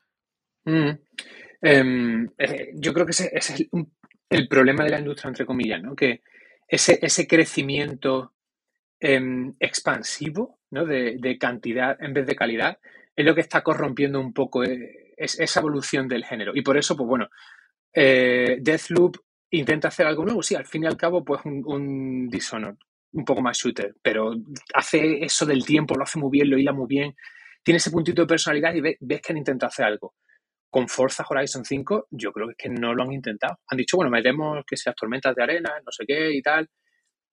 mm. 0.66 0.90
Em, 1.62 2.28
eh, 2.38 2.72
yo 2.76 2.94
creo 2.94 3.06
que 3.06 3.12
ese, 3.12 3.30
ese 3.34 3.54
es 3.54 3.70
el, 4.30 4.48
problema 4.50 4.84
de 4.84 4.90
la 4.90 5.00
industria, 5.00 5.30
entre 5.30 5.46
comillas, 5.46 5.82
¿no? 5.82 5.96
Que 5.96 6.22
ese, 6.68 7.00
ese 7.02 7.26
crecimiento 7.26 8.34
em, 9.00 9.56
expansivo, 9.60 10.60
¿no? 10.72 10.86
De, 10.86 11.16
de, 11.20 11.38
cantidad 11.38 11.98
en 12.02 12.14
vez 12.14 12.26
de 12.28 12.36
calidad, 12.36 12.80
es 13.18 13.26
lo 13.26 13.34
que 13.34 13.42
está 13.42 13.64
corrompiendo 13.64 14.20
un 14.20 14.32
poco 14.32 14.64
eh, 14.64 15.14
esa 15.18 15.60
evolución 15.60 16.08
del 16.08 16.24
género. 16.24 16.52
Y 16.56 16.62
por 16.62 16.78
eso, 16.78 16.96
pues 16.96 17.08
bueno, 17.08 17.28
eh, 17.92 18.58
Deathloop 18.62 19.18
intenta 19.50 19.88
hacer 19.88 20.06
algo 20.06 20.24
nuevo, 20.24 20.44
sí, 20.44 20.54
al 20.54 20.68
fin 20.68 20.84
y 20.84 20.88
al 20.88 20.98
cabo, 20.98 21.26
pues 21.26 21.42
un, 21.44 21.64
un 21.66 22.30
Dishonored, 22.30 22.76
un 23.14 23.26
poco 23.26 23.42
más 23.42 23.58
shooter, 23.58 23.96
pero 24.04 24.36
hace 24.76 25.24
eso 25.26 25.48
del 25.48 25.66
tiempo, 25.66 25.96
lo 25.96 26.04
hace 26.04 26.20
muy 26.20 26.30
bien, 26.30 26.50
lo 26.50 26.60
hila 26.60 26.74
muy 26.74 26.86
bien, 26.88 27.16
tiene 27.64 27.78
ese 27.78 27.90
puntito 27.90 28.22
de 28.22 28.28
personalidad 28.28 28.76
y 28.76 28.82
ves, 28.82 28.98
ves 29.00 29.22
que 29.22 29.34
han 29.34 29.38
intentado 29.38 29.70
hacer 29.70 29.86
algo. 29.86 30.14
Con 30.70 30.88
Forza 30.88 31.26
Horizon 31.28 31.66
5, 31.66 32.10
yo 32.12 32.32
creo 32.32 32.50
que 32.56 32.70
no 32.70 32.94
lo 32.94 33.04
han 33.04 33.14
intentado. 33.14 33.58
Han 33.68 33.78
dicho, 33.78 33.98
bueno, 33.98 34.12
metemos 34.12 34.64
que 34.68 34.78
sean 34.78 34.94
tormentas 34.96 35.34
de 35.34 35.42
arena, 35.42 35.72
no 35.84 35.92
sé 35.92 36.06
qué 36.06 36.32
y 36.34 36.42
tal, 36.42 36.70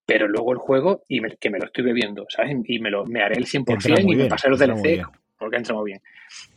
pero 0.07 0.29
luego 0.29 0.53
el 0.53 0.59
juego, 0.59 1.03
y 1.09 1.21
que 1.37 1.51
me 1.51 1.59
lo 1.59 1.67
estoy 1.67 1.85
bebiendo, 1.85 2.25
¿sabes? 2.31 2.57
Y 2.65 2.79
me, 2.79 2.91
lo, 2.91 3.05
me 3.05 3.23
haré 3.23 3.37
el 3.37 3.45
100% 3.45 4.01
y 4.01 4.17
me 4.17 4.27
pasaré 4.27 4.51
los 4.51 4.61
DLC, 4.61 5.05
porque 5.51 5.75
muy 5.75 5.91
bien. 5.93 6.03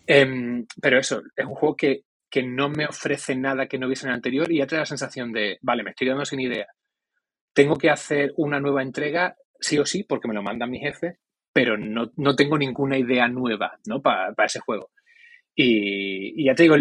Em, 0.06 0.66
pero 0.82 1.00
eso, 1.00 1.22
es 1.36 1.46
un 1.46 1.56
juego 1.56 1.76
que, 1.76 2.04
que 2.30 2.44
no 2.44 2.70
me 2.70 2.86
ofrece 2.86 3.36
nada 3.36 3.68
que 3.68 3.78
no 3.78 3.88
hubiese 3.88 4.06
en 4.06 4.10
el 4.10 4.16
anterior 4.16 4.52
y 4.52 4.58
ya 4.58 4.66
da 4.66 4.80
la 4.80 4.86
sensación 4.86 5.32
de, 5.32 5.58
vale, 5.62 5.84
me 5.84 5.92
estoy 5.92 6.08
quedando 6.08 6.26
sin 6.26 6.40
idea. 6.40 6.68
Tengo 7.54 7.78
que 7.78 7.90
hacer 7.90 8.34
una 8.38 8.60
nueva 8.60 8.84
entrega, 8.84 9.36
sí 9.60 9.78
o 9.80 9.86
sí, 9.86 10.04
porque 10.04 10.28
me 10.28 10.34
lo 10.34 10.44
manda 10.44 10.68
mi 10.68 10.80
jefe, 10.80 11.20
pero 11.54 11.78
no, 11.78 12.12
no 12.18 12.36
tengo 12.36 12.58
ninguna 12.58 12.98
idea 12.98 13.28
nueva, 13.28 13.80
¿no? 13.88 14.02
Para 14.02 14.34
ese 14.46 14.60
juego. 14.60 14.92
Y, 15.60 16.46
ya 16.46 16.54
te 16.54 16.64
digo, 16.64 16.76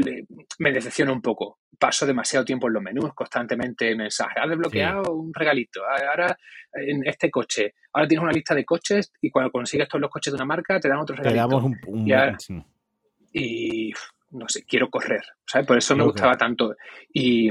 me 0.59 0.73
decepciona 0.73 1.11
un 1.11 1.23
poco. 1.23 1.61
Paso 1.79 2.05
demasiado 2.05 2.45
tiempo 2.45 2.67
en 2.67 2.75
los 2.75 2.83
menús, 2.83 3.15
constantemente 3.15 3.95
mensajes. 3.97 4.37
Has 4.37 4.49
desbloqueado 4.51 5.15
un 5.15 5.33
regalito. 5.33 5.81
Ahora 5.85 6.37
en 6.75 7.07
este 7.07 7.31
coche. 7.31 7.75
Ahora 7.93 8.07
tienes 8.07 8.23
una 8.23 8.33
lista 8.33 8.55
de 8.55 8.67
coches 8.67 9.13
y 9.23 9.31
cuando 9.31 9.51
consigues 9.51 9.89
todos 9.89 10.03
los 10.03 10.11
coches 10.11 10.33
de 10.33 10.37
una 10.37 10.45
marca 10.45 10.79
te 10.79 10.89
dan 10.89 10.99
otro 10.99 11.17
regalito. 11.17 11.35
Te 11.35 11.55
damos 11.55 11.65
un, 11.65 11.79
y, 13.33 13.93
no 14.31 14.49
sé, 14.49 14.65
quiero 14.65 14.91
correr. 14.91 15.23
¿sabes? 15.47 15.67
Por 15.67 15.79
eso 15.79 15.97
me 15.97 16.05
gustaba 16.05 16.37
tanto. 16.37 16.77
Y 17.13 17.49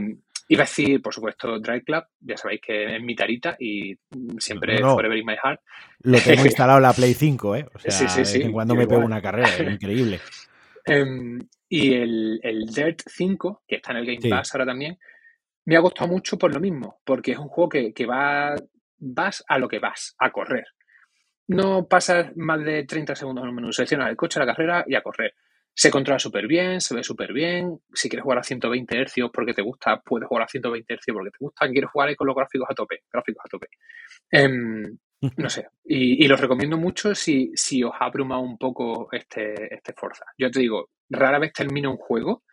iba 0.47 0.61
a 0.63 0.67
decir, 0.67 1.01
por 1.01 1.13
supuesto, 1.13 1.59
Drive 1.59 1.83
Club. 1.83 2.03
Ya 2.19 2.37
sabéis 2.37 2.61
que 2.61 2.95
es 2.95 3.01
mi 3.01 3.15
tarita 3.15 3.55
y 3.59 3.97
siempre 4.37 4.79
Forever 4.79 5.17
in 5.17 5.25
My 5.25 5.35
Heart. 5.43 5.61
Lo 6.01 6.19
tengo 6.19 6.45
instalado 6.45 6.77
en 6.77 6.83
la 6.83 6.93
Play 6.93 7.15
5, 7.15 7.55
¿eh? 7.55 7.65
O 7.73 7.79
sea, 7.79 7.91
sí, 7.91 8.07
sí, 8.07 8.25
sí. 8.25 8.51
cuando 8.51 8.75
me 8.75 8.85
pego 8.87 9.03
una 9.03 9.21
carrera. 9.21 9.49
increíble. 9.71 10.19
Em, 10.85 11.39
y 11.67 11.93
el, 11.93 12.39
el, 12.43 12.65
Dirt 12.67 13.01
5, 13.07 13.63
que 13.67 13.77
está 13.77 13.91
en 13.91 13.97
el 13.97 14.05
Game 14.05 14.29
Pass 14.29 14.53
ahora 14.53 14.67
también, 14.67 14.97
me 15.65 15.75
ha 15.75 15.79
gustado 15.79 16.07
mucho 16.07 16.37
por 16.37 16.53
lo 16.53 16.59
mismo, 16.59 17.01
porque 17.03 17.31
es 17.31 17.39
un 17.39 17.47
juego 17.47 17.69
que, 17.69 17.93
que 17.93 18.05
va, 18.05 18.55
vas 18.99 19.43
a 19.47 19.57
lo 19.57 19.67
que 19.67 19.79
vas, 19.79 20.15
a 20.19 20.31
correr. 20.31 20.65
No 21.47 21.87
pasas 21.87 22.35
más 22.35 22.63
de 22.63 22.85
30 22.85 23.15
segundos 23.15 23.43
en 23.43 23.49
un 23.49 23.55
menú, 23.55 23.71
seleccionas 23.71 24.09
el 24.09 24.15
coche, 24.15 24.39
la 24.39 24.45
carrera 24.45 24.83
y 24.87 24.95
a 24.95 25.01
correr. 25.01 25.33
Se 25.73 25.91
controla 25.91 26.19
súper 26.19 26.47
bien, 26.47 26.79
se 26.79 26.95
ve 26.95 27.03
súper 27.03 27.33
bien. 27.33 27.79
Si 27.93 28.07
quieres 28.07 28.23
jugar 28.23 28.39
a 28.39 28.43
120 28.43 29.05
Hz 29.05 29.29
porque 29.33 29.53
te 29.53 29.61
gusta, 29.61 30.01
puedes 30.01 30.27
jugar 30.27 30.45
a 30.45 30.47
120 30.47 30.95
Hz 30.95 31.13
porque 31.13 31.31
te 31.31 31.37
gusta. 31.39 31.67
Quieres 31.67 31.89
jugar 31.91 32.09
ahí 32.09 32.15
con 32.15 32.27
los 32.27 32.35
gráficos 32.35 32.67
a 32.69 32.73
tope, 32.73 33.03
gráficos 33.11 33.43
a 33.45 33.49
tope. 33.49 33.67
Em, 34.31 34.97
no 35.37 35.49
sé, 35.49 35.67
y, 35.83 36.23
y, 36.23 36.27
los 36.27 36.39
recomiendo 36.39 36.77
mucho 36.77 37.13
si, 37.15 37.51
si 37.55 37.83
os 37.83 37.93
ha 37.99 38.05
abrumado 38.05 38.41
un 38.41 38.57
poco 38.57 39.09
este, 39.11 39.73
este 39.73 39.93
Forza. 39.93 40.25
Yo 40.37 40.49
te 40.51 40.59
digo, 40.59 40.89
rara 41.09 41.39
vez 41.39 41.53
termino 41.53 41.91
un 41.91 41.97
juego, 41.97 42.43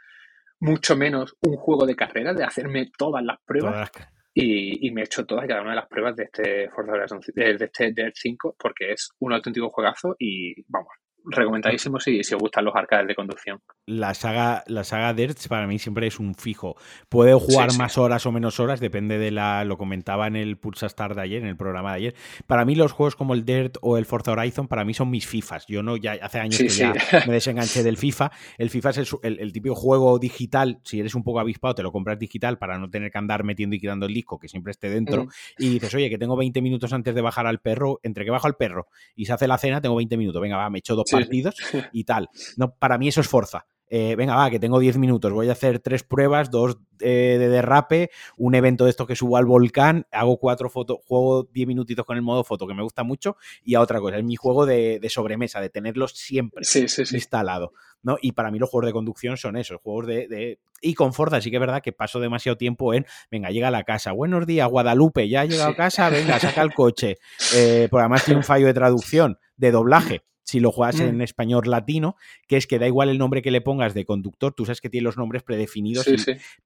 mucho 0.61 0.97
menos 0.97 1.37
un 1.43 1.57
juego 1.57 1.87
de 1.87 1.97
carrera, 1.97 2.35
de 2.35 2.45
hacerme 2.45 2.91
todas 2.97 3.25
las 3.25 3.39
pruebas. 3.45 3.91
Y, 4.35 4.87
y, 4.87 4.91
me 4.93 5.03
he 5.03 5.05
hecho 5.05 5.27
todas 5.27 5.45
y 5.45 5.49
cada 5.49 5.61
una 5.61 5.71
de 5.71 5.77
las 5.77 5.89
pruebas 5.89 6.17
de 6.17 6.25
este 6.25 6.71
Forza 6.71 6.93
Horizon, 6.93 7.21
de, 7.35 7.59
de 7.59 7.65
este 7.67 7.93
Dirt 7.93 8.15
5 8.15 8.57
porque 8.59 8.93
es 8.93 9.11
un 9.19 9.35
auténtico 9.35 9.69
juegazo 9.69 10.17
y 10.19 10.55
vamos, 10.69 10.89
recomendadísimo 11.25 12.01
si, 12.01 12.23
si 12.25 12.35
os 12.35 12.41
gustan 12.41 12.65
los 12.65 12.75
arcades 12.75 13.07
de 13.07 13.15
conducción. 13.15 13.61
La 13.87 14.15
saga, 14.15 14.63
la 14.67 14.85
saga 14.85 15.13
Dirt 15.13 15.39
para 15.49 15.67
mí 15.67 15.79
siempre 15.79 16.07
es 16.07 16.21
un 16.21 16.35
fijo. 16.35 16.77
Puede 17.09 17.35
jugar 17.35 17.77
más 17.77 17.99
horas 17.99 18.27
o 18.27 18.33
menos 18.33 18.61
horas, 18.61 18.81
depende 18.81 19.19
de 19.19 19.31
la. 19.31 19.65
Lo 19.65 19.77
comentaba 19.77 20.27
en 20.27 20.37
el 20.37 20.57
Pulsa 20.57 20.87
Star 20.87 21.15
de 21.15 21.23
ayer, 21.23 21.43
en 21.43 21.49
el 21.49 21.57
programa 21.57 21.91
de 21.91 21.97
ayer. 21.97 22.15
Para 22.47 22.65
mí, 22.65 22.75
los 22.75 22.93
juegos 22.93 23.17
como 23.17 23.35
el 23.35 23.45
Dirt 23.45 23.77
o 23.81 23.99
el 23.99 24.07
Forza 24.07 24.33
Horizon, 24.33 24.69
para 24.69 24.85
mí 24.85 24.95
son 24.95 25.11
mis 25.11 25.27
FIFAs. 25.27 25.67
Yo 25.67 25.83
no, 25.83 25.97
ya 25.97 26.13
hace 26.23 26.39
años 26.39 26.59
que 26.59 26.69
ya 26.69 26.93
me 27.27 27.35
desenganché 27.35 27.83
del 27.83 27.97
FIFA. 27.97 28.31
El 28.59 28.71
FIFA 28.71 28.91
es 28.91 29.17
el, 29.23 29.53
típico 29.53 29.75
juego 29.75 30.19
digital. 30.19 30.81
Si 30.85 31.01
eres 31.01 31.15
un 31.15 31.25
poco 31.25 31.41
avispado, 31.41 31.75
te 31.75 31.83
lo 31.83 31.93
compras 31.93 32.19
digital 32.19 32.59
para 32.59 32.79
no 32.79 32.91
tener 32.91 33.11
que 33.11 33.19
andar 33.19 33.45
metiendo 33.45 33.77
y 33.77 33.81
quitando 33.81 34.07
el 34.07 34.15
disco, 34.15 34.39
que 34.39 34.49
siempre 34.49 34.71
esté 34.71 34.91
dentro. 34.91 35.27
Y 35.59 35.71
dices, 35.71 35.95
oye, 35.95 36.09
que 36.09 36.19
tengo 36.19 36.37
20 36.37 36.63
minutos 36.63 36.93
antes 36.93 37.15
de 37.15 37.21
bajar 37.21 37.47
al 37.47 37.61
perro. 37.61 38.01
Entre 38.03 38.25
que 38.25 38.31
bajo 38.31 38.47
al 38.47 38.55
perro 38.55 38.87
y 39.15 39.27
se 39.27 39.33
hace 39.33 39.47
la 39.47 39.59
cena, 39.59 39.81
tengo 39.81 39.97
20 39.97 40.17
minutos. 40.17 40.41
Venga, 40.41 40.57
va, 40.57 40.71
me 40.71 40.79
echo 40.79 40.95
dos 40.95 41.12
partidos 41.13 41.57
y 41.93 42.05
tal. 42.05 42.29
No, 42.57 42.75
para 42.75 42.99
mí 42.99 43.09
eso 43.09 43.21
es 43.21 43.29
Forza. 43.29 43.67
Eh, 43.95 44.17
venga, 44.17 44.35
va, 44.37 44.49
que 44.49 44.59
tengo 44.59 44.79
10 44.79 44.97
minutos, 44.97 45.31
voy 45.33 45.51
a 45.51 45.53
hacer 45.53 45.79
tres 45.79 46.03
pruebas, 46.03 46.51
dos 46.51 46.79
eh, 47.01 47.37
de 47.39 47.51
derrape, 47.51 48.11
un 48.39 48.55
evento 48.55 48.85
de 48.85 48.91
esto 48.91 49.07
que 49.07 49.15
subo 49.15 49.37
al 49.37 49.45
volcán, 49.45 50.07
hago 50.13 50.39
cuatro 50.39 50.71
fotos, 50.71 50.97
juego 51.05 51.47
10 51.53 51.69
minutitos 51.69 52.07
con 52.07 52.17
el 52.17 52.23
modo 52.23 52.43
foto 52.43 52.67
que 52.67 52.73
me 52.73 52.83
gusta 52.83 53.03
mucho 53.03 53.37
y 53.63 53.75
a 53.75 53.83
otra 53.83 54.01
cosa, 54.01 54.17
es 54.17 54.25
mi 54.25 54.35
juego 54.35 54.65
de, 54.65 54.99
sobremesa, 55.11 55.61
de 55.61 55.69
tenerlos 55.69 56.13
siempre 56.13 56.65
instalado. 57.13 57.75
¿no? 58.03 58.17
Y 58.23 58.33
para 58.33 58.51
mí 58.51 58.59
los 58.59 58.71
juegos 58.71 58.87
de 58.87 58.93
conducción 58.95 59.37
son 59.37 59.59
esos, 59.59 59.79
juegos 59.83 60.07
de, 60.07 60.59
Y 60.81 60.95
con 60.95 61.13
Forza 61.13 61.43
sí 61.43 61.51
que 61.51 61.57
es 61.57 61.61
verdad 61.61 61.83
que 61.83 61.93
paso 61.93 62.19
demasiado 62.19 62.57
tiempo 62.57 62.95
en, 62.95 63.05
venga, 63.31 63.51
llega 63.51 63.69
a 63.69 63.71
la 63.71 63.85
casa, 63.85 64.13
buenos 64.13 64.47
días, 64.47 64.71
Guadalupe, 64.71 65.29
ya 65.29 65.43
ha 65.43 65.45
llegado 65.45 65.73
a 65.73 65.77
casa, 65.77 66.09
venga, 66.09 66.39
saca 66.39 66.63
el 66.63 66.73
coche. 66.73 67.19
Eh, 67.55 67.89
porque 67.91 68.01
además 68.01 68.25
tiene 68.25 68.39
un 68.39 68.45
fallo 68.45 68.67
de 68.67 68.73
traducción, 68.73 69.39
de 69.57 69.71
doblaje 69.71 70.23
si 70.45 70.61
lo 70.61 70.73
juegas 70.73 71.01
en 71.01 71.19
mm. 71.19 71.23
español 71.23 71.63
latino, 71.67 72.17
que 72.47 72.57
es 72.57 72.67
que 72.67 72.79
da 72.79 72.87
igual 72.87 73.09
el 73.09 73.19
nombre 73.19 73.43
que 73.43 73.51
le 73.51 73.61
pongas 73.61 73.95
de 73.95 74.05
conductor, 74.05 74.53
tú 74.53 74.65
sabes 74.65 74.81
que 74.81 74.91
tiene 74.91 75.05
los 75.05 75.17
nombres 75.17 75.43
predefinidos, 75.43 76.07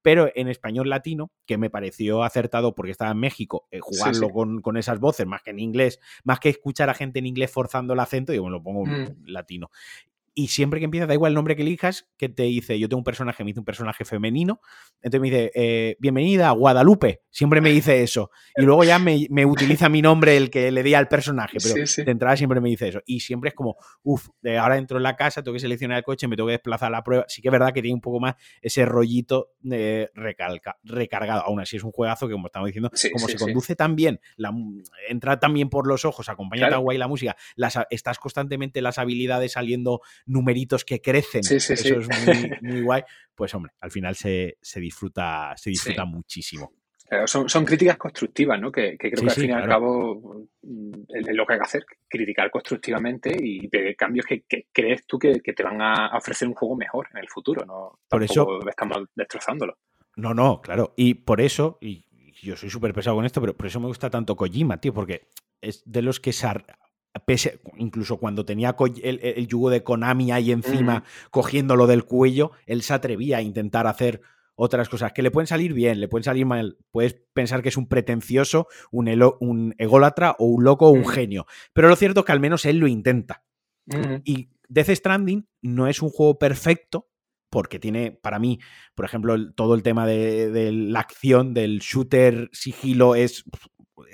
pero 0.02 0.30
en 0.34 0.48
español 0.48 0.88
latino, 0.88 1.30
que 1.46 1.58
me 1.58 1.70
pareció 1.70 2.22
acertado 2.22 2.74
porque 2.74 2.92
estaba 2.92 3.12
en 3.12 3.18
México, 3.18 3.66
eh, 3.70 3.80
jugarlo 3.80 4.30
con, 4.30 4.76
esas 4.76 5.00
voces, 5.00 5.26
más 5.26 5.42
que 5.42 5.50
en 5.50 5.58
inglés, 5.58 6.00
más 6.24 6.40
que 6.40 6.48
escuchar 6.48 6.90
a 6.90 6.94
gente 6.94 7.18
en 7.18 7.26
inglés 7.26 7.50
forzando 7.50 7.94
el 7.94 8.00
acento, 8.00 8.32
yo 8.32 8.44
me 8.44 8.50
lo 8.50 8.62
pongo 8.62 8.84
mm. 8.84 9.26
latino 9.26 9.70
y 10.38 10.48
siempre 10.48 10.80
que 10.80 10.84
empieza, 10.84 11.06
da 11.06 11.14
igual 11.14 11.30
el 11.30 11.34
nombre 11.34 11.56
que 11.56 11.62
elijas, 11.62 12.10
que 12.18 12.28
te 12.28 12.42
dice, 12.42 12.78
yo 12.78 12.90
tengo 12.90 12.98
un 12.98 13.04
personaje, 13.04 13.42
me 13.42 13.48
dice 13.48 13.60
un 13.60 13.64
personaje 13.64 14.04
femenino, 14.04 14.60
entonces 15.00 15.20
me 15.22 15.30
dice, 15.30 15.50
eh, 15.54 15.96
bienvenida 15.98 16.50
a 16.50 16.52
Guadalupe, 16.52 17.22
siempre 17.30 17.62
me 17.62 17.70
dice 17.70 18.02
eso. 18.02 18.30
Y 18.54 18.62
luego 18.62 18.84
ya 18.84 18.98
me, 18.98 19.46
utiliza 19.46 19.88
mi 19.88 20.02
nombre, 20.02 20.36
el 20.36 20.50
que 20.50 20.70
le 20.70 20.82
di 20.82 20.92
al 20.92 21.08
personaje, 21.08 21.56
pero 21.62 21.74
de 21.74 22.10
entrada 22.10 22.36
siempre 22.36 22.60
me 22.60 22.68
dice 22.68 22.88
eso. 22.88 23.00
Y 23.06 23.20
siempre 23.20 23.48
es 23.48 23.54
como, 23.54 23.76
uff, 24.02 24.28
ahora 24.60 24.76
entro 24.76 24.98
en 24.98 25.04
la 25.04 25.16
casa, 25.16 25.42
tengo 25.42 25.54
que 25.54 25.60
seleccionar 25.60 25.96
el 25.96 26.04
coche, 26.04 26.28
me 26.28 26.36
tengo 26.36 26.48
que 26.48 26.52
desplazar 26.52 26.88
a 26.88 26.90
la 26.90 27.02
prueba. 27.02 27.24
Sí 27.28 27.40
que 27.40 27.48
es 27.48 27.52
verdad 27.52 27.72
que 27.72 27.80
tiene 27.80 27.94
un 27.94 28.02
poco 28.02 28.20
más 28.20 28.34
ese 28.60 28.84
rollito 28.84 29.52
recalca, 30.12 30.76
recargado. 30.84 31.44
Aún 31.46 31.60
así 31.60 31.78
es 31.78 31.82
un 31.82 31.92
juegazo 31.92 32.28
que, 32.28 32.34
como 32.34 32.48
estamos 32.48 32.66
diciendo, 32.66 32.90
como 33.14 33.26
se 33.26 33.38
conduce 33.38 33.74
tan 33.74 33.96
bien, 33.96 34.20
la, 34.36 34.52
entra 35.08 35.40
también 35.40 35.70
por 35.70 35.86
los 35.86 36.04
ojos, 36.04 36.28
acompaña 36.28 36.68
tan 36.68 36.82
guay 36.82 36.98
la 36.98 37.08
música, 37.08 37.36
las, 37.54 37.78
estás 37.88 38.18
constantemente 38.18 38.82
las 38.82 38.98
habilidades 38.98 39.52
saliendo 39.52 40.02
numeritos 40.26 40.84
que 40.84 41.00
crecen. 41.00 41.40
Eso 41.40 41.72
es 41.72 42.08
muy, 42.62 42.82
guay. 42.82 43.02
Pues 43.34 43.54
hombre, 43.54 43.72
al 43.80 43.90
final 43.90 44.14
se, 44.14 44.56
disfruta, 44.76 45.54
se 45.56 45.70
disfruta 45.70 46.04
muchísimo. 46.04 46.72
son, 47.26 47.64
críticas 47.64 47.96
constructivas, 47.96 48.60
¿no? 48.60 48.72
Que, 48.72 48.96
creo 48.98 49.12
que 49.12 49.20
al 49.20 49.30
fin 49.30 49.50
y 49.50 49.52
al 49.52 49.68
cabo 49.68 50.46
mm, 50.62 50.92
es 51.08 51.36
lo 51.36 51.46
que 51.46 51.52
hay 51.54 51.58
que 51.58 51.64
hacer, 51.64 51.86
criticar 52.08 52.50
constructivamente 52.50 53.36
y 53.38 53.68
pedir 53.68 53.96
cambios 53.96 54.26
que, 54.26 54.44
crees 54.72 55.06
tú 55.06 55.18
que, 55.18 55.40
te 55.40 55.62
van 55.62 55.80
a 55.80 56.16
ofrecer 56.16 56.48
un 56.48 56.54
juego 56.54 56.76
mejor 56.76 57.08
en 57.12 57.18
el 57.18 57.28
futuro, 57.28 57.64
¿no? 57.64 58.00
Por 58.08 58.22
eso 58.22 58.60
estamos 58.68 59.08
destrozándolo. 59.14 59.78
No, 60.16 60.32
no, 60.32 60.62
claro. 60.62 60.94
Y 60.96 61.14
por 61.14 61.40
eso, 61.42 61.78
y 61.80 62.06
yo 62.42 62.56
soy 62.56 62.70
súper 62.70 62.94
pesado 62.94 63.16
con 63.16 63.26
esto, 63.26 63.40
pero 63.40 63.56
por 63.56 63.66
eso 63.66 63.80
me 63.80 63.86
gusta 63.86 64.10
tanto 64.10 64.36
Kojima, 64.36 64.80
tío, 64.80 64.94
porque 64.94 65.28
es 65.60 65.82
de 65.84 66.02
los 66.02 66.20
que 66.20 66.32
incluso 67.76 68.18
cuando 68.18 68.44
tenía 68.44 68.76
el, 69.02 69.46
yugo 69.46 69.70
de 69.70 69.82
Konami 69.82 70.32
ahí 70.32 70.52
encima, 70.52 71.04
cogiéndolo 71.30 71.86
del 71.86 72.04
cuello, 72.04 72.52
él 72.66 72.82
se 72.82 72.94
atrevía 72.94 73.38
a 73.38 73.42
intentar 73.42 73.86
hacer 73.86 74.20
otras 74.56 74.88
cosas 74.88 75.12
que 75.12 75.22
le 75.22 75.30
pueden 75.30 75.46
salir 75.46 75.74
bien, 75.74 76.00
le 76.00 76.08
pueden 76.08 76.24
salir 76.24 76.46
mal. 76.46 76.78
Puedes 76.90 77.14
pensar 77.34 77.62
que 77.62 77.68
es 77.68 77.76
un 77.76 77.88
pretencioso, 77.88 78.68
un, 78.90 79.08
un 79.40 79.74
ególatra 79.78 80.34
o 80.38 80.46
un 80.46 80.64
loco 80.64 80.86
o 80.86 80.92
un 80.92 81.06
genio. 81.06 81.46
Pero 81.72 81.88
lo 81.88 81.96
cierto 81.96 82.20
es 82.20 82.26
que 82.26 82.32
al 82.32 82.40
menos 82.40 82.64
él 82.64 82.78
lo 82.78 82.88
intenta. 82.88 83.44
Y 84.24 84.48
Death 84.68 84.90
Stranding 84.90 85.46
no 85.62 85.86
es 85.86 86.02
un 86.02 86.10
juego 86.10 86.38
perfecto, 86.38 87.08
porque 87.50 87.78
tiene, 87.78 88.10
para 88.10 88.38
mí, 88.38 88.58
por 88.94 89.04
ejemplo, 89.04 89.52
todo 89.54 89.74
el 89.74 89.82
tema 89.82 90.06
de, 90.06 90.72
la 90.72 91.00
acción, 91.00 91.54
del 91.54 91.78
shooter 91.78 92.48
sigilo, 92.52 93.14
es 93.14 93.44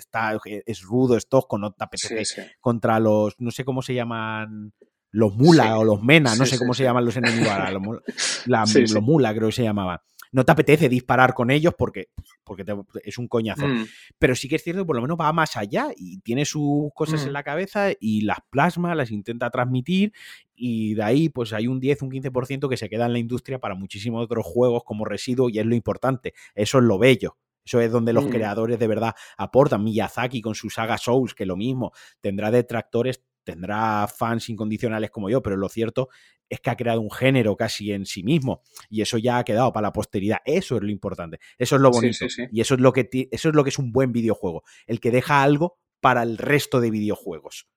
está, 0.03 0.39
es 0.45 0.83
rudo, 0.83 1.17
es 1.17 1.29
tosco, 1.29 1.59
no 1.59 1.73
te 1.73 1.85
apetece 1.85 2.53
contra 2.61 3.01
los, 3.01 3.35
no 3.39 3.51
sé 3.51 3.65
cómo 3.65 3.83
se 3.83 3.95
llaman, 3.95 4.73
los 5.13 5.37
mula 5.37 5.79
o 5.79 5.85
los 5.85 6.03
mena, 6.03 6.35
no 6.35 6.47
sé 6.47 6.59
cómo 6.59 6.75
se 6.75 6.83
llaman 6.83 7.05
los 7.05 7.17
enemigos 7.17 7.49
ahora, 7.49 7.71
los, 8.47 9.03
mula 9.03 9.35
creo 9.35 9.49
que 9.49 9.55
se 9.55 9.63
llamaba. 9.63 10.03
No 10.35 10.47
te 10.47 10.53
apetece 10.53 10.89
disparar 10.89 11.35
con 11.35 11.51
ellos 11.51 11.75
porque, 11.77 12.09
porque 12.43 12.65
es 13.05 13.19
un 13.19 13.29
coñazo. 13.29 13.69
Mm. 13.69 13.85
Pero 14.19 14.35
sí 14.35 14.49
que 14.49 14.57
es 14.57 14.63
cierto 14.63 14.81
que 14.81 14.87
por 14.87 14.97
lo 14.97 15.03
menos 15.03 15.19
va 15.21 15.31
más 15.31 15.59
allá 15.59 15.89
y 15.95 16.21
tiene 16.21 16.47
sus 16.47 16.91
cosas 16.95 17.23
en 17.25 17.31
mm. 17.31 17.33
la 17.35 17.43
cabeza 17.43 17.91
y 18.01 18.23
las 18.23 18.39
plasma, 18.49 18.95
las 18.95 19.11
intenta 19.11 19.51
transmitir 19.51 20.15
y 20.55 20.95
de 20.95 21.03
ahí 21.03 21.29
pues 21.29 21.53
hay 21.53 21.67
un 21.67 21.81
10, 21.81 22.01
un 22.01 22.11
15% 22.11 22.71
que 22.71 22.79
se 22.79 22.89
queda 22.89 23.05
en 23.05 23.13
la 23.13 23.19
industria 23.19 23.59
para 23.59 23.75
muchísimos 23.75 24.25
otros 24.25 24.47
juegos 24.47 24.85
como 24.85 25.05
residuo 25.05 25.51
y 25.51 25.59
es 25.59 25.67
lo 25.67 25.75
importante. 25.75 26.33
Eso 26.55 26.79
es 26.79 26.85
lo 26.85 26.99
bello. 26.99 27.37
Eso 27.65 27.81
es 27.81 27.91
donde 27.91 28.13
los 28.13 28.27
mm. 28.27 28.31
creadores 28.31 28.79
de 28.79 28.87
verdad 28.87 29.15
aportan. 29.37 29.85
Miyazaki 29.85 30.41
con 30.41 30.55
su 30.55 30.71
saga 30.71 30.99
Souls, 30.99 31.35
que 31.35 31.47
lo 31.47 31.57
mismo, 31.57 31.93
tendrá 32.21 32.51
detractores, 32.51 33.23
tendrá 33.45 34.07
fans 34.09 34.49
incondicionales 34.49 35.11
como 35.11 35.31
yo, 35.31 35.43
pero 35.43 35.57
lo 35.57 35.69
cierto 35.69 36.09
es 36.49 36.61
que 36.61 36.71
ha 36.71 36.77
creado 36.77 37.01
un 37.01 37.11
género 37.11 37.57
casi 37.57 37.93
en 37.93 38.05
sí 38.05 38.23
mismo 38.23 38.63
y 38.91 39.01
eso 39.01 39.17
ya 39.17 39.39
ha 39.39 39.45
quedado 39.45 39.73
para 39.73 39.89
la 39.89 39.93
posteridad. 39.93 40.39
Eso 40.45 40.77
es 40.77 40.83
lo 40.83 40.91
importante, 40.91 41.39
eso 41.57 41.77
es 41.77 41.83
lo 41.83 41.91
bonito 41.91 42.27
y 42.51 42.61
eso 42.61 42.75
es 42.75 42.81
lo 42.81 42.93
que 42.93 43.09
eso 43.31 43.49
es 43.49 43.55
lo 43.55 43.65
que 43.65 43.71
es 43.71 43.79
un 43.79 43.91
buen 43.91 44.13
videojuego, 44.13 44.63
el 44.87 45.01
que 45.01 45.11
deja 45.11 45.43
algo 45.43 45.79
para 46.01 46.23
el 46.23 46.37
resto 46.37 46.81
de 46.81 46.91
videojuegos. 46.91 47.69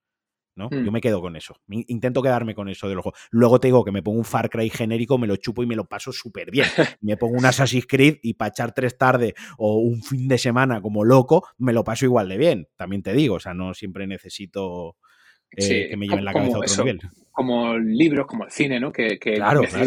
¿No? 0.55 0.69
Yo 0.69 0.79
mm. 0.79 0.93
me 0.93 1.01
quedo 1.01 1.21
con 1.21 1.35
eso. 1.35 1.55
Intento 1.67 2.21
quedarme 2.21 2.55
con 2.55 2.69
eso 2.69 2.87
de 2.87 2.95
los 2.95 3.03
juegos. 3.03 3.19
Luego 3.31 3.59
te 3.59 3.67
digo 3.67 3.83
que 3.83 3.91
me 3.91 4.01
pongo 4.01 4.17
un 4.17 4.25
Far 4.25 4.49
Cry 4.49 4.69
genérico, 4.69 5.17
me 5.17 5.27
lo 5.27 5.35
chupo 5.35 5.63
y 5.63 5.67
me 5.67 5.75
lo 5.75 5.85
paso 5.85 6.11
súper 6.11 6.51
bien. 6.51 6.65
me 7.01 7.17
pongo 7.17 7.37
un 7.37 7.45
Assassin's 7.45 7.85
Creed 7.87 8.17
y 8.21 8.35
para 8.35 8.49
echar 8.49 8.73
tres 8.73 8.97
tardes 8.97 9.33
o 9.57 9.77
un 9.77 10.01
fin 10.01 10.27
de 10.27 10.37
semana 10.37 10.81
como 10.81 11.03
loco, 11.03 11.47
me 11.57 11.73
lo 11.73 11.83
paso 11.83 12.05
igual 12.05 12.29
de 12.29 12.37
bien. 12.37 12.67
También 12.75 13.03
te 13.03 13.13
digo, 13.13 13.35
o 13.35 13.39
sea, 13.39 13.53
no 13.53 13.73
siempre 13.73 14.07
necesito 14.07 14.97
eh, 15.51 15.89
que 15.89 15.97
me 15.97 16.07
lleven 16.07 16.25
la 16.25 16.33
cabeza 16.33 16.57
a 16.57 16.59
otro 16.59 16.83
nivel. 16.83 17.01
Como 17.31 17.77
libros, 17.77 18.27
como 18.27 18.45
el 18.45 18.51
cine, 18.51 18.79
¿no? 18.79 18.91
Que, 18.91 19.19
que 19.19 19.37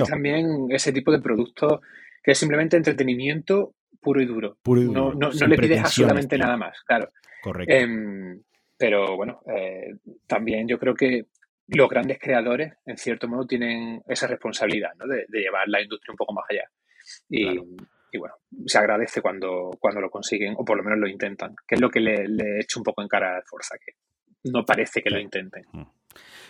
también 0.08 0.66
ese 0.70 0.92
tipo 0.92 1.10
de 1.10 1.20
productos 1.20 1.80
que 2.22 2.32
es 2.32 2.38
simplemente 2.38 2.76
entretenimiento 2.76 3.74
puro 4.00 4.20
y 4.20 4.26
duro. 4.26 4.58
No, 4.64 5.12
le 5.12 5.56
pides 5.56 5.80
absolutamente 5.80 6.38
nada 6.38 6.56
más, 6.56 6.76
claro. 6.86 7.10
Correcto. 7.42 7.74
Em, 7.74 8.40
pero 8.78 9.16
bueno, 9.16 9.40
eh, 9.54 9.96
también 10.26 10.68
yo 10.68 10.78
creo 10.78 10.94
que 10.94 11.26
los 11.66 11.88
grandes 11.88 12.18
creadores, 12.18 12.74
en 12.86 12.96
cierto 12.96 13.28
modo, 13.28 13.46
tienen 13.46 14.02
esa 14.06 14.26
responsabilidad 14.26 14.92
¿no? 14.98 15.06
de, 15.06 15.26
llevar 15.30 15.68
la 15.68 15.82
industria 15.82 16.12
un 16.12 16.16
poco 16.16 16.32
más 16.32 16.44
allá. 16.48 16.64
Y, 17.28 17.58
bueno, 18.18 18.36
se 18.64 18.78
agradece 18.78 19.20
cuando, 19.20 19.70
cuando 19.78 20.00
lo 20.00 20.08
consiguen, 20.08 20.54
o 20.56 20.64
por 20.64 20.78
lo 20.78 20.82
menos 20.82 20.98
lo 20.98 21.08
intentan, 21.08 21.54
que 21.66 21.74
es 21.74 21.80
lo 21.80 21.90
que 21.90 22.00
le, 22.00 22.26
le 22.26 22.60
echo 22.60 22.80
un 22.80 22.84
poco 22.84 23.02
en 23.02 23.08
cara 23.08 23.36
a 23.36 23.42
Forza, 23.42 23.76
que 23.84 23.92
no 24.44 24.64
parece 24.64 25.02
que 25.02 25.10
lo 25.10 25.20
intenten. 25.20 25.64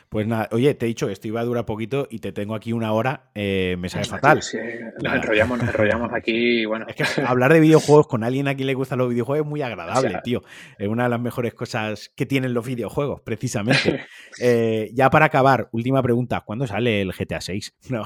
Pues 0.08 0.26
nada, 0.26 0.48
oye, 0.52 0.74
te 0.74 0.86
he 0.86 0.88
dicho 0.88 1.06
que 1.06 1.12
esto 1.12 1.28
iba 1.28 1.40
a 1.40 1.44
durar 1.44 1.66
poquito 1.66 2.08
y 2.10 2.20
te 2.20 2.32
tengo 2.32 2.54
aquí 2.54 2.72
una 2.72 2.92
hora, 2.92 3.30
eh, 3.34 3.76
me 3.78 3.90
sale 3.90 4.06
fatal. 4.06 4.42
Sí, 4.42 4.56
nos 5.02 5.14
enrollamos, 5.14 5.58
nos 5.58 5.68
enrollamos 5.68 6.10
aquí 6.14 6.64
bueno. 6.64 6.86
Es 6.88 6.96
que 6.96 7.04
hablar 7.22 7.52
de 7.52 7.60
videojuegos 7.60 8.06
con 8.06 8.24
alguien 8.24 8.48
a 8.48 8.54
quien 8.54 8.68
le 8.68 8.74
gustan 8.74 8.98
los 8.98 9.10
videojuegos 9.10 9.44
es 9.44 9.50
muy 9.50 9.60
agradable, 9.68 10.20
tío. 10.24 10.42
Es 10.78 10.88
una 10.88 11.04
de 11.04 11.08
las 11.10 11.20
mejores 11.20 11.52
cosas 11.52 12.10
que 12.16 12.24
tienen 12.24 12.54
los 12.54 12.66
videojuegos, 12.66 13.20
precisamente. 13.22 14.04
Eh, 14.40 14.90
ya 14.94 15.10
para 15.10 15.26
acabar, 15.26 15.68
última 15.72 16.00
pregunta, 16.00 16.42
¿cuándo 16.46 16.64
sale 16.66 17.02
el 17.02 17.12
GTA 17.12 17.40
6? 17.40 17.74
No. 17.88 18.04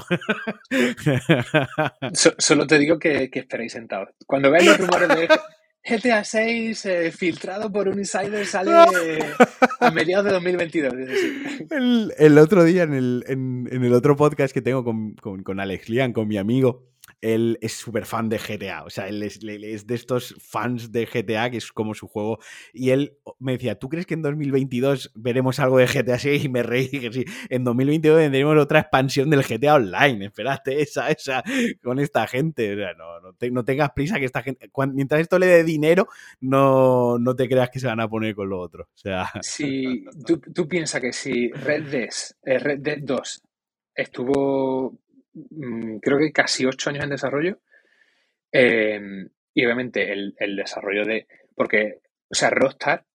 solo 2.11 2.65
te 2.65 2.79
digo 2.79 2.97
que, 2.97 3.29
que 3.29 3.39
esperéis 3.39 3.73
sentados. 3.73 4.09
Cuando 4.25 4.49
veáis 4.49 4.67
los 4.67 4.79
rumores 4.79 5.09
de 5.09 5.27
GTA 5.85 6.23
6 6.23 6.85
eh, 6.85 7.11
filtrado 7.11 7.71
por 7.71 7.89
un 7.89 7.99
insider 7.99 8.45
sale 8.45 8.71
a 9.79 9.91
mediados 9.91 10.25
de 10.25 10.31
2022. 10.31 10.93
El, 12.17 12.37
otro 12.37 12.63
día 12.63 12.83
en 12.83 12.93
el, 12.93 13.23
en, 13.27 13.67
el, 13.69 13.93
otro 13.93 14.15
podcast 14.15 14.53
que 14.53 14.61
tengo 14.61 14.83
con, 14.83 15.15
con, 15.15 15.43
con 15.43 15.59
Alex 15.59 15.89
Lian, 15.89 16.13
con 16.13 16.27
mi 16.27 16.37
amigo, 16.37 16.92
él 17.21 17.57
es 17.61 17.73
súper 17.73 18.05
fan 18.05 18.29
de 18.29 18.37
GTA, 18.37 18.83
o 18.83 18.89
sea, 18.89 19.07
él 19.07 19.23
es, 19.23 19.39
de 19.39 19.95
estos 19.95 20.35
fans 20.39 20.91
de 20.91 21.05
GTA, 21.05 21.49
que 21.49 21.57
es 21.57 21.71
como 21.71 21.93
su 21.93 22.07
juego, 22.07 22.39
y 22.73 22.89
él 22.89 23.17
me 23.39 23.53
decía, 23.53 23.79
¿tú 23.79 23.89
crees 23.89 24.05
que 24.05 24.13
en 24.13 24.21
2022 24.21 25.11
veremos 25.15 25.59
algo 25.59 25.77
de 25.77 25.87
GTA 25.87 26.19
6? 26.19 26.43
Y 26.43 26.49
me 26.49 26.63
reí, 26.63 26.89
que 26.89 27.11
sí, 27.11 27.25
en 27.49 27.63
2022 27.63 28.19
tendremos 28.19 28.57
otra 28.57 28.79
expansión 28.79 29.29
del 29.29 29.43
GTA 29.43 29.75
Online, 29.75 30.25
espérate, 30.25 30.81
esa, 30.81 31.09
esa, 31.09 31.43
con 31.81 31.99
esta 31.99 32.27
gente, 32.27 32.73
o 32.73 32.77
sea, 32.77 32.93
no, 32.93 33.21
no, 33.21 33.63
tengas 33.63 33.91
prisa 33.91 34.19
que 34.19 34.25
esta 34.25 34.43
gente, 34.43 34.69
mientras 34.93 35.21
esto 35.21 35.39
le 35.39 35.47
dé 35.47 35.63
dinero, 35.63 36.07
no, 36.41 37.17
no 37.19 37.35
te 37.35 37.47
creas 37.47 37.69
que 37.69 37.79
se 37.79 37.87
van 37.87 38.01
a 38.01 38.09
poner 38.09 38.35
con 38.35 38.49
lo 38.49 38.59
otro, 38.59 38.83
o 38.83 38.97
sea... 38.97 39.31
Si 39.41 40.03
tú, 40.25 40.67
piensas 40.67 41.01
que 41.01 41.13
si 41.13 41.49
Red 41.51 41.83
Dead, 41.89 42.09
eh, 42.43 42.59
Red 42.59 42.79
Dead 42.79 42.99
2 43.01 43.41
estuvo 43.95 44.97
creo 46.01 46.19
que 46.19 46.31
casi 46.31 46.65
ocho 46.65 46.89
años 46.89 47.03
en 47.03 47.09
desarrollo. 47.11 47.59
Em, 48.51 49.29
y 49.53 49.65
obviamente 49.65 50.11
el, 50.11 50.55
desarrollo 50.55 51.05
de. 51.05 51.27
Porque, 51.55 51.99
o 52.29 52.35
sea, 52.35 52.49
Rockstar. 52.49 53.05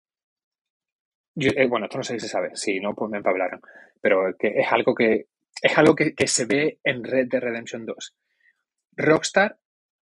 Eh, 1.37 1.67
bueno, 1.69 1.87
esto 1.87 1.99
no 1.99 2.05
sé 2.05 2.15
si 2.15 2.21
se 2.21 2.29
sabe, 2.29 2.51
si 2.55 2.81
no, 2.81 2.95
pues 2.95 3.11
me 3.11 3.19
empablaron. 3.19 3.61
Pero 4.01 4.37
que 4.39 4.49
es 4.49 4.73
algo 4.73 4.95
que. 4.95 5.27
Es 5.61 5.77
algo 5.77 5.95
que, 5.97 6.15
se 6.27 6.47
ve 6.47 6.79
en 6.85 7.03
Red 7.03 7.29
Dead 7.29 7.41
Redemption 7.41 7.85
2. 7.85 8.15
Rockstar 8.97 9.59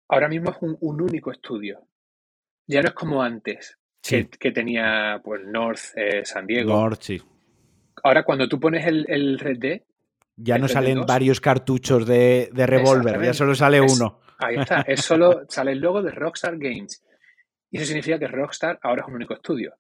ahora 0.08 0.28
mismo 0.28 0.52
es 0.52 0.58
un, 0.62 1.02
único 1.02 1.32
estudio. 1.32 1.88
Ya 2.68 2.82
no 2.82 2.88
es 2.88 2.96
como 2.96 3.22
antes, 3.22 3.78
que, 4.02 4.52
tenía 4.52 5.22
pues 5.24 5.42
North, 5.46 5.96
eh, 5.96 6.26
San 6.26 6.48
Diego. 6.48 6.74
North, 6.74 7.02
sí. 7.02 7.22
Ahora, 8.04 8.24
cuando 8.24 8.50
tú 8.50 8.60
pones 8.60 8.88
el, 8.88 9.06
el 9.08 9.38
Red 9.38 9.60
Dead, 9.60 9.82
ya 10.36 10.58
no 10.58 10.68
salen 10.68 11.06
varios 11.06 11.40
cartuchos 11.40 12.06
de, 12.06 12.50
de 12.52 12.68
revólver, 12.68 13.22
ya 13.24 13.34
solo 13.34 13.56
sale 13.56 13.82
uno. 13.82 14.20
Ahí 14.40 14.58
está, 14.58 14.82
es 14.82 15.02
solo 15.06 15.46
sale 15.48 15.72
el 15.72 15.80
logo 15.80 16.02
de 16.02 16.12
Rockstar 16.12 16.58
Games. 16.58 17.04
Y 17.72 17.78
eso 17.78 17.88
significa 17.88 18.20
que 18.20 18.28
Rockstar 18.28 18.80
ahora 18.84 19.02
es 19.02 19.08
un 19.08 19.16
único 19.16 19.34
estudio. 19.34 19.76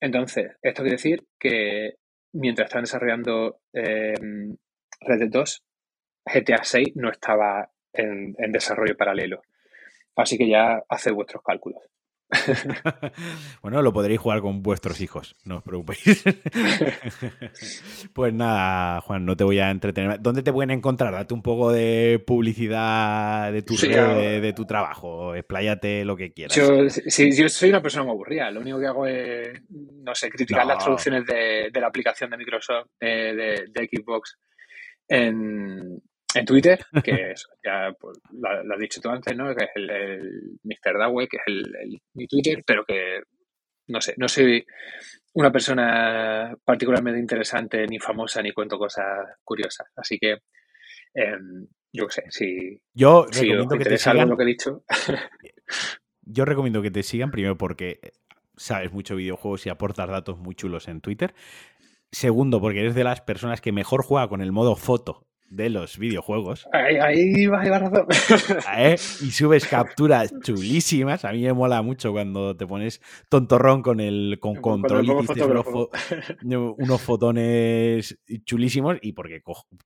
Entonces, 0.00 0.56
esto 0.62 0.82
quiere 0.82 0.96
decir 0.96 1.26
que 1.38 1.94
mientras 2.32 2.66
estaban 2.66 2.84
desarrollando 2.84 3.60
eh, 3.72 4.14
Red 5.00 5.18
Dead 5.18 5.30
2, 5.30 5.62
GTA 6.24 6.62
6 6.62 6.96
no 6.96 7.10
estaba 7.10 7.70
en, 7.92 8.34
en 8.38 8.52
desarrollo 8.52 8.96
paralelo. 8.96 9.42
Así 10.16 10.36
que 10.36 10.48
ya 10.48 10.82
haced 10.88 11.12
vuestros 11.12 11.42
cálculos. 11.42 11.82
bueno, 13.62 13.80
lo 13.82 13.92
podréis 13.92 14.20
jugar 14.20 14.40
con 14.40 14.62
vuestros 14.62 15.00
hijos, 15.00 15.36
no 15.44 15.58
os 15.58 15.62
preocupéis. 15.62 16.24
pues 18.12 18.34
nada, 18.34 19.00
Juan, 19.00 19.24
no 19.24 19.36
te 19.36 19.44
voy 19.44 19.58
a 19.58 19.70
entretener. 19.70 20.20
¿Dónde 20.20 20.42
te 20.42 20.52
pueden 20.52 20.70
encontrar? 20.70 21.12
Date 21.12 21.32
un 21.32 21.42
poco 21.42 21.72
de 21.72 22.22
publicidad 22.26 23.52
de 23.52 23.62
tu, 23.62 23.76
de, 23.76 24.52
tu 24.54 24.66
trabajo, 24.66 25.34
expláyate 25.34 26.04
lo 26.04 26.16
que 26.16 26.32
quieras. 26.32 26.54
Yo, 26.54 26.86
yo 26.86 27.48
soy 27.48 27.70
una 27.70 27.82
persona 27.82 28.04
muy 28.04 28.12
aburrida. 28.12 28.50
Lo 28.50 28.60
único 28.60 28.78
que 28.78 28.86
hago 28.86 29.06
es, 29.06 29.60
no 29.70 30.14
sé, 30.14 30.30
criticar 30.30 30.66
las 30.66 30.78
traducciones 30.78 31.24
de, 31.26 31.70
la 31.80 31.86
aplicación 31.86 32.30
de 32.30 32.36
Microsoft, 32.36 32.88
eh, 33.00 33.34
de, 33.34 33.66
de 33.68 33.88
Xbox 33.90 34.38
en, 35.08 36.02
en 36.34 36.44
Twitter, 36.44 36.78
que 37.04 37.32
es, 37.32 37.46
ya 37.64 37.92
pues, 37.98 38.18
lo, 38.32 38.74
has 38.74 38.80
dicho 38.80 39.00
tú 39.00 39.08
antes, 39.08 39.36
¿no? 39.36 39.54
Que 39.54 39.64
es 39.64 39.70
el, 39.74 39.90
el 39.90 40.58
Mr. 40.62 40.98
Dawei, 40.98 41.26
que 41.26 41.38
es 41.38 41.42
el, 41.46 42.00
mi 42.14 42.26
Twitter, 42.26 42.62
pero 42.66 42.84
que 42.84 43.22
no 43.88 44.00
sé, 44.00 44.14
no 44.18 44.28
soy 44.28 44.64
una 45.34 45.50
persona 45.50 46.54
particularmente 46.64 47.18
interesante 47.18 47.86
ni 47.86 47.98
famosa 47.98 48.42
ni 48.42 48.52
cuento 48.52 48.78
cosas 48.78 49.06
curiosas. 49.44 49.88
Así 49.96 50.18
que 50.18 50.38
em, 51.14 51.66
yo 51.92 52.06
qué 52.06 52.12
sé, 52.12 52.22
si, 52.30 52.82
yo 52.92 53.26
recomiendo 53.26 53.78
que 53.78 53.84
te 53.84 53.98
sigan, 53.98 54.28
lo 54.28 54.36
que 54.36 54.42
he 54.42 54.46
dicho. 54.46 54.84
yo 56.22 56.44
recomiendo 56.44 56.82
que 56.82 56.90
te 56.90 57.02
sigan 57.02 57.30
primero 57.30 57.56
porque 57.56 58.00
sabes 58.56 58.92
mucho 58.92 59.16
videojuegos 59.16 59.64
y 59.66 59.70
aportas 59.70 60.08
datos 60.08 60.38
muy 60.38 60.54
chulos 60.54 60.88
en 60.88 61.00
Twitter. 61.00 61.34
Segundo, 62.10 62.60
porque 62.60 62.80
eres 62.80 62.94
de 62.94 63.04
las 63.04 63.20
personas 63.20 63.60
que 63.60 63.72
mejor 63.72 64.02
juega 64.02 64.28
con 64.28 64.40
el 64.40 64.52
modo 64.52 64.76
foto 64.76 65.27
de 65.50 65.70
los 65.70 65.98
videojuegos. 65.98 66.68
Ahí, 66.72 66.96
ahí 66.96 67.46
vas 67.46 67.66
a 67.66 67.78
razón. 67.78 68.06
¿Eh? 68.76 68.96
Y 69.20 69.30
subes 69.30 69.66
capturas 69.66 70.32
chulísimas. 70.42 71.24
A 71.24 71.32
mí 71.32 71.42
me 71.42 71.52
mola 71.52 71.82
mucho 71.82 72.12
cuando 72.12 72.56
te 72.56 72.66
pones 72.66 73.00
tontorrón 73.28 73.82
con 73.82 74.00
el 74.00 74.38
con 74.40 74.56
control 74.56 75.06
y 75.06 75.10
unos, 75.10 77.02
fotones 77.02 78.18
chulísimos. 78.44 78.98
Y 79.02 79.12
porque 79.12 79.42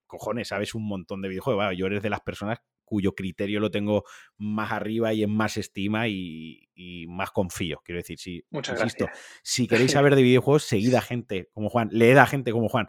cojones, 0.06 0.48
sabes 0.48 0.74
un 0.74 0.86
montón 0.86 1.22
de 1.22 1.28
videojuegos. 1.28 1.76
yo 1.76 1.86
eres 1.86 2.02
de 2.02 2.10
las 2.10 2.20
personas 2.20 2.58
cuyo 2.84 3.14
criterio 3.14 3.58
lo 3.58 3.70
tengo 3.70 4.04
más 4.36 4.70
arriba 4.70 5.14
y 5.14 5.22
en 5.22 5.30
más 5.30 5.56
estima 5.56 6.08
y, 6.08 6.68
más 7.08 7.30
confío. 7.30 7.80
Quiero 7.84 8.00
decir, 8.00 8.18
si, 8.18 8.44
Muchas 8.50 8.78
insisto, 8.78 9.08
si 9.42 9.66
queréis 9.66 9.92
saber 9.92 10.14
de 10.14 10.22
videojuegos, 10.22 10.64
seguid 10.64 10.94
a 10.94 11.00
gente 11.00 11.48
como 11.54 11.70
Juan, 11.70 11.88
leed 11.90 12.18
a 12.18 12.26
gente 12.26 12.52
como 12.52 12.68
Juan 12.68 12.88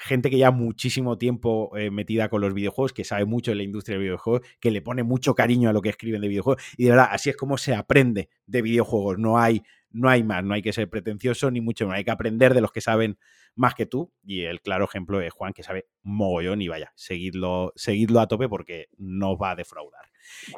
gente 0.00 0.30
que 0.30 0.38
ya 0.38 0.50
muchísimo 0.50 1.18
tiempo 1.18 1.76
eh, 1.76 1.90
metida 1.90 2.30
con 2.30 2.40
los 2.40 2.54
videojuegos, 2.54 2.92
que 2.94 3.04
sabe 3.04 3.26
mucho 3.26 3.50
de 3.50 3.56
la 3.56 3.62
industria 3.62 3.98
de 3.98 4.04
videojuegos, 4.04 4.40
que 4.58 4.70
le 4.70 4.80
pone 4.80 5.02
mucho 5.02 5.34
cariño 5.34 5.68
a 5.68 5.72
lo 5.72 5.82
que 5.82 5.90
escriben 5.90 6.22
de 6.22 6.28
videojuegos. 6.28 6.62
Y 6.78 6.84
de 6.84 6.90
verdad, 6.90 7.08
así 7.10 7.28
es 7.28 7.36
como 7.36 7.58
se 7.58 7.74
aprende 7.74 8.30
de 8.46 8.62
videojuegos. 8.62 9.18
No 9.18 9.38
hay, 9.38 9.62
no 9.90 10.08
hay 10.08 10.24
más, 10.24 10.42
no 10.42 10.54
hay 10.54 10.62
que 10.62 10.72
ser 10.72 10.88
pretencioso 10.88 11.50
ni 11.50 11.60
mucho 11.60 11.86
más. 11.86 11.98
Hay 11.98 12.04
que 12.04 12.10
aprender 12.10 12.54
de 12.54 12.62
los 12.62 12.72
que 12.72 12.80
saben 12.80 13.18
más 13.54 13.74
que 13.74 13.84
tú. 13.84 14.10
Y 14.24 14.44
el 14.44 14.62
claro 14.62 14.86
ejemplo 14.86 15.20
es 15.20 15.32
Juan, 15.34 15.52
que 15.52 15.62
sabe 15.62 15.86
mogollón 16.02 16.62
y 16.62 16.68
vaya, 16.68 16.92
seguidlo, 16.96 17.72
seguidlo 17.76 18.20
a 18.20 18.26
tope 18.26 18.48
porque 18.48 18.88
no 18.96 19.36
va 19.36 19.50
a 19.50 19.56
defraudar. 19.56 20.06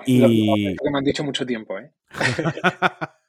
Y... 0.06 0.76
que 0.76 0.90
me 0.90 0.98
han 0.98 1.04
dicho 1.04 1.24
mucho 1.24 1.44
tiempo, 1.44 1.78
¿eh? 1.78 1.90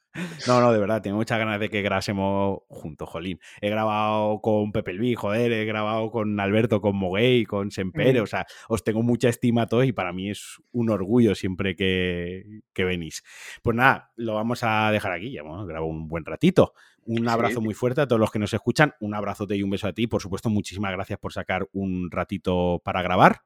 No, 0.47 0.61
no, 0.61 0.71
de 0.71 0.79
verdad, 0.79 1.01
tengo 1.01 1.17
muchas 1.17 1.39
ganas 1.39 1.59
de 1.59 1.69
que 1.69 1.81
grabásemos 1.81 2.59
juntos, 2.67 3.09
Jolín. 3.09 3.39
He 3.61 3.69
grabado 3.69 4.41
con 4.41 4.71
Pepe 4.71 4.93
Luis, 4.93 5.17
joder, 5.17 5.51
he 5.51 5.65
grabado 5.65 6.11
con 6.11 6.39
Alberto, 6.39 6.81
con 6.81 6.95
Moguey, 6.95 7.45
con 7.45 7.71
Sempere, 7.71 8.21
o 8.21 8.27
sea, 8.27 8.45
os 8.67 8.83
tengo 8.83 9.01
mucha 9.01 9.29
estima 9.29 9.63
a 9.63 9.67
todos 9.67 9.85
y 9.85 9.91
para 9.91 10.13
mí 10.13 10.29
es 10.29 10.61
un 10.71 10.89
orgullo 10.89 11.33
siempre 11.33 11.75
que, 11.75 12.61
venís. 12.75 13.23
Pues 13.63 13.75
nada, 13.75 14.11
lo 14.15 14.35
vamos 14.35 14.63
a 14.63 14.91
dejar 14.91 15.13
aquí, 15.13 15.31
ya 15.31 15.41
hemos 15.41 15.65
grabado 15.65 15.87
un 15.87 16.07
buen 16.07 16.25
ratito. 16.25 16.73
Un 17.05 17.27
abrazo 17.27 17.59
muy 17.59 17.73
fuerte 17.73 18.01
a 18.01 18.07
todos 18.07 18.19
los 18.19 18.31
que 18.31 18.39
nos 18.39 18.53
escuchan, 18.53 18.93
un 18.99 19.13
abrazote 19.13 19.55
y 19.55 19.63
un 19.63 19.69
beso 19.69 19.87
a 19.87 19.93
ti. 19.93 20.07
Por 20.07 20.21
supuesto, 20.21 20.49
muchísimas 20.49 20.91
gracias 20.91 21.19
por 21.19 21.33
sacar 21.33 21.67
un 21.73 22.09
ratito 22.11 22.81
para 22.85 23.01
grabar. 23.01 23.41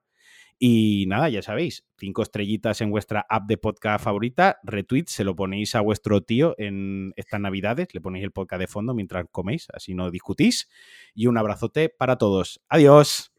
Y 0.59 1.05
nada, 1.07 1.29
ya 1.29 1.43
sabéis, 1.43 1.85
cinco 1.97 2.23
estrellitas 2.23 2.81
en 2.81 2.89
vuestra 2.89 3.25
app 3.29 3.47
de 3.47 3.57
podcast 3.57 4.03
favorita, 4.03 4.59
retweet, 4.63 5.05
se 5.07 5.23
lo 5.23 5.35
ponéis 5.35 5.75
a 5.75 5.81
vuestro 5.81 6.21
tío 6.21 6.55
en 6.57 7.13
estas 7.15 7.39
navidades, 7.39 7.93
le 7.93 8.01
ponéis 8.01 8.23
el 8.23 8.31
podcast 8.31 8.61
de 8.61 8.67
fondo 8.67 8.95
mientras 8.95 9.25
coméis, 9.31 9.67
así 9.73 9.93
no 9.93 10.09
discutís. 10.09 10.67
Y 11.13 11.27
un 11.27 11.37
abrazote 11.37 11.89
para 11.89 12.17
todos. 12.17 12.59
Adiós. 12.69 13.31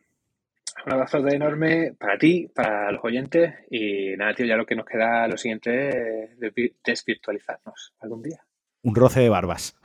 Un 0.86 0.92
abrazote 0.92 1.34
enorme 1.34 1.94
para 1.98 2.18
ti, 2.18 2.48
para 2.54 2.92
los 2.92 3.04
oyentes. 3.04 3.52
Y 3.68 4.16
nada, 4.16 4.34
tío, 4.34 4.46
ya 4.46 4.56
lo 4.56 4.64
que 4.64 4.76
nos 4.76 4.86
queda 4.86 5.26
lo 5.26 5.36
siguiente 5.36 6.24
es 6.24 6.74
desvirtualizarnos 6.84 7.94
algún 7.98 8.22
día. 8.22 8.44
Un 8.82 8.94
roce 8.94 9.20
de 9.20 9.28
barbas. 9.28 9.76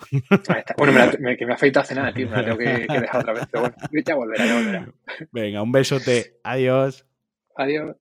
Bueno, 0.78 0.94
me, 1.20 1.36
que 1.36 1.48
me 1.48 1.54
afeita 1.54 1.80
hace 1.80 1.96
nada, 1.96 2.14
tío. 2.14 2.30
Me 2.30 2.38
la 2.38 2.46
tengo 2.46 2.58
que, 2.58 2.86
que, 2.88 3.00
dejar 3.02 3.22
otra 3.22 3.34
vez. 3.34 3.48
Pero 3.52 3.62
bueno, 3.62 3.76
ya 4.06 4.16
volverá, 4.16 4.46
ya 4.46 4.56
volverá. 4.56 4.94
Venga, 5.32 5.62
un 5.64 5.72
besote. 5.72 6.40
Adiós. 6.44 7.08
Adiós. 7.56 7.96